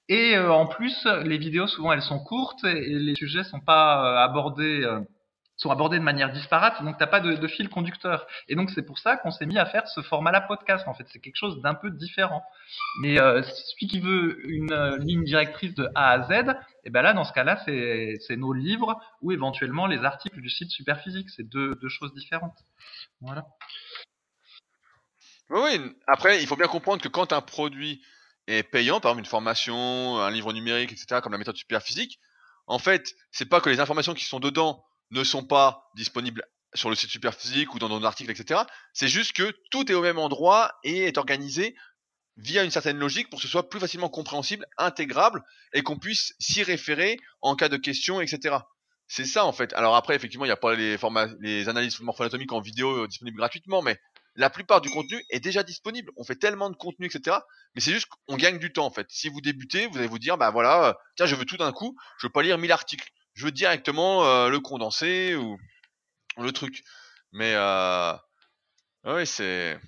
Et 0.09 0.37
euh, 0.37 0.53
en 0.53 0.67
plus, 0.67 1.07
les 1.25 1.39
vidéos 1.39 1.67
souvent 1.67 1.93
elles 1.93 2.03
sont 2.03 2.19
courtes 2.19 2.65
et 2.65 2.99
les 2.99 3.15
sujets 3.15 3.45
sont 3.45 3.61
pas 3.61 4.05
euh, 4.05 4.25
abordés 4.25 4.83
euh, 4.83 5.01
sont 5.57 5.71
abordés 5.71 5.99
de 5.99 6.03
manière 6.03 6.33
disparate, 6.33 6.83
donc 6.83 6.99
t'as 6.99 7.07
pas 7.07 7.21
de, 7.21 7.47
fil 7.47 7.69
conducteur. 7.69 8.27
Et 8.49 8.57
donc 8.57 8.71
c'est 8.71 8.83
pour 8.83 8.99
ça 8.99 9.17
qu'on 9.17 9.31
s'est 9.31 9.47
mis 9.47 9.59
à 9.59 9.67
faire 9.67 9.87
ce 9.87 10.01
format-là 10.01 10.41
podcast. 10.41 10.89
En 10.89 10.95
fait, 10.95 11.05
c'est 11.13 11.21
quelque 11.21 11.37
chose 11.37 11.61
d'un 11.63 11.75
peu 11.75 11.91
différent. 11.91 12.43
Mais 13.01 13.17
celui 13.17 13.87
qui 13.87 14.01
veut 14.01 14.45
une 14.51 14.97
ligne 14.99 15.23
directrice 15.23 15.73
de 15.75 15.89
A 15.95 16.11
à 16.11 16.23
Z, 16.23 16.33
et 16.33 16.55
eh 16.85 16.91
ben 16.91 17.03
là 17.03 17.13
dans 17.13 17.23
ce 17.23 17.33
cas-là, 17.33 17.63
c'est 17.65 18.37
nos 18.37 18.53
livres 18.53 19.01
ou 19.21 19.31
éventuellement 19.31 19.87
les 19.87 20.05
articles 20.05 20.41
du 20.41 20.51
site 20.51 20.71
Superphysique. 20.71 21.31
C'est 21.31 21.49
deux 21.49 21.89
choses 21.89 22.13
différentes. 22.13 22.59
Voilà. 23.21 23.45
Oui, 25.51 25.81
après 26.09 26.43
il 26.43 26.49
faut 26.49 26.57
bien 26.57 26.67
comprendre 26.67 27.03
que 27.03 27.09
quand 27.09 27.33
un 27.33 27.43
produit 27.43 28.03
est 28.47 28.63
payant, 28.63 29.01
par 29.01 29.13
exemple 29.13 29.25
une 29.25 29.31
formation, 29.31 30.19
un 30.19 30.31
livre 30.31 30.53
numérique, 30.53 30.93
etc., 30.93 31.21
comme 31.23 31.33
la 31.33 31.39
méthode 31.39 31.57
super 31.57 31.83
physique, 31.83 32.19
en 32.67 32.79
fait, 32.79 33.15
c'est 33.31 33.49
pas 33.49 33.61
que 33.61 33.71
les 33.71 33.81
informations 33.81 34.15
qui 34.15 34.25
sont 34.25 34.41
dedans 34.41 34.85
ne 35.11 35.25
sont 35.25 35.45
pas 35.45 35.91
disponibles 35.95 36.45
sur 36.75 36.89
le 36.89 36.97
site 36.97 37.11
super 37.11 37.35
physique 37.35 37.75
ou 37.75 37.79
dans 37.79 37.89
nos 37.89 38.05
articles, 38.05 38.31
etc. 38.31 38.63
C'est 38.93 39.09
juste 39.09 39.33
que 39.33 39.55
tout 39.71 39.91
est 39.91 39.95
au 39.95 40.03
même 40.03 40.19
endroit 40.19 40.73
et 40.85 41.05
est 41.05 41.19
organisé 41.19 41.77
via 42.39 42.65
une 42.65 42.71
certaine 42.71 42.99
logique 42.99 43.29
pour 43.29 43.39
que 43.39 43.43
ce 43.43 43.51
soit 43.51 43.69
plus 43.69 43.79
facilement 43.79 44.09
compréhensible, 44.09 44.67
intégrable 44.79 45.43
et 45.75 45.83
qu'on 45.83 45.99
puisse 45.99 46.35
s'y 46.39 46.63
référer 46.63 47.19
en 47.43 47.57
cas 47.57 47.69
de 47.69 47.77
questions, 47.77 48.21
etc. 48.21 48.57
C'est 49.07 49.27
ça 49.27 49.45
en 49.45 49.53
fait. 49.53 49.75
Alors 49.75 49.97
après, 49.97 50.17
effectivement, 50.17 50.47
il 50.47 50.49
n'y 50.49 50.53
a 50.53 50.57
pas 50.57 50.75
les, 50.75 50.97
les 51.41 51.69
analyses 51.69 52.01
morpho-anatomiques 52.01 52.53
en 52.53 52.61
vidéo 52.61 53.07
disponibles 53.07 53.37
gratuitement, 53.37 53.83
mais 53.83 53.99
la 54.35 54.51
plupart 54.51 54.81
du 54.81 54.91
contenu 54.91 55.23
est 55.31 55.41
déjà 55.41 55.63
disponible. 55.63 56.11
On 56.17 56.25
fait 56.25 56.37
tellement 56.37 56.71
de 56.71 56.77
contenu, 56.77 57.07
etc. 57.07 57.37
Mais 57.75 57.81
c'est 57.81 57.93
juste 57.93 58.07
qu'on 58.27 58.37
gagne 58.37 58.59
du 58.59 58.73
temps 58.73 58.87
en 58.87 58.91
fait. 58.91 59.07
Si 59.11 59.29
vous 59.29 59.41
débutez, 59.41 59.87
vous 59.87 59.99
allez 59.99 60.07
vous 60.07 60.19
dire, 60.19 60.39
bah 60.39 60.51
voilà, 60.51 60.89
euh, 60.89 60.93
tiens, 61.17 61.27
je 61.27 61.35
veux 61.35 61.45
tout 61.45 61.57
d'un 61.57 61.73
coup, 61.73 61.97
je 62.19 62.27
veux 62.27 62.33
pas 62.33 62.43
lire 62.43 62.59
1000 62.59 62.73
articles. 62.73 63.09
Je 63.35 63.45
veux 63.45 63.53
directement 63.53 64.25
euh, 64.25 64.49
le 64.49 64.61
condenser 64.61 65.35
ou 65.35 65.59
le 66.39 66.53
truc. 66.53 66.83
Mais 67.33 67.53
euh, 67.55 68.15
oui, 69.05 69.27
c'est 69.27 69.79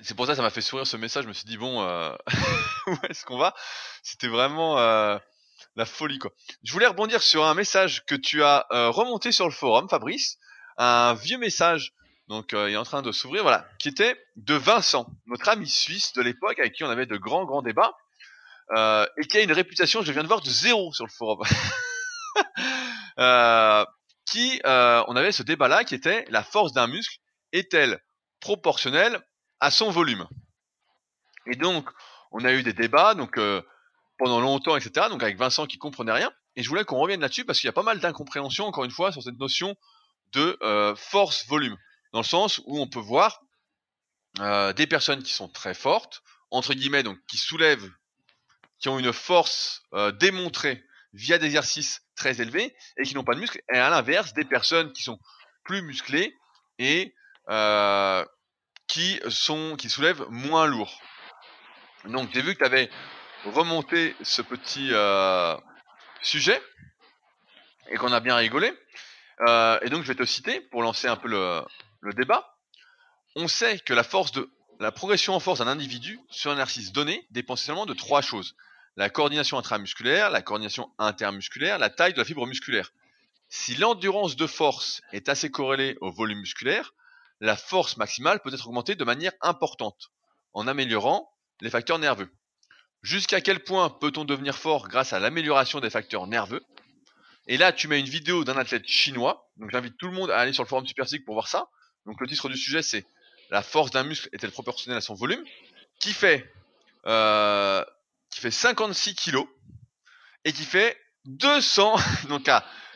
c'est 0.00 0.14
pour 0.14 0.26
ça 0.26 0.32
que 0.32 0.36
ça 0.36 0.42
m'a 0.42 0.50
fait 0.50 0.60
sourire 0.60 0.86
ce 0.86 0.96
message. 0.96 1.24
Je 1.24 1.28
me 1.28 1.34
suis 1.34 1.46
dit 1.46 1.56
bon, 1.56 1.82
où 2.86 2.96
est-ce 3.08 3.24
qu'on 3.24 3.38
va? 3.38 3.54
C'était 4.02 4.28
vraiment 4.28 4.76
la 4.76 5.86
folie 5.86 6.18
quoi. 6.18 6.32
Je 6.62 6.72
voulais 6.72 6.86
rebondir 6.86 7.22
sur 7.22 7.44
un 7.44 7.54
message 7.54 8.04
que 8.06 8.14
tu 8.14 8.42
as 8.42 8.66
remonté 8.70 9.32
sur 9.32 9.46
le 9.46 9.52
forum, 9.52 9.88
Fabrice, 9.88 10.38
un 10.76 11.14
vieux 11.14 11.38
message 11.38 11.94
donc 12.28 12.52
euh, 12.52 12.68
il 12.68 12.74
est 12.74 12.76
en 12.76 12.84
train 12.84 13.02
de 13.02 13.10
s'ouvrir, 13.10 13.42
voilà, 13.42 13.66
qui 13.78 13.88
était 13.88 14.20
de 14.36 14.54
Vincent, 14.54 15.06
notre 15.26 15.48
ami 15.48 15.66
suisse 15.66 16.12
de 16.12 16.22
l'époque 16.22 16.58
avec 16.58 16.74
qui 16.74 16.84
on 16.84 16.90
avait 16.90 17.06
de 17.06 17.16
grands 17.16 17.44
grands 17.44 17.62
débats, 17.62 17.96
euh, 18.76 19.06
et 19.16 19.26
qui 19.26 19.38
a 19.38 19.40
une 19.40 19.52
réputation, 19.52 20.02
je 20.02 20.12
viens 20.12 20.22
de 20.22 20.28
voir, 20.28 20.42
de 20.42 20.50
zéro 20.50 20.92
sur 20.92 21.06
le 21.06 21.10
forum. 21.10 21.42
euh, 23.18 23.84
qui, 24.26 24.60
on 24.64 25.16
avait 25.16 25.32
ce 25.32 25.42
débat-là 25.42 25.84
qui 25.84 25.94
était 25.94 26.26
la 26.28 26.44
force 26.44 26.72
d'un 26.72 26.86
muscle 26.86 27.16
est-elle 27.52 27.98
proportionnelle 28.40 29.20
à 29.60 29.70
son 29.70 29.90
volume? 29.90 30.28
Et 31.46 31.56
donc 31.56 31.88
on 32.30 32.44
a 32.44 32.52
eu 32.52 32.62
des 32.62 32.74
débats, 32.74 33.14
donc 33.14 33.40
pendant 34.18 34.40
longtemps, 34.42 34.76
etc. 34.76 35.06
Donc 35.08 35.22
avec 35.22 35.38
Vincent 35.38 35.64
qui 35.66 35.78
comprenait 35.78 36.12
rien. 36.12 36.30
Et 36.56 36.62
je 36.62 36.68
voulais 36.68 36.84
qu'on 36.84 36.98
revienne 36.98 37.22
là-dessus 37.22 37.46
parce 37.46 37.58
qu'il 37.58 37.68
y 37.68 37.70
a 37.70 37.72
pas 37.72 37.82
mal 37.82 38.00
d'incompréhension, 38.00 38.66
encore 38.66 38.84
une 38.84 38.90
fois, 38.90 39.12
sur 39.12 39.22
cette 39.22 39.38
notion 39.38 39.74
de 40.34 40.58
force-volume 40.94 41.78
dans 42.12 42.20
le 42.20 42.24
sens 42.24 42.60
où 42.66 42.80
on 42.80 42.88
peut 42.88 43.00
voir 43.00 43.40
euh, 44.40 44.72
des 44.72 44.86
personnes 44.86 45.22
qui 45.22 45.32
sont 45.32 45.48
très 45.48 45.74
fortes, 45.74 46.22
entre 46.50 46.74
guillemets, 46.74 47.02
donc 47.02 47.18
qui 47.28 47.36
soulèvent, 47.36 47.90
qui 48.78 48.88
ont 48.88 48.98
une 48.98 49.12
force 49.12 49.82
euh, 49.94 50.12
démontrée 50.12 50.84
via 51.12 51.38
des 51.38 51.46
exercices 51.46 52.02
très 52.14 52.40
élevés 52.40 52.76
et 52.96 53.02
qui 53.02 53.14
n'ont 53.14 53.24
pas 53.24 53.34
de 53.34 53.40
muscles, 53.40 53.60
et 53.72 53.78
à 53.78 53.90
l'inverse, 53.90 54.32
des 54.34 54.44
personnes 54.44 54.92
qui 54.92 55.02
sont 55.02 55.18
plus 55.64 55.82
musclées 55.82 56.36
et 56.78 57.14
euh, 57.48 58.24
qui 58.86 59.20
sont 59.28 59.76
qui 59.76 59.88
soulèvent 59.88 60.26
moins 60.30 60.66
lourd. 60.66 61.00
Donc 62.04 62.30
j'ai 62.32 62.42
vu 62.42 62.54
que 62.54 62.58
tu 62.58 62.64
avais 62.64 62.88
remonté 63.44 64.14
ce 64.22 64.42
petit 64.42 64.92
sujet 66.22 66.62
et 67.90 67.96
qu'on 67.96 68.12
a 68.12 68.20
bien 68.20 68.36
rigolé. 68.36 68.68
Et 69.82 69.90
donc 69.90 70.02
je 70.02 70.08
vais 70.08 70.14
te 70.14 70.24
citer 70.24 70.60
pour 70.60 70.82
lancer 70.82 71.08
un 71.08 71.16
peu 71.16 71.28
le, 71.28 71.62
le 72.00 72.12
débat, 72.12 72.56
on 73.36 73.48
sait 73.48 73.78
que 73.80 73.94
la 73.94 74.92
progression 74.92 75.34
en 75.34 75.40
force 75.40 75.58
d'un 75.58 75.66
individu 75.68 76.20
sur 76.30 76.50
un 76.50 76.54
exercice 76.54 76.92
donné 76.92 77.26
dépend 77.30 77.54
essentiellement 77.54 77.86
de 77.86 77.94
trois 77.94 78.22
choses. 78.22 78.56
La 78.96 79.10
coordination 79.10 79.58
intramusculaire, 79.58 80.30
la 80.30 80.42
coordination 80.42 80.90
intermusculaire, 80.98 81.78
la 81.78 81.90
taille 81.90 82.14
de 82.14 82.18
la 82.18 82.24
fibre 82.24 82.46
musculaire. 82.46 82.92
Si 83.48 83.76
l'endurance 83.76 84.36
de 84.36 84.46
force 84.46 85.00
est 85.12 85.28
assez 85.28 85.50
corrélée 85.50 85.96
au 86.00 86.10
volume 86.10 86.40
musculaire, 86.40 86.94
la 87.40 87.56
force 87.56 87.96
maximale 87.96 88.40
peut 88.40 88.52
être 88.52 88.66
augmentée 88.66 88.96
de 88.96 89.04
manière 89.04 89.32
importante, 89.40 90.10
en 90.52 90.66
améliorant 90.66 91.32
les 91.60 91.70
facteurs 91.70 91.98
nerveux. 91.98 92.30
Jusqu'à 93.02 93.40
quel 93.40 93.62
point 93.62 93.88
peut-on 93.88 94.24
devenir 94.24 94.56
fort 94.56 94.88
grâce 94.88 95.12
à 95.12 95.20
l'amélioration 95.20 95.78
des 95.78 95.90
facteurs 95.90 96.26
nerveux? 96.26 96.64
Et 97.46 97.56
là, 97.56 97.72
tu 97.72 97.86
mets 97.86 98.00
une 98.00 98.08
vidéo 98.08 98.44
d'un 98.44 98.56
athlète 98.56 98.86
chinois, 98.86 99.48
donc 99.56 99.70
j'invite 99.70 99.96
tout 99.96 100.08
le 100.08 100.12
monde 100.12 100.30
à 100.30 100.38
aller 100.38 100.52
sur 100.52 100.64
le 100.64 100.68
forum 100.68 100.86
Superphysique 100.86 101.24
pour 101.24 101.34
voir 101.34 101.46
ça. 101.46 101.68
Donc 102.08 102.22
le 102.22 102.26
titre 102.26 102.48
du 102.48 102.56
sujet 102.56 102.82
c'est 102.82 103.04
la 103.50 103.62
force 103.62 103.90
d'un 103.90 104.02
muscle 104.02 104.30
est-elle 104.32 104.50
proportionnelle 104.50 104.96
à 104.96 105.02
son 105.02 105.14
volume? 105.14 105.44
qui 106.00 106.14
fait 106.14 106.50
euh, 107.06 107.84
qui 108.30 108.40
fait 108.40 108.50
56 108.50 109.14
kilos 109.14 109.46
et 110.44 110.52
qui 110.52 110.64
fait 110.64 110.98
200 111.26 111.96
donc 112.30 112.48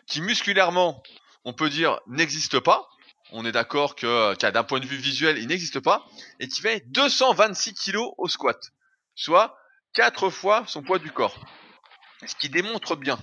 qui 0.06 0.22
musculairement 0.22 1.02
on 1.44 1.52
peut 1.52 1.68
dire 1.68 2.00
n'existe 2.06 2.58
pas. 2.58 2.88
On 3.32 3.44
est 3.44 3.52
d'accord 3.52 3.96
que 3.96 4.34
d'un 4.50 4.64
point 4.64 4.80
de 4.80 4.86
vue 4.86 4.96
visuel 4.96 5.36
il 5.36 5.48
n'existe 5.48 5.80
pas 5.80 6.06
et 6.40 6.48
qui 6.48 6.62
fait 6.62 6.82
226 6.88 7.74
kilos 7.74 8.14
au 8.16 8.28
squat 8.28 8.58
soit 9.14 9.58
4 9.92 10.30
fois 10.30 10.64
son 10.66 10.82
poids 10.82 10.98
du 10.98 11.10
corps. 11.10 11.38
Ce 12.26 12.34
qui 12.34 12.48
démontre 12.48 12.96
bien 12.96 13.18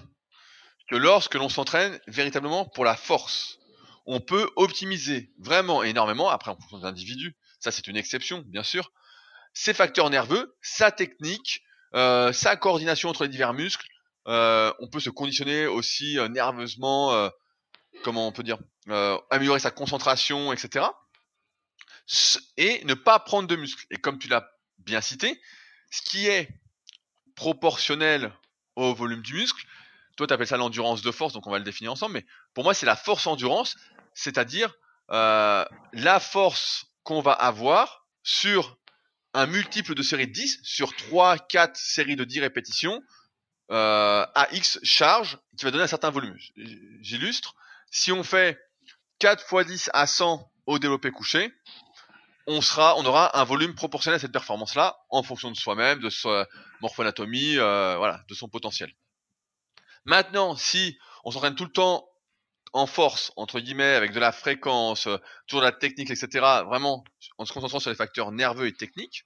que 0.87 0.95
lorsque 0.95 1.33
l'on 1.33 1.49
s'entraîne 1.49 1.99
véritablement 2.07 2.65
pour 2.65 2.85
la 2.85 2.95
force 2.95 3.58
on 4.11 4.19
peut 4.19 4.49
optimiser 4.55 5.31
vraiment 5.37 5.83
énormément, 5.83 6.29
après 6.29 6.51
en 6.51 6.55
fonction 6.55 6.79
des 6.79 6.85
individus, 6.85 7.37
ça 7.59 7.71
c'est 7.71 7.87
une 7.87 7.95
exception 7.95 8.43
bien 8.47 8.63
sûr, 8.63 8.91
ses 9.53 9.73
facteurs 9.73 10.09
nerveux, 10.09 10.57
sa 10.61 10.91
technique, 10.91 11.61
euh, 11.93 12.33
sa 12.33 12.55
coordination 12.55 13.09
entre 13.09 13.23
les 13.23 13.29
divers 13.29 13.53
muscles, 13.53 13.87
euh, 14.27 14.73
on 14.79 14.87
peut 14.87 14.99
se 14.99 15.09
conditionner 15.09 15.67
aussi 15.67 16.17
euh, 16.17 16.27
nerveusement, 16.27 17.29
comment 18.03 18.27
on 18.27 18.31
peut 18.31 18.43
dire, 18.43 18.57
améliorer 19.29 19.59
sa 19.59 19.71
concentration, 19.71 20.53
etc. 20.53 20.85
Et 22.57 22.83
ne 22.85 22.95
pas 22.95 23.19
prendre 23.19 23.47
de 23.47 23.55
muscles. 23.55 23.85
Et 23.91 23.97
comme 23.97 24.17
tu 24.17 24.27
l'as 24.27 24.49
bien 24.79 25.01
cité, 25.01 25.39
ce 25.91 26.01
qui 26.01 26.27
est 26.27 26.49
proportionnelle 27.35 28.33
au 28.75 28.93
volume 28.93 29.21
du 29.21 29.33
muscle. 29.33 29.65
Toi, 30.17 30.27
tu 30.27 30.33
appelles 30.33 30.47
ça 30.47 30.57
l'endurance 30.57 31.01
de 31.01 31.11
force, 31.11 31.33
donc 31.33 31.47
on 31.47 31.51
va 31.51 31.57
le 31.57 31.63
définir 31.63 31.91
ensemble. 31.91 32.13
Mais 32.13 32.25
pour 32.53 32.63
moi, 32.63 32.73
c'est 32.73 32.85
la 32.85 32.95
force 32.95 33.27
endurance, 33.27 33.77
c'est-à-dire 34.13 34.73
euh, 35.11 35.65
la 35.93 36.19
force 36.19 36.85
qu'on 37.03 37.21
va 37.21 37.33
avoir 37.33 38.05
sur 38.23 38.77
un 39.33 39.45
multiple 39.45 39.95
de 39.95 40.03
série 40.03 40.27
de 40.27 40.33
10, 40.33 40.59
sur 40.63 40.95
3, 40.95 41.37
4 41.37 41.75
séries 41.75 42.15
de 42.15 42.23
10 42.23 42.41
répétitions, 42.41 43.01
euh, 43.71 44.25
à 44.35 44.47
X 44.51 44.79
charge, 44.83 45.37
qui 45.57 45.65
va 45.65 45.71
donner 45.71 45.83
un 45.83 45.87
certain 45.87 46.09
volume. 46.09 46.35
J'illustre. 47.01 47.55
Si 47.91 48.11
on 48.11 48.23
fait 48.23 48.59
4 49.19 49.45
x 49.51 49.67
10 49.67 49.89
à 49.93 50.07
100 50.07 50.51
au 50.65 50.79
développé 50.79 51.11
couché, 51.11 51.53
on 52.47 52.61
sera, 52.61 52.97
on 52.97 53.05
aura 53.05 53.39
un 53.39 53.43
volume 53.43 53.75
proportionnel 53.75 54.15
à 54.15 54.19
cette 54.19 54.31
performance-là, 54.31 54.97
en 55.09 55.21
fonction 55.21 55.51
de 55.51 55.55
soi-même, 55.55 55.99
de 55.99 56.09
sa 56.09 56.47
morphoanatomie, 56.81 57.57
euh, 57.57 57.95
voilà, 57.97 58.23
de 58.27 58.33
son 58.33 58.49
potentiel. 58.49 58.91
Maintenant, 60.05 60.55
si 60.55 60.97
on 61.23 61.31
s'entraîne 61.31 61.55
tout 61.55 61.65
le 61.65 61.71
temps 61.71 62.08
en 62.73 62.85
force, 62.85 63.31
entre 63.35 63.59
guillemets, 63.59 63.95
avec 63.95 64.11
de 64.11 64.19
la 64.19 64.31
fréquence, 64.31 65.07
euh, 65.07 65.17
toujours 65.47 65.61
de 65.61 65.65
la 65.65 65.71
technique, 65.71 66.11
etc., 66.11 66.27
vraiment 66.65 67.03
en 67.37 67.45
se 67.45 67.53
concentrant 67.53 67.79
sur 67.79 67.89
les 67.89 67.95
facteurs 67.95 68.31
nerveux 68.31 68.67
et 68.67 68.73
techniques, 68.73 69.25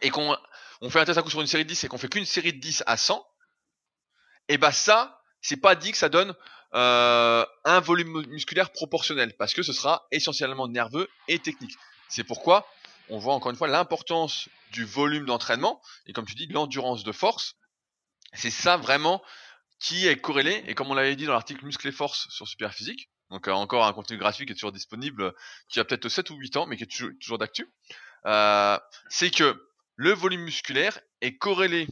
et 0.00 0.10
qu'on 0.10 0.36
on 0.80 0.90
fait 0.90 1.00
un 1.00 1.04
test 1.04 1.18
à 1.18 1.22
coup 1.22 1.30
sur 1.30 1.40
une 1.40 1.46
série 1.46 1.64
de 1.64 1.68
10 1.68 1.84
et 1.84 1.88
qu'on 1.88 1.98
fait 1.98 2.08
qu'une 2.08 2.24
série 2.24 2.52
de 2.52 2.60
10 2.60 2.82
à 2.86 2.96
100, 2.96 3.24
et 4.48 4.58
bah 4.58 4.72
ça, 4.72 5.22
c'est 5.40 5.56
pas 5.56 5.74
dit 5.74 5.92
que 5.92 5.98
ça 5.98 6.08
donne 6.08 6.34
euh, 6.74 7.44
un 7.64 7.80
volume 7.80 8.26
musculaire 8.26 8.70
proportionnel, 8.70 9.34
parce 9.36 9.54
que 9.54 9.62
ce 9.62 9.72
sera 9.72 10.06
essentiellement 10.10 10.68
nerveux 10.68 11.08
et 11.28 11.38
technique. 11.38 11.76
C'est 12.08 12.24
pourquoi 12.24 12.66
on 13.08 13.18
voit 13.18 13.34
encore 13.34 13.50
une 13.50 13.56
fois 13.56 13.68
l'importance 13.68 14.48
du 14.70 14.84
volume 14.84 15.26
d'entraînement, 15.26 15.80
et 16.06 16.12
comme 16.12 16.24
tu 16.24 16.34
dis, 16.34 16.46
l'endurance 16.46 17.04
de 17.04 17.12
force. 17.12 17.56
C'est 18.34 18.50
ça 18.50 18.78
vraiment 18.78 19.22
qui 19.82 20.06
est 20.06 20.16
corrélé, 20.16 20.62
et 20.68 20.74
comme 20.74 20.92
on 20.92 20.94
l'avait 20.94 21.16
dit 21.16 21.26
dans 21.26 21.32
l'article 21.32 21.64
Muscle 21.66 21.88
et 21.88 21.92
Force 21.92 22.28
sur 22.30 22.46
Superphysique, 22.46 23.10
donc 23.30 23.48
euh, 23.48 23.52
encore 23.52 23.84
un 23.84 23.92
contenu 23.92 24.16
gratuit 24.16 24.46
qui 24.46 24.52
est 24.52 24.54
toujours 24.54 24.70
disponible, 24.70 25.34
qui 25.68 25.80
a 25.80 25.84
peut-être 25.84 26.08
7 26.08 26.30
ou 26.30 26.36
8 26.36 26.56
ans, 26.56 26.66
mais 26.66 26.76
qui 26.76 26.84
est 26.84 27.10
toujours, 27.18 27.38
d'actu, 27.38 27.68
euh, 28.26 28.78
c'est 29.08 29.30
que 29.30 29.60
le 29.96 30.12
volume 30.12 30.42
musculaire 30.42 31.00
est 31.20 31.36
corrélé 31.36 31.88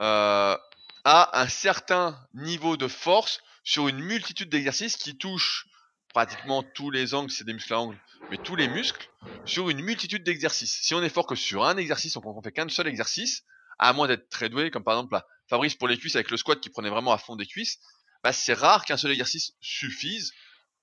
euh, 0.00 0.56
à 1.04 1.40
un 1.42 1.48
certain 1.48 2.18
niveau 2.32 2.78
de 2.78 2.88
force 2.88 3.42
sur 3.64 3.86
une 3.86 4.00
multitude 4.00 4.48
d'exercices 4.48 4.96
qui 4.96 5.18
touchent 5.18 5.66
pratiquement 6.14 6.62
tous 6.62 6.90
les 6.90 7.12
angles, 7.12 7.30
c'est 7.30 7.44
des 7.44 7.52
muscles 7.52 7.74
à 7.74 7.80
angles, 7.80 8.00
mais 8.30 8.38
tous 8.38 8.56
les 8.56 8.68
muscles, 8.68 9.10
sur 9.44 9.68
une 9.68 9.82
multitude 9.82 10.24
d'exercices. 10.24 10.80
Si 10.80 10.94
on 10.94 11.02
est 11.02 11.10
fort 11.10 11.26
que 11.26 11.34
sur 11.34 11.64
un 11.64 11.76
exercice, 11.76 12.16
on 12.16 12.42
fait 12.42 12.52
qu'un 12.52 12.68
seul 12.70 12.86
exercice, 12.86 13.44
à 13.78 13.92
moins 13.92 14.08
d'être 14.08 14.30
très 14.30 14.48
doué, 14.48 14.70
comme 14.70 14.84
par 14.84 14.94
exemple 14.94 15.20
Fabrice 15.48 15.74
pour 15.74 15.88
les 15.88 15.98
cuisses 15.98 16.16
avec 16.16 16.30
le 16.30 16.36
squat 16.36 16.60
qui 16.60 16.70
prenait 16.70 16.90
vraiment 16.90 17.12
à 17.12 17.18
fond 17.18 17.36
des 17.36 17.46
cuisses, 17.46 17.78
bah 18.22 18.32
c'est 18.32 18.54
rare 18.54 18.84
qu'un 18.84 18.96
seul 18.96 19.10
exercice 19.10 19.52
suffise, 19.60 20.32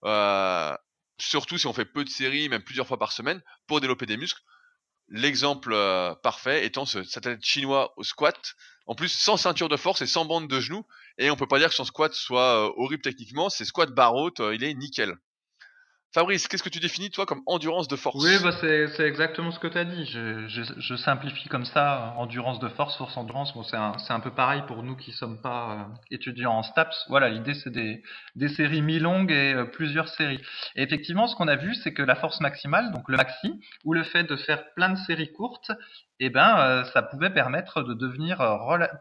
euh, 0.06 0.76
surtout 1.20 1.58
si 1.58 1.68
on 1.68 1.74
fait 1.74 1.86
peu 1.86 2.04
de 2.04 2.10
séries, 2.10 2.50
même 2.50 2.64
plusieurs 2.64 2.88
fois 2.88 3.00
par 3.00 3.12
semaine, 3.12 3.42
pour 3.68 3.82
développer 3.82 4.06
des 4.06 4.18
muscles. 4.18 4.42
L'exemple 5.08 5.74
euh, 5.74 6.16
parfait 6.24 6.66
étant 6.66 6.86
ce 6.86 7.04
satellite 7.04 7.44
chinois 7.44 7.94
au 7.98 8.04
squat, 8.04 8.56
en 8.86 8.96
plus 8.96 9.10
sans 9.10 9.38
ceinture 9.38 9.70
de 9.70 9.78
force 9.78 10.02
et 10.02 10.08
sans 10.08 10.26
bande 10.26 10.48
de 10.48 10.60
genoux, 10.60 10.86
et 11.18 11.32
on 11.32 11.36
peut 11.36 11.48
pas 11.48 11.60
dire 11.60 11.70
que 11.70 11.76
son 11.76 11.86
squat 11.86 12.14
soit 12.14 12.68
euh, 12.68 12.74
horrible 12.78 13.02
techniquement, 13.02 13.50
c'est 13.50 13.66
squat 13.66 13.90
barre 13.92 14.16
haute, 14.16 14.42
il 14.54 14.64
est 14.64 14.74
nickel. 14.74 15.16
Fabrice, 16.14 16.50
qu'est-ce 16.50 16.64
que 16.64 16.68
tu 16.68 16.82
définis 16.82 17.10
toi 17.10 17.26
comme 17.26 17.42
endurance 17.46 17.88
de 17.88 17.96
force? 17.96 18.22
Oui, 18.22 18.36
bah 18.44 18.52
c'est 18.52 19.08
exactement 19.08 19.50
ce 19.52 19.60
que 19.60 19.68
tu 19.68 19.78
as 19.78 19.86
dit. 19.86 20.06
Je, 20.06 20.96
simplifie 20.98 21.48
comme 21.48 21.64
ça, 21.64 22.14
endurance 22.18 22.60
de 22.60 22.68
force, 22.68 22.98
force 22.98 23.16
endurance. 23.16 23.54
Bon, 23.54 23.64
c'est 23.64 23.78
un, 23.78 23.94
un, 24.10 24.20
peu 24.20 24.32
pareil 24.32 24.62
pour 24.68 24.84
nous 24.84 24.98
qui 24.98 25.14
sommes 25.14 25.42
pas 25.42 25.72
euh, 25.72 25.84
étudiants 26.12 26.52
en 26.52 26.64
STAPS. 26.64 27.06
Voilà, 27.08 27.30
l'idée 27.30 27.54
c'est 27.54 27.70
des, 27.70 28.04
des 28.36 28.50
séries 28.50 28.82
mi-longues 28.82 29.32
et 29.32 29.54
euh, 29.54 29.64
plusieurs 29.64 30.10
séries. 30.10 30.42
Et 30.76 30.84
effectivement, 30.84 31.28
ce 31.28 31.36
qu'on 31.38 31.48
a 31.48 31.56
vu, 31.56 31.76
c'est 31.76 31.94
que 31.94 32.04
la 32.04 32.16
force 32.16 32.42
maximale, 32.42 32.92
donc 32.92 33.08
le 33.08 33.16
maxi, 33.16 33.62
ou 33.86 33.94
le 33.94 34.04
fait 34.04 34.26
de 34.26 34.36
faire 34.36 34.74
plein 34.74 34.90
de 34.90 34.98
séries 34.98 35.32
courtes, 35.32 35.72
eh 36.20 36.30
ben, 36.30 36.60
euh, 36.60 36.84
ça 36.92 37.04
pouvait 37.04 37.30
permettre 37.30 37.84
de 37.84 37.94
devenir 37.94 38.40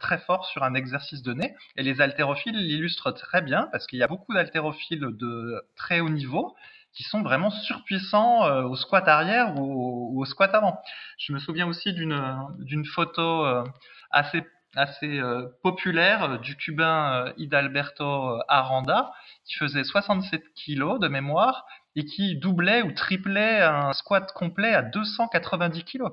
très 0.01 0.19
fort 0.19 0.47
sur 0.47 0.63
un 0.63 0.75
exercice 0.75 1.23
donné. 1.23 1.57
Et 1.77 1.83
les 1.83 2.01
haltérophiles 2.01 2.57
l'illustrent 2.57 3.11
très 3.11 3.43
bien 3.43 3.69
parce 3.73 3.89
qu'il 3.89 3.99
y 3.99 4.05
a 4.05 4.07
beaucoup 4.07 4.33
d'haltérophiles 4.33 5.01
de 5.01 5.61
très 5.75 5.99
haut 5.99 6.09
niveau 6.09 6.55
qui 6.93 7.05
sont 7.05 7.23
vraiment 7.23 7.51
surpuissants 7.51 8.45
euh, 8.45 8.63
au 8.63 8.77
squat 8.77 9.07
arrière 9.07 9.55
ou, 9.59 10.21
au 10.21 10.25
squat 10.25 10.55
avant. 10.55 10.81
Je 11.19 11.33
me 11.33 11.39
souviens 11.39 11.67
aussi 11.67 11.93
d'une 11.93 12.21
d'une 12.59 12.85
photo 12.85 13.45
euh, 13.45 13.65
assez 14.11 14.45
assez 14.77 15.19
euh, 15.19 15.49
populaire 15.63 16.39
du 16.41 16.57
cubain 16.57 17.33
Hidalberto 17.37 18.39
Aranda 18.49 19.13
qui 19.45 19.55
faisait 19.55 19.85
67 19.85 20.43
kilos 20.55 21.01
de 21.01 21.09
mémoire 21.09 21.67
et 21.97 22.05
qui 22.05 22.37
doublait 22.37 22.83
ou 22.83 22.93
triplait 22.93 23.63
un 23.63 23.93
squat 23.93 24.33
complet 24.33 24.73
à 24.73 24.83
290 24.83 25.85
kilos 25.85 26.13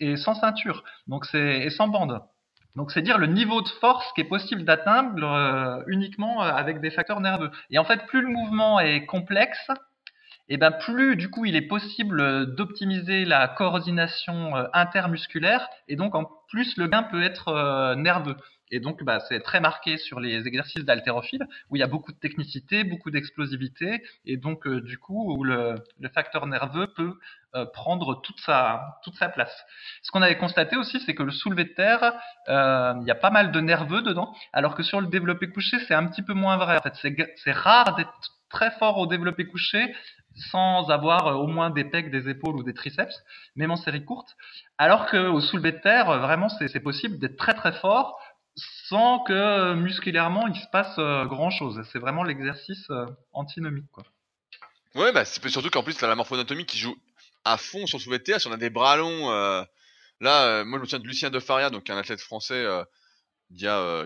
et 0.00 0.16
sans 0.16 0.34
ceinture 0.34 0.82
donc 1.08 1.26
c'est 1.26 1.60
et 1.60 1.68
sans 1.68 1.88
bande 1.88 2.22
donc 2.74 2.90
c'est 2.90 3.02
dire 3.02 3.18
le 3.18 3.26
niveau 3.26 3.60
de 3.60 3.68
force 3.68 4.10
qui 4.14 4.22
est 4.22 4.28
possible 4.28 4.64
d'atteindre 4.64 5.84
uniquement 5.88 6.40
avec 6.40 6.80
des 6.80 6.92
facteurs 6.92 7.20
nerveux. 7.20 7.50
Et 7.70 7.78
en 7.78 7.84
fait, 7.84 8.06
plus 8.06 8.22
le 8.22 8.28
mouvement 8.28 8.78
est 8.78 9.06
complexe, 9.06 9.70
et 10.50 10.56
ben 10.56 10.72
plus 10.72 11.16
du 11.16 11.30
coup 11.30 11.46
il 11.46 11.56
est 11.56 11.62
possible 11.62 12.20
euh, 12.20 12.44
d'optimiser 12.44 13.24
la 13.24 13.48
coordination 13.48 14.56
euh, 14.56 14.64
intermusculaire 14.74 15.68
et 15.88 15.96
donc 15.96 16.14
en 16.14 16.28
plus 16.48 16.76
le 16.76 16.88
gain 16.88 17.04
peut 17.04 17.22
être 17.22 17.48
euh, 17.48 17.94
nerveux. 17.94 18.36
Et 18.72 18.78
donc, 18.78 19.02
bah, 19.02 19.18
c'est 19.28 19.40
très 19.40 19.58
marqué 19.58 19.96
sur 19.96 20.20
les 20.20 20.46
exercices 20.46 20.84
d'haltérophile, 20.84 21.44
où 21.68 21.74
il 21.74 21.80
y 21.80 21.82
a 21.82 21.88
beaucoup 21.88 22.12
de 22.12 22.18
technicité, 22.18 22.84
beaucoup 22.84 23.10
d'explosivité, 23.10 24.00
et 24.24 24.36
donc, 24.36 24.68
du 24.68 24.96
coup, 24.96 25.34
où 25.34 25.42
le, 25.42 25.74
facteur 26.14 26.46
nerveux 26.46 26.86
peut 26.94 27.18
prendre 27.72 28.22
toute 28.22 28.38
sa, 28.38 29.00
toute 29.02 29.16
sa 29.16 29.28
place. 29.28 29.52
Ce 30.02 30.12
qu'on 30.12 30.22
avait 30.22 30.38
constaté 30.38 30.76
aussi, 30.76 31.00
c'est 31.00 31.16
que 31.16 31.24
le 31.24 31.32
soulevé 31.32 31.64
de 31.64 31.70
terre, 31.70 32.12
il 32.46 33.04
y 33.04 33.10
a 33.10 33.16
pas 33.16 33.30
mal 33.30 33.50
de 33.50 33.60
nerveux 33.60 34.02
dedans, 34.02 34.32
alors 34.52 34.76
que 34.76 34.84
sur 34.84 35.00
le 35.00 35.08
développé 35.08 35.48
couché, 35.48 35.80
c'est 35.88 35.94
un 35.94 36.06
petit 36.06 36.22
peu 36.22 36.34
moins 36.34 36.56
vrai. 36.56 36.76
En 36.76 36.80
fait, 36.80 36.94
c'est 36.94 37.52
rare 37.52 37.96
d'être 37.96 38.12
très 38.50 38.70
fort 38.72 38.98
au 38.98 39.06
développé 39.06 39.46
couché 39.46 39.94
sans 40.40 40.90
avoir 40.90 41.26
euh, 41.26 41.34
au 41.34 41.46
moins 41.46 41.70
des 41.70 41.84
pecs, 41.84 42.10
des 42.10 42.28
épaules 42.28 42.56
ou 42.56 42.62
des 42.62 42.74
triceps, 42.74 43.22
même 43.56 43.70
en 43.70 43.76
série 43.76 44.04
courte. 44.04 44.36
Alors 44.78 45.06
qu'au 45.06 45.40
soulevé 45.40 45.72
de 45.72 45.78
terre, 45.78 46.10
euh, 46.10 46.18
vraiment, 46.18 46.48
c'est 46.48 46.80
possible 46.80 47.18
d'être 47.18 47.36
très 47.36 47.54
très 47.54 47.72
fort 47.72 48.18
sans 48.56 49.20
que 49.20 49.32
euh, 49.32 49.74
musculairement 49.74 50.46
il 50.48 50.56
se 50.56 50.66
passe 50.72 50.96
grand 51.28 51.50
chose. 51.50 51.80
C'est 51.92 51.98
vraiment 51.98 52.22
l'exercice 52.22 52.88
antinomique. 53.32 53.90
Quoi. 53.92 54.04
Ouais, 54.94 55.12
bah, 55.12 55.24
c'est 55.24 55.46
surtout 55.48 55.70
qu'en 55.70 55.82
plus, 55.82 55.96
tu 55.96 56.04
as 56.04 56.08
la 56.08 56.16
morphoanatomie 56.16 56.66
qui 56.66 56.78
joue 56.78 56.96
à 57.44 57.56
fond 57.56 57.86
sur 57.86 57.98
le 57.98 58.02
soulevé 58.02 58.18
de 58.18 58.24
terre. 58.24 58.40
Si 58.40 58.48
on 58.48 58.52
a 58.52 58.56
des 58.56 58.70
bras 58.70 58.96
longs, 58.96 59.30
là, 60.20 60.64
moi 60.64 60.78
je 60.78 60.80
me 60.80 60.84
souviens 60.84 60.98
de 60.98 61.06
Lucien 61.06 61.30
Defaria, 61.30 61.70
donc 61.70 61.88
un 61.88 61.96
athlète 61.96 62.20
français 62.20 62.66
d'il 63.50 63.64
y 63.64 63.68
a 63.68 64.04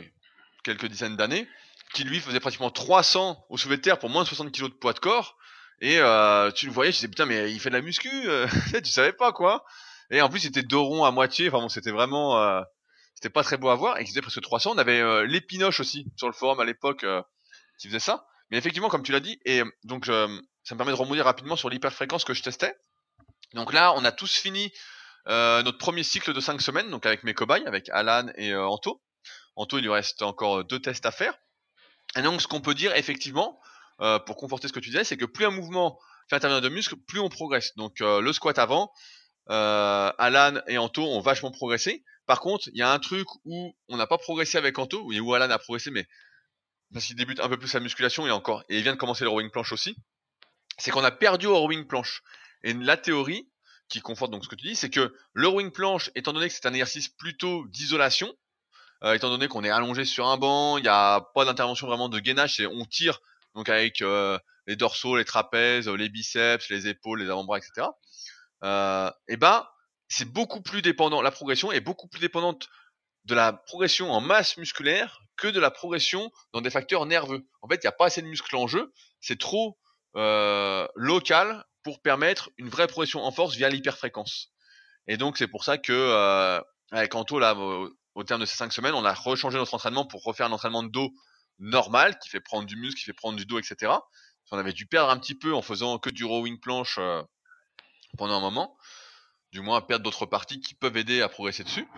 quelques 0.63 0.87
dizaines 0.87 1.17
d'années, 1.17 1.49
qui 1.95 2.05
lui 2.05 2.21
faisait 2.21 2.41
pratiquement 2.41 2.71
300 2.71 3.47
au 3.49 3.57
soulevé 3.57 3.79
de 3.79 3.83
terre 3.83 3.99
pour 3.99 4.11
moins 4.11 4.23
de 4.23 4.29
60 4.29 4.53
kg 4.53 4.65
de 4.65 4.75
poids 4.75 4.93
de 4.93 5.01
corps. 5.01 5.37
Et 5.85 5.99
euh, 5.99 6.51
tu 6.51 6.65
le 6.65 6.73
voyais, 6.73 6.91
tu 6.93 6.97
disais 6.97 7.09
putain 7.09 7.27
mais 7.27 7.53
il 7.53 7.61
fait 7.61 7.69
de 7.69 7.75
la 7.75 7.83
muscu, 7.83 8.09
euh, 8.27 8.47
tu 8.83 8.91
savais 8.91 9.13
pas 9.13 9.33
quoi. 9.35 9.67
Et 10.11 10.23
en 10.23 10.31
plus 10.31 10.41
c'était 10.41 10.63
doron 10.63 11.05
à 11.05 11.11
moitié, 11.11 11.49
enfin 11.49 11.59
bon 11.59 11.69
c'était 11.69 11.91
vraiment, 11.91 12.41
euh, 12.41 12.63
c'était 13.15 13.29
pas 13.29 13.43
très 13.43 13.59
beau 13.59 13.69
à 13.69 13.75
voir. 13.75 13.99
Et 13.99 14.03
il 14.03 14.07
faisait 14.07 14.23
presque 14.23 14.41
300. 14.41 14.73
On 14.77 14.79
avait 14.79 15.27
l'épinoche 15.27 15.81
aussi 15.81 16.07
sur 16.17 16.27
le 16.27 16.33
forum 16.33 16.59
à 16.59 16.65
l'époque 16.65 17.05
qui 17.79 17.89
faisait 17.89 17.99
ça. 17.99 18.25
Mais 18.51 18.57
effectivement 18.57 18.89
comme 18.89 19.03
tu 19.03 19.13
l'as 19.13 19.21
dit, 19.21 19.39
et 19.45 19.63
donc 19.83 20.07
ça 20.07 20.75
me 20.75 20.77
permet 20.79 20.93
de 20.93 20.97
rebondir 20.97 21.27
rapidement 21.27 21.55
sur 21.55 21.69
l'hyperfréquence 21.69 22.25
que 22.25 22.33
je 22.33 22.43
testais. 22.43 22.75
Donc 23.53 23.75
là 23.75 23.93
on 23.95 24.07
a 24.07 24.13
tous 24.13 24.39
fini 24.39 24.73
notre 25.27 25.77
premier 25.77 26.03
cycle 26.03 26.33
de 26.33 26.41
5 26.41 26.63
semaines, 26.63 26.89
donc 26.89 27.05
avec 27.05 27.25
mes 27.25 27.35
cobayes, 27.35 27.67
avec 27.67 27.91
Alan 27.91 28.29
et 28.39 28.57
Anto. 28.57 29.03
Anto 29.55 29.77
il 29.77 29.83
lui 29.83 29.91
reste 29.91 30.23
encore 30.23 30.65
deux 30.65 30.81
tests 30.81 31.05
à 31.05 31.11
faire. 31.11 31.37
Et 32.17 32.23
donc 32.23 32.41
ce 32.41 32.49
qu'on 32.49 32.63
peut 32.63 32.75
dire 32.75 32.97
effectivement, 32.97 33.61
euh, 34.01 34.19
pour 34.19 34.37
conforter 34.37 34.69
ce 34.69 34.73
que 34.73 34.81
tu 34.81 34.91
disais, 34.91 35.05
c'est 35.05 35.17
que 35.17 35.25
plus 35.25 35.45
un 35.45 35.51
mouvement 35.51 35.99
fait 36.29 36.37
intervenir 36.37 36.63
de 36.63 36.69
muscles, 36.69 36.97
plus 37.07 37.21
on 37.21 37.29
progresse. 37.29 37.75
Donc 37.77 38.01
euh, 38.01 38.21
le 38.21 38.33
squat 38.33 38.59
avant, 38.59 38.93
euh, 39.51 40.11
Alan 40.19 40.61
et 40.67 40.79
Anto 40.79 41.03
ont 41.03 41.21
vachement 41.21 41.51
progressé. 41.51 42.05
Par 42.27 42.41
contre, 42.41 42.69
il 42.73 42.79
y 42.79 42.83
a 42.83 42.91
un 42.91 42.99
truc 42.99 43.27
où 43.45 43.77
on 43.89 43.97
n'a 43.97 44.07
pas 44.07 44.19
progressé 44.19 44.59
avec 44.59 44.79
Anto, 44.79 45.07
où 45.07 45.35
Alan 45.35 45.51
a 45.51 45.59
progressé, 45.59 45.91
mais 45.91 46.09
parce 46.93 47.07
qu'il 47.07 47.17
débute 47.17 47.41
un 47.41 47.49
peu 47.49 47.59
plus 47.59 47.69
sa 47.69 47.81
musculation 47.81 48.27
et 48.27 48.31
encore, 48.31 48.65
et 48.69 48.79
il 48.79 48.83
vient 48.83 48.95
de 48.95 48.99
commencer 48.99 49.25
le 49.25 49.31
rowing 49.31 49.51
planche 49.51 49.73
aussi, 49.73 49.97
c'est 50.79 50.91
qu'on 50.91 51.05
a 51.05 51.11
perdu 51.11 51.47
au 51.47 51.59
rowing 51.59 51.87
planche. 51.87 52.23
Et 52.63 52.73
la 52.73 52.97
théorie, 52.97 53.49
qui 53.89 54.01
conforte 54.01 54.31
donc 54.31 54.45
ce 54.45 54.49
que 54.49 54.55
tu 54.55 54.67
dis, 54.67 54.77
c'est 54.77 54.91
que 54.91 55.15
le 55.35 55.49
rowing 55.49 55.71
planche, 55.71 56.11
étant 56.15 56.33
donné 56.33 56.49
que 56.49 56.55
c'est 56.55 56.67
un 56.67 56.73
exercice 56.73 57.09
plutôt 57.09 57.67
d'isolation, 57.69 58.33
étant 59.13 59.29
donné 59.29 59.49
qu'on 59.49 59.65
est 59.65 59.71
allongé 59.71 60.07
sur 60.07 60.27
un 60.27 60.39
banc, 60.39 60.79
il 60.79 60.83
n'y 60.83 60.89
a 60.89 61.21
pas 61.35 61.45
d'intervention 61.45 61.87
vraiment 61.87 62.09
de 62.09 62.19
gainage, 62.19 62.59
et 62.59 62.67
on 62.67 62.87
tire 62.87 63.21
donc 63.55 63.69
avec 63.69 64.03
euh, 64.03 64.39
les 64.67 64.77
dorsaux, 64.77 65.17
les 65.17 65.25
trapèzes, 65.25 65.89
les 65.89 66.09
biceps, 66.09 66.69
les 66.71 66.89
épaules, 66.89 67.23
les 67.23 67.31
avant-bras, 67.31 67.59
etc. 67.59 67.89
Euh, 68.63 69.11
et 69.29 69.37
ben 69.37 69.67
c'est 70.09 70.31
beaucoup 70.31 70.61
plus 70.61 70.83
dépendant, 70.83 71.23
la 71.23 71.31
progression 71.31 71.73
est 71.73 71.81
beaucoup 71.81 72.09
plus 72.09 72.21
dépendante 72.21 72.69
de 73.25 73.35
la 73.35 73.53
progression 73.53 74.13
en 74.13 74.21
masse 74.21 74.57
musculaire 74.57 75.23
que 75.37 75.49
de 75.49 75.59
la 75.59 75.71
progression 75.71 76.31
dans 76.53 76.61
des 76.61 76.71
facteurs 76.71 77.07
nerveux. 77.07 77.47
En 77.63 77.69
fait, 77.69 77.77
il 77.77 77.87
n'y 77.87 77.89
a 77.89 77.93
pas 77.93 78.07
assez 78.07 78.23
de 78.23 78.27
muscles 78.27 78.55
en 78.57 78.67
jeu, 78.67 78.93
c'est 79.21 79.39
trop 79.39 79.79
euh, 80.17 80.87
local 80.95 81.65
pour 81.83 82.01
permettre 82.01 82.51
une 82.59 82.69
vraie 82.69 82.87
progression 82.87 83.25
en 83.25 83.33
force 83.33 83.57
via 83.57 83.69
l'hyperfréquence. 83.69 84.53
Et 85.07 85.17
donc 85.17 85.37
c'est 85.37 85.49
pour 85.49 85.65
ça 85.65 85.79
que 85.79 85.93
euh, 85.93 86.61
là, 86.91 87.55
au, 88.15 88.25
terme 88.25 88.41
de 88.41 88.47
ces 88.47 88.57
cinq 88.57 88.73
semaines, 88.73 88.95
on 88.95 89.05
a 89.05 89.13
rechangé 89.13 89.59
notre 89.59 89.75
entraînement 89.75 90.07
pour 90.07 90.23
refaire 90.23 90.47
un 90.47 90.53
entraînement 90.53 90.83
de 90.83 90.89
dos 90.89 91.11
normal 91.59 92.19
qui 92.19 92.29
fait 92.29 92.41
prendre 92.41 92.67
du 92.67 92.77
muscle, 92.77 92.99
qui 92.99 93.05
fait 93.05 93.13
prendre 93.13 93.37
du 93.37 93.47
dos, 93.47 93.59
etc. 93.59 93.93
On 94.51 94.59
avait 94.59 94.73
dû 94.73 94.87
perdre 94.87 95.11
un 95.11 95.19
petit 95.19 95.35
peu 95.35 95.53
en 95.53 95.63
faisant 95.63 95.99
que 95.99 96.11
du 96.11 96.25
rowing 96.25 96.61
planche 96.61 96.97
euh, 96.99 97.23
pendant 98.17 98.37
un 98.37 98.41
moment, 98.41 98.77
du 99.51 99.61
moins 99.61 99.81
perdre 99.81 100.05
d'autres 100.05 100.27
parties 100.27 100.61
qui 100.61 100.75
peuvent 100.75 100.97
aider 100.97 101.23
à 101.23 101.29
progresser 101.29 101.65
dessus. 101.65 101.89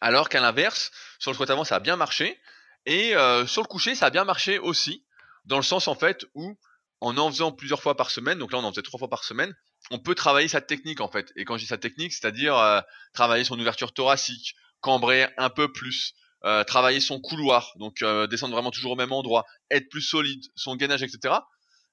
Alors 0.00 0.28
qu'à 0.28 0.40
l'inverse, 0.40 0.90
sur 1.20 1.30
le 1.30 1.34
squat 1.34 1.50
avant, 1.50 1.62
ça 1.62 1.76
a 1.76 1.80
bien 1.80 1.94
marché. 1.94 2.40
Et 2.86 3.14
euh, 3.14 3.46
sur 3.46 3.62
le 3.62 3.68
coucher, 3.68 3.94
ça 3.94 4.06
a 4.06 4.10
bien 4.10 4.24
marché 4.24 4.58
aussi, 4.58 5.04
dans 5.44 5.56
le 5.56 5.62
sens 5.62 5.86
en 5.86 5.94
fait 5.94 6.26
où 6.34 6.58
en 7.00 7.16
en 7.16 7.30
faisant 7.30 7.52
plusieurs 7.52 7.82
fois 7.82 7.96
par 7.96 8.10
semaine, 8.10 8.38
donc 8.38 8.52
là 8.52 8.58
on 8.58 8.64
en 8.64 8.70
faisait 8.70 8.82
trois 8.82 8.98
fois 8.98 9.08
par 9.08 9.24
semaine, 9.24 9.54
on 9.90 9.98
peut 9.98 10.14
travailler 10.14 10.48
sa 10.48 10.60
technique 10.60 11.00
en 11.00 11.08
fait. 11.08 11.32
Et 11.36 11.44
quand 11.44 11.56
je 11.56 11.62
dis 11.62 11.68
sa 11.68 11.78
technique, 11.78 12.12
c'est-à-dire 12.12 12.56
euh, 12.56 12.80
travailler 13.12 13.44
son 13.44 13.58
ouverture 13.58 13.92
thoracique, 13.92 14.54
cambrer 14.80 15.28
un 15.36 15.50
peu 15.50 15.72
plus, 15.72 16.14
euh, 16.44 16.64
travailler 16.64 17.00
son 17.00 17.20
couloir, 17.20 17.72
donc 17.76 18.04
descendre 18.30 18.54
vraiment 18.54 18.70
toujours 18.70 18.92
au 18.92 18.96
même 18.96 19.12
endroit, 19.12 19.44
être 19.70 19.88
plus 19.88 20.02
solide, 20.02 20.44
son 20.54 20.76
gainage, 20.76 21.02
etc. 21.02 21.34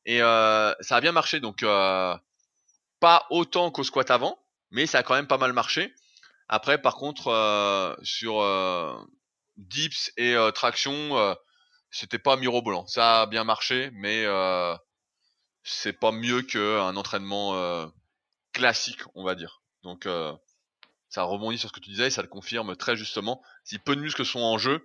Et 0.06 0.20
ça 0.20 0.96
a 0.96 1.02
bien 1.02 1.12
marché, 1.12 1.40
donc 1.40 1.64
pas 3.00 3.26
autant 3.30 3.72
qu'au 3.72 3.84
squat 3.84 4.12
avant, 4.12 4.38
mais 4.72 4.86
ça 4.86 5.00
a 5.00 5.04
quand 5.04 5.16
même 5.16 5.28
pas 5.28 5.38
mal 5.38 5.54
marché. 5.54 5.94
Après, 6.48 6.82
par 6.82 6.96
contre, 6.96 7.28
euh, 7.28 7.96
sur 8.02 8.42
euh, 8.42 8.98
dips 9.58 10.12
et 10.18 10.36
euh, 10.36 10.52
traction, 10.52 11.38
c'était 11.92 12.20
pas 12.20 12.38
mirobolant. 12.38 12.88
Ça 12.88 13.22
a 13.22 13.26
bien 13.28 13.44
marché, 13.44 13.92
mais 13.94 14.26
c'est 15.64 15.94
pas 15.94 16.12
mieux 16.12 16.42
qu'un 16.42 16.96
entraînement 16.96 17.92
classique, 18.54 19.02
on 19.16 19.24
va 19.24 19.36
dire. 19.36 19.62
Donc, 19.84 20.08
ça 21.10 21.24
rebondit 21.24 21.58
sur 21.58 21.70
ce 21.70 21.74
que 21.74 21.80
tu 21.80 21.90
disais 21.90 22.08
et 22.08 22.12
ça 22.12 22.22
le 22.22 22.28
confirme 22.28 22.76
très 22.76 22.96
justement. 22.96 23.42
Si 23.64 23.80
peu 23.80 23.96
de 23.96 24.02
muscles 24.02 24.26
sont 24.26 24.40
en 24.40 24.58
jeu, 24.58 24.84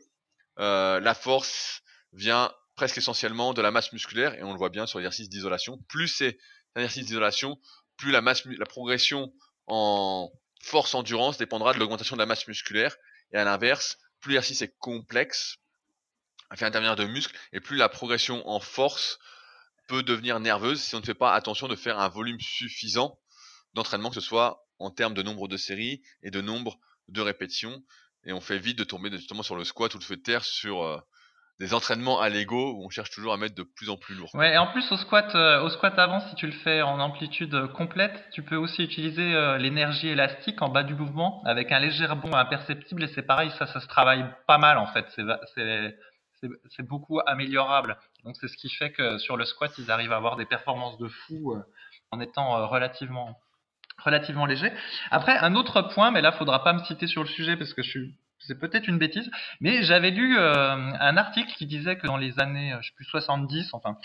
la 0.57 1.15
force 1.15 1.83
vient 2.13 2.53
presque 2.77 2.99
essentiellement 2.99 3.55
de 3.55 3.63
la 3.63 3.71
masse 3.71 3.93
musculaire 3.93 4.35
et 4.35 4.43
on 4.43 4.53
le 4.53 4.59
voit 4.59 4.71
bien 4.71 4.87
sur 4.87 4.99
l'exercice 4.99 5.29
d'isolation. 5.29 5.79
Plus 5.89 6.09
c'est 6.09 6.39
un 6.75 6.81
exercice 6.81 7.07
d'isolation, 7.07 7.61
plus 7.97 8.11
la 8.11 8.21
masse, 8.21 8.45
la 8.47 8.67
progression 8.67 9.33
en 9.67 10.31
force 10.61 10.95
endurance 10.95 11.39
dépendra 11.39 11.73
de 11.73 11.79
l'augmentation 11.79 12.17
de 12.17 12.21
la 12.21 12.27
masse 12.27 12.49
musculaire. 12.49 12.97
Et 13.33 13.37
à 13.37 13.45
l'inverse, 13.45 13.99
plus 14.21 14.33
l'exercice 14.33 14.63
est 14.63 14.75
complexe, 14.79 15.59
à 16.51 16.57
faire 16.57 16.69
intervenir 16.69 16.97
de 16.97 17.05
muscles, 17.05 17.37
et 17.53 17.61
plus 17.61 17.77
la 17.77 17.89
progression 17.89 18.49
en 18.49 18.61
force 18.61 19.19
peut 19.89 20.03
devenir 20.03 20.41
nerveuse 20.41 20.81
si 20.81 20.95
on 20.95 21.01
ne 21.01 21.05
fait 21.05 21.15
pas 21.15 21.35
attention 21.35 21.69
de 21.69 21.77
faire 21.77 21.99
un 21.99 22.09
volume 22.09 22.41
suffisant 22.41 23.21
d'entraînement, 23.75 24.09
que 24.09 24.15
ce 24.15 24.21
soit 24.21 24.64
en 24.79 24.91
termes 24.91 25.15
de 25.15 25.23
nombre 25.23 25.49
de 25.49 25.57
séries 25.57 26.03
et 26.23 26.31
de 26.31 26.41
nombre 26.41 26.79
de 27.09 27.21
répétitions. 27.21 27.83
Et 28.25 28.33
on 28.33 28.41
fait 28.41 28.59
vite 28.59 28.79
de 28.79 28.85
tomber 28.85 29.11
justement 29.11 29.43
sur 29.43 29.57
le 29.57 29.65
squat 29.65 29.95
ou 29.95 29.99
le 29.99 30.05
feu 30.05 30.17
de 30.17 30.23
terre 30.23 30.45
sur 30.45 30.83
euh, 30.83 30.99
des 31.61 31.73
entraînements 31.73 32.21
à 32.21 32.29
l'ego 32.29 32.73
où 32.73 32.85
on 32.85 32.91
cherche 32.91 33.11
toujours 33.11 33.33
à 33.33 33.37
mettre 33.37 33.55
de 33.55 33.63
plus 33.63 33.89
en 33.89 33.97
plus 33.97 34.15
lourd. 34.15 34.31
Ouais, 34.35 34.55
et 34.55 34.59
en 34.59 34.67
plus 34.69 34.91
au 34.91 34.97
squat, 34.97 35.35
euh, 35.35 35.63
au 35.63 35.69
squat 35.69 35.97
avant, 35.99 36.21
si 36.29 36.35
tu 36.35 36.47
le 36.47 36.53
fais 36.53 36.83
en 36.83 36.99
amplitude 36.99 37.69
complète, 37.73 38.29
tu 38.33 38.43
peux 38.43 38.57
aussi 38.57 38.83
utiliser 38.83 39.35
euh, 39.35 39.59
l'énergie 39.59 40.09
élastique 40.09 40.61
en 40.63 40.69
bas 40.69 40.83
du 40.83 40.95
mouvement 40.95 41.43
avec 41.45 41.71
un 41.71 41.79
léger 41.79 42.07
rebond 42.07 42.35
imperceptible 42.35 43.05
et 43.05 43.09
c'est 43.09 43.23
pareil, 43.23 43.53
ça, 43.59 43.67
ça 43.67 43.81
se 43.81 43.87
travaille 43.87 44.25
pas 44.49 44.59
mal 44.59 44.79
en 44.79 44.87
fait. 44.87 45.07
C'est, 45.15 45.97
c'est, 46.71 46.83
beaucoup 46.83 47.21
améliorable. 47.25 47.97
Donc 48.25 48.37
c'est 48.39 48.49
ce 48.49 48.57
qui 48.57 48.69
fait 48.69 48.93
que 48.93 49.17
sur 49.19 49.37
le 49.37 49.45
squat, 49.45 49.73
ils 49.79 49.91
arrivent 49.91 50.13
à 50.13 50.17
avoir 50.17 50.37
des 50.37 50.45
performances 50.45 50.99
de 50.99 51.09
fou 51.09 51.53
euh, 51.53 51.63
en 52.11 52.21
étant 52.21 52.67
relativement 52.69 53.39
relativement 53.99 54.47
léger. 54.47 54.73
Après, 55.11 55.37
un 55.39 55.55
autre 55.55 55.83
point, 55.83 56.11
mais 56.11 56.21
là, 56.21 56.33
faudra 56.33 56.63
pas 56.63 56.73
me 56.73 56.83
citer 56.85 57.07
sur 57.07 57.23
le 57.23 57.29
sujet 57.29 57.57
parce 57.57 57.75
que 57.75 57.83
je 57.83 57.91
suis 57.91 58.15
c'est 58.47 58.59
peut-être 58.59 58.89
une 58.89 58.99
bêtise, 58.99 59.31
mais 59.61 59.83
j'avais 59.85 60.11
lu 60.11 60.37
euh, 60.39 60.75
un 60.75 61.17
article 61.17 61.53
qui 61.55 61.67
disait 61.67 61.97
que 61.97 62.07
dans 62.07 62.17
les 62.17 62.39
années, 62.41 62.73
euh, 62.73 62.79
je 62.83 62.89
sais 62.89 62.95
plus 62.95 63.07
70, 63.07 63.73
enfin, 63.73 63.97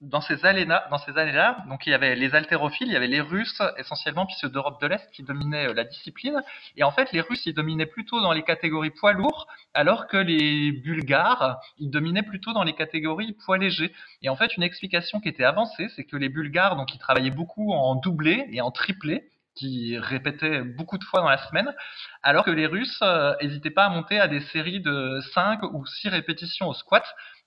dans 0.00 0.22
ces 0.22 0.46
années-là, 0.46 0.86
dans 0.90 0.98
ces 0.98 1.18
années-là, 1.18 1.64
donc 1.68 1.86
il 1.86 1.90
y 1.90 1.94
avait 1.94 2.14
les 2.14 2.34
haltérophiles, 2.34 2.88
il 2.88 2.92
y 2.92 2.96
avait 2.96 3.06
les 3.06 3.20
Russes 3.20 3.60
essentiellement, 3.76 4.24
puis 4.24 4.34
ceux 4.40 4.48
d'Europe 4.48 4.80
de 4.80 4.86
l'Est 4.86 5.10
qui 5.12 5.22
dominaient 5.22 5.68
euh, 5.68 5.74
la 5.74 5.84
discipline. 5.84 6.40
Et 6.76 6.84
en 6.84 6.90
fait, 6.90 7.12
les 7.12 7.20
Russes, 7.20 7.44
ils 7.44 7.54
dominaient 7.54 7.86
plutôt 7.86 8.20
dans 8.20 8.32
les 8.32 8.42
catégories 8.42 8.90
poids 8.90 9.12
lourds, 9.12 9.46
alors 9.74 10.06
que 10.06 10.16
les 10.16 10.72
Bulgares, 10.72 11.60
ils 11.78 11.90
dominaient 11.90 12.22
plutôt 12.22 12.52
dans 12.52 12.64
les 12.64 12.72
catégories 12.72 13.34
poids 13.44 13.58
légers. 13.58 13.92
Et 14.22 14.30
en 14.30 14.36
fait, 14.36 14.56
une 14.56 14.62
explication 14.62 15.20
qui 15.20 15.28
était 15.28 15.44
avancée, 15.44 15.88
c'est 15.94 16.04
que 16.04 16.16
les 16.16 16.30
Bulgares, 16.30 16.76
donc 16.76 16.94
ils 16.94 16.98
travaillaient 16.98 17.30
beaucoup 17.30 17.72
en 17.72 17.94
doublé 17.94 18.46
et 18.52 18.62
en 18.62 18.70
triplé, 18.70 19.28
qui 19.54 19.98
répétaient 19.98 20.62
beaucoup 20.62 20.96
de 20.96 21.04
fois 21.04 21.20
dans 21.20 21.28
la 21.28 21.36
semaine, 21.36 21.74
alors 22.22 22.44
que 22.44 22.50
les 22.50 22.66
Russes 22.66 23.02
n'hésitaient 23.42 23.68
euh, 23.68 23.74
pas 23.74 23.84
à 23.84 23.90
monter 23.90 24.18
à 24.18 24.28
des 24.28 24.40
séries 24.40 24.80
de 24.80 25.20
5 25.34 25.62
ou 25.74 25.84
6 25.84 26.08
répétitions 26.08 26.68
au 26.68 26.74
squat. 26.74 27.04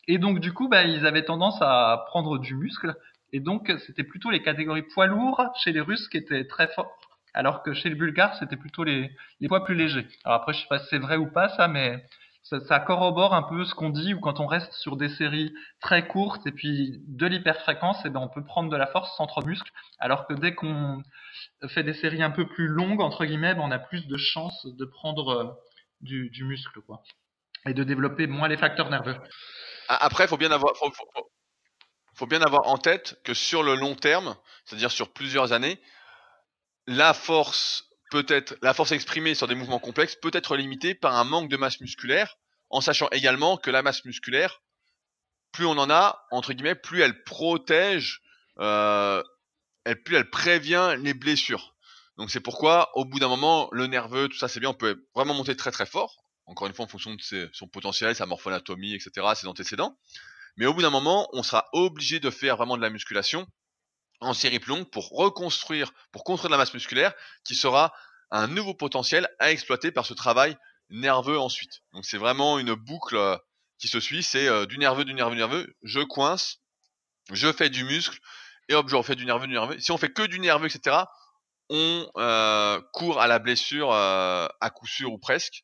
Et 0.08 0.18
donc 0.18 0.39
du 0.39 0.54
coup, 0.54 0.68
bah, 0.68 0.84
ils 0.84 1.06
avaient 1.06 1.26
tendance 1.26 1.62
à 1.62 2.06
prendre 2.08 2.38
du 2.38 2.56
muscle. 2.56 2.95
Et 3.32 3.39
donc 3.39 3.72
c'était 3.86 4.04
plutôt 4.04 4.30
les 4.30 4.43
catégories 4.43 4.84
poids 4.84 5.08
lourds 5.08 5.41
chez 5.64 5.72
les 5.72 5.82
Russes 5.82 6.08
qui 6.08 6.18
étaient 6.18 6.45
très 6.45 6.68
forts, 6.68 6.99
alors 7.34 7.64
que 7.64 7.74
chez 7.74 7.89
les 7.89 7.95
Bulgares, 7.95 8.36
c'était 8.38 8.58
plutôt 8.58 8.84
les, 8.84 9.12
poids 9.47 9.66
plus 9.66 9.76
légers. 9.76 10.08
Alors 10.24 10.39
après, 10.39 10.54
je 10.54 10.62
sais 10.62 10.68
pas 10.70 10.80
si 10.80 10.88
c'est 10.89 10.99
vrai 10.99 11.18
ou 11.18 11.26
pas 11.26 11.49
ça, 11.49 11.68
mais 11.68 12.06
ça, 12.43 12.80
corrobore 12.80 13.34
un 13.34 13.43
peu 13.43 13.64
ce 13.66 13.74
qu'on 13.74 13.89
dit, 13.89 14.14
ou 14.14 14.20
quand 14.20 14.39
on 14.39 14.45
reste 14.45 14.72
sur 14.74 14.97
des 14.97 15.10
séries 15.10 15.54
très 15.80 16.08
courtes 16.08 16.45
et 16.45 16.51
puis 16.51 17.01
de 17.08 17.26
l'hyperfréquence, 17.26 18.01
eh 18.06 18.10
ben 18.10 18.20
on 18.20 18.28
peut 18.28 18.43
prendre 18.43 18.70
de 18.70 18.76
la 18.76 18.86
force 18.86 19.16
sans 19.18 19.28
trop 19.28 19.41
de 19.41 19.47
muscle, 19.47 19.72
alors 19.97 20.28
que 20.28 20.34
dès 20.34 20.54
qu'on 20.54 21.01
fait 21.70 21.84
des 21.84 21.93
séries 21.93 22.22
un 22.22 22.32
peu 22.32 22.45
plus 22.45 22.68
longues, 22.68 23.01
entre 23.01 23.26
guillemets, 23.26 23.56
ben, 23.56 23.62
on 23.64 23.72
a 23.72 23.80
plus 23.80 24.08
de 24.08 24.18
chances 24.18 24.66
de 24.66 24.86
prendre 24.86 25.30
euh, 25.30 25.45
du, 26.01 26.30
du, 26.30 26.43
muscle, 26.43 26.82
quoi, 26.82 27.01
et 27.66 27.74
de 27.74 27.84
développer 27.84 28.28
moins 28.28 28.49
les 28.49 28.58
facteurs 28.58 28.89
nerveux. 28.89 29.16
Après, 29.88 30.27
faut 30.27 30.38
bien 30.38 30.51
avoir, 30.51 30.73
faut, 32.15 32.25
bien 32.25 32.41
avoir 32.41 32.67
en 32.67 32.77
tête 32.77 33.19
que 33.23 33.34
sur 33.34 33.63
le 33.63 33.75
long 33.75 33.95
terme, 33.95 34.36
c'est-à-dire 34.65 34.91
sur 34.91 35.13
plusieurs 35.13 35.53
années, 35.53 35.81
la 36.88 37.13
force 37.13 37.86
peut-être 38.11 38.55
la 38.61 38.73
force 38.73 38.91
exprimée 38.91 39.34
sur 39.34 39.47
des 39.47 39.55
mouvements 39.55 39.79
complexes 39.79 40.15
peut 40.15 40.31
être 40.34 40.55
limitée 40.55 40.93
par 40.93 41.15
un 41.15 41.23
manque 41.23 41.49
de 41.49 41.57
masse 41.57 41.81
musculaire, 41.81 42.38
en 42.69 42.81
sachant 42.81 43.09
également 43.11 43.57
que 43.57 43.71
la 43.71 43.81
masse 43.81 44.05
musculaire, 44.05 44.61
plus 45.51 45.65
on 45.65 45.77
en 45.77 45.89
a, 45.89 46.25
entre 46.31 46.53
guillemets, 46.53 46.75
plus 46.75 47.01
elle 47.01 47.23
protège, 47.23 48.21
euh, 48.59 49.23
plus 50.05 50.15
elle 50.15 50.29
prévient 50.29 50.95
les 50.99 51.13
blessures. 51.13 51.75
Donc 52.17 52.29
c'est 52.29 52.39
pourquoi, 52.39 52.91
au 52.95 53.05
bout 53.05 53.19
d'un 53.19 53.27
moment, 53.27 53.69
le 53.71 53.88
nerveux, 53.88 54.27
tout 54.29 54.38
ça 54.38 54.47
c'est 54.47 54.59
bien, 54.59 54.69
on 54.69 54.75
peut 54.75 55.07
vraiment 55.15 55.34
monter 55.34 55.55
très 55.55 55.71
très 55.71 55.86
fort, 55.86 56.22
encore 56.46 56.68
une 56.68 56.74
fois 56.74 56.86
en 56.86 56.88
fonction 56.88 57.16
de 57.16 57.50
son 57.54 57.68
potentiel, 57.68 58.16
sa 58.16 58.26
morphoanatomie, 58.26 58.94
etc., 58.94 59.28
ses 59.36 59.48
antécédents. 59.48 59.98
Mais 60.58 60.66
au 60.66 60.74
bout 60.74 60.82
d'un 60.82 60.89
moment, 60.89 61.30
on 61.34 61.44
sera 61.44 61.68
obligé 61.74 62.20
de 62.20 62.30
faire 62.30 62.58
vraiment 62.58 62.78
de 62.78 62.82
la 62.82 62.89
musculation 62.89 63.48
en 64.20 64.34
série 64.34 64.60
longue 64.68 64.89
pour 64.89 65.10
reconstruire, 65.10 65.91
pour 66.12 66.24
construire 66.24 66.50
de 66.50 66.54
la 66.54 66.58
masse 66.58 66.74
musculaire 66.74 67.14
qui 67.44 67.56
sera 67.56 67.94
un 68.32 68.48
nouveau 68.48 68.74
potentiel 68.74 69.28
à 69.39 69.52
exploiter 69.52 69.91
par 69.91 70.06
ce 70.06 70.14
travail 70.14 70.58
nerveux 70.89 71.39
ensuite. 71.39 71.82
Donc 71.94 72.06
c'est 72.06 72.18
vraiment 72.18 72.60
une 72.60 72.74
boucle 72.74 73.16
euh, 73.16 73.38
qui 73.80 73.88
se 73.88 74.00
suit, 74.00 74.24
c'est 74.24 74.48
euh, 74.48 74.66
du 74.66 74.78
nerveux, 74.78 75.06
du 75.06 75.14
nerveux, 75.14 75.36
du 75.36 75.39
nerveux, 75.39 75.76
je 75.84 76.00
coince, 76.02 76.60
je 77.32 77.52
fais 77.52 77.70
du 77.70 77.84
muscle, 77.84 78.20
et 78.70 78.76
hop, 78.76 78.88
je 78.89 78.96
refais 78.96 79.16
du 79.16 79.26
nerveux, 79.26 79.48
du 79.48 79.54
nerveux. 79.54 79.80
Si 79.80 79.91
on 79.91 79.98
fait 79.98 80.12
que 80.12 80.24
du 80.24 80.39
nerveux, 80.39 80.68
etc., 80.68 80.98
on 81.70 82.10
euh, 82.18 82.82
court 82.94 83.22
à 83.22 83.28
la 83.28 83.39
blessure 83.39 83.91
à 83.94 84.70
coup 84.76 84.86
sûr 84.86 85.12
ou 85.12 85.18
presque. 85.18 85.64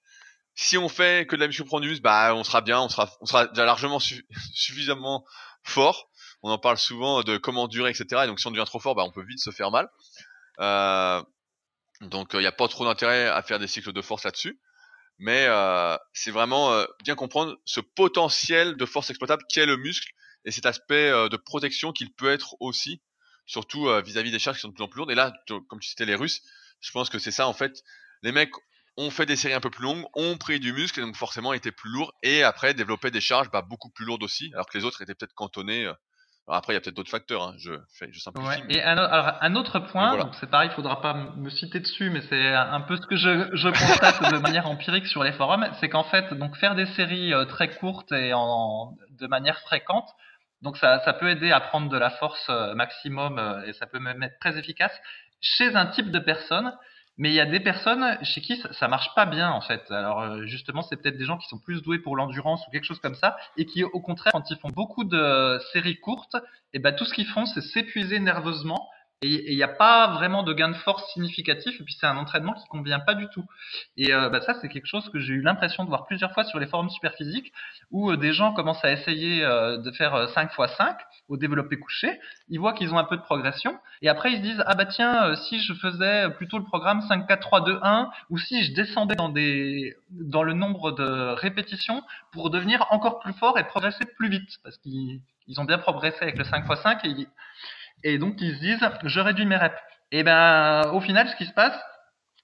Si 0.62 0.78
on 0.78 0.89
fait 0.89 1.26
que 1.26 1.36
de 1.36 1.41
la 1.41 1.47
du 1.47 1.64
muscle, 1.64 2.01
bah 2.01 2.36
on 2.36 2.43
sera 2.43 2.62
bien, 2.62 2.82
on 2.82 2.89
sera, 2.89 3.10
on 3.22 3.26
sera 3.26 3.47
déjà 3.47 3.66
largement 3.66 3.99
suffisamment 4.53 5.26
fort 5.64 6.10
on 6.41 6.51
en 6.51 6.57
parle 6.57 6.78
souvent 6.78 7.24
de 7.24 7.38
comment 7.38 7.68
durer, 7.68 7.89
etc. 7.89 8.22
Et 8.24 8.28
donc 8.28 8.39
si 8.39 8.47
on 8.47 8.51
devient 8.51 8.66
trop 8.66 8.80
fort, 8.80 8.95
bah, 8.95 9.03
on 9.03 9.12
peut 9.12 9.24
vite 9.24 9.39
se 9.39 9.51
faire 9.51 9.72
mal. 9.72 9.89
Euh, 10.60 11.22
donc 12.01 12.30
il 12.34 12.38
euh, 12.38 12.41
n'y 12.41 12.47
a 12.47 12.51
pas 12.51 12.68
trop 12.68 12.86
d'intérêt 12.86 13.28
à 13.28 13.41
faire 13.41 13.60
des 13.60 13.68
cycles 13.68 13.93
de 13.93 14.01
force 14.01 14.24
là-dessus. 14.24 14.60
Mais 15.18 15.45
euh, 15.47 15.97
c'est 16.14 16.32
vraiment 16.32 16.86
bien 17.03 17.16
comprendre 17.16 17.57
ce 17.66 17.82
potentiel 17.82 18.78
de 18.78 18.86
force 18.86 19.10
exploitable 19.10 19.43
qu'est 19.49 19.66
le 19.66 19.76
muscle 19.76 20.10
et 20.45 20.51
cet 20.51 20.66
aspect 20.66 21.12
de 21.12 21.36
protection 21.36 21.91
qu'il 21.91 22.14
peut 22.14 22.32
être 22.32 22.55
aussi, 22.62 23.01
surtout 23.45 23.89
vis-à-vis 24.05 24.32
des 24.32 24.39
charges 24.39 24.57
qui 24.57 24.62
sont 24.62 24.70
de 24.70 24.74
plus 24.74 24.84
en 24.84 24.88
plus 24.88 24.99
lourdes. 24.99 25.12
Et 25.12 25.16
là, 25.16 25.34
comme 25.68 25.80
tu 25.82 25.89
citais 25.89 26.05
les 26.05 26.16
Russes, 26.16 26.41
je 26.80 26.91
pense 26.91 27.10
que 27.10 27.20
c'est 27.20 27.32
ça 27.32 27.47
en 27.47 27.53
fait. 27.53 27.84
Les 28.22 28.32
mecs 28.32 28.53
ont 28.98 29.12
fait 29.12 29.26
des 29.26 29.36
séries 29.36 29.54
un 29.54 29.62
peu 29.62 29.70
plus 29.70 29.84
longues, 29.84 30.06
ont 30.16 30.38
pris 30.38 30.60
du 30.60 30.74
muscle 30.74 31.00
et 31.00 31.04
donc 31.04 31.16
forcément 31.16 31.54
étaient 31.54 31.72
plus 31.72 31.90
lourds 31.90 32.14
et 32.24 32.44
après 32.44 32.74
développaient 32.74 33.12
des 33.12 33.22
charges 33.22 33.50
bah, 33.52 33.62
beaucoup 33.62 33.90
plus 33.90 34.06
lourdes 34.06 34.24
aussi, 34.24 34.52
alors 34.54 34.68
que 34.68 34.78
les 34.78 34.84
autres 34.86 35.02
étaient 35.02 35.16
peut-être 35.16 35.34
cantonnés 35.36 35.86
Alors 35.86 36.58
après, 36.58 36.74
il 36.74 36.76
y 36.76 36.78
a 36.78 36.82
peut-être 36.82 36.96
d'autres 36.96 37.12
facteurs. 37.12 37.44
Hein. 37.44 37.54
Je, 37.60 37.74
fais, 37.98 38.10
je 38.12 38.20
simplifie. 38.20 38.48
Ouais. 38.48 38.64
mais- 38.68 38.76
Et 38.78 38.84
un, 38.84 38.98
o- 38.98 39.02
alors, 39.02 39.38
un 39.40 39.56
autre 39.56 39.80
point, 39.80 40.16
voilà. 40.16 40.32
c'est 40.40 40.50
pareil, 40.50 40.70
il 40.72 40.76
faudra 40.76 41.00
pas 41.02 41.14
me 41.14 41.50
citer 41.52 41.80
dessus, 41.80 42.10
mais 42.10 42.22
c'est 42.28 42.54
un 42.56 42.82
peu 42.82 42.98
ce 42.98 43.06
que 43.06 43.16
je, 43.16 43.50
je 43.56 43.70
constate 43.70 44.32
de 44.34 44.38
manière 44.40 44.66
empirique 44.68 45.06
sur 45.08 45.24
les 45.24 45.32
forums, 45.34 45.70
c'est 45.80 45.90
qu'en 45.90 46.04
fait, 46.06 46.34
donc 46.34 46.58
faire 46.58 46.74
des 46.76 46.88
séries 46.88 47.34
euh, 47.34 47.46
très 47.46 47.70
courtes 47.76 48.12
et 48.12 48.34
en, 48.34 48.96
de 49.12 49.28
manière 49.28 49.60
fréquente, 49.60 50.10
donc 50.64 50.76
ça, 50.78 51.00
ça 51.06 51.14
peut 51.14 51.30
aider 51.30 51.52
à 51.52 51.60
prendre 51.62 51.88
de 51.88 51.98
la 51.98 52.10
force 52.10 52.48
euh, 52.50 52.74
maximum 52.74 53.38
euh, 53.40 53.64
et 53.68 53.74
ça 53.74 53.86
peut 53.86 54.00
même 54.00 54.22
être 54.24 54.38
très 54.42 54.58
efficace 54.58 54.92
chez 55.42 55.76
un 55.76 55.86
type 55.86 56.10
de 56.12 56.20
personne. 56.20 56.74
Mais 57.20 57.30
il 57.30 57.36
y 57.36 57.41
a 57.41 57.45
des 57.45 57.59
personnes 57.59 58.17
chez 58.24 58.39
qui 58.39 58.55
ça, 58.55 58.72
ça 58.72 58.88
marche 58.88 59.13
pas 59.13 59.26
bien 59.26 59.51
en 59.51 59.59
fait. 59.59 59.91
Alors 59.91 60.22
euh, 60.22 60.45
justement, 60.45 60.82
c'est 60.82 60.95
peut-être 60.95 61.17
des 61.17 61.26
gens 61.26 61.38
qui 61.38 61.47
sont 61.49 61.59
plus 61.59 61.82
doués 61.82 61.99
pour 61.99 62.15
l'endurance 62.15 62.65
ou 62.65 62.72
quelque 62.72 62.86
chose 62.86 62.99
comme 62.99 63.15
ça, 63.15 63.36
et 63.57 63.65
qui 63.65 63.84
au 63.84 63.99
contraire, 63.99 64.32
quand 64.32 64.49
ils 64.49 64.57
font 64.57 64.70
beaucoup 64.70 65.03
de 65.03 65.59
séries 65.74 65.99
courtes, 65.99 66.38
et 66.74 66.80
ben 66.80 66.95
tout 66.95 67.03
ce 67.05 67.13
qu'ils 67.13 67.28
font, 67.28 67.45
c'est 67.45 67.61
s'épuiser 67.61 68.20
nerveusement. 68.20 68.89
Et 69.22 69.51
il 69.51 69.55
n'y 69.57 69.63
a 69.63 69.67
pas 69.67 70.07
vraiment 70.13 70.43
de 70.43 70.53
gain 70.53 70.70
de 70.70 70.76
force 70.76 71.11
significatif. 71.11 71.80
Et 71.80 71.84
puis 71.84 71.93
c'est 71.99 72.05
un 72.05 72.15
entraînement 72.15 72.53
qui 72.53 72.65
convient 72.70 73.01
pas 73.01 73.15
du 73.15 73.28
tout. 73.28 73.43
Et 73.97 74.13
euh, 74.13 74.30
bah, 74.30 74.39
ça, 74.39 74.53
c'est 74.61 74.70
quelque 74.70 74.86
chose 74.86 75.09
que 75.09 75.20
j'ai 75.20 75.34
eu 75.34 75.41
l'impression 75.41 75.84
de 75.84 75.89
voir 75.89 76.05
plusieurs 76.05 76.32
fois 76.32 76.45
sur 76.45 76.57
les 76.57 76.67
forums 76.67 76.89
superphysiques, 76.89 77.51
où 77.91 78.11
euh, 78.11 78.17
des 78.17 78.32
gens 78.32 78.53
commencent 78.53 78.84
à 78.86 78.91
essayer 78.93 79.43
euh, 79.43 79.78
de 79.78 79.91
faire 79.91 80.15
euh, 80.15 80.28
5 80.28 80.51
x 80.57 80.74
5 80.78 80.97
au 81.28 81.36
développé 81.36 81.78
couché. 81.78 82.17
Ils 82.47 82.59
voient 82.59 82.72
qu'ils 82.72 82.93
ont 82.93 82.97
un 82.97 83.03
peu 83.03 83.17
de 83.17 83.22
progression. 83.22 83.78
Et 84.01 84.07
après, 84.07 84.32
ils 84.32 84.38
se 84.38 84.41
disent, 84.41 84.63
ah 84.65 84.76
bah 84.76 84.86
tiens, 84.86 85.26
euh, 85.26 85.36
si 85.36 85.59
je 85.59 85.74
faisais 85.74 86.30
plutôt 86.38 86.57
le 86.57 86.63
programme 86.63 87.01
5, 87.01 87.28
4, 87.28 87.39
3, 87.41 87.61
2, 87.61 87.80
1, 87.84 88.09
ou 88.30 88.38
si 88.38 88.63
je 88.63 88.74
descendais 88.74 89.15
dans, 89.15 89.30
des, 89.30 89.97
dans 90.11 90.43
le 90.43 90.53
nombre 90.53 90.91
de 90.93 91.34
répétitions 91.34 92.03
pour 92.32 92.49
devenir 92.51 92.86
encore 92.91 93.20
plus 93.20 93.34
fort 93.34 93.59
et 93.59 93.65
progresser 93.65 94.05
plus 94.17 94.30
vite. 94.30 94.59
Parce 94.63 94.78
qu'ils 94.78 95.20
ils 95.47 95.59
ont 95.59 95.65
bien 95.65 95.80
progressé 95.80 96.20
avec 96.22 96.38
le 96.38 96.45
5 96.45 96.63
x 96.70 96.82
5 96.82 97.03
et, 97.03 97.09
ils- 97.09 97.28
et 98.04 98.18
donc 98.18 98.41
ils 98.41 98.56
se 98.56 98.60
disent, 98.60 98.89
je 99.04 99.20
réduis 99.20 99.45
mes 99.45 99.58
reps. 99.58 99.76
Et 100.12 100.24
ben, 100.24 100.91
au 100.93 101.02
final, 101.02 101.28
ce 101.30 101.36
qui 101.36 101.45
se 101.45 101.54
passe, 101.54 101.78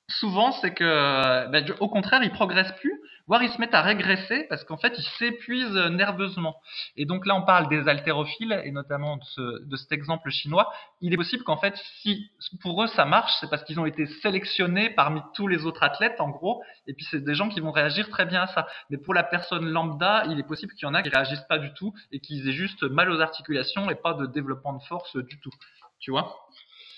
souvent, 0.07 0.51
c'est 0.51 0.73
que, 0.73 1.47
ben, 1.49 1.65
au 1.79 1.89
contraire, 1.89 2.21
ils 2.23 2.31
progressent 2.31 2.75
plus, 2.79 2.93
voire 3.27 3.41
ils 3.43 3.49
se 3.49 3.59
mettent 3.59 3.73
à 3.73 3.81
régresser 3.81 4.45
parce 4.49 4.63
qu'en 4.63 4.77
fait, 4.77 4.93
ils 4.97 5.07
s'épuisent 5.17 5.75
nerveusement. 5.91 6.61
Et 6.95 7.05
donc 7.05 7.25
là, 7.25 7.35
on 7.35 7.43
parle 7.43 7.67
des 7.69 7.87
haltérophiles 7.87 8.61
et 8.63 8.71
notamment 8.71 9.17
de, 9.17 9.65
de 9.65 9.75
cet 9.77 9.91
exemple 9.91 10.29
chinois. 10.29 10.71
Il 11.01 11.13
est 11.13 11.17
possible 11.17 11.43
qu'en 11.43 11.57
fait, 11.57 11.75
si 12.01 12.29
pour 12.61 12.83
eux 12.83 12.87
ça 12.87 13.05
marche, 13.05 13.33
c'est 13.39 13.49
parce 13.49 13.63
qu'ils 13.63 13.79
ont 13.79 13.85
été 13.85 14.05
sélectionnés 14.21 14.89
parmi 14.91 15.21
tous 15.33 15.47
les 15.47 15.65
autres 15.65 15.83
athlètes, 15.83 16.19
en 16.19 16.29
gros. 16.29 16.61
Et 16.87 16.93
puis 16.93 17.05
c'est 17.09 17.23
des 17.23 17.35
gens 17.35 17.49
qui 17.49 17.59
vont 17.59 17.71
réagir 17.71 18.09
très 18.09 18.25
bien 18.25 18.43
à 18.43 18.47
ça. 18.47 18.67
Mais 18.89 18.97
pour 18.97 19.13
la 19.13 19.23
personne 19.23 19.69
lambda, 19.69 20.25
il 20.29 20.39
est 20.39 20.47
possible 20.47 20.73
qu'il 20.73 20.87
y 20.87 20.89
en 20.89 20.93
a 20.93 21.01
qui 21.01 21.09
réagissent 21.09 21.45
pas 21.49 21.57
du 21.57 21.73
tout 21.73 21.93
et 22.11 22.19
qu'ils 22.19 22.47
aient 22.47 22.53
juste 22.53 22.83
mal 22.83 23.09
aux 23.09 23.21
articulations 23.21 23.89
et 23.89 23.95
pas 23.95 24.13
de 24.13 24.25
développement 24.27 24.73
de 24.73 24.83
force 24.83 25.15
du 25.15 25.39
tout. 25.39 25.51
Tu 25.99 26.11
vois? 26.11 26.35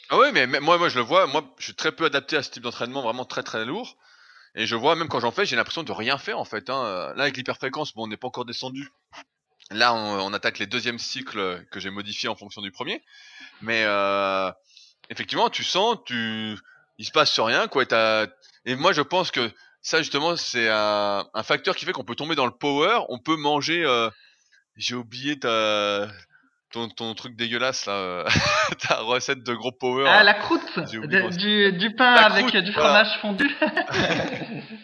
Ah 0.10 0.18
mais, 0.34 0.48
mais 0.48 0.60
moi, 0.60 0.78
moi, 0.78 0.90
je 0.90 0.98
le 0.98 1.04
vois. 1.04 1.28
Moi, 1.28 1.44
je 1.58 1.66
suis 1.66 1.76
très 1.76 1.92
peu 1.92 2.06
adapté 2.06 2.38
à 2.38 2.44
ce 2.44 2.52
type 2.52 2.64
d'entraînement, 2.64 3.02
vraiment 3.02 3.26
très 3.26 3.44
très 3.44 3.66
lourd. 3.66 3.98
Et 4.60 4.66
je 4.66 4.76
vois, 4.76 4.96
même 4.96 5.08
quand 5.08 5.20
j'en 5.20 5.30
fais, 5.32 5.46
j'ai 5.46 5.56
l'impression 5.56 5.84
de 5.84 5.92
rien 5.92 6.18
faire 6.18 6.40
en 6.40 6.44
fait. 6.44 6.70
Hein. 6.72 7.14
Là, 7.16 7.24
avec 7.24 7.38
l'hyperfréquence, 7.38 7.94
bon, 7.94 8.06
on 8.06 8.08
n'est 8.08 8.18
pas 8.18 8.28
encore 8.28 8.44
descendu. 8.44 8.90
Là, 9.70 9.94
on, 9.94 10.34
attaque 10.34 10.58
les 10.58 10.66
deuxièmes 10.66 10.98
cycles 10.98 11.64
que 11.72 11.80
j'ai 11.80 11.92
modifiés 11.92 12.28
en 12.28 12.36
fonction 12.36 12.62
du 12.64 12.72
premier. 12.72 13.04
Mais 13.62 13.84
euh, 13.86 14.52
effectivement, 15.12 15.50
tu 15.52 15.64
sens, 15.64 15.98
tu, 16.06 16.58
il 16.98 17.06
se 17.06 17.12
passe 17.12 17.40
rien, 17.40 17.68
quoi. 17.68 17.84
Et 18.66 18.76
moi, 18.76 18.94
je 18.94 19.02
pense 19.02 19.30
que 19.30 19.52
ça, 19.84 20.00
justement, 20.02 20.36
c'est 20.36 20.70
un, 20.70 21.28
un 21.34 21.44
facteur 21.44 21.76
qui 21.76 21.86
fait 21.86 21.92
qu'on 21.92 22.04
peut 22.04 22.16
tomber 22.16 22.36
dans 22.36 22.46
le 22.46 22.52
power. 22.52 23.02
On 23.10 23.20
peut 23.20 23.38
manger. 23.38 23.84
euh, 23.86 24.10
J'ai 24.76 24.96
oublié 24.96 25.38
ta, 25.38 26.08
ton, 26.78 26.90
ton 26.90 27.14
truc 27.16 27.36
dégueulasse 27.36 27.86
là, 27.88 27.94
euh, 27.94 28.24
ta 28.88 28.98
recette 29.02 29.44
de 29.44 29.54
gros 29.54 29.72
power. 29.72 30.06
Ah, 30.08 30.24
la 30.24 30.34
croûte 30.36 30.62
de- 30.78 31.38
du, 31.38 31.78
du 31.78 31.96
pain 31.96 32.16
La 32.16 32.26
avec 32.28 32.48
croûte, 32.48 32.64
du 32.64 32.72
voilà. 32.72 33.04
fromage 33.06 33.22
fondu. 33.22 33.56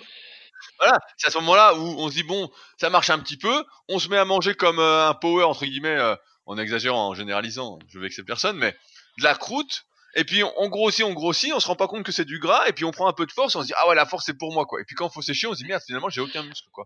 Voilà, 0.80 0.98
c'est 1.18 1.28
à 1.28 1.32
ce 1.32 1.38
moment-là 1.40 1.76
où 1.76 1.96
on 2.00 2.10
se 2.10 2.16
dit 2.16 2.24
bon, 2.24 2.50
ça 2.78 2.90
marche 2.90 3.10
un 3.10 3.20
petit 3.20 3.38
peu, 3.38 3.64
on 3.90 4.00
se 4.00 4.10
met 4.10 4.18
à 4.18 4.26
manger 4.26 4.54
comme 4.56 4.80
euh, 4.80 5.08
un 5.08 5.14
power 5.14 5.44
entre 5.44 5.66
guillemets, 5.66 5.98
euh, 5.98 6.16
en 6.46 6.58
exagérant, 6.58 7.10
en 7.10 7.14
généralisant, 7.14 7.80
je 7.88 8.00
vais 8.00 8.06
vexer 8.06 8.24
personne, 8.24 8.58
mais 8.58 8.76
de 9.20 9.24
la 9.24 9.36
croûte. 9.36 9.86
Et 10.16 10.26
puis 10.26 10.44
on, 10.44 10.52
on 10.58 10.70
grossit, 10.70 11.06
on 11.06 11.14
grossit, 11.14 11.54
on 11.54 11.60
se 11.60 11.68
rend 11.68 11.76
pas 11.76 11.88
compte 11.88 12.04
que 12.04 12.12
c'est 12.12 12.26
du 12.26 12.40
gras, 12.40 12.68
et 12.68 12.74
puis 12.74 12.86
on 12.86 12.92
prend 12.92 13.08
un 13.08 13.14
peu 13.14 13.26
de 13.26 13.32
force, 13.32 13.56
on 13.56 13.62
se 13.62 13.68
dit 13.68 13.74
ah 13.78 13.88
ouais 13.88 13.96
la 13.96 14.06
force 14.06 14.26
c'est 14.26 14.38
pour 14.38 14.52
moi 14.54 14.66
quoi. 14.66 14.82
Et 14.82 14.84
puis 14.84 14.96
quand 14.96 15.10
faut 15.10 15.22
sécher, 15.22 15.48
on 15.48 15.54
se 15.54 15.58
dit 15.60 15.66
merde 15.66 15.82
finalement 15.86 16.10
j'ai 16.10 16.22
aucun 16.22 16.44
muscle 16.44 16.68
quoi. 16.72 16.86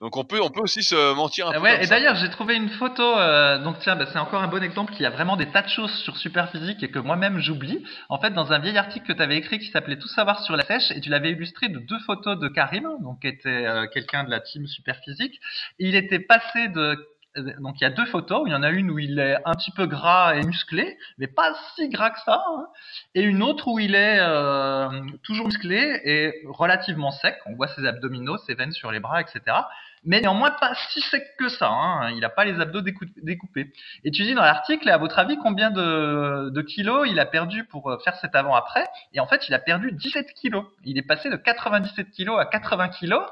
Donc 0.00 0.16
on 0.16 0.24
peut, 0.24 0.40
on 0.42 0.50
peut 0.50 0.60
aussi 0.60 0.82
se 0.82 1.14
mentir 1.14 1.46
un 1.48 1.52
Ah 1.52 1.54
peu. 1.54 1.60
ouais, 1.62 1.84
et 1.84 1.86
d'ailleurs, 1.86 2.16
j'ai 2.16 2.28
trouvé 2.28 2.56
une 2.56 2.68
photo. 2.68 3.02
euh, 3.02 3.58
donc 3.58 3.78
tiens, 3.80 3.96
bah, 3.96 4.06
c'est 4.12 4.18
encore 4.18 4.42
un 4.42 4.48
bon 4.48 4.62
exemple 4.62 4.92
qu'il 4.92 5.02
y 5.02 5.06
a 5.06 5.10
vraiment 5.10 5.36
des 5.36 5.46
tas 5.46 5.62
de 5.62 5.68
choses 5.68 5.92
sur 6.02 6.16
Superphysique 6.16 6.82
et 6.82 6.90
que 6.90 6.98
moi-même 6.98 7.38
j'oublie. 7.38 7.82
En 8.08 8.18
fait, 8.20 8.30
dans 8.30 8.52
un 8.52 8.58
vieil 8.58 8.76
article 8.76 9.06
que 9.06 9.12
tu 9.12 9.22
avais 9.22 9.36
écrit 9.36 9.58
qui 9.60 9.70
s'appelait 9.70 9.98
Tout 9.98 10.08
savoir 10.08 10.40
sur 10.42 10.56
la 10.56 10.64
sèche, 10.64 10.90
et 10.90 11.00
tu 11.00 11.08
l'avais 11.10 11.30
illustré 11.30 11.68
de 11.68 11.78
deux 11.78 11.98
photos 12.00 12.38
de 12.38 12.48
Karim, 12.48 12.88
donc 13.02 13.20
qui 13.20 13.28
était 13.28 13.48
euh, 13.48 13.86
quelqu'un 13.86 14.24
de 14.24 14.30
la 14.30 14.40
team 14.40 14.66
Superphysique. 14.66 15.40
Il 15.78 15.94
était 15.94 16.18
passé 16.18 16.68
de 16.68 16.98
donc 17.36 17.80
il 17.80 17.84
y 17.84 17.86
a 17.86 17.90
deux 17.90 18.06
photos, 18.06 18.42
il 18.46 18.52
y 18.52 18.54
en 18.54 18.62
a 18.62 18.70
une 18.70 18.90
où 18.90 18.98
il 18.98 19.18
est 19.18 19.36
un 19.44 19.52
petit 19.54 19.72
peu 19.72 19.86
gras 19.86 20.34
et 20.34 20.42
musclé, 20.42 20.96
mais 21.18 21.26
pas 21.26 21.54
si 21.74 21.88
gras 21.88 22.10
que 22.10 22.20
ça, 22.20 22.42
hein. 22.46 22.66
et 23.14 23.22
une 23.22 23.42
autre 23.42 23.68
où 23.68 23.78
il 23.78 23.94
est 23.94 24.18
euh, 24.20 24.88
toujours 25.22 25.46
musclé 25.46 26.00
et 26.04 26.42
relativement 26.46 27.10
sec. 27.10 27.36
On 27.46 27.54
voit 27.54 27.68
ses 27.68 27.86
abdominaux, 27.86 28.38
ses 28.38 28.54
veines 28.54 28.72
sur 28.72 28.92
les 28.92 29.00
bras, 29.00 29.20
etc 29.20 29.56
mais 30.04 30.20
néanmoins 30.20 30.50
pas 30.50 30.74
si 30.90 31.00
sec 31.00 31.24
que 31.38 31.48
ça. 31.48 31.68
Hein. 31.68 32.10
Il 32.10 32.20
n'a 32.20 32.28
pas 32.28 32.44
les 32.44 32.60
abdos 32.60 32.80
décou- 32.82 33.10
découpés. 33.22 33.72
Et 34.04 34.10
tu 34.10 34.22
dis 34.22 34.34
dans 34.34 34.42
l'article, 34.42 34.88
à 34.90 34.96
votre 34.98 35.18
avis, 35.18 35.36
combien 35.38 35.70
de, 35.70 36.62
kilos 36.62 37.06
il 37.08 37.18
a 37.20 37.26
perdu 37.26 37.64
pour 37.64 37.90
euh, 37.90 37.98
faire 38.04 38.14
cet 38.16 38.34
avant-après? 38.34 38.84
Et 39.12 39.20
en 39.20 39.26
fait, 39.26 39.48
il 39.48 39.54
a 39.54 39.58
perdu 39.58 39.92
17 39.92 40.32
kilos. 40.34 40.64
Il 40.84 40.98
est 40.98 41.02
passé 41.02 41.30
de 41.30 41.36
97 41.36 42.10
kilos 42.10 42.38
à 42.40 42.44
80 42.46 42.88
kilos. 42.90 43.22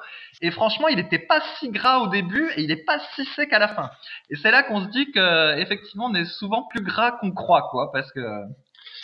Et 0.40 0.50
franchement, 0.50 0.88
il 0.88 0.96
n'était 0.96 1.18
pas 1.18 1.40
si 1.58 1.68
gras 1.70 1.98
au 1.98 2.08
début 2.08 2.50
et 2.56 2.62
il 2.62 2.68
n'est 2.68 2.84
pas 2.84 2.98
si 3.14 3.24
sec 3.26 3.52
à 3.52 3.58
la 3.58 3.68
fin. 3.68 3.90
Et 4.30 4.36
c'est 4.36 4.50
là 4.50 4.62
qu'on 4.62 4.82
se 4.82 4.88
dit 4.88 5.10
que 5.12 5.58
effectivement, 5.58 6.06
on 6.06 6.14
est 6.14 6.24
souvent 6.24 6.62
plus 6.70 6.82
gras 6.82 7.12
qu'on 7.12 7.32
croit, 7.32 7.68
quoi, 7.70 7.92
parce 7.92 8.10
que 8.12 8.20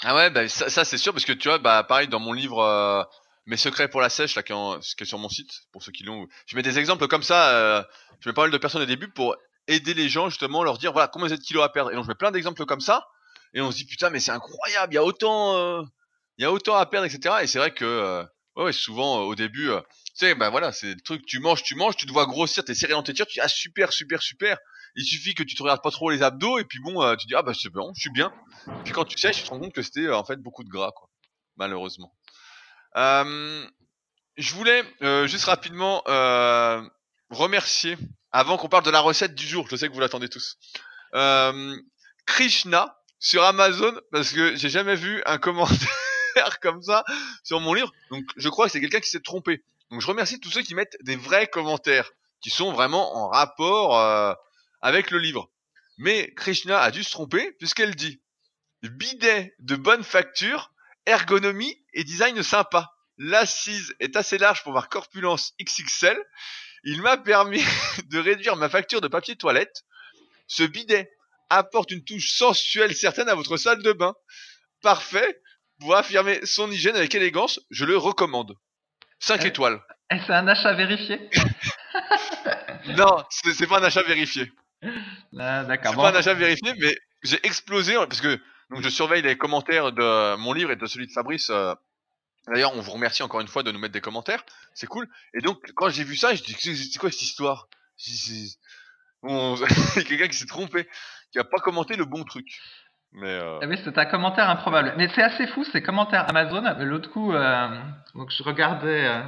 Ah 0.04 0.14
ouais, 0.14 0.30
bah, 0.30 0.48
ça, 0.48 0.68
ça, 0.68 0.84
c'est 0.84 0.98
sûr 0.98 1.12
parce 1.12 1.24
que 1.24 1.32
tu 1.32 1.48
vois, 1.48 1.58
bah 1.58 1.84
pareil 1.86 2.08
dans 2.08 2.20
mon 2.20 2.32
livre 2.32 2.60
euh, 2.60 3.02
Mes 3.48 3.56
secrets 3.56 3.88
pour 3.88 4.00
la 4.00 4.10
sèche 4.10 4.34
là 4.36 4.42
qui 4.42 4.52
en- 4.52 4.78
qui 4.78 4.94
est 5.02 5.06
sur 5.06 5.18
mon 5.18 5.28
site 5.28 5.50
pour 5.72 5.82
ceux 5.82 5.90
qui 5.90 6.04
l'ont. 6.04 6.26
Je 6.46 6.54
mets 6.54 6.62
des 6.62 6.78
exemples 6.78 7.08
comme 7.08 7.22
ça. 7.22 7.50
euh, 7.56 7.82
je 8.20 8.28
mets 8.28 8.32
pas 8.34 8.42
mal 8.42 8.50
de 8.50 8.58
personnes 8.58 8.82
au 8.82 8.86
début 8.86 9.08
pour 9.08 9.34
aider 9.66 9.94
les 9.94 10.08
gens 10.08 10.28
justement 10.30 10.62
leur 10.62 10.78
dire 10.78 10.92
voilà 10.92 11.08
combien 11.08 11.26
vous 11.28 11.34
êtes 11.34 11.40
kilos 11.42 11.64
à 11.64 11.68
perdre. 11.70 11.90
Et 11.90 11.94
donc 11.94 12.04
je 12.04 12.08
mets 12.08 12.14
plein 12.14 12.30
d'exemples 12.30 12.64
comme 12.66 12.80
ça 12.80 13.04
et 13.54 13.60
on 13.60 13.70
se 13.72 13.76
dit 13.78 13.86
putain 13.86 14.10
mais 14.10 14.20
c'est 14.20 14.30
incroyable, 14.32 14.92
il 14.92 14.96
y 14.96 14.98
a 14.98 15.04
autant, 15.04 15.56
euh, 15.56 15.82
il 16.36 16.42
y 16.42 16.44
a 16.44 16.52
autant 16.52 16.74
à 16.76 16.84
perdre 16.86 17.06
etc. 17.06 17.36
Et 17.42 17.46
c'est 17.46 17.58
vrai 17.58 17.72
que 17.72 17.84
euh, 17.84 18.22
ouais, 18.56 18.72
souvent 18.72 19.20
euh, 19.20 19.24
au 19.24 19.34
début, 19.34 19.70
euh, 19.70 19.80
tu 20.18 20.26
sais 20.26 20.34
bah 20.34 20.50
voilà 20.50 20.70
c'est 20.72 20.94
le 20.94 21.00
truc 21.00 21.24
tu 21.26 21.38
manges 21.40 21.62
tu 21.62 21.74
manges 21.74 21.96
tu 21.96 22.04
te 22.06 22.12
vois 22.12 22.26
grossir 22.26 22.64
t'es 22.64 22.74
serré 22.74 22.92
dans 22.92 23.02
tes 23.02 23.14
tu 23.14 23.24
dis 23.24 23.40
ah 23.40 23.48
super 23.48 23.92
super 23.94 24.20
super. 24.22 24.58
Il 24.96 25.04
suffit 25.04 25.34
que 25.34 25.42
tu 25.42 25.54
te 25.54 25.62
regardes 25.62 25.82
pas 25.82 25.90
trop 25.90 26.10
les 26.10 26.22
abdos 26.22 26.58
et 26.58 26.64
puis 26.64 26.80
bon 26.80 27.02
euh, 27.02 27.14
tu 27.16 27.26
dis 27.26 27.34
ah 27.34 27.42
bah 27.42 27.52
c'est 27.58 27.70
bon 27.70 27.92
je 27.94 28.00
suis 28.02 28.10
bien. 28.10 28.30
Puis 28.84 28.92
quand 28.92 29.04
tu 29.06 29.16
sèches, 29.16 29.38
tu 29.38 29.44
te 29.44 29.48
rends 29.50 29.60
compte 29.60 29.72
que 29.72 29.80
c'était 29.82 30.10
en 30.10 30.24
fait 30.24 30.36
beaucoup 30.36 30.64
de 30.64 30.68
gras, 30.68 30.92
quoi. 30.94 31.08
Malheureusement. 31.56 32.12
Euh, 32.98 33.64
je 34.36 34.54
voulais 34.54 34.82
euh, 35.02 35.26
juste 35.28 35.44
rapidement 35.44 36.02
euh, 36.08 36.82
remercier, 37.30 37.96
avant 38.32 38.56
qu'on 38.56 38.68
parle 38.68 38.84
de 38.84 38.90
la 38.90 39.00
recette 39.00 39.34
du 39.34 39.46
jour, 39.46 39.68
je 39.70 39.76
sais 39.76 39.88
que 39.88 39.94
vous 39.94 40.00
l'attendez 40.00 40.28
tous, 40.28 40.58
Krishna 42.26 42.96
sur 43.20 43.42
Amazon, 43.44 43.98
parce 44.12 44.32
que 44.32 44.56
j'ai 44.56 44.68
jamais 44.68 44.96
vu 44.96 45.22
un 45.26 45.38
commentaire 45.38 46.60
comme 46.60 46.82
ça 46.82 47.04
sur 47.44 47.60
mon 47.60 47.72
livre. 47.72 47.92
Donc 48.10 48.24
je 48.36 48.48
crois 48.48 48.66
que 48.66 48.72
c'est 48.72 48.80
quelqu'un 48.80 49.00
qui 49.00 49.10
s'est 49.10 49.20
trompé. 49.20 49.64
Donc 49.90 50.00
je 50.00 50.06
remercie 50.06 50.40
tous 50.40 50.50
ceux 50.50 50.62
qui 50.62 50.74
mettent 50.74 50.96
des 51.02 51.16
vrais 51.16 51.46
commentaires, 51.46 52.10
qui 52.40 52.50
sont 52.50 52.72
vraiment 52.72 53.16
en 53.16 53.28
rapport 53.28 53.98
avec 54.82 55.10
le 55.10 55.18
livre. 55.18 55.50
Mais 55.98 56.32
Krishna 56.34 56.80
a 56.80 56.90
dû 56.90 57.02
se 57.02 57.10
tromper, 57.10 57.52
puisqu'elle 57.52 57.94
dit 57.94 58.20
bidet 58.82 59.54
de 59.58 59.76
bonne 59.76 60.04
facture, 60.04 60.72
ergonomie 61.08 61.76
et 61.94 62.04
design 62.04 62.42
sympa. 62.42 62.92
L'assise 63.16 63.94
est 64.00 64.14
assez 64.16 64.38
large 64.38 64.62
pour 64.62 64.72
voir 64.72 64.88
corpulence 64.88 65.54
XXL. 65.62 66.16
Il 66.84 67.02
m'a 67.02 67.16
permis 67.16 67.62
de 68.10 68.18
réduire 68.18 68.56
ma 68.56 68.68
facture 68.68 69.00
de 69.00 69.08
papier 69.08 69.36
toilette. 69.36 69.82
Ce 70.46 70.62
bidet 70.62 71.10
apporte 71.50 71.90
une 71.90 72.04
touche 72.04 72.30
sensuelle 72.30 72.94
certaine 72.94 73.28
à 73.28 73.34
votre 73.34 73.56
salle 73.56 73.82
de 73.82 73.92
bain. 73.92 74.14
Parfait 74.82 75.40
pour 75.80 75.96
affirmer 75.96 76.44
son 76.46 76.70
hygiène 76.70 76.96
avec 76.96 77.14
élégance. 77.14 77.60
Je 77.70 77.84
le 77.84 77.96
recommande. 77.96 78.54
5 79.20 79.42
Euh, 79.42 79.46
étoiles. 79.48 79.80
c'est 80.10 80.30
un 80.30 80.46
achat 80.46 80.74
vérifié? 80.74 81.28
Non, 82.96 83.22
c'est 83.30 83.66
pas 83.66 83.80
un 83.80 83.82
achat 83.84 84.02
vérifié. 84.02 84.50
Ah, 85.38 85.64
D'accord. 85.64 85.90
C'est 85.90 85.96
Bon. 85.96 86.02
pas 86.02 86.10
un 86.12 86.14
achat 86.14 86.34
vérifié, 86.34 86.72
mais 86.78 86.96
j'ai 87.22 87.44
explosé 87.44 87.94
parce 87.94 88.20
que 88.20 88.40
donc 88.70 88.82
je 88.82 88.88
surveille 88.88 89.22
les 89.22 89.36
commentaires 89.38 89.92
de 89.92 90.36
mon 90.36 90.52
livre 90.52 90.70
et 90.70 90.76
de 90.76 90.86
celui 90.86 91.06
de 91.06 91.12
Fabrice. 91.12 91.50
euh, 91.50 91.74
D'ailleurs, 92.46 92.74
on 92.74 92.80
vous 92.80 92.92
remercie 92.92 93.22
encore 93.22 93.40
une 93.40 93.48
fois 93.48 93.62
de 93.62 93.70
nous 93.72 93.78
mettre 93.78 93.92
des 93.92 94.00
commentaires, 94.00 94.42
c'est 94.74 94.86
cool. 94.86 95.06
Et 95.34 95.40
donc, 95.40 95.58
quand 95.74 95.90
j'ai 95.90 96.04
vu 96.04 96.16
ça, 96.16 96.34
je 96.34 96.42
dis 96.42 96.54
c'est 96.54 96.98
quoi 96.98 97.10
cette 97.10 97.22
histoire? 97.22 97.68
C'est- 97.96 98.56
quelqu'un 100.04 100.28
qui 100.28 100.36
s'est 100.36 100.46
trompé. 100.46 100.88
qui 101.32 101.38
a 101.38 101.44
pas 101.44 101.58
commenté 101.58 101.96
le 101.96 102.04
bon 102.04 102.24
truc. 102.24 102.46
Mais 103.12 103.38
euh... 103.40 103.58
Oui, 103.66 103.76
c'est 103.84 103.96
un 103.96 104.04
commentaire 104.04 104.50
improbable. 104.50 104.94
Mais 104.96 105.08
c'est 105.14 105.22
assez 105.22 105.46
fou 105.46 105.64
ces 105.64 105.82
commentaires 105.82 106.28
Amazon. 106.28 106.62
L'autre 106.80 107.10
coup, 107.10 107.32
euh, 107.32 107.68
donc 108.14 108.30
je 108.30 108.42
regardais 108.42 109.06
euh, 109.06 109.22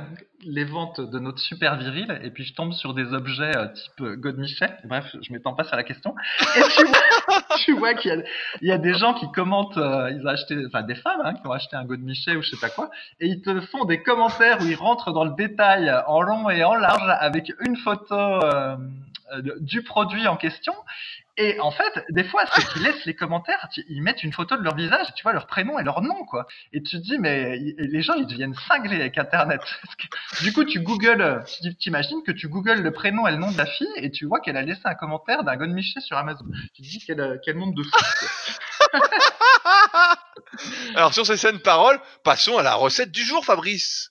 les 0.45 0.65
ventes 0.65 1.01
de 1.01 1.19
notre 1.19 1.39
super 1.39 1.77
viril 1.77 2.19
et 2.23 2.31
puis 2.31 2.45
je 2.45 2.55
tombe 2.55 2.73
sur 2.73 2.95
des 2.95 3.13
objets 3.13 3.57
euh, 3.57 3.69
type 3.69 4.03
Godmichet. 4.03 4.71
Bref, 4.85 5.05
je 5.21 5.33
m'étends 5.33 5.55
pas 5.55 5.65
sur 5.65 5.77
la 5.77 5.83
question. 5.83 6.15
Et 6.57 6.61
tu 7.65 7.73
vois, 7.73 7.95
qu'il 7.95 8.25
y 8.63 8.73
a, 8.73 8.79
des 8.79 8.95
gens 8.95 9.15
qui 9.15 9.31
commentent, 9.33 9.77
euh, 9.77 10.11
ils 10.11 10.27
ont 10.27 10.31
acheté, 10.31 10.57
enfin 10.67 10.83
des 10.83 10.95
femmes 10.95 11.21
hein, 11.25 11.35
qui 11.35 11.47
ont 11.47 11.53
acheté 11.53 11.77
un 11.77 11.85
Godmichet 11.85 12.37
ou 12.37 12.43
je 12.43 12.51
sais 12.51 12.61
pas 12.61 12.71
quoi, 12.71 12.91
et 13.19 13.27
ils 13.27 13.43
te 13.43 13.61
font 13.63 13.85
des 13.85 14.03
commentaires 14.03 14.61
où 14.61 14.65
ils 14.65 14.77
rentrent 14.77 15.13
dans 15.13 15.25
le 15.25 15.35
détail 15.37 15.93
en 16.07 16.23
long 16.23 16.49
et 16.49 16.65
en 16.65 16.75
large 16.75 17.17
avec 17.21 17.53
une 17.61 17.77
photo 17.77 18.15
euh, 19.33 19.43
du 19.61 19.83
produit 19.83 20.27
en 20.27 20.37
question 20.37 20.75
et 21.41 21.59
en 21.59 21.71
fait, 21.71 22.05
des 22.11 22.25
fois, 22.25 22.45
c'est 22.55 22.69
qu'ils 22.69 22.83
laissent 22.83 23.07
les 23.07 23.15
commentaires, 23.15 23.67
ils 23.89 24.03
mettent 24.03 24.23
une 24.23 24.33
photo 24.33 24.59
de 24.59 24.63
leur 24.63 24.77
visage, 24.77 25.07
tu 25.17 25.23
vois 25.23 25.33
leur 25.33 25.47
prénom 25.47 25.79
et 25.79 25.83
leur 25.83 26.03
nom, 26.03 26.27
quoi. 26.27 26.47
Et 26.75 26.83
tu 26.83 26.99
te 26.99 27.03
dis, 27.03 27.19
mais 27.19 27.57
les 27.57 28.03
gens, 28.03 28.13
ils 28.13 28.27
deviennent 28.27 28.55
cinglés 28.69 28.97
avec 28.97 29.17
Internet. 29.17 29.63
Du 30.43 30.53
coup, 30.53 30.65
tu 30.65 30.81
googles, 30.81 31.43
tu 31.63 31.75
t'imagines 31.77 32.23
que 32.23 32.33
tu 32.33 32.49
googles 32.49 32.83
le 32.83 32.93
prénom 32.93 33.27
et 33.27 33.31
le 33.31 33.39
nom 33.39 33.51
de 33.51 33.57
la 33.57 33.67
fille 33.67 33.87
et 33.97 34.11
tu 34.11 34.27
vois 34.27 34.41
qu'elle 34.41 34.57
a 34.57 34.63
laissé 34.63 34.81
un 34.85 34.95
commentaire 34.95 35.45
d'un 35.45 35.57
Godmichet 35.57 36.01
sur 36.01 36.17
Amazon. 36.17 36.45
Tu 36.75 36.83
te 36.83 36.89
dis, 36.89 37.03
quel, 37.07 37.41
quel 37.45 37.57
monde 37.57 37.75
de 37.75 37.83
fou. 37.83 37.91
Alors 40.95 41.15
sur 41.15 41.27
ces 41.27 41.37
scènes 41.37 41.61
paroles, 41.61 42.01
passons 42.23 42.59
à 42.59 42.63
la 42.63 42.75
recette 42.75 43.13
du 43.13 43.25
jour, 43.25 43.45
Fabrice. 43.45 44.10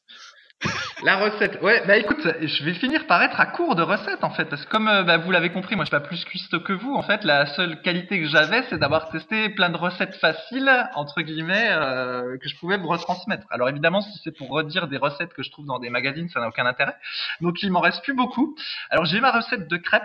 La 1.03 1.15
recette. 1.15 1.61
Ouais, 1.61 1.81
bah 1.87 1.95
écoute, 1.95 2.19
je 2.41 2.63
vais 2.65 2.73
finir 2.73 3.07
par 3.07 3.23
être 3.23 3.39
à 3.39 3.45
court 3.45 3.75
de 3.75 3.81
recettes 3.81 4.23
en 4.23 4.31
fait, 4.31 4.45
parce 4.45 4.65
que 4.65 4.69
comme 4.69 4.89
euh, 4.89 5.03
bah, 5.03 5.15
vous 5.15 5.31
l'avez 5.31 5.49
compris, 5.49 5.77
moi 5.77 5.85
je 5.85 5.89
suis 5.89 5.97
pas 5.97 6.05
plus 6.05 6.25
cuistot 6.25 6.59
que 6.59 6.73
vous. 6.73 6.93
En 6.93 7.03
fait, 7.03 7.23
la 7.23 7.45
seule 7.45 7.81
qualité 7.81 8.19
que 8.19 8.27
j'avais, 8.27 8.63
c'est 8.69 8.77
d'avoir 8.77 9.09
testé 9.09 9.47
plein 9.49 9.69
de 9.69 9.77
recettes 9.77 10.15
faciles 10.15 10.69
entre 10.95 11.21
guillemets 11.21 11.69
euh, 11.71 12.37
que 12.37 12.49
je 12.49 12.55
pouvais 12.57 12.77
vous 12.77 12.89
retransmettre. 12.89 13.47
Alors 13.49 13.69
évidemment, 13.69 14.01
si 14.01 14.19
c'est 14.25 14.35
pour 14.35 14.49
redire 14.49 14.89
des 14.89 14.97
recettes 14.97 15.33
que 15.33 15.41
je 15.41 15.51
trouve 15.51 15.65
dans 15.65 15.79
des 15.79 15.89
magazines, 15.89 16.27
ça 16.27 16.41
n'a 16.41 16.49
aucun 16.49 16.65
intérêt. 16.65 16.95
Donc 17.39 17.63
il 17.63 17.71
m'en 17.71 17.79
reste 17.79 18.03
plus 18.03 18.13
beaucoup. 18.13 18.57
Alors 18.89 19.05
j'ai 19.05 19.21
ma 19.21 19.31
recette 19.31 19.69
de 19.69 19.77
crêpes 19.77 20.03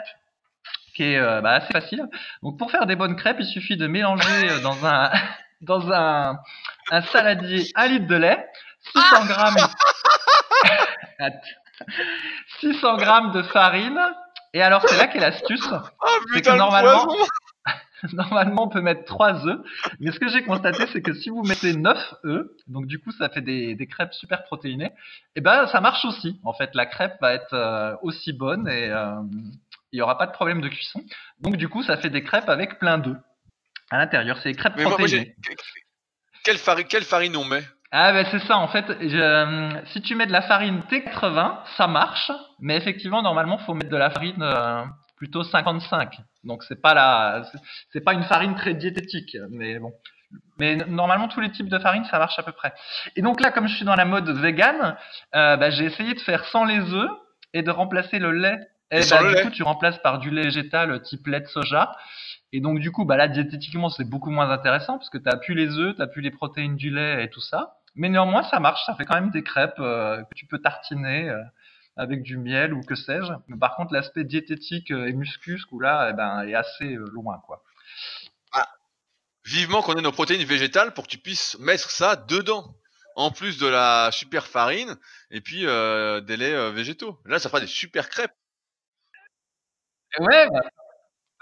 qui 0.95 1.03
est 1.03 1.19
euh, 1.19 1.41
bah, 1.41 1.55
assez 1.55 1.73
facile. 1.73 2.07
Donc 2.45 2.57
pour 2.57 2.71
faire 2.71 2.87
des 2.87 2.95
bonnes 2.95 3.17
crêpes, 3.17 3.39
il 3.41 3.47
suffit 3.47 3.77
de 3.77 3.89
mélanger 3.89 4.49
euh, 4.49 4.61
dans 4.61 4.87
un 4.87 5.11
dans 5.61 5.91
un, 5.91 6.39
un 6.91 7.03
saladier 7.03 7.67
un 7.75 7.87
litre 7.89 8.07
de 8.07 8.17
lait, 8.17 8.47
600 8.93 9.25
grammes 9.27 9.57
600 12.61 12.97
grammes 12.97 13.33
de 13.33 13.43
farine. 13.43 13.99
Et 14.53 14.63
alors, 14.63 14.83
c'est 14.89 14.97
là 14.97 15.09
qu'est 15.09 15.19
l'astuce. 15.19 15.67
Ah 15.73 15.83
C'est 16.33 16.43
que 16.43 16.51
le 16.51 16.57
normalement- 16.57 17.07
on 18.63 18.69
peut 18.69 18.81
mettre 18.83 19.05
3 19.05 19.47
œufs. 19.47 19.59
Mais 19.99 20.13
ce 20.13 20.21
que 20.21 20.29
j'ai 20.29 20.45
constaté, 20.45 20.87
c'est 20.93 21.03
que 21.03 21.13
si 21.15 21.31
vous 21.31 21.43
mettez 21.43 21.75
9 21.75 22.15
œufs, 22.25 22.47
donc 22.69 22.87
du 22.87 22.99
coup, 23.01 23.11
ça 23.13 23.29
fait 23.29 23.41
des, 23.41 23.75
des 23.75 23.87
crêpes 23.87 24.13
super 24.15 24.45
protéinées, 24.45 24.93
et 25.37 25.41
ben, 25.41 25.67
ça 25.69 25.81
marche 25.81 26.05
aussi. 26.05 26.39
En 26.45 26.53
fait, 26.53 26.71
la 26.75 26.87
crêpe 26.87 27.17
va 27.21 27.33
être 27.33 27.53
euh, 27.55 27.97
aussi 28.03 28.33
bonne 28.33 28.69
et 28.69 28.91
euh, 28.91 29.15
il 29.93 29.97
n'y 29.97 30.03
aura 30.03 30.19
pas 30.19 30.27
de 30.27 30.33
problème 30.33 30.61
de 30.61 30.69
cuisson. 30.69 31.03
Donc, 31.41 31.57
du 31.57 31.69
coup, 31.69 31.83
ça 31.83 31.97
fait 31.97 32.11
des 32.11 32.23
crêpes 32.23 32.49
avec 32.49 32.79
plein 32.79 32.99
d'œufs 32.99 33.17
à 33.91 33.99
l'intérieur. 33.99 34.39
C'est 34.43 34.51
des 34.51 34.57
crêpes 34.57 34.75
Mais 34.77 34.83
moi, 34.85 34.91
moi, 34.91 34.99
protéinées. 34.99 35.35
j'ai... 35.49 35.57
Quelle 36.45 36.59
farine, 36.59 36.87
quelle 36.87 37.05
farine 37.05 37.37
on 37.37 37.45
met? 37.45 37.65
Ah 37.97 38.13
ben 38.13 38.27
c'est 38.31 38.41
ça 38.41 38.57
en 38.59 38.67
fait. 38.67 38.85
Je- 39.01 39.17
euh, 39.17 39.71
si 39.93 40.03
tu 40.03 40.17
mets 40.17 40.27
de 40.27 40.33
la 40.33 40.43
farine 40.43 40.81
T80, 40.91 41.59
ça 41.77 41.87
marche, 41.87 42.33
mais 42.59 42.77
effectivement 42.77 43.23
normalement 43.23 43.57
faut 43.59 43.73
mettre 43.75 43.89
de 43.91 43.97
la 43.97 44.11
farine 44.11 44.43
euh, 44.43 44.83
plutôt 45.17 45.45
55. 45.45 46.19
Donc 46.43 46.65
c'est 46.65 46.83
pas 46.83 46.93
la, 46.95 47.45
c'est- 47.93 48.01
pas 48.01 48.13
une 48.15 48.25
farine 48.25 48.57
très 48.57 48.75
diététique, 48.75 49.37
mais 49.51 49.79
bon. 49.79 49.93
Mais 50.59 50.75
normalement 50.89 51.29
tous 51.29 51.41
les 51.41 51.51
types 51.53 51.69
de 51.69 51.79
farine 51.79 52.05
ça 52.07 52.19
marche 52.19 52.37
à 52.37 52.43
peu 52.43 52.51
près. 52.51 52.73
Et 53.15 53.23
donc 53.23 53.41
là 53.41 53.53
comme 53.53 53.69
je 53.69 53.77
suis 53.77 53.85
dans 53.85 53.95
la 53.95 54.05
mode 54.05 54.29
vegan, 54.29 54.97
euh, 55.37 55.57
bah, 55.57 55.71
j'ai 55.71 55.85
essayé 55.85 56.15
de 56.15 56.21
faire 56.21 56.45
sans 56.47 56.65
les 56.65 56.81
œufs 56.93 57.11
et 57.53 57.63
de 57.63 57.71
remplacer 57.71 58.19
le 58.19 58.33
lait. 58.33 58.59
Et, 58.91 58.99
Et 58.99 59.03
sans 59.03 59.17
bah, 59.19 59.23
le 59.23 59.29
du 59.29 59.35
lait. 59.37 59.43
coup 59.43 59.51
tu 59.51 59.63
remplaces 59.63 59.99
par 59.99 60.19
du 60.19 60.31
lait 60.31 60.43
végétal 60.43 61.01
type 61.03 61.29
lait 61.29 61.41
de 61.43 61.47
soja. 61.47 61.95
Et 62.53 62.61
donc 62.61 62.81
du 62.81 62.91
coup, 62.91 63.05
bah 63.05 63.17
là 63.17 63.29
diététiquement 63.29 63.89
c'est 63.89 64.09
beaucoup 64.09 64.31
moins 64.31 64.51
intéressant 64.51 64.99
parce 64.99 65.11
que 65.11 65.19
t'as 65.19 65.37
plus 65.37 65.55
les 65.55 65.79
œufs, 65.79 65.95
t'as 65.97 66.09
plus 66.09 66.23
les 66.23 66.33
protéines 66.33 66.75
du 66.77 66.91
lait 66.91 67.23
et 67.25 67.31
tout 67.31 67.41
ça. 67.41 67.75
Mais 67.95 68.09
néanmoins 68.09 68.43
ça 68.45 68.61
marche, 68.61 68.85
ça 68.87 68.95
fait 68.95 69.05
quand 69.05 69.15
même 69.15 69.31
des 69.31 69.43
crêpes 69.43 69.79
euh, 69.79 70.23
que 70.23 70.35
tu 70.35 70.47
peux 70.47 70.59
tartiner 70.59 71.29
euh, 71.29 71.43
avec 71.97 72.23
du 72.23 72.37
miel 72.37 72.75
ou 72.75 72.81
que 72.83 72.95
sais-je. 72.95 73.33
Mais 73.49 73.57
par 73.57 73.77
contre 73.77 73.93
l'aspect 73.93 74.25
diététique 74.25 74.91
euh, 74.91 75.07
et 75.07 75.13
muscu, 75.13 75.59
ce 75.59 75.67
coup-là, 75.67 76.09
eh 76.11 76.13
ben, 76.13 76.43
est 76.43 76.55
assez 76.55 76.95
loin 76.95 77.41
quoi. 77.47 77.63
Vivement 79.47 79.83
qu'on 79.83 79.95
ait 79.95 80.01
nos 80.01 80.11
protéines 80.11 80.43
végétales 80.45 80.95
pour 80.95 81.05
que 81.05 81.11
tu 81.11 81.19
puisses 81.19 81.59
mettre 81.59 81.91
ça 81.91 82.17
dedans. 82.17 82.75
En 83.17 83.31
plus 83.31 83.59
de 83.59 83.69
la 83.69 84.11
super 84.11 84.47
farine 84.47 84.97
et 85.31 85.41
puis 85.41 85.67
euh, 85.67 86.21
des 86.21 86.37
laits 86.37 86.75
végétaux. 86.75 87.21
Là, 87.27 87.39
ça 87.39 87.49
fera 87.49 87.61
des 87.61 87.69
super 87.69 88.09
crêpes. 88.09 88.35
Ouais, 90.19 90.49
bah, 90.51 90.63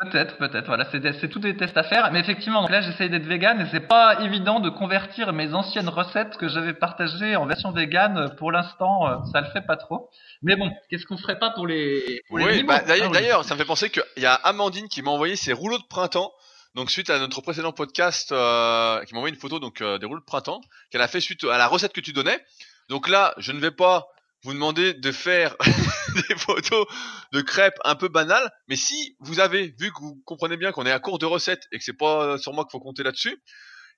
peut-être, 0.03 0.37
peut-être. 0.37 0.67
Voilà, 0.67 0.87
c'est 0.91 1.29
tous 1.29 1.39
des 1.39 1.57
tests 1.57 1.77
à 1.77 1.83
faire. 1.83 2.11
Mais 2.13 2.21
effectivement, 2.21 2.61
donc 2.63 2.71
là, 2.71 2.81
j'essaye 2.81 3.11
d'être 3.11 3.25
vegan 3.27 3.61
et 3.61 3.67
c'est 3.71 3.87
pas 3.87 4.21
évident 4.23 4.61
de 4.61 4.71
convertir 4.71 5.33
mes 5.33 5.55
anciennes 5.55 5.89
recettes 5.89 6.37
que 6.37 6.49
j'avais 6.49 6.75
partagées 6.75 7.37
en 7.37 7.47
version 7.47 7.71
vegan. 7.73 8.35
Pour 8.39 8.53
l'instant, 8.53 9.07
euh, 9.09 9.17
ça 9.33 9.41
le 9.41 9.49
fait 9.51 9.63
pas 9.67 9.77
trop. 9.77 10.11
Mais 10.43 10.57
bon, 10.57 10.71
qu'est-ce 10.91 11.07
qu'on 11.07 11.17
ferait 11.17 11.39
pas 11.39 11.51
pour 11.51 11.67
les, 11.67 12.23
pour 12.29 12.37
Oui, 12.39 12.63
bah, 12.63 12.81
d'ailleurs, 12.87 13.07
Ah 13.07 13.11
oui. 13.11 13.15
d'ailleurs, 13.15 13.45
ça 13.45 13.55
me 13.55 13.59
fait 13.61 13.67
penser 13.67 13.91
qu'il 13.91 14.03
y 14.19 14.27
a 14.27 14.35
Amandine 14.35 14.89
qui 14.89 15.03
m'a 15.03 15.11
envoyé 15.11 15.37
ses 15.37 15.53
rouleaux 15.53 15.79
de 15.79 15.87
printemps. 15.89 16.33
Donc 16.75 16.91
suite 16.91 17.11
à 17.11 17.19
notre 17.19 17.43
précédent 17.43 17.73
podcast, 17.73 18.33
euh, 18.33 19.05
qui 19.05 19.13
m'a 19.13 19.19
envoyé 19.19 19.35
une 19.35 19.41
photo 19.41 19.59
donc 19.59 19.83
euh, 19.83 19.99
des 19.99 20.07
rouleaux 20.07 20.21
de 20.21 20.25
printemps 20.25 20.61
qu'elle 20.91 21.03
a 21.03 21.09
fait 21.09 21.21
suite 21.21 21.45
à 21.45 21.59
la 21.59 21.67
recette 21.67 21.93
que 21.93 22.01
tu 22.01 22.13
donnais. 22.15 22.41
Donc 22.89 23.09
là, 23.09 23.35
je 23.37 23.53
ne 23.53 23.61
vais 23.61 23.71
pas 23.71 24.07
vous 24.43 24.53
demander 24.53 24.95
de 24.95 25.13
faire 25.13 25.57
des 26.29 26.37
photos 26.37 26.87
de 27.33 27.41
crêpes 27.41 27.79
un 27.85 27.95
peu 27.95 28.09
banales, 28.09 28.51
mais 28.69 28.77
si 28.77 29.17
vous 29.21 29.41
avez 29.41 29.75
vu 29.79 29.93
que 29.93 30.01
vous 30.01 30.21
comprenez 30.25 30.57
bien 30.57 30.73
qu'on 30.73 30.87
est 30.87 30.93
à 30.93 30.99
court 30.99 31.19
de 31.19 31.27
recettes 31.27 31.63
et 31.73 31.79
que 31.79 31.85
c'est 31.85 31.93
pas 31.93 32.39
sur 32.39 32.53
moi 32.53 32.65
qu'il 32.65 32.73
faut 32.73 32.81
compter 32.81 33.03
là-dessus, 33.03 33.41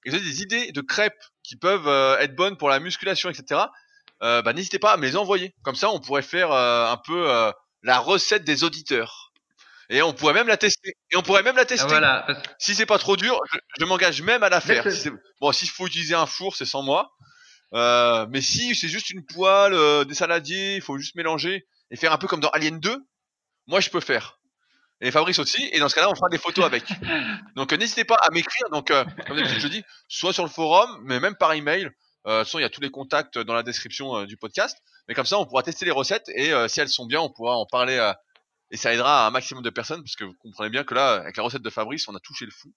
et 0.05 0.11
que 0.11 0.15
vous 0.15 0.21
avez 0.21 0.25
des 0.25 0.43
idées 0.43 0.73
de 0.73 0.81
crêpes 0.81 1.23
qui 1.43 1.57
peuvent 1.57 1.89
euh, 1.89 2.19
être 2.19 2.35
bonnes 2.35 2.57
pour 2.57 2.69
la 2.69 2.81
musculation, 2.81 3.31
etc. 3.31 3.63
Euh, 4.23 4.43
bah, 4.43 4.53
n'hésitez 4.53 4.79
pas 4.79 4.93
à 4.93 4.97
me 4.97 5.03
les 5.03 5.17
envoyer. 5.17 5.55
Comme 5.63 5.75
ça, 5.75 5.91
on 5.91 6.01
pourrait 6.01 6.23
faire 6.23 6.53
euh, 6.53 6.91
un 6.91 6.97
peu 6.97 7.53
la 7.83 7.99
recette 7.99 8.45
des 8.45 8.65
auditeurs. 8.65 9.33
Et 9.91 10.01
on 10.01 10.15
pourrait 10.15 10.33
même 10.33 10.49
la 10.49 10.57
tester. 10.57 10.95
Et 11.11 11.17
on 11.17 11.23
pourrait 11.23 11.43
même 11.43 11.57
la 11.57 11.67
tester. 11.67 11.87
voilà, 11.87 12.27
Si 12.59 12.75
c'est 12.75 12.87
pas 12.87 12.99
trop 12.99 13.17
dur, 13.17 13.39
je, 13.53 13.59
je 13.81 13.85
m'engage 13.85 14.23
même 14.23 14.43
à 14.43 14.49
la 14.49 14.61
faire. 14.61 14.91
Si 14.91 15.11
bon, 15.41 15.53
s'il 15.53 15.69
faut 15.69 15.87
utiliser 15.87 16.15
un 16.15 16.27
four, 16.27 16.57
c'est 16.57 16.65
sans 16.65 16.83
moi. 16.83 17.13
Euh, 17.75 18.27
mais 18.31 18.41
si 18.41 18.75
c'est 18.75 18.89
juste 18.89 19.11
une 19.11 19.25
poêle, 19.25 19.75
euh, 19.75 20.05
des 20.05 20.15
saladiers, 20.15 20.77
il 20.77 20.83
faut 20.83 20.97
juste 20.99 21.15
mélanger 21.17 21.67
et 21.91 21.97
faire 21.97 22.13
un 22.13 22.19
peu 22.19 22.27
comme 22.27 22.41
dans 22.41 22.51
Alien 22.51 22.79
2, 22.81 23.05
moi 23.67 23.81
je 23.81 23.91
peux 23.91 24.01
faire. 24.01 24.39
Et 25.01 25.11
Fabrice 25.11 25.39
aussi. 25.39 25.69
Et 25.73 25.81
dans 25.81 25.89
ce 25.89 25.95
cas-là, 25.95 26.11
on 26.11 26.15
fera 26.15 26.29
des 26.29 26.39
photos 26.39 26.65
avec. 26.65 26.85
Donc 27.57 27.73
euh, 27.73 27.77
n'hésitez 27.77 28.05
pas 28.05 28.17
à 28.23 28.31
m'écrire. 28.31 28.69
Donc 28.71 28.91
euh, 28.91 29.05
comme 29.27 29.37
d'habitude, 29.37 29.61
je 29.61 29.69
dis, 29.69 29.85
soit 30.09 30.33
sur 30.33 30.45
le 30.45 30.51
forum, 30.51 30.99
mais 31.05 31.21
même 31.21 31.37
par 31.37 31.53
email. 31.53 31.91
Euh, 32.27 32.39
de 32.39 32.39
toute 32.39 32.47
façon, 32.47 32.59
il 32.59 32.63
y 32.63 32.65
a 32.65 32.71
tous 32.71 32.81
les 32.81 32.91
contacts 32.91 33.39
dans 33.39 33.53
la 33.53 33.63
description 33.63 34.25
du 34.25 34.39
podcast. 34.39 34.79
Mais 35.07 35.15
comme 35.15 35.27
ça, 35.27 35.39
on 35.39 35.45
pourra 35.45 35.63
tester 35.63 35.85
les 35.85 35.91
recettes 35.91 36.27
et 36.35 36.53
si 36.69 36.81
elles 36.81 36.89
sont 36.89 37.05
bien, 37.05 37.21
on 37.21 37.29
pourra 37.29 37.57
en 37.57 37.67
parler. 37.67 38.13
et 38.71 38.79
ça 38.79 38.95
aidera 38.95 39.25
à 39.25 39.27
un 39.27 39.31
maximum 39.31 39.63
de 39.63 39.69
personnes 39.69 40.03
parce 40.03 40.17
que 40.17 40.25
vous 40.25 40.33
comprenez 40.39 40.71
bien 40.71 40.85
que 40.85 40.95
là, 40.95 41.17
avec 41.17 41.37
la 41.37 41.43
recette 41.43 41.61
de 41.61 41.69
Fabrice, 41.69 42.09
on 42.09 42.15
a 42.15 42.21
touché 42.21 42.47
le 42.47 42.51
fou. 42.51 42.73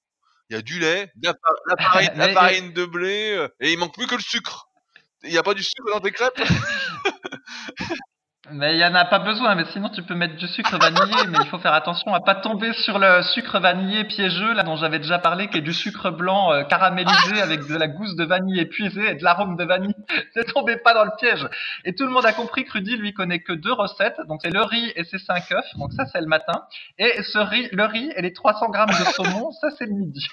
Il 0.50 0.56
y 0.56 0.60
a 0.60 0.62
du 0.62 0.80
lait, 0.80 1.12
de 1.16 1.28
la, 1.28 1.36
la 1.68 1.84
farine, 1.92 2.10
la 2.16 2.34
farine 2.34 2.74
de 2.74 2.86
blé, 2.86 3.36
euh, 3.38 3.48
et 3.60 3.72
il 3.72 3.80
manque 3.80 3.94
plus 3.94 4.08
que 4.08 4.16
le 4.16 4.22
sucre. 4.22 4.67
Il 5.24 5.32
n'y 5.32 5.38
a 5.38 5.44
pas 5.44 5.54
du 5.54 5.64
sucre 5.64 5.92
dans 5.94 6.00
tes 6.00 6.12
crêpes 6.12 6.42
mais 8.52 8.76
il 8.76 8.80
y 8.80 8.86
en 8.86 8.96
a 8.96 9.06
pas 9.06 9.20
besoin. 9.20 9.56
Mais 9.56 9.66
sinon, 9.74 9.90
tu 9.90 10.02
peux 10.04 10.16
mettre 10.16 10.36
du 10.36 10.48
sucre 10.48 10.78
vanillé, 10.78 11.28
mais 11.30 11.38
il 11.42 11.48
faut 11.50 11.60
faire 11.60 11.74
attention 11.74 12.14
à 12.14 12.22
pas 12.22 12.36
tomber 12.36 12.72
sur 12.74 13.00
le 13.00 13.22
sucre 13.24 13.60
vanillé 13.60 14.06
piégeux 14.06 14.54
là 14.54 14.64
dont 14.64 14.78
j'avais 14.78 15.00
déjà 15.00 15.20
parlé, 15.20 15.50
qui 15.50 15.58
est 15.58 15.62
du 15.62 15.74
sucre 15.74 16.12
blanc 16.12 16.54
euh, 16.54 16.64
caramélisé 16.64 17.42
avec 17.42 17.68
de 17.68 17.76
la 17.76 17.88
gousse 17.88 18.16
de 18.16 18.24
vanille 18.24 18.60
épuisée 18.60 19.12
et 19.12 19.16
de 19.16 19.24
l'arôme 19.24 19.58
de 19.58 19.66
vanille. 19.66 19.96
ne 20.36 20.44
tombez 20.44 20.78
pas 20.78 20.94
dans 20.94 21.04
le 21.04 21.12
piège. 21.20 21.48
Et 21.84 21.94
tout 21.94 22.06
le 22.06 22.12
monde 22.12 22.26
a 22.26 22.34
compris 22.34 22.66
que 22.66 22.74
Rudy 22.74 22.98
lui 22.98 23.14
connaît 23.14 23.40
que 23.40 23.54
deux 23.54 23.74
recettes. 23.74 24.20
Donc 24.28 24.40
c'est 24.44 24.54
le 24.54 24.62
riz 24.62 24.94
et 24.96 25.04
ses 25.04 25.20
cinq 25.20 25.52
œufs. 25.52 25.76
Donc 25.76 25.92
ça 25.94 26.06
c'est 26.06 26.22
le 26.22 26.28
matin. 26.28 26.64
Et 26.98 27.22
ce 27.24 27.40
riz, 27.40 27.70
le 27.72 27.86
riz 27.86 28.12
et 28.16 28.22
les 28.22 28.34
300 28.34 28.70
grammes 28.70 28.90
de 28.90 29.12
saumon, 29.14 29.52
ça 29.52 29.70
c'est 29.78 29.86
le 29.86 29.94
midi. 29.94 30.26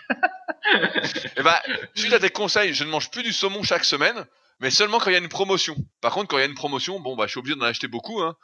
Eh 1.36 1.42
ben, 1.42 1.54
suite 1.94 2.12
à 2.12 2.18
tes 2.18 2.30
conseils, 2.30 2.72
je 2.72 2.84
ne 2.84 2.90
mange 2.90 3.10
plus 3.10 3.22
du 3.22 3.32
saumon 3.32 3.62
chaque 3.62 3.84
semaine, 3.84 4.24
mais 4.60 4.70
seulement 4.70 4.98
quand 4.98 5.10
il 5.10 5.14
y 5.14 5.16
a 5.16 5.20
une 5.20 5.28
promotion. 5.28 5.76
Par 6.00 6.12
contre, 6.12 6.28
quand 6.28 6.38
il 6.38 6.40
y 6.40 6.44
a 6.44 6.46
une 6.46 6.54
promotion, 6.54 7.00
bon, 7.00 7.16
bah, 7.16 7.26
je 7.26 7.32
suis 7.32 7.38
obligé 7.38 7.56
d'en 7.56 7.66
acheter 7.66 7.88
beaucoup, 7.88 8.22
hein. 8.22 8.36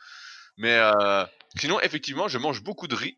Mais 0.57 0.75
euh, 0.75 1.25
sinon, 1.59 1.81
effectivement, 1.81 2.29
je 2.29 2.39
mange 2.39 2.63
beaucoup 2.63 2.87
de 2.87 2.95
riz. 2.95 3.17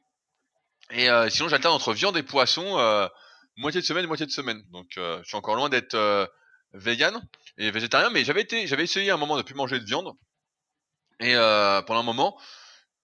Et 0.90 1.10
euh, 1.10 1.28
sinon, 1.28 1.48
j'alterne 1.48 1.74
entre 1.74 1.92
viande 1.92 2.16
et 2.16 2.22
poisson, 2.22 2.78
euh, 2.78 3.08
moitié 3.56 3.80
de 3.80 3.86
semaine, 3.86 4.06
moitié 4.06 4.26
de 4.26 4.30
semaine. 4.30 4.62
Donc, 4.70 4.86
je 4.94 5.22
suis 5.24 5.36
encore 5.36 5.56
loin 5.56 5.68
d'être 5.68 6.30
vegan 6.74 7.20
et 7.58 7.70
végétarien, 7.70 8.10
mais 8.10 8.24
j'avais 8.24 8.42
été, 8.42 8.66
j'avais 8.66 8.84
essayé 8.84 9.10
à 9.10 9.14
un 9.14 9.18
moment 9.18 9.36
de 9.36 9.42
plus 9.42 9.54
manger 9.54 9.80
de 9.80 9.84
viande. 9.84 10.12
Et 11.20 11.34
pendant 11.86 12.00
un 12.00 12.04
moment, 12.04 12.38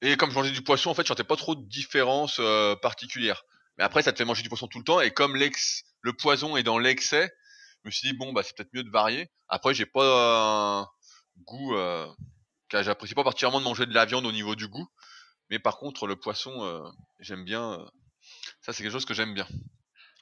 et 0.02 0.16
comme 0.16 0.30
je 0.30 0.34
mangeais 0.34 0.50
du 0.50 0.62
poisson, 0.62 0.90
en 0.90 0.94
fait, 0.94 1.02
je 1.02 1.08
sentais 1.08 1.24
pas 1.24 1.36
trop 1.36 1.54
de 1.54 1.66
différence 1.68 2.40
particulière. 2.80 3.44
Mais 3.76 3.84
après, 3.84 4.02
ça 4.02 4.12
te 4.12 4.18
fait 4.18 4.24
manger 4.24 4.42
du 4.42 4.48
poisson 4.48 4.68
tout 4.68 4.78
le 4.78 4.84
temps. 4.84 5.00
Et 5.00 5.10
comme 5.10 5.36
le 5.36 6.12
poison 6.12 6.56
est 6.56 6.62
dans 6.62 6.78
l'excès, 6.78 7.32
je 7.84 7.88
me 7.88 7.90
suis 7.90 8.10
dit 8.10 8.16
bon 8.16 8.32
bah 8.32 8.42
c'est 8.42 8.56
peut-être 8.56 8.72
mieux 8.74 8.82
de 8.84 8.90
varier. 8.90 9.30
Après, 9.48 9.74
j'ai 9.74 9.86
pas 9.86 10.80
un 10.82 10.86
goût. 11.44 11.74
J'apprécie 12.72 13.14
pas 13.14 13.24
particulièrement 13.24 13.60
de 13.60 13.64
manger 13.64 13.86
de 13.86 13.94
la 13.94 14.04
viande 14.04 14.26
au 14.26 14.32
niveau 14.32 14.54
du 14.54 14.68
goût. 14.68 14.88
Mais 15.50 15.58
par 15.58 15.78
contre, 15.78 16.06
le 16.06 16.16
poisson, 16.16 16.92
j'aime 17.20 17.44
bien. 17.44 17.78
ça, 18.60 18.72
c'est 18.72 18.82
quelque 18.82 18.92
chose 18.92 19.06
que 19.06 19.14
j'aime 19.14 19.32
bien. 19.34 19.46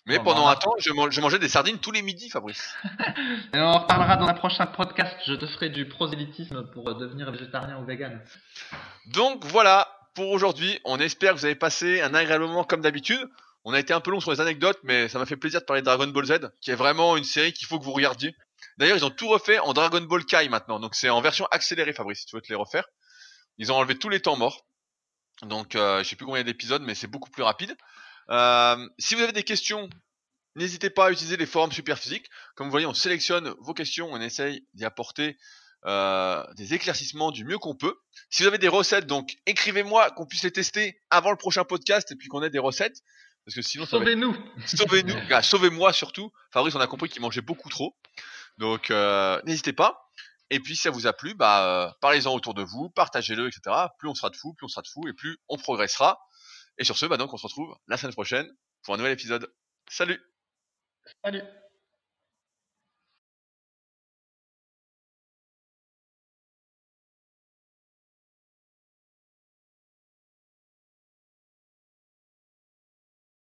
Mais 0.08 0.18
Bon, 0.18 0.24
pendant 0.26 0.46
un 0.46 0.54
temps, 0.54 0.70
je, 0.78 0.92
man- 0.92 1.10
je 1.10 1.20
mangeais 1.20 1.40
des 1.40 1.48
sardines 1.48 1.80
tous 1.80 1.90
les 1.90 2.00
midis, 2.02 2.30
Fabrice. 2.30 2.76
Et 3.52 3.58
on 3.58 3.64
en 3.64 3.78
reparlera 3.80 4.16
dans 4.16 4.28
un 4.28 4.34
prochain 4.34 4.66
podcast. 4.66 5.16
Je 5.26 5.34
te 5.34 5.46
ferai 5.48 5.68
du 5.68 5.88
prosélytisme 5.88 6.70
pour 6.70 6.94
devenir 6.94 7.32
végétarien 7.32 7.78
ou 7.80 7.84
vegan. 7.84 8.22
Donc 9.06 9.44
voilà 9.46 9.88
pour 10.14 10.30
aujourd'hui. 10.30 10.78
On 10.84 11.00
espère 11.00 11.32
que 11.34 11.38
vous 11.40 11.44
avez 11.44 11.56
passé 11.56 12.00
un 12.02 12.14
agréable 12.14 12.44
moment 12.44 12.62
comme 12.62 12.82
d'habitude. 12.82 13.28
On 13.68 13.72
a 13.72 13.80
été 13.80 13.92
un 13.92 14.00
peu 14.00 14.12
long 14.12 14.20
sur 14.20 14.30
les 14.30 14.40
anecdotes, 14.40 14.78
mais 14.84 15.08
ça 15.08 15.18
m'a 15.18 15.26
fait 15.26 15.36
plaisir 15.36 15.60
de 15.60 15.64
parler 15.66 15.82
de 15.82 15.86
Dragon 15.86 16.06
Ball 16.06 16.24
Z, 16.24 16.52
qui 16.60 16.70
est 16.70 16.76
vraiment 16.76 17.16
une 17.16 17.24
série 17.24 17.52
qu'il 17.52 17.66
faut 17.66 17.80
que 17.80 17.84
vous 17.84 17.92
regardiez. 17.92 18.32
D'ailleurs, 18.78 18.96
ils 18.96 19.04
ont 19.04 19.10
tout 19.10 19.26
refait 19.26 19.58
en 19.58 19.72
Dragon 19.72 20.00
Ball 20.02 20.24
Kai 20.24 20.48
maintenant, 20.48 20.78
donc 20.78 20.94
c'est 20.94 21.08
en 21.08 21.20
version 21.20 21.46
accélérée, 21.50 21.92
Fabrice, 21.92 22.20
si 22.20 22.26
tu 22.26 22.36
veux 22.36 22.42
te 22.42 22.48
les 22.48 22.54
refaire. 22.54 22.86
Ils 23.58 23.72
ont 23.72 23.74
enlevé 23.74 23.98
tous 23.98 24.08
les 24.08 24.20
temps 24.20 24.36
morts. 24.36 24.64
Donc, 25.42 25.74
euh, 25.74 25.98
je 26.04 26.08
sais 26.08 26.14
plus 26.14 26.26
combien 26.26 26.44
d'épisodes, 26.44 26.80
mais 26.82 26.94
c'est 26.94 27.08
beaucoup 27.08 27.28
plus 27.28 27.42
rapide. 27.42 27.76
Euh, 28.30 28.88
si 29.00 29.16
vous 29.16 29.22
avez 29.22 29.32
des 29.32 29.42
questions, 29.42 29.90
n'hésitez 30.54 30.88
pas 30.88 31.06
à 31.06 31.10
utiliser 31.10 31.36
les 31.36 31.46
forums 31.46 31.72
Superphysique. 31.72 32.30
Comme 32.54 32.68
vous 32.68 32.70
voyez, 32.70 32.86
on 32.86 32.94
sélectionne 32.94 33.52
vos 33.58 33.74
questions, 33.74 34.08
on 34.12 34.20
essaye 34.20 34.64
d'y 34.74 34.84
apporter 34.84 35.36
euh, 35.86 36.44
des 36.54 36.72
éclaircissements 36.72 37.32
du 37.32 37.44
mieux 37.44 37.58
qu'on 37.58 37.74
peut. 37.74 37.96
Si 38.30 38.44
vous 38.44 38.48
avez 38.48 38.58
des 38.58 38.68
recettes, 38.68 39.08
donc 39.08 39.36
écrivez-moi 39.46 40.12
qu'on 40.12 40.26
puisse 40.26 40.44
les 40.44 40.52
tester 40.52 41.00
avant 41.10 41.32
le 41.32 41.36
prochain 41.36 41.64
podcast 41.64 42.12
et 42.12 42.14
puis 42.14 42.28
qu'on 42.28 42.44
ait 42.44 42.50
des 42.50 42.60
recettes. 42.60 43.02
Parce 43.46 43.54
que 43.54 43.62
sinon, 43.62 43.86
Sauvez-nous 43.86 44.36
Sauvez-nous, 44.66 45.14
Ah, 45.30 45.40
sauvez-moi 45.40 45.92
surtout. 45.92 46.32
Fabrice, 46.52 46.74
on 46.74 46.80
a 46.80 46.88
compris 46.88 47.08
qu'il 47.08 47.22
mangeait 47.22 47.42
beaucoup 47.42 47.68
trop. 47.68 47.96
Donc, 48.58 48.90
euh, 48.90 49.40
n'hésitez 49.44 49.72
pas. 49.72 50.10
Et 50.50 50.58
puis, 50.58 50.74
si 50.74 50.82
ça 50.82 50.90
vous 50.90 51.06
a 51.06 51.12
plu, 51.12 51.34
bah, 51.34 51.86
euh, 51.86 51.92
parlez-en 52.00 52.34
autour 52.34 52.54
de 52.54 52.64
vous, 52.64 52.90
partagez-le, 52.90 53.46
etc. 53.46 53.76
Plus 54.00 54.08
on 54.08 54.14
sera 54.14 54.30
de 54.30 54.36
fous, 54.36 54.52
plus 54.54 54.64
on 54.64 54.68
sera 54.68 54.82
de 54.82 54.88
fous, 54.88 55.06
et 55.08 55.12
plus 55.12 55.38
on 55.48 55.58
progressera. 55.58 56.18
Et 56.78 56.84
sur 56.84 56.98
ce, 56.98 57.06
bah, 57.06 57.18
donc, 57.18 57.32
on 57.34 57.36
se 57.36 57.46
retrouve 57.46 57.72
la 57.86 57.96
semaine 57.96 58.14
prochaine 58.14 58.52
pour 58.82 58.94
un 58.94 58.96
nouvel 58.96 59.12
épisode. 59.12 59.48
Salut 59.88 60.20
Salut 61.24 61.42